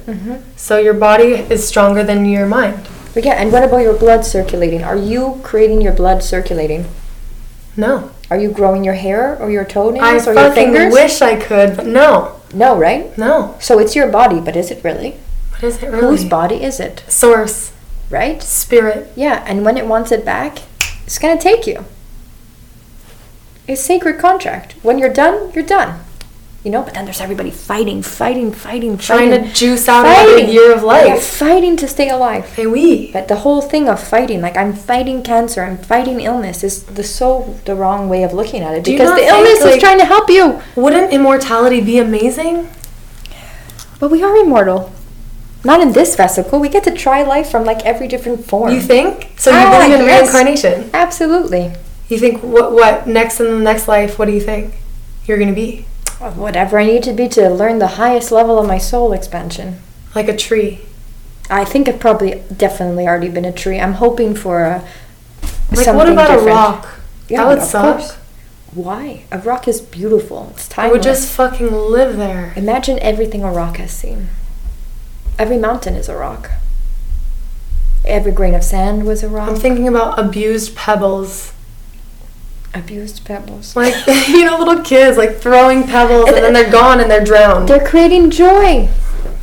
So 0.56 0.72
your 0.86 0.94
body 1.08 1.32
is 1.54 1.66
stronger 1.66 2.02
than 2.04 2.24
your 2.26 2.46
mind. 2.46 2.78
But 3.14 3.24
yeah, 3.24 3.34
and 3.34 3.52
what 3.52 3.64
about 3.64 3.78
your 3.78 3.96
blood 3.96 4.24
circulating? 4.24 4.84
Are 4.84 4.96
you 4.96 5.40
creating 5.42 5.80
your 5.80 5.92
blood 5.92 6.22
circulating? 6.22 6.86
No. 7.76 8.10
Are 8.30 8.38
you 8.38 8.50
growing 8.50 8.84
your 8.84 8.94
hair 8.94 9.40
or 9.40 9.50
your 9.50 9.62
I 9.62 9.68
toenails 9.68 10.26
or 10.26 10.34
your 10.34 10.52
fingers? 10.52 10.94
I 10.94 11.02
wish 11.02 11.22
I 11.22 11.36
could, 11.36 11.76
but 11.76 11.86
no. 11.86 12.40
no, 12.52 12.76
right? 12.76 13.16
No. 13.16 13.56
So 13.60 13.78
it's 13.78 13.96
your 13.96 14.10
body, 14.10 14.40
but 14.40 14.56
is 14.56 14.70
it 14.70 14.84
really? 14.84 15.16
What 15.52 15.62
is 15.62 15.82
it 15.82 15.86
really? 15.86 16.00
Whose 16.00 16.24
body 16.24 16.62
is 16.62 16.80
it? 16.80 17.04
Source. 17.08 17.72
Right? 18.10 18.42
Spirit. 18.42 19.12
Yeah, 19.16 19.44
and 19.46 19.64
when 19.64 19.76
it 19.76 19.86
wants 19.86 20.12
it 20.12 20.24
back, 20.24 20.58
it's 21.04 21.18
gonna 21.18 21.40
take 21.40 21.66
you. 21.66 21.84
It's 23.66 23.82
sacred 23.82 24.18
contract. 24.18 24.74
When 24.82 24.98
you're 24.98 25.12
done, 25.12 25.52
you're 25.52 25.64
done. 25.64 26.00
You 26.64 26.72
know, 26.72 26.82
but 26.82 26.94
then 26.94 27.04
there's 27.04 27.20
everybody 27.20 27.52
fighting, 27.52 28.02
fighting, 28.02 28.50
fighting, 28.52 28.98
Trying 28.98 29.30
fighting. 29.30 29.46
to 29.46 29.52
juice 29.54 29.88
out 29.88 30.04
another 30.04 30.40
year 30.40 30.72
of 30.72 30.80
Yeah, 30.80 30.86
life. 30.86 31.22
fighting 31.22 31.76
to 31.76 31.86
stay 31.86 32.08
alive. 32.10 32.46
Hey, 32.56 32.66
we. 32.66 33.12
But 33.12 33.28
the 33.28 33.36
whole 33.36 33.62
thing 33.62 33.88
of 33.88 34.00
fighting, 34.02 34.40
like 34.42 34.56
I'm 34.56 34.72
fighting 34.72 35.22
cancer, 35.22 35.62
I'm 35.62 35.78
fighting 35.78 36.20
illness, 36.20 36.64
is 36.64 36.82
the 36.82 37.04
so 37.04 37.54
the 37.64 37.76
wrong 37.76 38.08
way 38.08 38.24
of 38.24 38.32
looking 38.34 38.62
at 38.62 38.74
it. 38.74 38.82
Do 38.82 38.90
Because 38.92 39.14
the 39.14 39.24
illness 39.26 39.62
like- 39.62 39.76
is 39.76 39.80
trying 39.80 39.98
to 40.00 40.04
help 40.04 40.28
you. 40.28 40.60
Wouldn't 40.74 41.12
immortality 41.12 41.80
be 41.80 41.98
amazing? 41.98 42.68
But 44.00 44.10
we 44.10 44.22
are 44.24 44.36
immortal. 44.36 44.90
Not 45.64 45.80
in 45.80 45.92
this 45.92 46.16
vesicle. 46.16 46.58
We 46.60 46.68
get 46.68 46.84
to 46.84 46.90
try 46.92 47.22
life 47.22 47.50
from 47.50 47.64
like 47.64 47.84
every 47.86 48.08
different 48.08 48.44
form. 48.46 48.72
You 48.72 48.80
think? 48.80 49.30
So 49.36 49.50
you 49.50 49.56
Ah, 49.58 49.78
believe 49.78 50.00
in 50.00 50.06
yes. 50.06 50.22
reincarnation? 50.22 50.90
Absolutely. 50.92 51.72
You 52.08 52.18
think 52.18 52.42
what? 52.42 52.72
What 52.72 53.06
next 53.06 53.38
in 53.40 53.46
the 53.46 53.58
next 53.64 53.86
life? 53.88 54.18
What 54.18 54.26
do 54.26 54.32
you 54.32 54.40
think 54.40 54.74
you're 55.26 55.38
gonna 55.38 55.52
be? 55.52 55.84
Whatever 56.18 56.78
I 56.78 56.84
need 56.86 57.02
to 57.04 57.12
be 57.12 57.28
to 57.28 57.48
learn 57.48 57.78
the 57.78 57.86
highest 58.02 58.32
level 58.32 58.58
of 58.58 58.66
my 58.66 58.78
soul 58.78 59.12
expansion. 59.12 59.80
Like 60.14 60.28
a 60.28 60.36
tree? 60.36 60.80
I 61.50 61.64
think 61.64 61.88
I've 61.88 62.00
probably 62.00 62.42
definitely 62.54 63.06
already 63.06 63.28
been 63.28 63.44
a 63.44 63.52
tree. 63.52 63.78
I'm 63.78 63.94
hoping 63.94 64.34
for 64.34 64.64
a 64.64 64.84
Like 65.70 65.84
something 65.84 65.94
what 65.96 66.08
about 66.08 66.28
different. 66.28 66.48
a 66.48 66.52
rock? 66.52 67.00
Yeah, 67.28 67.44
that 67.44 67.48
would 67.48 67.62
suck. 67.66 67.98
course. 67.98 68.16
Why? 68.74 69.24
A 69.30 69.38
rock 69.38 69.66
is 69.68 69.80
beautiful. 69.80 70.48
It's 70.54 70.68
I 70.72 70.74
timeless. 70.74 70.92
would 70.92 71.02
just 71.02 71.32
fucking 71.32 71.72
live 71.72 72.16
there. 72.16 72.52
Imagine 72.56 72.98
everything 73.00 73.42
a 73.42 73.50
rock 73.50 73.76
has 73.78 73.92
seen. 73.92 74.28
Every 75.38 75.56
mountain 75.56 75.94
is 75.94 76.08
a 76.08 76.16
rock. 76.16 76.50
Every 78.04 78.32
grain 78.32 78.54
of 78.54 78.64
sand 78.64 79.06
was 79.06 79.22
a 79.22 79.28
rock. 79.28 79.48
I'm 79.48 79.56
thinking 79.56 79.86
about 79.88 80.18
abused 80.18 80.74
pebbles. 80.76 81.52
Abused 82.74 83.24
pebbles. 83.24 83.74
Like 83.74 83.94
you 84.28 84.44
know, 84.44 84.58
little 84.58 84.82
kids 84.82 85.16
like 85.16 85.36
throwing 85.38 85.84
pebbles 85.84 86.28
and 86.28 86.36
then 86.36 86.52
they're 86.52 86.70
gone 86.70 87.00
and 87.00 87.10
they're 87.10 87.24
drowned. 87.24 87.68
They're 87.68 87.86
creating 87.86 88.30
joy. 88.30 88.88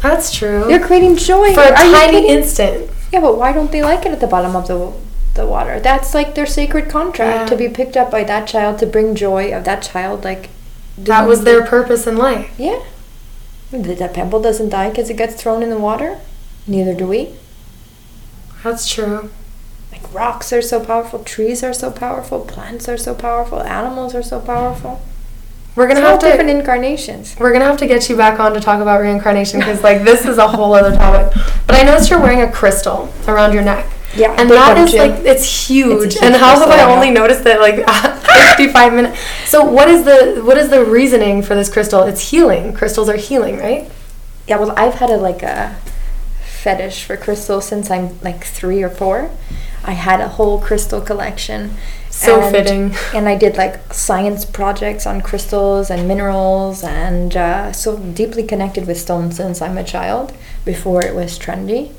That's 0.02 0.32
true. 0.34 0.66
They're 0.68 0.86
creating 0.86 1.18
joy. 1.18 1.54
For 1.54 1.62
a 1.62 1.72
Are 1.72 1.76
tiny 1.76 2.28
instant. 2.30 2.92
Yeah, 3.12 3.22
but 3.22 3.38
why 3.38 3.52
don't 3.52 3.72
they 3.72 3.84
like 3.84 4.06
it 4.06 4.12
at 4.12 4.20
the 4.20 4.28
bottom 4.28 4.56
of 4.56 4.68
the 4.68 4.94
the 5.34 5.46
water? 5.46 5.80
That's 5.80 6.14
like 6.14 6.36
their 6.36 6.46
sacred 6.46 6.90
contract 6.90 7.40
Yeah. 7.42 7.46
to 7.48 7.56
be 7.58 7.68
picked 7.74 7.98
up 7.98 8.12
by 8.12 8.24
that 8.26 8.48
child 8.48 8.78
to 8.80 8.86
bring 8.86 9.16
joy 9.16 9.52
of 9.56 9.64
that 9.66 9.82
child. 9.82 10.24
Like 10.24 10.50
That 10.98 11.28
was 11.28 11.44
their 11.44 11.66
purpose 11.66 12.06
in 12.08 12.18
life. 12.18 12.52
yeah. 12.58 12.84
The, 13.72 13.96
the 13.96 14.08
pebble 14.08 14.42
doesn't 14.42 14.70
die 14.70 14.90
because 14.90 15.10
it 15.10 15.18
gets 15.18 15.34
thrown 15.42 15.64
in 15.64 15.70
the 15.72 15.80
water. 15.80 16.20
Neither 16.68 16.94
do 16.94 17.08
we. 17.08 17.34
That's 18.64 18.88
true. 18.88 19.32
Like 19.96 20.14
rocks 20.14 20.52
are 20.54 20.62
so 20.62 20.84
powerful, 20.84 21.24
trees 21.24 21.64
are 21.64 21.74
so 21.74 21.90
powerful, 21.92 22.42
plants 22.42 22.90
are 22.90 22.98
so 22.98 23.14
powerful, 23.16 23.62
animals 23.62 24.14
are 24.14 24.24
so 24.24 24.40
powerful. 24.40 25.02
We're 25.76 25.88
gonna 25.88 26.00
It's 26.02 26.10
have 26.10 26.20
to. 26.20 26.26
different 26.28 26.50
incarnations. 26.50 27.36
We're 27.40 27.52
gonna 27.52 27.66
have 27.66 27.78
to 27.78 27.88
get 27.88 28.08
you 28.10 28.16
back 28.16 28.40
on 28.40 28.54
to 28.54 28.60
talk 28.62 28.82
about 28.82 29.02
reincarnation 29.02 29.60
because 29.60 29.84
like 29.84 30.04
this 30.04 30.26
is 30.26 30.38
a 30.38 30.48
whole 30.48 30.74
other 30.74 30.96
topic. 30.96 31.34
But 31.68 31.76
I 31.76 31.84
noticed 31.84 32.10
you're 32.10 32.20
wearing 32.22 32.42
a 32.42 32.52
crystal 32.52 33.10
around 33.28 33.54
your 33.54 33.64
neck. 33.64 33.86
Yeah, 34.16 34.34
And 34.40 34.50
that 34.52 34.78
is 34.78 34.94
that 34.94 35.08
too. 35.08 35.14
like 35.16 35.26
it's 35.26 35.68
huge. 35.68 36.14
huge 36.14 36.24
and 36.24 36.34
how 36.36 36.58
have 36.58 36.70
I 36.70 36.84
only 36.94 37.12
noticed 37.12 37.46
it 37.46 37.60
like 37.60 37.86
55 38.58 38.94
minutes? 38.94 39.20
So 39.48 39.66
what 39.66 39.90
is 39.90 40.06
the 40.06 40.42
what 40.46 40.58
is 40.58 40.70
the 40.70 40.86
reasoning 40.86 41.42
for 41.42 41.56
this 41.56 41.70
crystal? 41.72 42.04
It's 42.04 42.30
healing. 42.30 42.74
Crystals 42.74 43.10
are 43.10 43.18
healing, 43.18 43.58
right? 43.58 43.90
yeah, 44.48 44.58
well, 44.58 44.72
I've 44.78 44.94
had 44.94 45.10
a 45.10 45.18
like 45.18 45.42
a 45.44 45.76
fetish 46.66 47.04
for 47.04 47.16
crystals 47.16 47.68
since 47.68 47.92
I'm 47.92 48.20
like 48.22 48.44
three 48.44 48.82
or 48.82 48.90
four. 48.90 49.30
I 49.84 49.92
had 49.92 50.20
a 50.20 50.30
whole 50.30 50.60
crystal 50.60 51.00
collection. 51.00 51.76
So 52.10 52.42
and, 52.42 52.56
fitting. 52.56 52.96
And 53.14 53.30
I 53.30 53.36
did 53.36 53.56
like 53.56 53.94
science 53.94 54.46
projects 54.46 55.06
on 55.06 55.22
crystals 55.22 55.92
and 55.92 56.08
minerals, 56.08 56.84
and 56.84 57.38
uh, 57.38 57.72
so 57.72 57.98
deeply 57.98 58.44
connected 58.44 58.88
with 58.88 59.00
stones 59.00 59.38
since 59.38 59.62
I'm 59.62 59.78
a 59.78 59.84
child. 59.84 60.34
Before 60.66 61.06
it 61.06 61.14
was 61.14 61.38
trendy, 61.38 61.92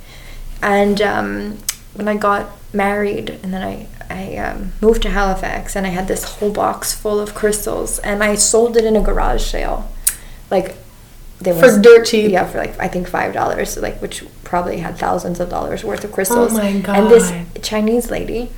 and 0.60 1.00
um, 1.00 1.58
when 1.94 2.08
I 2.08 2.16
got 2.16 2.50
married, 2.72 3.30
and 3.42 3.54
then 3.54 3.62
I 3.62 3.86
I 4.10 4.36
um, 4.46 4.72
moved 4.80 5.02
to 5.02 5.10
Halifax, 5.10 5.76
and 5.76 5.86
I 5.86 5.90
had 5.90 6.08
this 6.08 6.24
whole 6.24 6.52
box 6.52 6.92
full 6.92 7.20
of 7.20 7.36
crystals, 7.36 8.00
and 8.00 8.24
I 8.24 8.34
sold 8.34 8.76
it 8.76 8.84
in 8.84 8.96
a 8.96 9.00
garage 9.08 9.44
sale, 9.44 9.88
like 10.50 10.74
they 11.40 11.58
for 11.58 11.80
dirt 11.80 12.06
cheap. 12.06 12.30
Yeah, 12.30 12.46
for 12.46 12.58
like 12.58 12.78
I 12.80 12.88
think 12.88 13.08
five 13.08 13.34
dollars, 13.34 13.76
like 13.76 14.00
which 14.00 14.24
probably 14.44 14.78
had 14.78 14.96
thousands 14.96 15.38
of 15.40 15.50
dollars 15.50 15.84
worth 15.84 16.04
of 16.04 16.12
crystals. 16.12 16.52
Oh 16.52 16.56
my 16.56 16.80
god! 16.80 16.98
And 16.98 17.10
this 17.10 17.32
Chinese 17.62 18.10
lady, 18.10 18.50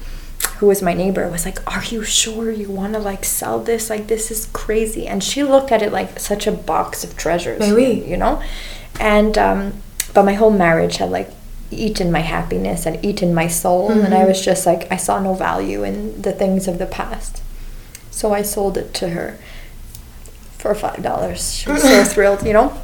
who 0.58 0.66
was 0.66 0.80
my 0.80 0.94
neighbor, 0.94 1.28
was 1.28 1.44
like, 1.44 1.58
"Are 1.72 1.84
you 1.84 2.04
sure 2.04 2.50
you 2.50 2.70
want 2.70 2.92
to 2.94 3.00
like 3.00 3.24
sell 3.24 3.58
this? 3.58 3.90
Like 3.90 4.06
this 4.06 4.30
is 4.30 4.46
crazy." 4.52 5.08
And 5.08 5.24
she 5.24 5.42
looked 5.42 5.72
at 5.72 5.82
it 5.82 5.92
like 5.92 6.20
such 6.20 6.46
a 6.46 6.52
box 6.52 7.02
of 7.02 7.16
treasures. 7.16 7.58
Maybe 7.58 8.06
you 8.06 8.16
know, 8.16 8.42
and 9.00 9.36
um, 9.36 9.82
but 10.14 10.24
my 10.24 10.34
whole 10.34 10.52
marriage 10.52 10.98
had 10.98 11.10
like 11.10 11.30
eaten 11.70 12.12
my 12.12 12.20
happiness 12.20 12.86
and 12.86 13.04
eaten 13.04 13.34
my 13.34 13.48
soul, 13.48 13.90
mm-hmm. 13.90 14.04
and 14.04 14.14
I 14.14 14.18
mm-hmm. 14.18 14.28
was 14.28 14.44
just 14.44 14.66
like 14.66 14.90
I 14.90 14.96
saw 14.96 15.18
no 15.18 15.34
value 15.34 15.82
in 15.82 16.22
the 16.22 16.32
things 16.32 16.68
of 16.68 16.78
the 16.78 16.86
past, 16.86 17.42
so 18.12 18.32
I 18.32 18.42
sold 18.42 18.78
it 18.78 18.94
to 18.94 19.08
her 19.08 19.36
for 20.58 20.74
five 20.74 21.02
dollars. 21.02 21.54
She 21.54 21.70
was 21.70 21.82
so 21.82 22.04
thrilled, 22.12 22.44
you 22.46 22.52
know. 22.52 22.80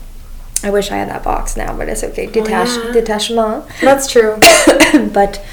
I 0.62 0.70
wish 0.70 0.91
I 0.91 0.97
had 0.97 1.11
that 1.11 1.22
box 1.22 1.57
now, 1.57 1.77
but 1.77 1.89
it's 1.89 2.03
okay. 2.03 2.27
Detach 2.27 2.68
oh, 2.70 2.87
yeah. 2.87 2.93
detachement. 2.93 3.66
That's 3.83 4.11
true. 4.11 4.39
but 5.12 5.45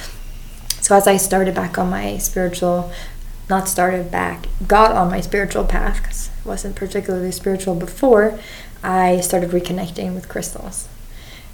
so 0.79 0.95
as 0.95 1.05
I 1.05 1.17
started 1.17 1.53
back 1.53 1.77
on 1.77 1.89
my 1.89 2.17
spiritual, 2.17 2.91
not 3.49 3.67
started 3.67 4.09
back, 4.09 4.47
got 4.67 4.91
on 4.93 5.09
my 5.09 5.19
spiritual 5.19 5.65
path 5.65 6.01
because 6.01 6.29
I 6.45 6.47
wasn't 6.47 6.77
particularly 6.77 7.31
spiritual 7.31 7.75
before. 7.75 8.39
I 8.83 9.19
started 9.19 9.51
reconnecting 9.51 10.15
with 10.15 10.29
crystals, 10.29 10.87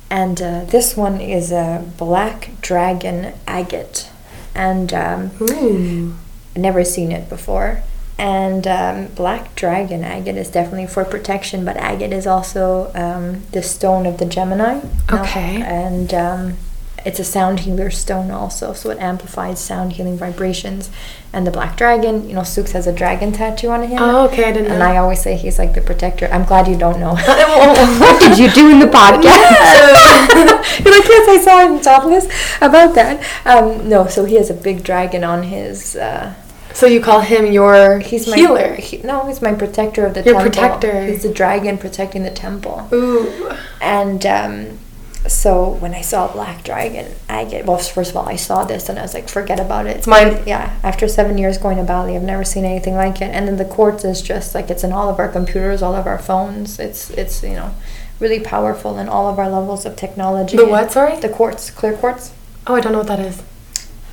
and 0.10 0.42
uh, 0.42 0.66
this 0.66 0.96
one 0.96 1.20
is 1.20 1.52
a 1.52 1.84
black 1.98 2.52
dragon 2.62 3.34
agate, 3.48 4.10
and 4.54 4.94
um, 4.94 5.32
Ooh. 5.42 6.16
never 6.56 6.86
seen 6.86 7.12
it 7.12 7.28
before 7.28 7.82
and 8.18 8.66
um, 8.68 9.08
black 9.08 9.56
dragon 9.56 10.04
agate 10.04 10.38
is 10.38 10.50
definitely 10.50 10.88
for 10.88 11.06
protection, 11.06 11.64
but 11.64 11.78
agate 11.78 12.14
is 12.14 12.26
also 12.26 12.92
um, 12.96 13.44
the 13.52 13.62
stone 13.62 14.06
of 14.06 14.18
the 14.18 14.26
Gemini. 14.26 14.82
Okay. 15.12 15.62
and 15.62 16.14
um, 16.14 16.58
it's 17.06 17.20
a 17.20 17.24
sound 17.24 17.62
healer 17.62 17.90
stone 17.90 18.32
also, 18.32 18.74
so 18.74 18.90
it 18.90 18.98
amplifies 19.00 19.64
sound 19.64 19.94
healing 19.94 20.18
vibrations. 20.18 20.90
And 21.32 21.48
the 21.48 21.52
black 21.52 21.78
dragon, 21.78 22.28
you 22.28 22.36
know, 22.36 22.42
Sukh 22.42 22.72
has 22.72 22.86
a 22.86 22.92
dragon 22.92 23.32
tattoo 23.32 23.70
on 23.70 23.84
him. 23.84 24.00
Oh, 24.02 24.28
okay, 24.28 24.44
I 24.46 24.52
didn't 24.52 24.68
know. 24.68 24.74
and 24.74 24.80
know. 24.80 24.86
I 24.86 24.98
always 24.98 25.22
say 25.22 25.38
he's 25.38 25.58
like 25.58 25.74
the 25.74 25.82
protector. 25.82 26.28
I'm 26.32 26.44
glad 26.44 26.68
you 26.68 26.78
don't 26.78 27.00
know. 27.00 27.14
what 27.16 28.22
did 28.22 28.38
you 28.38 28.50
do 28.50 28.72
in 28.72 28.80
the 28.80 28.88
podcast? 29.00 29.24
You're 30.84 30.94
like, 30.94 31.08
yes, 31.08 31.30
I 31.30 31.42
saw 31.42 31.66
him 31.66 31.80
topless 31.82 32.26
about 32.58 32.94
that. 32.96 33.24
Um, 33.46 33.88
no, 33.88 34.08
so 34.08 34.26
he 34.26 34.36
has 34.36 34.50
a 34.50 34.54
big 34.54 34.84
dragon 34.84 35.24
on 35.24 35.44
his. 35.44 35.96
Uh, 35.96 36.34
so 36.78 36.86
you 36.86 37.02
call 37.02 37.22
him 37.22 37.52
your 37.52 38.00
he's 38.00 38.32
healer? 38.32 38.70
My, 38.70 38.76
he, 38.76 38.98
no, 39.00 39.26
he's 39.26 39.42
my 39.42 39.54
protector 39.54 40.06
of 40.06 40.14
the 40.14 40.24
your 40.24 40.36
temple. 40.36 40.52
protector. 40.52 41.06
He's 41.08 41.24
the 41.24 41.34
dragon 41.34 41.80
protecting 41.80 42.22
the 42.22 42.32
temple. 42.32 42.88
Ooh. 42.94 43.52
And 43.82 44.24
um, 44.28 44.80
so 45.28 45.70
when 45.70 45.96
I 45.96 46.02
saw 46.02 46.32
Black 46.32 46.64
Dragon, 46.64 47.16
agate 47.28 47.66
well. 47.66 47.80
First 47.80 48.12
of 48.12 48.18
all, 48.18 48.30
I 48.30 48.36
saw 48.36 48.64
this 48.64 48.90
and 48.90 49.00
I 49.00 49.02
was 49.02 49.16
like, 49.16 49.28
forget 49.28 49.60
about 49.60 49.88
it. 49.88 49.98
It's 49.98 50.08
mine. 50.08 50.44
Yeah. 50.46 50.78
After 50.84 51.08
seven 51.08 51.40
years 51.40 51.58
going 51.58 51.78
to 51.78 51.84
Bali, 51.84 52.16
I've 52.16 52.22
never 52.22 52.44
seen 52.44 52.64
anything 52.64 52.94
like 52.94 53.22
it. 53.22 53.34
And 53.34 53.48
then 53.48 53.58
the 53.58 53.66
quartz 53.66 54.06
is 54.06 54.22
just 54.22 54.54
like 54.54 54.70
it's 54.70 54.84
in 54.84 54.92
all 54.92 55.10
of 55.10 55.20
our 55.20 55.30
computers, 55.30 55.82
all 55.82 55.96
of 55.96 56.06
our 56.06 56.20
phones. 56.20 56.80
It's 56.80 57.10
it's 57.10 57.42
you 57.44 57.54
know 57.54 57.74
really 58.20 58.40
powerful 58.40 58.98
in 58.98 59.10
all 59.10 59.28
of 59.28 59.40
our 59.40 59.50
levels 59.50 59.86
of 59.86 59.96
technology. 59.96 60.58
The 60.58 60.66
what? 60.68 60.92
Sorry. 60.92 61.20
The 61.20 61.30
quartz, 61.30 61.72
clear 61.72 61.98
quartz. 61.98 62.34
Oh, 62.66 62.76
I 62.76 62.82
don't 62.82 62.92
know 62.92 63.00
what 63.00 63.08
that 63.08 63.20
is. 63.20 63.42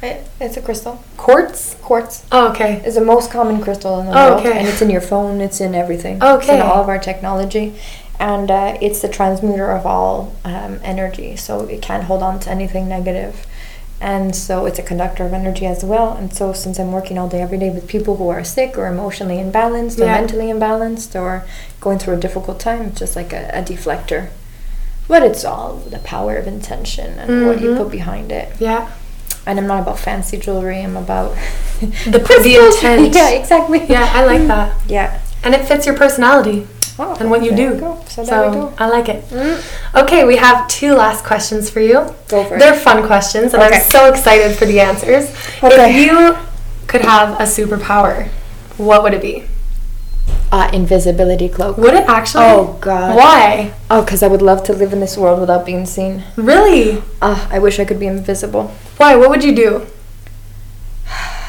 It, 0.05 0.29
it's 0.39 0.57
a 0.59 0.63
crystal. 0.63 1.03
Quartz? 1.17 1.77
Quartz. 1.77 2.27
Oh, 2.31 2.51
okay. 2.51 2.83
It's 2.85 2.97
the 2.97 3.05
most 3.05 3.31
common 3.31 3.63
crystal 3.63 4.01
in 4.01 4.07
the 4.07 4.13
oh, 4.13 4.33
world. 4.33 4.47
Okay. 4.47 4.59
And 4.59 4.69
it's 4.69 4.83
in 4.83 4.91
your 4.91 5.01
phone, 5.01 5.41
it's 5.41 5.61
in 5.61 5.75
everything. 5.75 6.23
Okay. 6.23 6.37
It's 6.37 6.49
in 6.49 6.61
all 6.61 6.83
of 6.83 6.89
our 6.89 6.99
technology. 6.99 7.75
And 8.21 8.51
uh, 8.51 8.77
it's 8.83 9.01
the 9.01 9.09
transmuter 9.09 9.71
of 9.71 9.87
all 9.87 10.37
um, 10.45 10.79
energy. 10.83 11.37
So 11.37 11.65
it 11.65 11.81
can't 11.81 12.05
hold 12.05 12.23
on 12.23 12.39
to 12.41 12.51
anything 12.51 12.87
negative. 12.87 13.47
And 14.01 14.37
so 14.37 14.67
it's 14.67 14.79
a 14.79 14.83
conductor 14.83 15.25
of 15.25 15.33
energy 15.33 15.65
as 15.65 15.83
well. 15.83 16.13
And 16.13 16.33
so 16.35 16.53
since 16.53 16.79
I'm 16.79 16.93
working 16.93 17.17
all 17.17 17.29
day, 17.29 17.41
every 17.41 17.57
day 17.57 17.71
with 17.71 17.89
people 17.89 18.17
who 18.17 18.29
are 18.29 18.45
sick 18.45 18.77
or 18.77 18.87
emotionally 18.87 19.37
imbalanced 19.37 19.99
or 19.99 20.07
mentally 20.07 20.47
imbalanced 20.47 21.19
or 21.19 21.47
going 21.81 21.99
through 21.99 22.15
a 22.15 22.21
difficult 22.21 22.61
time, 22.61 22.83
it's 22.83 22.99
just 22.99 23.17
like 23.17 23.33
a, 23.33 23.49
a 23.55 23.63
deflector. 23.63 24.29
But 25.09 25.23
it's 25.23 25.45
all 25.45 25.77
the 25.77 25.99
power 26.01 26.37
of 26.37 26.47
intention 26.47 27.19
and 27.19 27.31
mm-hmm. 27.31 27.47
what 27.47 27.61
you 27.63 27.69
mm-hmm. 27.71 27.83
put 27.83 27.91
behind 27.91 28.31
it. 28.31 28.61
Yeah 28.61 28.93
and 29.47 29.59
I'm 29.59 29.67
not 29.67 29.83
about 29.83 29.99
fancy 29.99 30.39
jewelry. 30.39 30.81
I'm 30.81 30.97
about 30.97 31.37
the 31.81 32.19
the 32.19 32.67
intent. 32.67 33.15
Yeah, 33.21 33.31
exactly. 33.31 33.85
Yeah, 33.87 34.11
I 34.13 34.25
like 34.25 34.47
that. 34.47 34.81
Yeah, 34.89 35.21
and 35.43 35.55
it 35.55 35.65
fits 35.67 35.87
your 35.87 35.97
personality 35.97 36.67
oh, 36.99 37.17
and 37.21 37.31
what 37.31 37.43
you 37.43 37.55
do. 37.55 37.79
So, 38.09 38.25
so 38.25 38.75
I 38.79 38.89
like 38.89 39.09
it. 39.09 39.25
Mm. 39.29 40.03
Okay, 40.03 40.25
we 40.25 40.37
have 40.37 40.69
two 40.69 40.95
last 40.95 41.25
questions 41.25 41.71
for 41.71 41.81
you. 41.81 42.07
Go 42.29 42.45
for 42.45 42.57
it. 42.57 42.59
They're 42.59 42.75
fun 42.75 43.07
questions, 43.07 43.55
and 43.55 43.63
okay. 43.63 43.77
I'm 43.77 43.83
so 43.83 44.11
excited 44.11 44.57
for 44.57 44.67
the 44.67 44.81
answers. 44.81 45.31
Okay. 45.63 45.91
If 45.91 46.07
you 46.07 46.37
could 46.87 47.03
have 47.03 47.41
a 47.41 47.45
superpower, 47.45 48.29
what 48.77 49.03
would 49.03 49.15
it 49.15 49.23
be? 49.23 49.45
Uh, 50.55 50.71
invisibility 50.73 51.49
cloak. 51.49 51.77
Would 51.79 51.95
it 51.95 52.09
actually? 52.09 52.45
Oh 52.45 52.79
God. 52.81 53.17
Why? 53.17 53.75
Oh, 53.91 54.05
because 54.05 54.23
I 54.23 54.29
would 54.29 54.41
love 54.41 54.63
to 54.65 54.73
live 54.73 54.93
in 54.93 55.01
this 55.01 55.17
world 55.19 55.41
without 55.41 55.67
being 55.67 55.85
seen. 55.85 56.23
Really? 56.37 57.03
Uh, 57.21 57.49
I 57.51 57.59
wish 57.59 57.81
I 57.81 57.85
could 57.85 57.99
be 57.99 58.07
invisible. 58.07 58.69
Why? 58.97 59.17
What 59.17 59.31
would 59.31 59.43
you 59.43 59.53
do? 59.53 59.87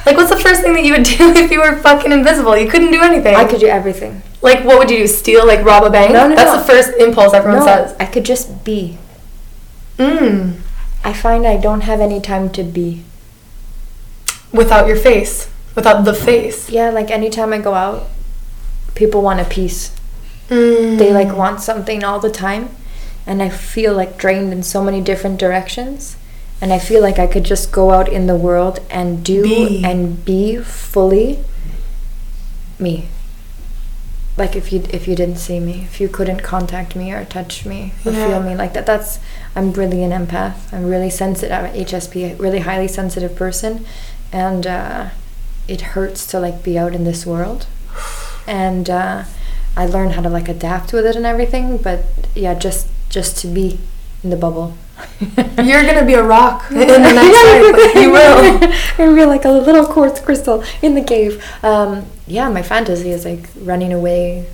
Like, 0.07 0.17
what's 0.17 0.31
the 0.31 0.37
first 0.37 0.61
thing 0.61 0.73
that 0.73 0.83
you 0.83 0.93
would 0.93 1.03
do 1.17 1.33
if 1.35 1.51
you 1.51 1.59
were 1.59 1.77
fucking 1.77 2.11
invisible? 2.11 2.57
You 2.57 2.67
couldn't 2.67 2.91
do 2.91 3.01
anything. 3.03 3.35
I 3.35 3.45
could 3.45 3.59
do 3.59 3.67
everything. 3.67 4.23
Like, 4.41 4.65
what 4.65 4.79
would 4.79 4.89
you 4.89 4.97
do? 4.97 5.07
Steal? 5.07 5.45
Like, 5.45 5.63
rob 5.63 5.83
a 5.83 5.91
bank? 5.91 6.11
No, 6.11 6.27
no, 6.27 6.35
That's 6.35 6.51
no. 6.51 6.57
the 6.57 6.65
first 6.65 6.97
impulse 6.99 7.33
everyone 7.35 7.59
no, 7.59 7.65
says. 7.65 7.95
I 7.99 8.05
could 8.07 8.25
just 8.25 8.63
be. 8.63 8.97
Mm. 9.99 10.61
I 11.03 11.13
find 11.13 11.45
I 11.45 11.57
don't 11.57 11.81
have 11.81 12.01
any 12.01 12.19
time 12.19 12.49
to 12.51 12.63
be. 12.63 13.03
Without 14.51 14.87
your 14.87 14.97
face. 14.97 15.49
Without 15.75 16.05
the 16.05 16.13
face. 16.13 16.69
Yeah, 16.69 16.89
like 16.89 17.11
anytime 17.11 17.53
I 17.53 17.59
go 17.59 17.73
out, 17.73 18.07
people 18.95 19.21
want 19.21 19.39
a 19.39 19.45
piece. 19.45 19.95
Mm. 20.49 20.97
They 20.97 21.13
like 21.13 21.35
want 21.35 21.61
something 21.61 22.03
all 22.03 22.19
the 22.19 22.31
time, 22.31 22.69
and 23.27 23.41
I 23.43 23.49
feel 23.49 23.93
like 23.93 24.17
drained 24.17 24.51
in 24.53 24.63
so 24.63 24.83
many 24.83 25.01
different 25.01 25.39
directions. 25.39 26.17
And 26.61 26.71
I 26.71 26.79
feel 26.79 27.01
like 27.01 27.19
I 27.19 27.27
could 27.27 27.43
just 27.43 27.71
go 27.71 27.91
out 27.91 28.07
in 28.07 28.27
the 28.27 28.35
world 28.35 28.79
and 28.89 29.23
do 29.23 29.43
be. 29.43 29.83
and 29.83 30.23
be 30.23 30.57
fully 30.57 31.43
me. 32.79 33.09
Like 34.37 34.55
if 34.55 34.71
you 34.71 34.83
if 34.89 35.07
you 35.07 35.15
didn't 35.15 35.37
see 35.37 35.59
me, 35.59 35.83
if 35.83 35.99
you 35.99 36.07
couldn't 36.07 36.43
contact 36.43 36.95
me 36.95 37.11
or 37.11 37.25
touch 37.25 37.65
me 37.65 37.93
or 38.05 38.11
yeah. 38.11 38.27
feel 38.27 38.43
me 38.43 38.55
like 38.55 38.73
that, 38.73 38.85
that's 38.85 39.19
I'm 39.55 39.73
really 39.73 40.03
an 40.03 40.11
empath. 40.11 40.73
I'm 40.73 40.85
really 40.85 41.09
sensitive. 41.09 41.51
I'm 41.51 41.73
HSP, 41.73 42.39
really 42.39 42.59
highly 42.59 42.87
sensitive 42.87 43.35
person, 43.35 43.85
and 44.31 44.65
uh, 44.65 45.09
it 45.67 45.81
hurts 45.81 46.25
to 46.27 46.39
like 46.39 46.63
be 46.63 46.77
out 46.77 46.93
in 46.93 47.03
this 47.03 47.25
world 47.25 47.67
and 48.47 48.89
uh, 48.89 49.23
I 49.75 49.85
learned 49.85 50.13
how 50.13 50.21
to 50.21 50.29
like 50.29 50.47
adapt 50.49 50.93
with 50.93 51.05
it 51.05 51.15
and 51.15 51.25
everything. 51.25 51.77
But 51.77 52.03
yeah, 52.35 52.53
just 52.53 52.87
just 53.09 53.37
to 53.39 53.47
be 53.47 53.79
in 54.23 54.29
the 54.29 54.37
bubble. 54.37 54.77
You're 55.61 55.83
gonna 55.83 56.05
be 56.05 56.13
a 56.13 56.23
rock 56.23 56.65
in 56.71 56.79
the 56.79 56.97
next 56.97 57.43
life. 57.43 57.95
You 57.95 58.11
will. 58.15 58.73
and 58.97 59.15
be 59.15 59.25
like 59.25 59.45
a 59.45 59.51
little 59.51 59.85
quartz 59.85 60.19
crystal 60.19 60.63
in 60.81 60.95
the 60.95 61.03
cave. 61.03 61.43
Um, 61.63 62.05
yeah, 62.27 62.49
my 62.49 62.61
fantasy 62.61 63.11
is 63.11 63.25
like 63.25 63.49
running 63.57 63.93
away 63.93 64.47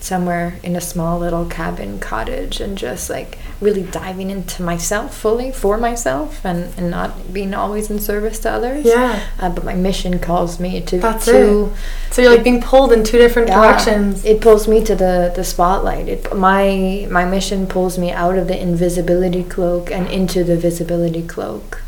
somewhere 0.00 0.58
in 0.62 0.76
a 0.76 0.80
small 0.80 1.18
little 1.18 1.46
cabin 1.46 1.98
cottage 1.98 2.60
and 2.60 2.76
just 2.76 3.10
like 3.10 3.38
really 3.60 3.82
diving 3.82 4.30
into 4.30 4.62
myself 4.62 5.16
fully 5.16 5.50
for 5.50 5.78
myself 5.78 6.44
and, 6.44 6.74
and 6.78 6.90
not 6.90 7.32
being 7.32 7.54
always 7.54 7.90
in 7.90 7.98
service 7.98 8.38
to 8.40 8.50
others. 8.50 8.84
Yeah. 8.84 9.24
Uh, 9.38 9.48
but 9.48 9.64
my 9.64 9.74
mission 9.74 10.18
calls 10.18 10.60
me 10.60 10.80
to. 10.82 10.98
That's 10.98 11.24
to, 11.26 11.66
it. 11.66 12.12
So 12.12 12.22
you're 12.22 12.32
like 12.32 12.44
being 12.44 12.60
pulled 12.60 12.92
in 12.92 13.02
two 13.02 13.18
different 13.18 13.48
yeah, 13.48 13.60
directions. 13.60 14.24
It 14.24 14.40
pulls 14.40 14.68
me 14.68 14.84
to 14.84 14.94
the, 14.94 15.32
the 15.34 15.44
spotlight. 15.44 16.08
It 16.08 16.34
my 16.36 17.08
my 17.10 17.24
mission 17.24 17.66
pulls 17.66 17.98
me 17.98 18.10
out 18.10 18.36
of 18.36 18.48
the 18.48 18.60
invisibility 18.60 19.42
cloak 19.42 19.90
and 19.90 20.06
into 20.08 20.44
the 20.44 20.56
visibility 20.56 21.26
cloak. 21.26 21.82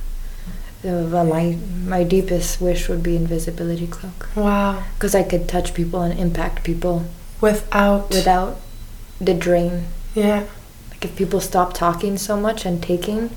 Uh, 0.84 1.24
my 1.24 1.58
my 1.84 2.04
deepest 2.04 2.60
wish 2.60 2.88
would 2.88 3.02
be 3.02 3.16
invisibility 3.16 3.86
cloak. 3.86 4.28
Wow. 4.34 4.84
Because 4.94 5.14
I 5.14 5.22
could 5.22 5.48
touch 5.48 5.74
people 5.74 6.00
and 6.00 6.18
impact 6.18 6.64
people 6.64 7.04
without 7.40 8.10
without 8.10 8.58
the 9.20 9.34
drain. 9.34 9.86
Yeah. 10.14 10.46
Like 11.00 11.10
if 11.12 11.16
people 11.16 11.40
stop 11.40 11.74
talking 11.74 12.18
so 12.18 12.36
much 12.36 12.64
and 12.66 12.82
taking, 12.82 13.30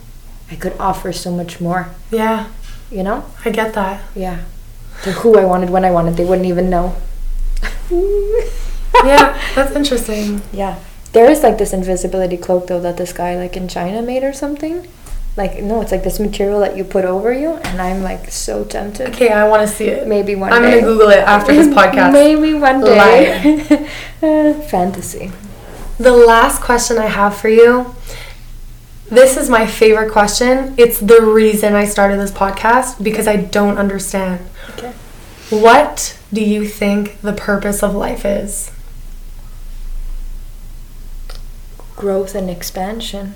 I 0.49 0.55
could 0.55 0.73
offer 0.79 1.13
so 1.13 1.31
much 1.31 1.61
more. 1.61 1.89
Yeah, 2.11 2.47
You 2.89 3.03
know? 3.03 3.25
I 3.45 3.51
get 3.51 3.73
that. 3.75 4.01
Yeah. 4.15 4.41
To 5.03 5.11
who 5.11 5.37
I 5.37 5.45
wanted 5.45 5.69
when 5.69 5.85
I 5.85 5.91
wanted, 5.91 6.15
they 6.17 6.25
wouldn't 6.25 6.47
even 6.47 6.69
know. 6.69 6.95
Yeah, 9.05 9.41
that's 9.55 9.75
interesting. 9.75 10.41
Yeah. 10.51 10.77
There 11.13 11.29
is 11.31 11.41
like 11.43 11.57
this 11.57 11.73
invisibility 11.73 12.37
cloak 12.37 12.67
though 12.67 12.79
that 12.81 12.97
this 12.97 13.13
guy 13.13 13.35
like 13.35 13.55
in 13.57 13.67
China 13.67 14.01
made 14.01 14.23
or 14.23 14.33
something. 14.33 14.87
Like 15.37 15.63
no, 15.63 15.81
it's 15.81 15.91
like 15.91 16.03
this 16.03 16.19
material 16.19 16.59
that 16.59 16.75
you 16.77 16.83
put 16.83 17.05
over 17.05 17.31
you, 17.33 17.51
and 17.53 17.81
I'm 17.81 18.03
like 18.03 18.29
so 18.31 18.63
tempted. 18.65 19.09
Okay, 19.09 19.29
I 19.29 19.47
want 19.47 19.67
to 19.67 19.73
see 19.73 19.87
it. 19.87 20.07
Maybe 20.07 20.35
one 20.35 20.51
day. 20.51 20.55
I'm 20.57 20.61
day. 20.63 20.81
gonna 20.81 20.91
Google 20.91 21.09
it 21.09 21.19
after 21.19 21.53
this 21.53 21.67
podcast. 21.79 22.11
Maybe 22.13 22.53
one 22.53 22.81
day. 22.81 23.87
Fantasy. 24.69 25.31
The 26.01 26.17
last 26.17 26.63
question 26.63 26.97
I 26.97 27.05
have 27.05 27.37
for 27.37 27.47
you. 27.47 27.93
This 29.11 29.37
is 29.37 29.51
my 29.51 29.67
favorite 29.67 30.11
question. 30.11 30.73
It's 30.75 30.99
the 30.99 31.21
reason 31.21 31.75
I 31.75 31.85
started 31.85 32.19
this 32.19 32.31
podcast 32.31 33.03
because 33.03 33.27
I 33.27 33.35
don't 33.35 33.77
understand. 33.77 34.49
Okay. 34.71 34.93
What 35.51 36.17
do 36.33 36.43
you 36.43 36.67
think 36.67 37.21
the 37.21 37.33
purpose 37.33 37.83
of 37.83 37.93
life 37.93 38.25
is? 38.25 38.71
Growth 41.95 42.33
and 42.33 42.49
expansion. 42.49 43.35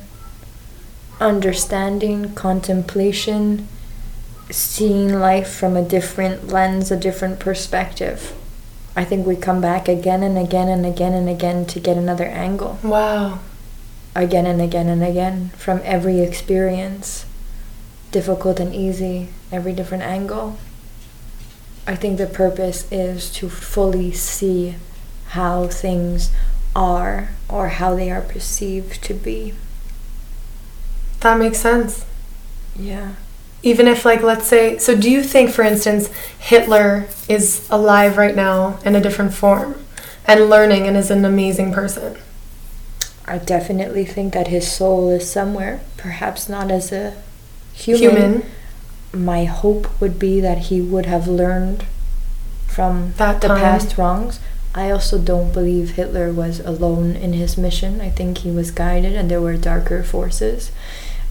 Understanding, 1.20 2.34
contemplation, 2.34 3.68
seeing 4.50 5.14
life 5.20 5.54
from 5.54 5.78
a 5.78 5.84
different 5.84 6.48
lens, 6.48 6.90
a 6.90 6.98
different 6.98 7.40
perspective. 7.40 8.34
I 8.96 9.04
think 9.04 9.28
we 9.28 9.36
come 9.36 9.60
back 9.60 9.88
again 9.88 10.24
and 10.24 10.38
again 10.38 10.70
and 10.70 10.86
again 10.86 11.14
and 11.14 11.28
again 11.28 11.66
to 11.66 11.80
get 11.80 11.98
another 11.98 12.26
angle. 12.26 12.80
Wow. 12.82 13.40
Again 14.16 14.46
and 14.46 14.62
again 14.62 14.88
and 14.88 15.04
again 15.04 15.50
from 15.58 15.82
every 15.84 16.22
experience, 16.22 17.26
difficult 18.12 18.60
and 18.60 18.74
easy, 18.74 19.30
every 19.52 19.74
different 19.74 20.04
angle. 20.04 20.58
I 21.86 21.96
think 21.96 22.18
the 22.18 22.26
purpose 22.26 22.90
is 22.92 23.30
to 23.34 23.50
fully 23.50 24.14
see 24.14 24.76
how 25.30 25.68
things 25.68 26.32
are 26.76 27.30
or 27.50 27.68
how 27.70 27.96
they 27.96 28.10
are 28.10 28.22
perceived 28.22 29.04
to 29.04 29.14
be. 29.14 29.54
That 31.20 31.38
makes 31.38 31.60
sense. 31.60 32.06
Yeah. 32.78 33.16
Even 33.66 33.88
if, 33.88 34.06
like, 34.06 34.22
let's 34.22 34.46
say, 34.46 34.78
so 34.78 34.96
do 34.96 35.10
you 35.10 35.24
think, 35.24 35.50
for 35.50 35.64
instance, 35.64 36.08
Hitler 36.38 37.08
is 37.28 37.68
alive 37.72 38.16
right 38.16 38.36
now 38.36 38.80
in 38.86 38.96
a 38.96 39.02
different 39.02 39.34
form 39.34 39.84
and 40.26 40.50
learning 40.52 40.88
and 40.88 40.96
is 40.96 41.10
an 41.10 41.26
amazing 41.26 41.74
person? 41.74 42.16
I 43.26 43.40
definitely 43.40 44.06
think 44.06 44.34
that 44.34 44.50
his 44.50 44.72
soul 44.72 45.10
is 45.10 45.30
somewhere, 45.30 45.82
perhaps 45.98 46.48
not 46.48 46.70
as 46.70 46.92
a 46.92 47.16
human. 47.74 48.02
Human. 48.02 48.46
My 49.12 49.46
hope 49.46 50.00
would 50.00 50.20
be 50.20 50.40
that 50.42 50.60
he 50.70 50.80
would 50.80 51.08
have 51.08 51.28
learned 51.28 51.86
from 52.68 53.14
That 53.18 53.42
the 53.42 53.48
time. 53.48 53.60
past 53.62 53.98
wrongs. 53.98 54.40
I 54.76 54.92
also 54.92 55.18
don't 55.18 55.52
believe 55.54 55.92
Hitler 55.92 56.32
was 56.32 56.60
alone 56.60 57.16
in 57.16 57.34
his 57.34 57.58
mission. 57.58 58.00
I 58.00 58.10
think 58.12 58.40
he 58.40 58.52
was 58.52 58.70
guided 58.70 59.16
and 59.16 59.32
there 59.32 59.42
were 59.42 59.58
darker 59.58 60.04
forces. 60.04 60.72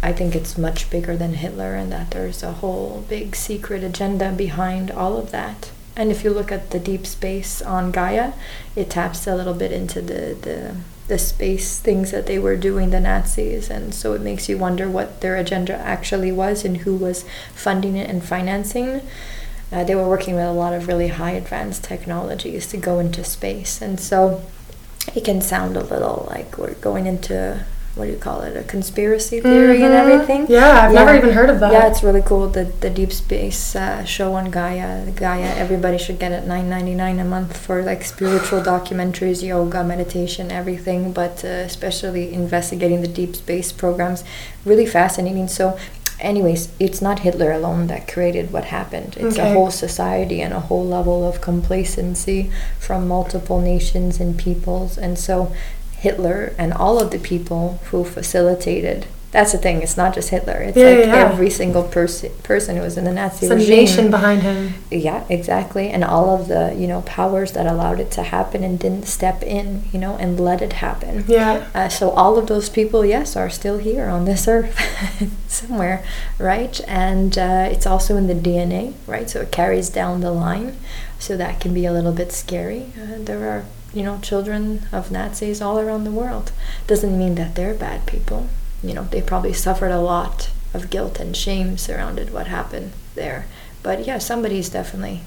I 0.05 0.13
think 0.13 0.37
it's 0.37 0.59
much 0.59 0.91
bigger 0.91 1.17
than 1.17 1.33
Hitler 1.33 1.75
and 1.75 1.91
that 1.91 2.11
there's 2.11 2.43
a 2.43 2.53
whole 2.53 3.07
big 3.09 3.35
secret 3.35 3.83
agenda 3.83 4.33
behind 4.33 4.91
all 4.91 5.17
of 5.17 5.31
that. 5.31 5.71
And 5.97 6.11
if 6.11 6.23
you 6.23 6.31
look 6.31 6.53
at 6.53 6.73
the 6.73 6.79
deep 6.79 7.07
space 7.07 7.63
on 7.63 7.91
Gaia, 7.91 8.35
it 8.77 8.91
taps 8.91 9.27
a 9.27 9.35
little 9.35 9.55
bit 9.55 9.73
into 9.73 10.03
the, 10.03 10.37
the 10.41 10.77
the 11.09 11.19
space 11.19 11.79
things 11.79 12.11
that 12.11 12.27
they 12.27 12.39
were 12.39 12.57
doing 12.57 12.89
the 12.89 13.01
Nazis 13.01 13.69
and 13.69 13.95
so 13.95 14.15
it 14.15 14.23
makes 14.23 14.49
you 14.49 14.57
wonder 14.57 14.89
what 14.89 15.21
their 15.21 15.37
agenda 15.37 15.77
actually 15.77 16.33
was 16.33 16.65
and 16.65 16.79
who 16.79 16.97
was 16.97 17.27
funding 17.55 17.97
it 17.97 18.09
and 18.09 18.25
financing. 18.25 19.03
Uh, 19.71 19.85
they 19.85 19.95
were 19.95 20.09
working 20.09 20.35
with 20.35 20.47
a 20.47 20.53
lot 20.53 20.73
of 20.73 20.89
really 20.89 21.09
high 21.09 21.33
advanced 21.33 21.85
technologies 21.85 22.67
to 22.67 22.79
go 22.79 22.99
into 22.99 23.23
space 23.23 23.83
and 23.83 24.01
so 24.01 24.43
it 25.15 25.25
can 25.25 25.43
sound 25.43 25.77
a 25.77 25.85
little 25.85 26.27
like 26.31 26.57
we're 26.57 26.75
going 26.75 27.07
into 27.07 27.67
what 27.97 28.07
do 28.07 28.11
you 28.11 28.19
call 28.19 28.41
it 28.43 28.57
a 28.57 28.63
conspiracy 28.65 29.41
theory 29.41 29.81
and 29.83 29.93
Mhm. 29.95 30.03
everything 30.03 30.47
Yeah, 30.49 30.85
I've 30.87 30.93
never 30.93 31.15
even 31.15 31.31
heard 31.31 31.49
of 31.49 31.61
that. 31.61 31.73
yeah 31.73 31.87
it's 31.87 32.03
really 32.03 32.23
cool 32.23 32.49
the 32.49 32.65
the 32.81 32.91
deep 32.91 33.13
space 33.13 33.77
uh, 33.77 34.05
show 34.05 34.35
on 34.35 34.51
gaia 34.51 34.93
gaia 35.15 35.51
everybody 35.65 35.99
should 36.05 36.19
get 36.19 36.33
it 36.33 36.45
9.99 36.47 37.21
a 37.21 37.25
month 37.25 37.57
for 37.57 37.83
like 37.83 38.03
spiritual 38.05 38.61
documentaries 38.61 39.43
yoga 39.43 39.85
meditation 39.85 40.51
everything 40.51 41.13
but 41.13 41.45
uh, 41.45 41.49
especially 41.71 42.25
investigating 42.43 43.01
the 43.01 43.13
deep 43.21 43.37
space 43.37 43.71
programs 43.73 44.25
really 44.65 44.87
fascinating 44.87 45.47
so 45.47 45.77
anyways 46.21 46.69
it's 46.81 47.01
not 47.03 47.21
hitler 47.21 47.51
alone 47.53 47.87
that 47.89 48.07
created 48.13 48.53
what 48.53 48.65
happened 48.79 49.17
it's 49.19 49.37
Okay. 49.39 49.51
a 49.51 49.53
whole 49.55 49.71
society 49.71 50.41
and 50.41 50.53
a 50.55 50.61
whole 50.69 50.85
level 50.99 51.19
of 51.29 51.41
complacency 51.41 52.51
from 52.79 53.07
multiple 53.09 53.61
nations 53.61 54.21
and 54.21 54.39
peoples 54.39 54.97
and 54.97 55.19
so 55.19 55.51
Hitler 56.05 56.53
and 56.59 56.73
all 56.73 56.97
of 57.03 57.11
the 57.11 57.19
people 57.19 57.65
who 57.91 58.05
facilitated. 58.05 59.07
That's 59.37 59.51
the 59.51 59.59
thing. 59.59 59.83
It's 59.83 59.97
not 59.97 60.15
just 60.15 60.29
Hitler. 60.31 60.59
It's 60.63 60.77
Yeah, 60.77 60.91
like 60.91 61.07
yeah, 61.07 61.29
every 61.29 61.51
single 61.51 61.83
person 61.97 62.31
person 62.45 62.77
who 62.77 62.83
was 62.89 62.97
in 62.97 63.05
the 63.05 63.13
Nazi 63.21 63.47
a 63.47 63.55
regime. 63.57 63.69
nation 63.81 64.11
behind 64.17 64.43
him. 64.43 64.75
Yeah, 64.93 65.25
exactly. 65.29 65.87
And 65.95 66.05
all 66.05 66.29
of 66.37 66.47
the 66.47 66.65
you 66.81 66.87
know 66.87 67.01
powers 67.19 67.51
that 67.57 67.67
allowed 67.67 67.99
it 68.05 68.11
to 68.13 68.23
happen 68.37 68.63
and 68.63 68.79
didn't 68.79 69.07
step 69.19 69.43
in, 69.43 69.67
you 69.93 69.99
know, 69.99 70.15
and 70.23 70.39
let 70.39 70.63
it 70.63 70.75
happen. 70.75 71.25
Yeah. 71.27 71.67
Uh, 71.75 71.89
so 71.89 72.11
all 72.11 72.39
of 72.39 72.47
those 72.47 72.69
people, 72.79 73.05
yes, 73.05 73.35
are 73.35 73.51
still 73.51 73.79
here 73.79 74.07
on 74.17 74.25
this 74.25 74.47
earth 74.47 74.73
somewhere, 75.49 75.99
right? 76.39 76.81
And 76.87 77.37
uh, 77.37 77.67
it's 77.75 77.87
also 77.93 78.17
in 78.17 78.27
the 78.29 78.39
DNA, 78.49 78.85
right? 79.15 79.29
So 79.29 79.41
it 79.41 79.51
carries 79.51 79.89
down 79.91 80.21
the 80.21 80.31
line. 80.47 80.77
So 81.19 81.37
that 81.37 81.59
can 81.63 81.73
be 81.75 81.87
a 81.87 81.93
little 81.99 82.13
bit 82.13 82.31
scary. 82.33 82.83
Uh, 83.03 83.19
there 83.29 83.43
are, 83.51 83.65
you 83.95 84.03
know, 84.03 84.19
children 84.19 84.83
of 84.93 85.11
Nazis 85.11 85.61
all 85.63 85.79
around 85.79 86.05
the 86.05 86.11
world. 86.11 86.53
Doesn't 86.87 87.19
mean 87.19 87.37
that 87.37 87.55
they're 87.55 87.75
bad 87.75 88.07
people. 88.07 88.49
You 88.83 88.95
know, 88.95 89.05
they 89.05 89.23
probably 89.23 89.53
suffered 89.53 89.91
a 89.91 90.01
lot 90.01 90.51
of 90.75 90.91
guilt 90.91 91.21
and 91.21 91.37
shame 91.37 91.79
surrounded 91.79 92.33
what 92.33 92.49
happened 92.49 92.93
there. 93.15 93.47
But 93.83 94.07
yeah, 94.07 94.19
somebody's 94.19 94.69
definitely 94.69 95.23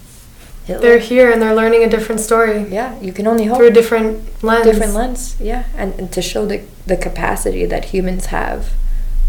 Hitler. 0.68 0.82
They're 0.82 1.00
here 1.00 1.32
and 1.32 1.42
they're 1.42 1.56
learning 1.56 1.84
a 1.84 1.90
different 1.90 2.20
story 2.20 2.68
yeah, 2.68 3.00
you 3.00 3.14
can 3.14 3.26
only 3.26 3.46
hope 3.46 3.58
through 3.58 3.68
a 3.68 3.72
different 3.72 4.44
lens. 4.44 4.66
different 4.66 4.94
lens 4.94 5.38
yeah 5.40 5.64
and, 5.78 5.94
and 5.98 6.12
to 6.12 6.22
show 6.22 6.46
the, 6.46 6.62
the 6.86 6.98
capacity 6.98 7.66
that 7.66 7.86
humans 7.86 8.28
have 8.28 8.74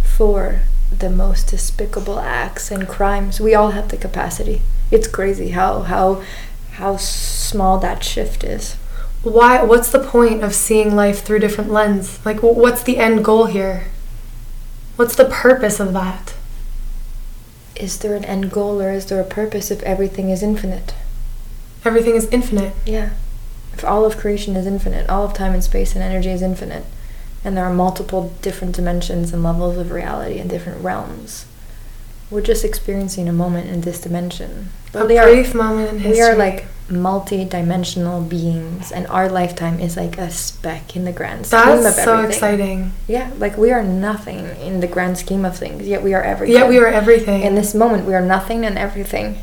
for 0.02 0.62
the 0.90 1.08
most 1.08 1.46
despicable 1.46 2.18
acts 2.18 2.72
and 2.72 2.88
crimes 2.88 3.38
we 3.38 3.54
all 3.54 3.70
have 3.70 3.88
the 3.90 3.96
capacity 3.96 4.62
it's 4.90 5.06
crazy 5.06 5.50
how 5.50 5.82
how 5.82 6.24
how 6.72 6.96
small 6.96 7.78
that 7.78 8.02
shift 8.02 8.42
is 8.42 8.76
Why? 9.22 9.62
What's 9.62 9.90
the 9.90 9.98
point 9.98 10.42
of 10.42 10.54
seeing 10.54 10.94
life 10.94 11.24
through 11.24 11.40
different 11.40 11.70
lens? 11.70 12.24
Like, 12.24 12.42
what's 12.42 12.82
the 12.82 12.98
end 12.98 13.24
goal 13.24 13.46
here? 13.46 13.86
What's 14.96 15.16
the 15.16 15.24
purpose 15.26 15.80
of 15.80 15.92
that? 15.92 16.34
is 17.80 17.98
there 17.98 18.14
an 18.14 18.24
end 18.24 18.50
goal 18.50 18.82
or 18.82 18.90
is 18.90 19.06
there 19.06 19.20
a 19.20 19.24
purpose 19.24 19.70
if 19.70 19.82
everything 19.82 20.30
is 20.30 20.42
infinite 20.42 20.94
Everything 21.84 22.16
is 22.16 22.26
infinite. 22.26 22.74
yeah 22.84 23.10
if 23.72 23.84
all 23.84 24.04
of 24.04 24.16
creation 24.16 24.56
is 24.56 24.66
infinite 24.66 25.08
all 25.08 25.24
of 25.24 25.32
time 25.34 25.54
and 25.54 25.62
space 25.62 25.94
and 25.94 26.02
energy 26.02 26.30
is 26.30 26.42
infinite 26.42 26.84
and 27.44 27.56
there 27.56 27.64
are 27.64 27.72
multiple 27.72 28.34
different 28.42 28.74
dimensions 28.74 29.32
and 29.32 29.42
levels 29.42 29.76
of 29.78 29.90
reality 29.90 30.38
and 30.38 30.50
different 30.50 30.82
realms 30.82 31.46
we're 32.30 32.40
just 32.40 32.64
experiencing 32.64 33.28
a 33.28 33.32
moment 33.32 33.70
in 33.70 33.82
this 33.82 34.00
dimension 34.00 34.70
a 34.92 35.06
we 35.06 35.16
are 35.16 35.28
brief 35.28 35.54
moment 35.54 35.90
in 35.90 35.98
history. 36.00 36.12
we 36.12 36.20
are 36.20 36.36
like 36.36 36.66
multi-dimensional 36.90 38.22
beings 38.22 38.90
and 38.92 39.06
our 39.08 39.28
lifetime 39.28 39.78
is 39.78 39.96
like 39.96 40.16
a 40.18 40.30
speck 40.30 40.96
in 40.96 41.04
the 41.04 41.12
grand 41.12 41.46
scheme 41.46 41.60
That's 41.82 41.98
of 41.98 42.04
so 42.04 42.12
everything 42.18 42.30
exciting. 42.32 42.92
yeah 43.06 43.30
like 43.38 43.56
we 43.58 43.70
are 43.72 43.82
nothing 43.82 44.46
in 44.60 44.80
the 44.80 44.86
grand 44.86 45.18
scheme 45.18 45.44
of 45.44 45.56
things 45.56 45.86
yet 45.86 46.02
we 46.02 46.14
are 46.14 46.22
everything 46.22 46.54
Yet 46.56 46.68
we 46.68 46.78
are 46.78 46.86
everything. 46.86 47.42
in 47.42 47.54
this 47.54 47.74
moment 47.74 48.06
we 48.06 48.14
are 48.14 48.24
nothing 48.24 48.64
and 48.64 48.78
everything 48.78 49.38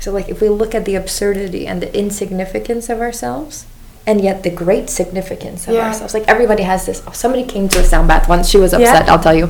so 0.00 0.10
like 0.12 0.28
if 0.28 0.40
we 0.40 0.48
look 0.48 0.74
at 0.74 0.84
the 0.86 0.96
absurdity 0.96 1.66
and 1.66 1.80
the 1.82 1.96
insignificance 1.96 2.88
of 2.88 3.00
ourselves 3.00 3.66
and 4.06 4.20
yet 4.20 4.42
the 4.42 4.50
great 4.50 4.90
significance 4.90 5.68
of 5.68 5.74
Yeah. 5.74 5.86
ourselves 5.88 6.14
like 6.14 6.26
everybody 6.26 6.64
has 6.64 6.84
this 6.86 7.02
oh, 7.06 7.12
somebody 7.12 7.44
came 7.44 7.68
to 7.68 7.78
a 7.78 7.84
sound 7.84 8.08
bath 8.08 8.28
once 8.28 8.48
she 8.48 8.58
was 8.58 8.72
upset 8.72 9.06
Yeah. 9.06 9.12
i'll 9.12 9.22
tell 9.22 9.34
you 9.36 9.48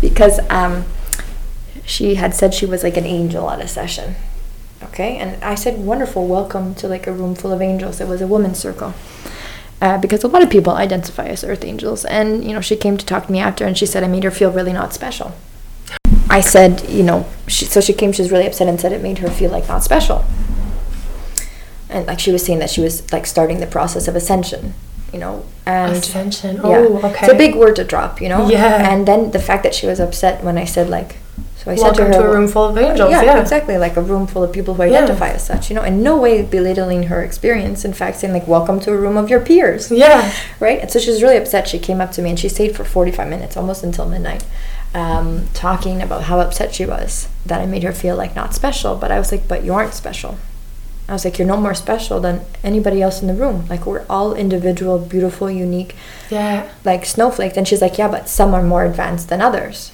because 0.00 0.40
um 0.50 0.84
she 1.84 2.16
had 2.16 2.34
said 2.34 2.54
she 2.54 2.66
was 2.66 2.82
like 2.82 2.96
an 2.96 3.04
angel 3.06 3.50
at 3.50 3.60
a 3.60 3.68
session 3.68 4.16
okay 4.82 5.16
and 5.18 5.42
i 5.44 5.54
said 5.54 5.78
wonderful 5.78 6.26
welcome 6.26 6.74
to 6.74 6.88
like 6.88 7.06
a 7.06 7.12
room 7.12 7.34
full 7.34 7.52
of 7.52 7.60
angels 7.60 8.00
it 8.00 8.08
was 8.08 8.20
a 8.20 8.26
woman's 8.26 8.58
circle 8.58 8.94
uh, 9.82 9.96
because 9.98 10.22
a 10.22 10.28
lot 10.28 10.42
of 10.42 10.50
people 10.50 10.74
identify 10.74 11.26
as 11.26 11.42
earth 11.44 11.64
angels 11.64 12.04
and 12.04 12.44
you 12.44 12.52
know 12.52 12.60
she 12.60 12.76
came 12.76 12.96
to 12.96 13.04
talk 13.06 13.26
to 13.26 13.32
me 13.32 13.38
after 13.38 13.64
and 13.64 13.76
she 13.76 13.86
said 13.86 14.02
i 14.02 14.06
made 14.08 14.24
her 14.24 14.30
feel 14.30 14.50
really 14.52 14.72
not 14.72 14.92
special 14.92 15.32
i 16.28 16.40
said 16.40 16.88
you 16.88 17.02
know 17.02 17.26
she, 17.46 17.64
so 17.64 17.80
she 17.80 17.92
came 17.92 18.12
she 18.12 18.22
was 18.22 18.30
really 18.30 18.46
upset 18.46 18.68
and 18.68 18.80
said 18.80 18.92
it 18.92 19.02
made 19.02 19.18
her 19.18 19.28
feel 19.30 19.50
like 19.50 19.68
not 19.68 19.82
special 19.82 20.24
and 21.88 22.06
like 22.06 22.20
she 22.20 22.30
was 22.30 22.44
saying 22.44 22.58
that 22.58 22.70
she 22.70 22.80
was 22.80 23.10
like 23.12 23.26
starting 23.26 23.60
the 23.60 23.66
process 23.66 24.06
of 24.08 24.14
ascension 24.16 24.74
you 25.12 25.18
know, 25.18 25.44
and 25.66 25.96
Ascension. 25.96 26.56
yeah, 26.56 26.62
Oh, 26.62 26.98
okay. 26.98 27.18
it's 27.26 27.32
a 27.32 27.36
big 27.36 27.56
word 27.56 27.76
to 27.76 27.84
drop, 27.84 28.20
you 28.20 28.28
know. 28.28 28.48
Yeah. 28.48 28.92
And 28.92 29.08
then 29.08 29.32
the 29.32 29.40
fact 29.40 29.62
that 29.64 29.74
she 29.74 29.86
was 29.86 29.98
upset 29.98 30.44
when 30.44 30.56
I 30.56 30.64
said 30.64 30.88
like, 30.88 31.16
so 31.62 31.70
I 31.70 31.74
said 31.74 31.82
Welcome 31.82 32.06
to 32.06 32.12
to, 32.12 32.22
her, 32.22 32.28
a 32.28 32.32
room 32.38 32.48
full 32.48 32.64
of 32.68 32.78
angels. 32.78 33.10
yeah, 33.10 33.22
Yeah, 33.22 33.40
exactly, 33.40 33.76
like 33.76 33.96
a 33.96 34.00
room 34.00 34.26
full 34.26 34.42
of 34.42 34.50
people 34.52 34.74
who 34.74 34.82
Yeah. 34.84 34.88
identify 34.98 35.28
as 35.28 35.42
such, 35.44 35.68
you 35.68 35.76
know, 35.76 35.82
in 35.82 36.02
no 36.02 36.16
way 36.16 36.40
belittling 36.42 37.04
her 37.04 37.22
experience. 37.22 37.84
In 37.84 37.92
fact, 37.92 38.18
saying 38.18 38.32
like, 38.32 38.48
welcome 38.48 38.80
to 38.80 38.92
a 38.92 38.96
room 38.96 39.16
of 39.18 39.28
your 39.28 39.40
peers 39.40 39.90
Yeah. 39.90 40.32
right? 40.58 40.80
And 40.80 40.90
so 40.90 40.98
she 40.98 41.10
was 41.10 41.22
really 41.22 41.36
upset. 41.36 41.68
She 41.68 41.78
came 41.78 42.00
up 42.00 42.12
to 42.12 42.22
me 42.22 42.30
and 42.30 42.38
she 42.38 42.48
stayed 42.48 42.74
for 42.74 42.84
45 42.84 43.28
minutes, 43.28 43.56
almost 43.58 43.82
until 43.84 44.06
midnight, 44.06 44.42
um, 44.94 45.48
talking 45.52 46.00
about 46.00 46.22
how 46.24 46.40
upset 46.40 46.74
she 46.74 46.86
was 46.86 47.28
that 47.44 47.60
I 47.60 47.66
made 47.66 47.82
her 47.82 47.92
feel 47.92 48.16
like 48.16 48.34
not 48.34 48.54
special. 48.54 48.94
But 48.96 49.12
I 49.12 49.18
was 49.18 49.30
like, 49.30 49.46
but 49.46 49.62
you 49.62 49.74
aren't 49.74 49.92
special. 49.94 50.36
I 51.08 51.12
was 51.12 51.24
like, 51.24 51.38
you're 51.38 51.48
no 51.48 51.56
more 51.56 51.74
special 51.74 52.20
than 52.20 52.40
anybody 52.62 53.02
else 53.02 53.20
in 53.20 53.26
the 53.26 53.34
room. 53.34 53.64
Like, 53.68 53.84
we're 53.84 54.04
all 54.08 54.32
individual, 54.32 54.96
beautiful, 54.98 55.50
unique, 55.50 55.96
Yeah. 56.30 56.62
like 56.84 57.04
snowflakes. 57.04 57.56
And 57.56 57.66
she's 57.66 57.82
like, 57.82 57.98
yeah, 57.98 58.06
but 58.08 58.28
some 58.28 58.54
are 58.54 58.62
more 58.62 58.84
advanced 58.84 59.28
than 59.28 59.42
others. 59.42 59.90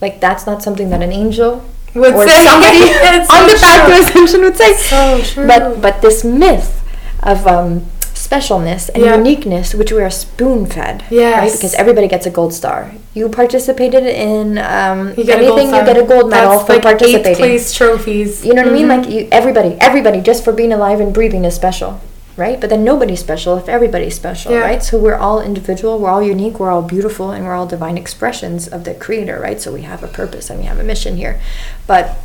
Like, 0.00 0.20
that's 0.20 0.46
not 0.46 0.62
something 0.62 0.90
that 0.90 1.02
an 1.02 1.12
angel 1.12 1.64
Would 1.94 2.14
or 2.14 2.26
say- 2.28 2.44
somebody 2.44 2.82
on 3.08 3.24
so 3.26 3.46
the 3.46 3.58
path 3.60 3.88
to 3.88 3.94
ascension 4.02 4.40
would 4.42 4.56
say. 4.56 4.72
So 4.74 5.20
true. 5.22 5.46
But 5.46 5.80
but 5.80 6.02
this 6.02 6.22
myth 6.24 6.82
of 7.22 7.46
um, 7.46 7.86
specialness 8.14 8.90
and 8.94 9.02
Yeah. 9.04 9.16
uniqueness, 9.16 9.74
which 9.74 9.92
we 9.92 10.02
are 10.02 10.10
spoon 10.10 10.66
fed, 10.66 11.04
right? 11.10 11.50
Because 11.52 11.74
everybody 11.74 12.08
gets 12.08 12.26
a 12.26 12.30
gold 12.30 12.52
star. 12.52 12.92
You 13.14 13.28
participated 13.28 14.04
in 14.04 14.58
um, 14.58 15.14
You 15.16 15.24
get 15.24 15.40
a 15.40 15.46
gold 15.46 15.58
anything, 15.60 15.74
you 15.74 15.84
get 15.86 15.96
a 15.96 16.02
gold 16.02 16.28
medal 16.30 16.50
That's 16.58 16.66
for 16.66 16.72
like 16.74 16.82
participating. 16.82 17.30
Eighth 17.32 17.38
place 17.38 17.72
trophies. 17.72 18.44
You 18.44 18.52
know 18.54 18.62
what 18.62 18.72
I 18.72 18.74
mean? 18.74 18.86
Mhm. 18.88 18.96
Like 19.02 19.08
you, 19.10 19.28
everybody, 19.32 19.76
everybody, 19.80 20.20
just 20.20 20.44
for 20.44 20.52
being 20.52 20.72
alive 20.72 21.00
and 21.00 21.14
breathing 21.14 21.44
is 21.44 21.54
special, 21.54 22.00
right? 22.36 22.60
But 22.60 22.70
then 22.70 22.84
nobody's 22.84 23.20
special 23.20 23.56
if 23.56 23.68
everybody's 23.68 24.14
special, 24.14 24.52
Yeah. 24.52 24.58
right? 24.60 24.82
So 24.82 24.98
we're 24.98 25.14
all 25.16 25.40
individual, 25.40 25.98
we're 25.98 26.10
all 26.10 26.22
unique, 26.22 26.58
we're 26.60 26.70
all 26.70 26.82
beautiful, 26.82 27.30
and 27.30 27.44
we're 27.44 27.54
all 27.54 27.66
divine 27.66 27.96
expressions 27.96 28.68
of 28.68 28.84
the 28.84 28.94
Creator, 28.94 29.40
right? 29.40 29.60
So 29.60 29.72
we 29.72 29.82
have 29.82 30.02
a 30.02 30.08
purpose 30.08 30.50
and 30.50 30.58
we 30.60 30.66
have 30.66 30.78
a 30.78 30.84
mission 30.84 31.16
here, 31.16 31.40
but 31.86 32.16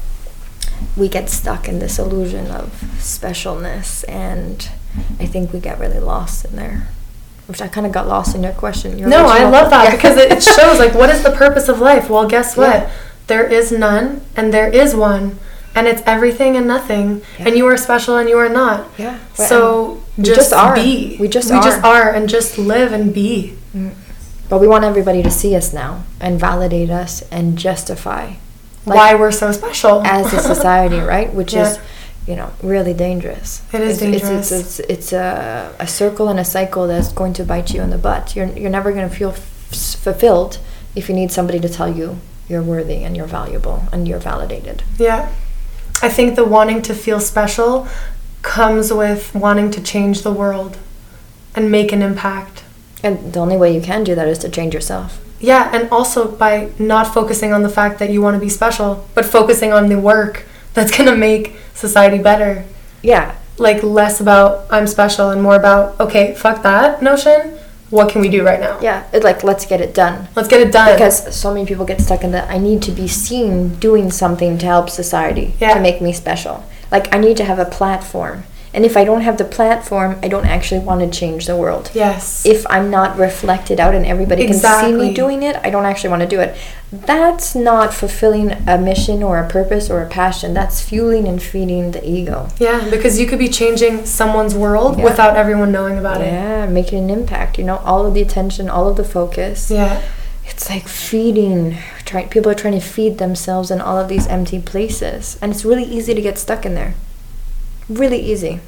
we 0.97 1.07
get 1.07 1.30
stuck 1.30 1.68
in 1.70 1.80
this 1.80 1.97
illusion 1.99 2.47
of 2.51 2.70
specialness, 2.97 4.03
and 4.09 4.70
I 5.20 5.26
think 5.26 5.53
we 5.53 5.59
get 5.59 5.80
really 5.80 5.99
lost 5.99 6.43
in 6.45 6.55
there. 6.55 6.88
Which 7.47 7.62
I 7.62 7.68
kind 7.68 7.86
of 7.86 7.91
got 7.91 8.07
lost 8.07 8.34
in 8.36 8.43
your 8.43 8.53
question. 8.53 8.97
Your 8.97 9.09
No, 9.09 9.26
I 9.26 9.43
love 9.49 9.70
that 9.72 9.84
Yeah. 9.89 9.95
because 9.95 10.18
it 10.18 10.41
shows 10.57 10.80
like 10.80 10.93
what 10.93 11.09
is 11.09 11.22
the 11.24 11.32
purpose 11.32 11.68
of 11.70 11.80
life? 11.80 12.09
Well, 12.09 12.28
guess 12.28 12.55
what? 12.55 12.84
Yeah. 12.84 12.89
There 13.28 13.45
is 13.45 13.72
none 13.72 14.22
and 14.36 14.53
there 14.53 14.70
is 14.70 14.95
one. 14.95 15.38
And 15.76 15.88
it's 15.88 16.01
everything 16.05 16.55
and 16.57 16.68
nothing. 16.68 17.22
Yeah. 17.39 17.47
And 17.47 17.57
you 17.57 17.66
are 17.68 17.78
special 17.78 18.18
and 18.18 18.28
you 18.30 18.38
are 18.38 18.49
not. 18.49 18.88
Yeah. 18.97 19.20
So 19.34 20.00
we 20.22 20.28
just, 20.36 20.49
just 20.49 20.53
are. 20.53 20.76
be. 20.76 21.17
We 21.19 21.28
just 21.28 21.49
we 21.51 21.57
just 21.57 21.84
are. 21.84 22.09
are 22.09 22.13
and 22.13 22.28
just 22.30 22.57
live 22.57 22.91
and 22.93 23.13
be. 23.13 23.55
Mm. 23.76 23.93
But 24.49 24.59
we 24.59 24.67
want 24.67 24.84
everybody 24.84 25.24
to 25.24 25.32
see 25.32 25.55
us 25.55 25.74
now 25.74 26.03
and 26.19 26.39
validate 26.39 26.89
us 26.89 27.22
and 27.32 27.57
justify 27.57 28.34
Like- 28.86 28.97
why 28.97 29.15
we're 29.15 29.32
so 29.32 29.51
special. 29.51 30.01
as 30.05 30.34
a 30.34 30.39
society, 30.39 30.99
right? 31.15 31.34
Which 31.34 31.53
is, 31.53 31.80
you 32.28 32.36
know, 32.36 32.51
really 32.61 32.93
dangerous. 32.93 33.61
It 33.74 33.82
is 33.82 34.01
It's- 34.01 34.22
dangerous. 34.22 34.51
It's, 34.51 34.59
it's, 34.61 34.80
it's, 34.80 34.89
it's 34.91 35.13
a, 35.13 35.74
a 35.80 35.88
circle 35.88 36.28
and 36.28 36.39
a 36.39 36.45
cycle 36.45 36.86
that's 36.88 37.11
going 37.13 37.34
to 37.34 37.43
bite 37.45 37.74
you 37.74 37.82
in 37.82 37.89
the 37.91 37.97
butt. 37.97 38.36
You're, 38.36 38.47
you're 38.47 38.69
never 38.69 38.91
going 38.91 39.09
to 39.09 39.15
feel 39.15 39.30
f- 39.30 39.39
fulfilled 40.03 40.59
if 40.95 41.07
you 41.07 41.15
need 41.15 41.32
somebody 41.32 41.59
to 41.61 41.69
tell 41.69 41.89
you 41.95 42.17
you're 42.49 42.61
worthy 42.61 43.03
and 43.05 43.15
you're 43.15 43.28
valuable 43.28 43.84
and 43.93 44.05
you're 44.07 44.19
validated. 44.19 44.84
Yeah. 44.99 45.32
I 46.03 46.09
think 46.09 46.36
the 46.36 46.43
wanting 46.43 46.82
to 46.84 46.93
feel 46.93 47.22
special 47.22 47.88
comes 48.41 48.91
with 48.91 49.33
wanting 49.35 49.71
to 49.71 49.81
change 49.81 50.21
the 50.21 50.31
world 50.31 50.77
and 51.55 51.71
make 51.71 51.91
an 51.91 52.01
impact. 52.01 52.63
And 53.03 53.33
the 53.33 53.39
only 53.39 53.57
way 53.57 53.73
you 53.73 53.81
can 53.81 54.03
do 54.03 54.15
that 54.15 54.27
is 54.27 54.37
to 54.39 54.49
change 54.49 54.73
yourself. 54.73 55.19
Yeah, 55.39 55.71
and 55.73 55.89
also 55.89 56.29
by 56.29 56.69
not 56.77 57.13
focusing 57.13 57.51
on 57.51 57.63
the 57.63 57.69
fact 57.69 57.97
that 57.99 58.11
you 58.11 58.21
want 58.21 58.35
to 58.35 58.39
be 58.39 58.49
special, 58.49 59.07
but 59.15 59.25
focusing 59.25 59.73
on 59.73 59.89
the 59.89 59.99
work 59.99 60.45
that's 60.73 60.95
going 60.95 61.09
to 61.09 61.15
make 61.15 61.55
society 61.73 62.21
better. 62.21 62.63
Yeah. 63.01 63.35
Like 63.57 63.83
less 63.83 64.21
about 64.21 64.67
I'm 64.71 64.87
special 64.87 65.29
and 65.29 65.41
more 65.41 65.55
about 65.55 65.99
okay, 65.99 66.35
fuck 66.35 66.61
that 66.63 67.01
notion. 67.01 67.57
What 67.89 68.09
can 68.09 68.21
we 68.21 68.29
do 68.29 68.45
right 68.45 68.59
now? 68.59 68.79
Yeah. 68.81 69.05
It, 69.11 69.21
like, 69.21 69.43
let's 69.43 69.65
get 69.65 69.81
it 69.81 69.93
done. 69.93 70.29
Let's 70.33 70.47
get 70.47 70.61
it 70.61 70.71
done. 70.71 70.93
Because 70.95 71.35
so 71.35 71.53
many 71.53 71.65
people 71.65 71.85
get 71.85 71.99
stuck 71.99 72.23
in 72.23 72.31
that 72.31 72.49
I 72.49 72.57
need 72.57 72.81
to 72.83 72.91
be 72.91 73.05
seen 73.05 73.75
doing 73.75 74.09
something 74.11 74.57
to 74.59 74.65
help 74.65 74.89
society 74.89 75.55
Yeah. 75.59 75.73
to 75.73 75.81
make 75.81 76.01
me 76.01 76.13
special. 76.13 76.63
Like 76.91 77.13
I 77.13 77.17
need 77.19 77.37
to 77.37 77.45
have 77.45 77.59
a 77.59 77.65
platform. 77.65 78.43
And 78.73 78.85
if 78.85 78.95
I 78.95 79.03
don't 79.03 79.19
have 79.19 79.37
the 79.37 79.43
platform, 79.43 80.17
I 80.23 80.29
don't 80.29 80.45
actually 80.45 80.79
want 80.79 81.01
to 81.01 81.19
change 81.19 81.45
the 81.45 81.57
world. 81.57 81.91
yes. 81.93 82.45
If 82.45 82.65
I'm 82.69 82.89
not 82.89 83.17
reflected 83.17 83.81
out 83.81 83.93
and 83.93 84.05
everybody 84.05 84.45
can 84.47 84.53
see 84.53 84.93
me 84.93 85.13
doing 85.13 85.43
it, 85.43 85.57
I 85.61 85.69
don't 85.69 85.83
actually 85.83 86.09
want 86.11 86.21
to 86.21 86.27
do 86.27 86.39
it. 86.39 86.55
That's 86.89 87.53
not 87.53 87.93
fulfilling 87.93 88.51
a 88.69 88.77
mission 88.77 89.23
or 89.23 89.39
a 89.39 89.47
purpose 89.49 89.89
or 89.89 90.01
a 90.01 90.07
passion. 90.07 90.53
That's 90.53 90.79
fueling 90.81 91.27
and 91.27 91.43
feeding 91.43 91.91
the 91.91 92.01
ego. 92.09 92.47
yeah, 92.59 92.89
because 92.89 93.19
you 93.19 93.27
could 93.27 93.39
be 93.39 93.49
changing 93.49 94.05
someone's 94.05 94.55
world 94.55 94.97
Yeah. 94.97 95.03
without 95.03 95.35
everyone 95.35 95.73
knowing 95.73 95.97
about 95.97 96.21
it. 96.21 96.31
Yeah, 96.31 96.65
making 96.65 96.99
an 97.03 97.09
impact. 97.09 97.57
You 97.57 97.65
know, 97.65 97.77
all 97.83 98.05
of 98.05 98.13
the 98.13 98.21
attention, 98.21 98.69
all 98.69 98.87
of 98.87 98.95
the 98.95 99.03
focus. 99.03 99.69
Yeah. 99.69 100.01
It's 100.45 100.69
like 100.69 100.87
feeding. 100.87 101.77
Try, 102.05 102.25
people 102.25 102.51
are 102.51 102.55
trying 102.55 102.73
to 102.73 102.85
feed 102.85 103.17
themselves 103.17 103.71
in 103.71 103.79
all 103.81 103.97
of 103.97 104.07
these 104.09 104.27
empty 104.27 104.59
places, 104.59 105.37
and 105.41 105.51
it's 105.51 105.63
really 105.65 105.83
easy 105.83 106.13
to 106.13 106.21
get 106.21 106.37
stuck 106.37 106.65
in 106.65 106.75
there. 106.75 106.93
Really 107.89 108.19
easy. 108.19 108.59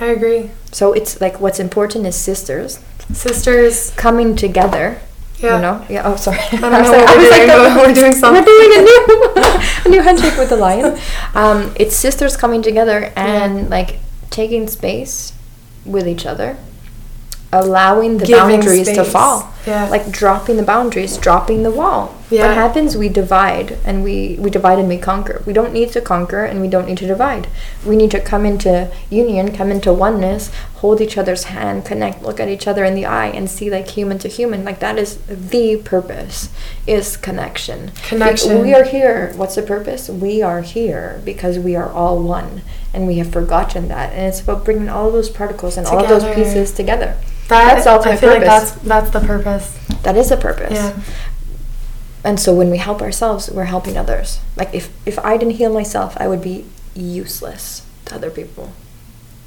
I 0.00 0.06
agree. 0.06 0.50
So 0.72 0.92
it's 0.92 1.20
like 1.20 1.40
what's 1.40 1.60
important 1.60 2.04
is 2.06 2.16
sisters 2.16 2.80
Sisters. 3.12 3.90
coming 3.92 4.34
together. 4.34 4.98
Yeah. 5.38 5.56
You 5.56 5.62
know? 5.62 5.86
Yeah. 5.88 6.02
Oh, 6.04 6.16
sorry. 6.16 6.38
I 6.38 6.56
don't 6.56 6.72
was 6.72 6.88
like- 6.90 7.08
I 7.08 7.16
we're 7.16 7.22
was 7.22 7.30
doing, 7.30 7.46
the- 7.46 7.54
but 7.54 7.76
we're 7.88 7.94
doing 7.94 8.14
something. 8.14 8.42
We're 8.42 8.46
doing 8.46 8.78
a 8.78 8.82
new, 8.82 9.32
a 9.84 9.88
new 9.88 10.00
handshake 10.02 10.36
with 10.38 10.48
the 10.48 10.56
lion. 10.56 10.98
Um, 11.34 11.72
it's 11.76 11.94
sisters 11.96 12.36
coming 12.36 12.62
together 12.62 13.12
and 13.16 13.68
like 13.70 13.98
taking 14.30 14.66
space 14.68 15.32
with 15.84 16.08
each 16.08 16.24
other, 16.26 16.56
allowing 17.52 18.18
the 18.18 18.26
Giving 18.26 18.60
boundaries 18.60 18.90
to 18.92 19.04
fall. 19.04 19.52
Yeah. 19.66 19.88
Like 19.88 20.10
dropping 20.10 20.56
the 20.56 20.62
boundaries, 20.62 21.16
dropping 21.16 21.62
the 21.62 21.70
wall. 21.70 22.14
Yeah. 22.30 22.48
What 22.48 22.56
happens? 22.56 22.96
We 22.96 23.08
divide, 23.08 23.78
and 23.84 24.02
we 24.02 24.36
we 24.38 24.50
divide 24.50 24.78
and 24.78 24.88
we 24.88 24.98
conquer. 24.98 25.42
We 25.46 25.52
don't 25.52 25.72
need 25.72 25.92
to 25.92 26.00
conquer, 26.00 26.44
and 26.44 26.60
we 26.60 26.68
don't 26.68 26.86
need 26.86 26.98
to 26.98 27.06
divide. 27.06 27.48
We 27.84 27.96
need 27.96 28.10
to 28.10 28.20
come 28.20 28.44
into 28.44 28.90
union, 29.10 29.54
come 29.54 29.70
into 29.70 29.92
oneness, 29.92 30.50
hold 30.76 31.00
each 31.00 31.16
other's 31.16 31.44
hand, 31.44 31.84
connect, 31.84 32.22
look 32.22 32.40
at 32.40 32.48
each 32.48 32.66
other 32.66 32.84
in 32.84 32.94
the 32.94 33.06
eye, 33.06 33.28
and 33.28 33.48
see 33.48 33.70
like 33.70 33.88
human 33.88 34.18
to 34.18 34.28
human. 34.28 34.64
Like 34.64 34.80
that 34.80 34.98
is 34.98 35.18
the 35.26 35.76
purpose. 35.76 36.48
Is 36.86 37.16
connection. 37.16 37.92
Connection. 38.08 38.62
We 38.62 38.74
are 38.74 38.84
here. 38.84 39.32
What's 39.36 39.54
the 39.54 39.62
purpose? 39.62 40.08
We 40.08 40.42
are 40.42 40.62
here 40.62 41.22
because 41.24 41.58
we 41.58 41.76
are 41.76 41.90
all 41.90 42.22
one, 42.22 42.62
and 42.92 43.06
we 43.06 43.16
have 43.18 43.32
forgotten 43.32 43.88
that. 43.88 44.12
And 44.12 44.26
it's 44.26 44.40
about 44.40 44.64
bringing 44.64 44.88
all 44.88 45.10
those 45.10 45.30
particles 45.30 45.76
and 45.76 45.86
all 45.86 46.00
of 46.00 46.08
those 46.08 46.34
pieces 46.34 46.72
together. 46.72 47.16
That, 47.48 47.74
That's 47.74 47.86
ultimate 47.86 48.14
I 48.14 48.16
feel 48.16 48.30
like 48.30 48.40
that's 48.40 48.72
that's 48.72 49.10
the 49.10 49.20
purpose. 49.20 49.53
That 50.04 50.16
is 50.16 50.30
a 50.30 50.36
purpose. 50.36 50.72
Yeah. 50.72 51.00
And 52.22 52.40
so 52.40 52.54
when 52.54 52.70
we 52.70 52.78
help 52.78 53.02
ourselves, 53.02 53.50
we're 53.50 53.64
helping 53.64 53.96
others. 53.98 54.40
Like 54.56 54.72
if 54.72 54.88
if 55.04 55.18
I 55.18 55.36
didn't 55.36 55.54
heal 55.56 55.72
myself, 55.72 56.16
I 56.18 56.28
would 56.28 56.40
be 56.42 56.64
useless 56.94 57.82
to 58.06 58.14
other 58.14 58.30
people. 58.30 58.72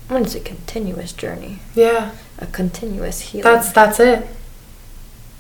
Mean, 0.10 0.24
it's 0.24 0.36
a 0.36 0.39
continuous 0.39 1.12
journey, 1.12 1.60
Yeah. 1.76 2.12
a 2.39 2.45
continuous 2.45 3.20
healing. 3.32 3.43
That's 3.43 3.72
that's 3.74 3.99
it. 3.99 4.26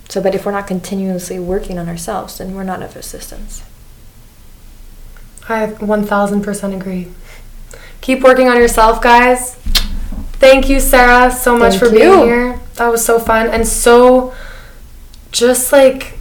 so, 0.09 0.21
but 0.21 0.35
if 0.35 0.45
we're 0.45 0.51
not 0.51 0.67
continuously 0.67 1.39
working 1.39 1.77
on 1.79 1.87
ourselves, 1.87 2.37
then 2.37 2.53
we're 2.55 2.63
not 2.63 2.81
of 2.81 2.95
assistance. 2.95 3.63
I 5.49 5.67
1000% 5.67 6.75
agree. 6.75 7.07
Keep 8.01 8.23
working 8.23 8.49
on 8.49 8.57
yourself, 8.57 9.01
guys. 9.01 9.55
Thank 10.39 10.69
you, 10.69 10.79
Sarah, 10.79 11.31
so 11.31 11.57
much 11.57 11.75
Thank 11.75 11.83
for 11.83 11.89
being 11.91 12.23
here. 12.25 12.59
That 12.75 12.89
was 12.91 13.03
so 13.05 13.19
fun 13.19 13.47
and 13.47 13.65
so 13.67 14.33
just 15.31 15.71
like 15.71 16.17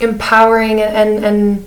empowering 0.00 0.80
and, 0.80 1.24
and, 1.24 1.66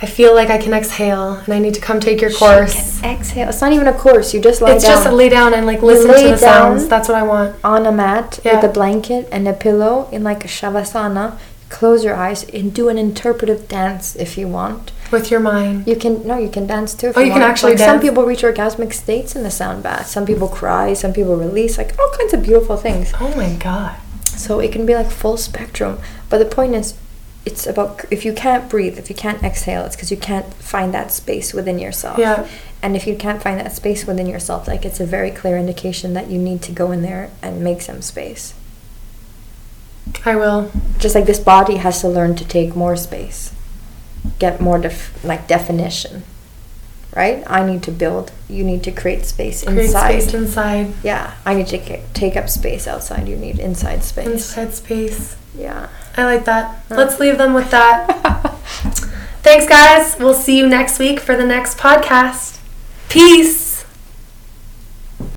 I 0.00 0.04
feel 0.04 0.34
like 0.34 0.50
I 0.50 0.58
can 0.58 0.74
exhale 0.74 1.36
and 1.36 1.54
I 1.54 1.58
need 1.58 1.72
to 1.72 1.80
come 1.80 2.00
take 2.00 2.20
your 2.20 2.30
course. 2.30 3.00
Can 3.00 3.16
exhale. 3.16 3.48
It's 3.48 3.62
not 3.62 3.72
even 3.72 3.88
a 3.88 3.94
course. 3.94 4.34
You 4.34 4.42
just 4.42 4.60
lie 4.60 4.72
It's 4.74 4.84
down 4.84 5.04
just 5.04 5.10
lay 5.10 5.30
down 5.30 5.54
and 5.54 5.64
like 5.64 5.80
listen 5.80 6.08
to 6.08 6.12
lay 6.12 6.30
the 6.32 6.36
sounds. 6.36 6.86
That's 6.86 7.08
what 7.08 7.16
I 7.16 7.22
want. 7.22 7.56
on 7.64 7.86
a 7.86 7.92
mat 7.92 8.38
Yeah. 8.44 8.56
with 8.56 8.70
a 8.70 8.72
blanket 8.72 9.26
and 9.32 9.48
a 9.48 9.54
pillow 9.54 10.06
in 10.12 10.22
like 10.22 10.44
a 10.44 10.48
shavasana. 10.48 11.38
Close 11.70 12.04
your 12.04 12.14
eyes 12.14 12.44
and 12.50 12.74
do 12.74 12.90
an 12.90 12.98
interpretive 12.98 13.68
dance 13.68 14.14
if 14.16 14.36
you 14.36 14.46
want. 14.46 14.92
With 15.10 15.30
your 15.30 15.40
mind. 15.40 15.86
You 15.86 15.96
can 15.96 16.26
no, 16.26 16.36
you 16.36 16.50
can 16.50 16.66
dance 16.66 16.92
too. 16.92 17.14
Oh, 17.16 17.20
you 17.20 17.32
can 17.32 17.40
want. 17.40 17.50
actually 17.50 17.72
like, 17.72 17.78
Some 17.78 17.98
people 17.98 18.24
reach 18.26 18.42
orgasmic 18.42 18.92
states 18.92 19.34
in 19.34 19.44
the 19.44 19.50
sound 19.50 19.82
bath. 19.82 20.08
Some 20.08 20.26
people 20.26 20.48
cry. 20.48 20.92
Some 20.92 21.14
people 21.14 21.36
release. 21.36 21.78
Like 21.78 21.98
all 21.98 22.10
kinds 22.18 22.34
of 22.34 22.42
beautiful 22.42 22.76
things. 22.76 23.14
Oh 23.18 23.34
my 23.34 23.54
god. 23.54 23.96
So 24.36 24.60
it 24.60 24.72
can 24.72 24.86
be 24.86 24.94
like 24.94 25.10
full 25.10 25.36
spectrum. 25.36 25.98
But 26.28 26.38
the 26.38 26.44
point 26.44 26.74
is, 26.74 26.94
it's 27.44 27.66
about 27.66 28.04
if 28.10 28.24
you 28.24 28.32
can't 28.32 28.68
breathe, 28.68 28.98
if 28.98 29.08
you 29.08 29.14
can't 29.14 29.42
exhale, 29.42 29.84
it's 29.84 29.94
because 29.94 30.10
you 30.10 30.16
can't 30.16 30.52
find 30.54 30.92
that 30.92 31.12
space 31.12 31.54
within 31.54 31.78
yourself. 31.78 32.18
Yeah. 32.18 32.46
And 32.82 32.96
if 32.96 33.06
you 33.06 33.16
can't 33.16 33.42
find 33.42 33.58
that 33.60 33.72
space 33.72 34.06
within 34.06 34.26
yourself, 34.26 34.66
like 34.66 34.84
it's 34.84 35.00
a 35.00 35.06
very 35.06 35.30
clear 35.30 35.56
indication 35.56 36.12
that 36.14 36.28
you 36.28 36.38
need 36.38 36.60
to 36.62 36.72
go 36.72 36.90
in 36.90 37.02
there 37.02 37.30
and 37.42 37.62
make 37.62 37.82
some 37.82 38.02
space. 38.02 38.52
I 40.24 40.36
will. 40.36 40.70
Just 40.98 41.14
like 41.14 41.26
this 41.26 41.38
body 41.38 41.76
has 41.76 42.00
to 42.00 42.08
learn 42.08 42.34
to 42.36 42.44
take 42.44 42.76
more 42.76 42.96
space, 42.96 43.52
get 44.38 44.60
more 44.60 44.78
def- 44.78 45.24
like 45.24 45.46
definition, 45.46 46.24
right? 47.16 47.42
I 47.46 47.64
need 47.66 47.82
to 47.84 47.90
build. 47.90 48.30
You 48.48 48.62
need 48.62 48.84
to 48.84 48.92
create 48.92 49.24
space 49.24 49.64
Create 49.64 49.86
inside. 49.86 50.06
Create 50.06 50.22
space 50.22 50.34
inside. 50.34 50.94
Yeah, 51.02 51.34
I 51.44 51.54
need 51.54 51.66
to 51.68 52.00
take 52.12 52.36
up 52.36 52.48
space 52.48 52.86
outside. 52.86 53.26
You 53.26 53.36
need 53.36 53.58
inside 53.58 54.04
space. 54.04 54.28
Inside 54.28 54.74
space. 54.74 55.36
Yeah. 55.58 55.88
I 56.16 56.24
like 56.24 56.44
that. 56.44 56.84
Let's 56.88 57.18
leave 57.18 57.38
them 57.38 57.52
with 57.54 57.70
that. 57.70 58.06
Thanks, 59.42 59.66
guys. 59.66 60.16
We'll 60.18 60.34
see 60.34 60.56
you 60.58 60.66
next 60.66 60.98
week 60.98 61.20
for 61.20 61.36
the 61.36 61.46
next 61.46 61.78
podcast. 61.78 62.58
Peace. 63.08 63.65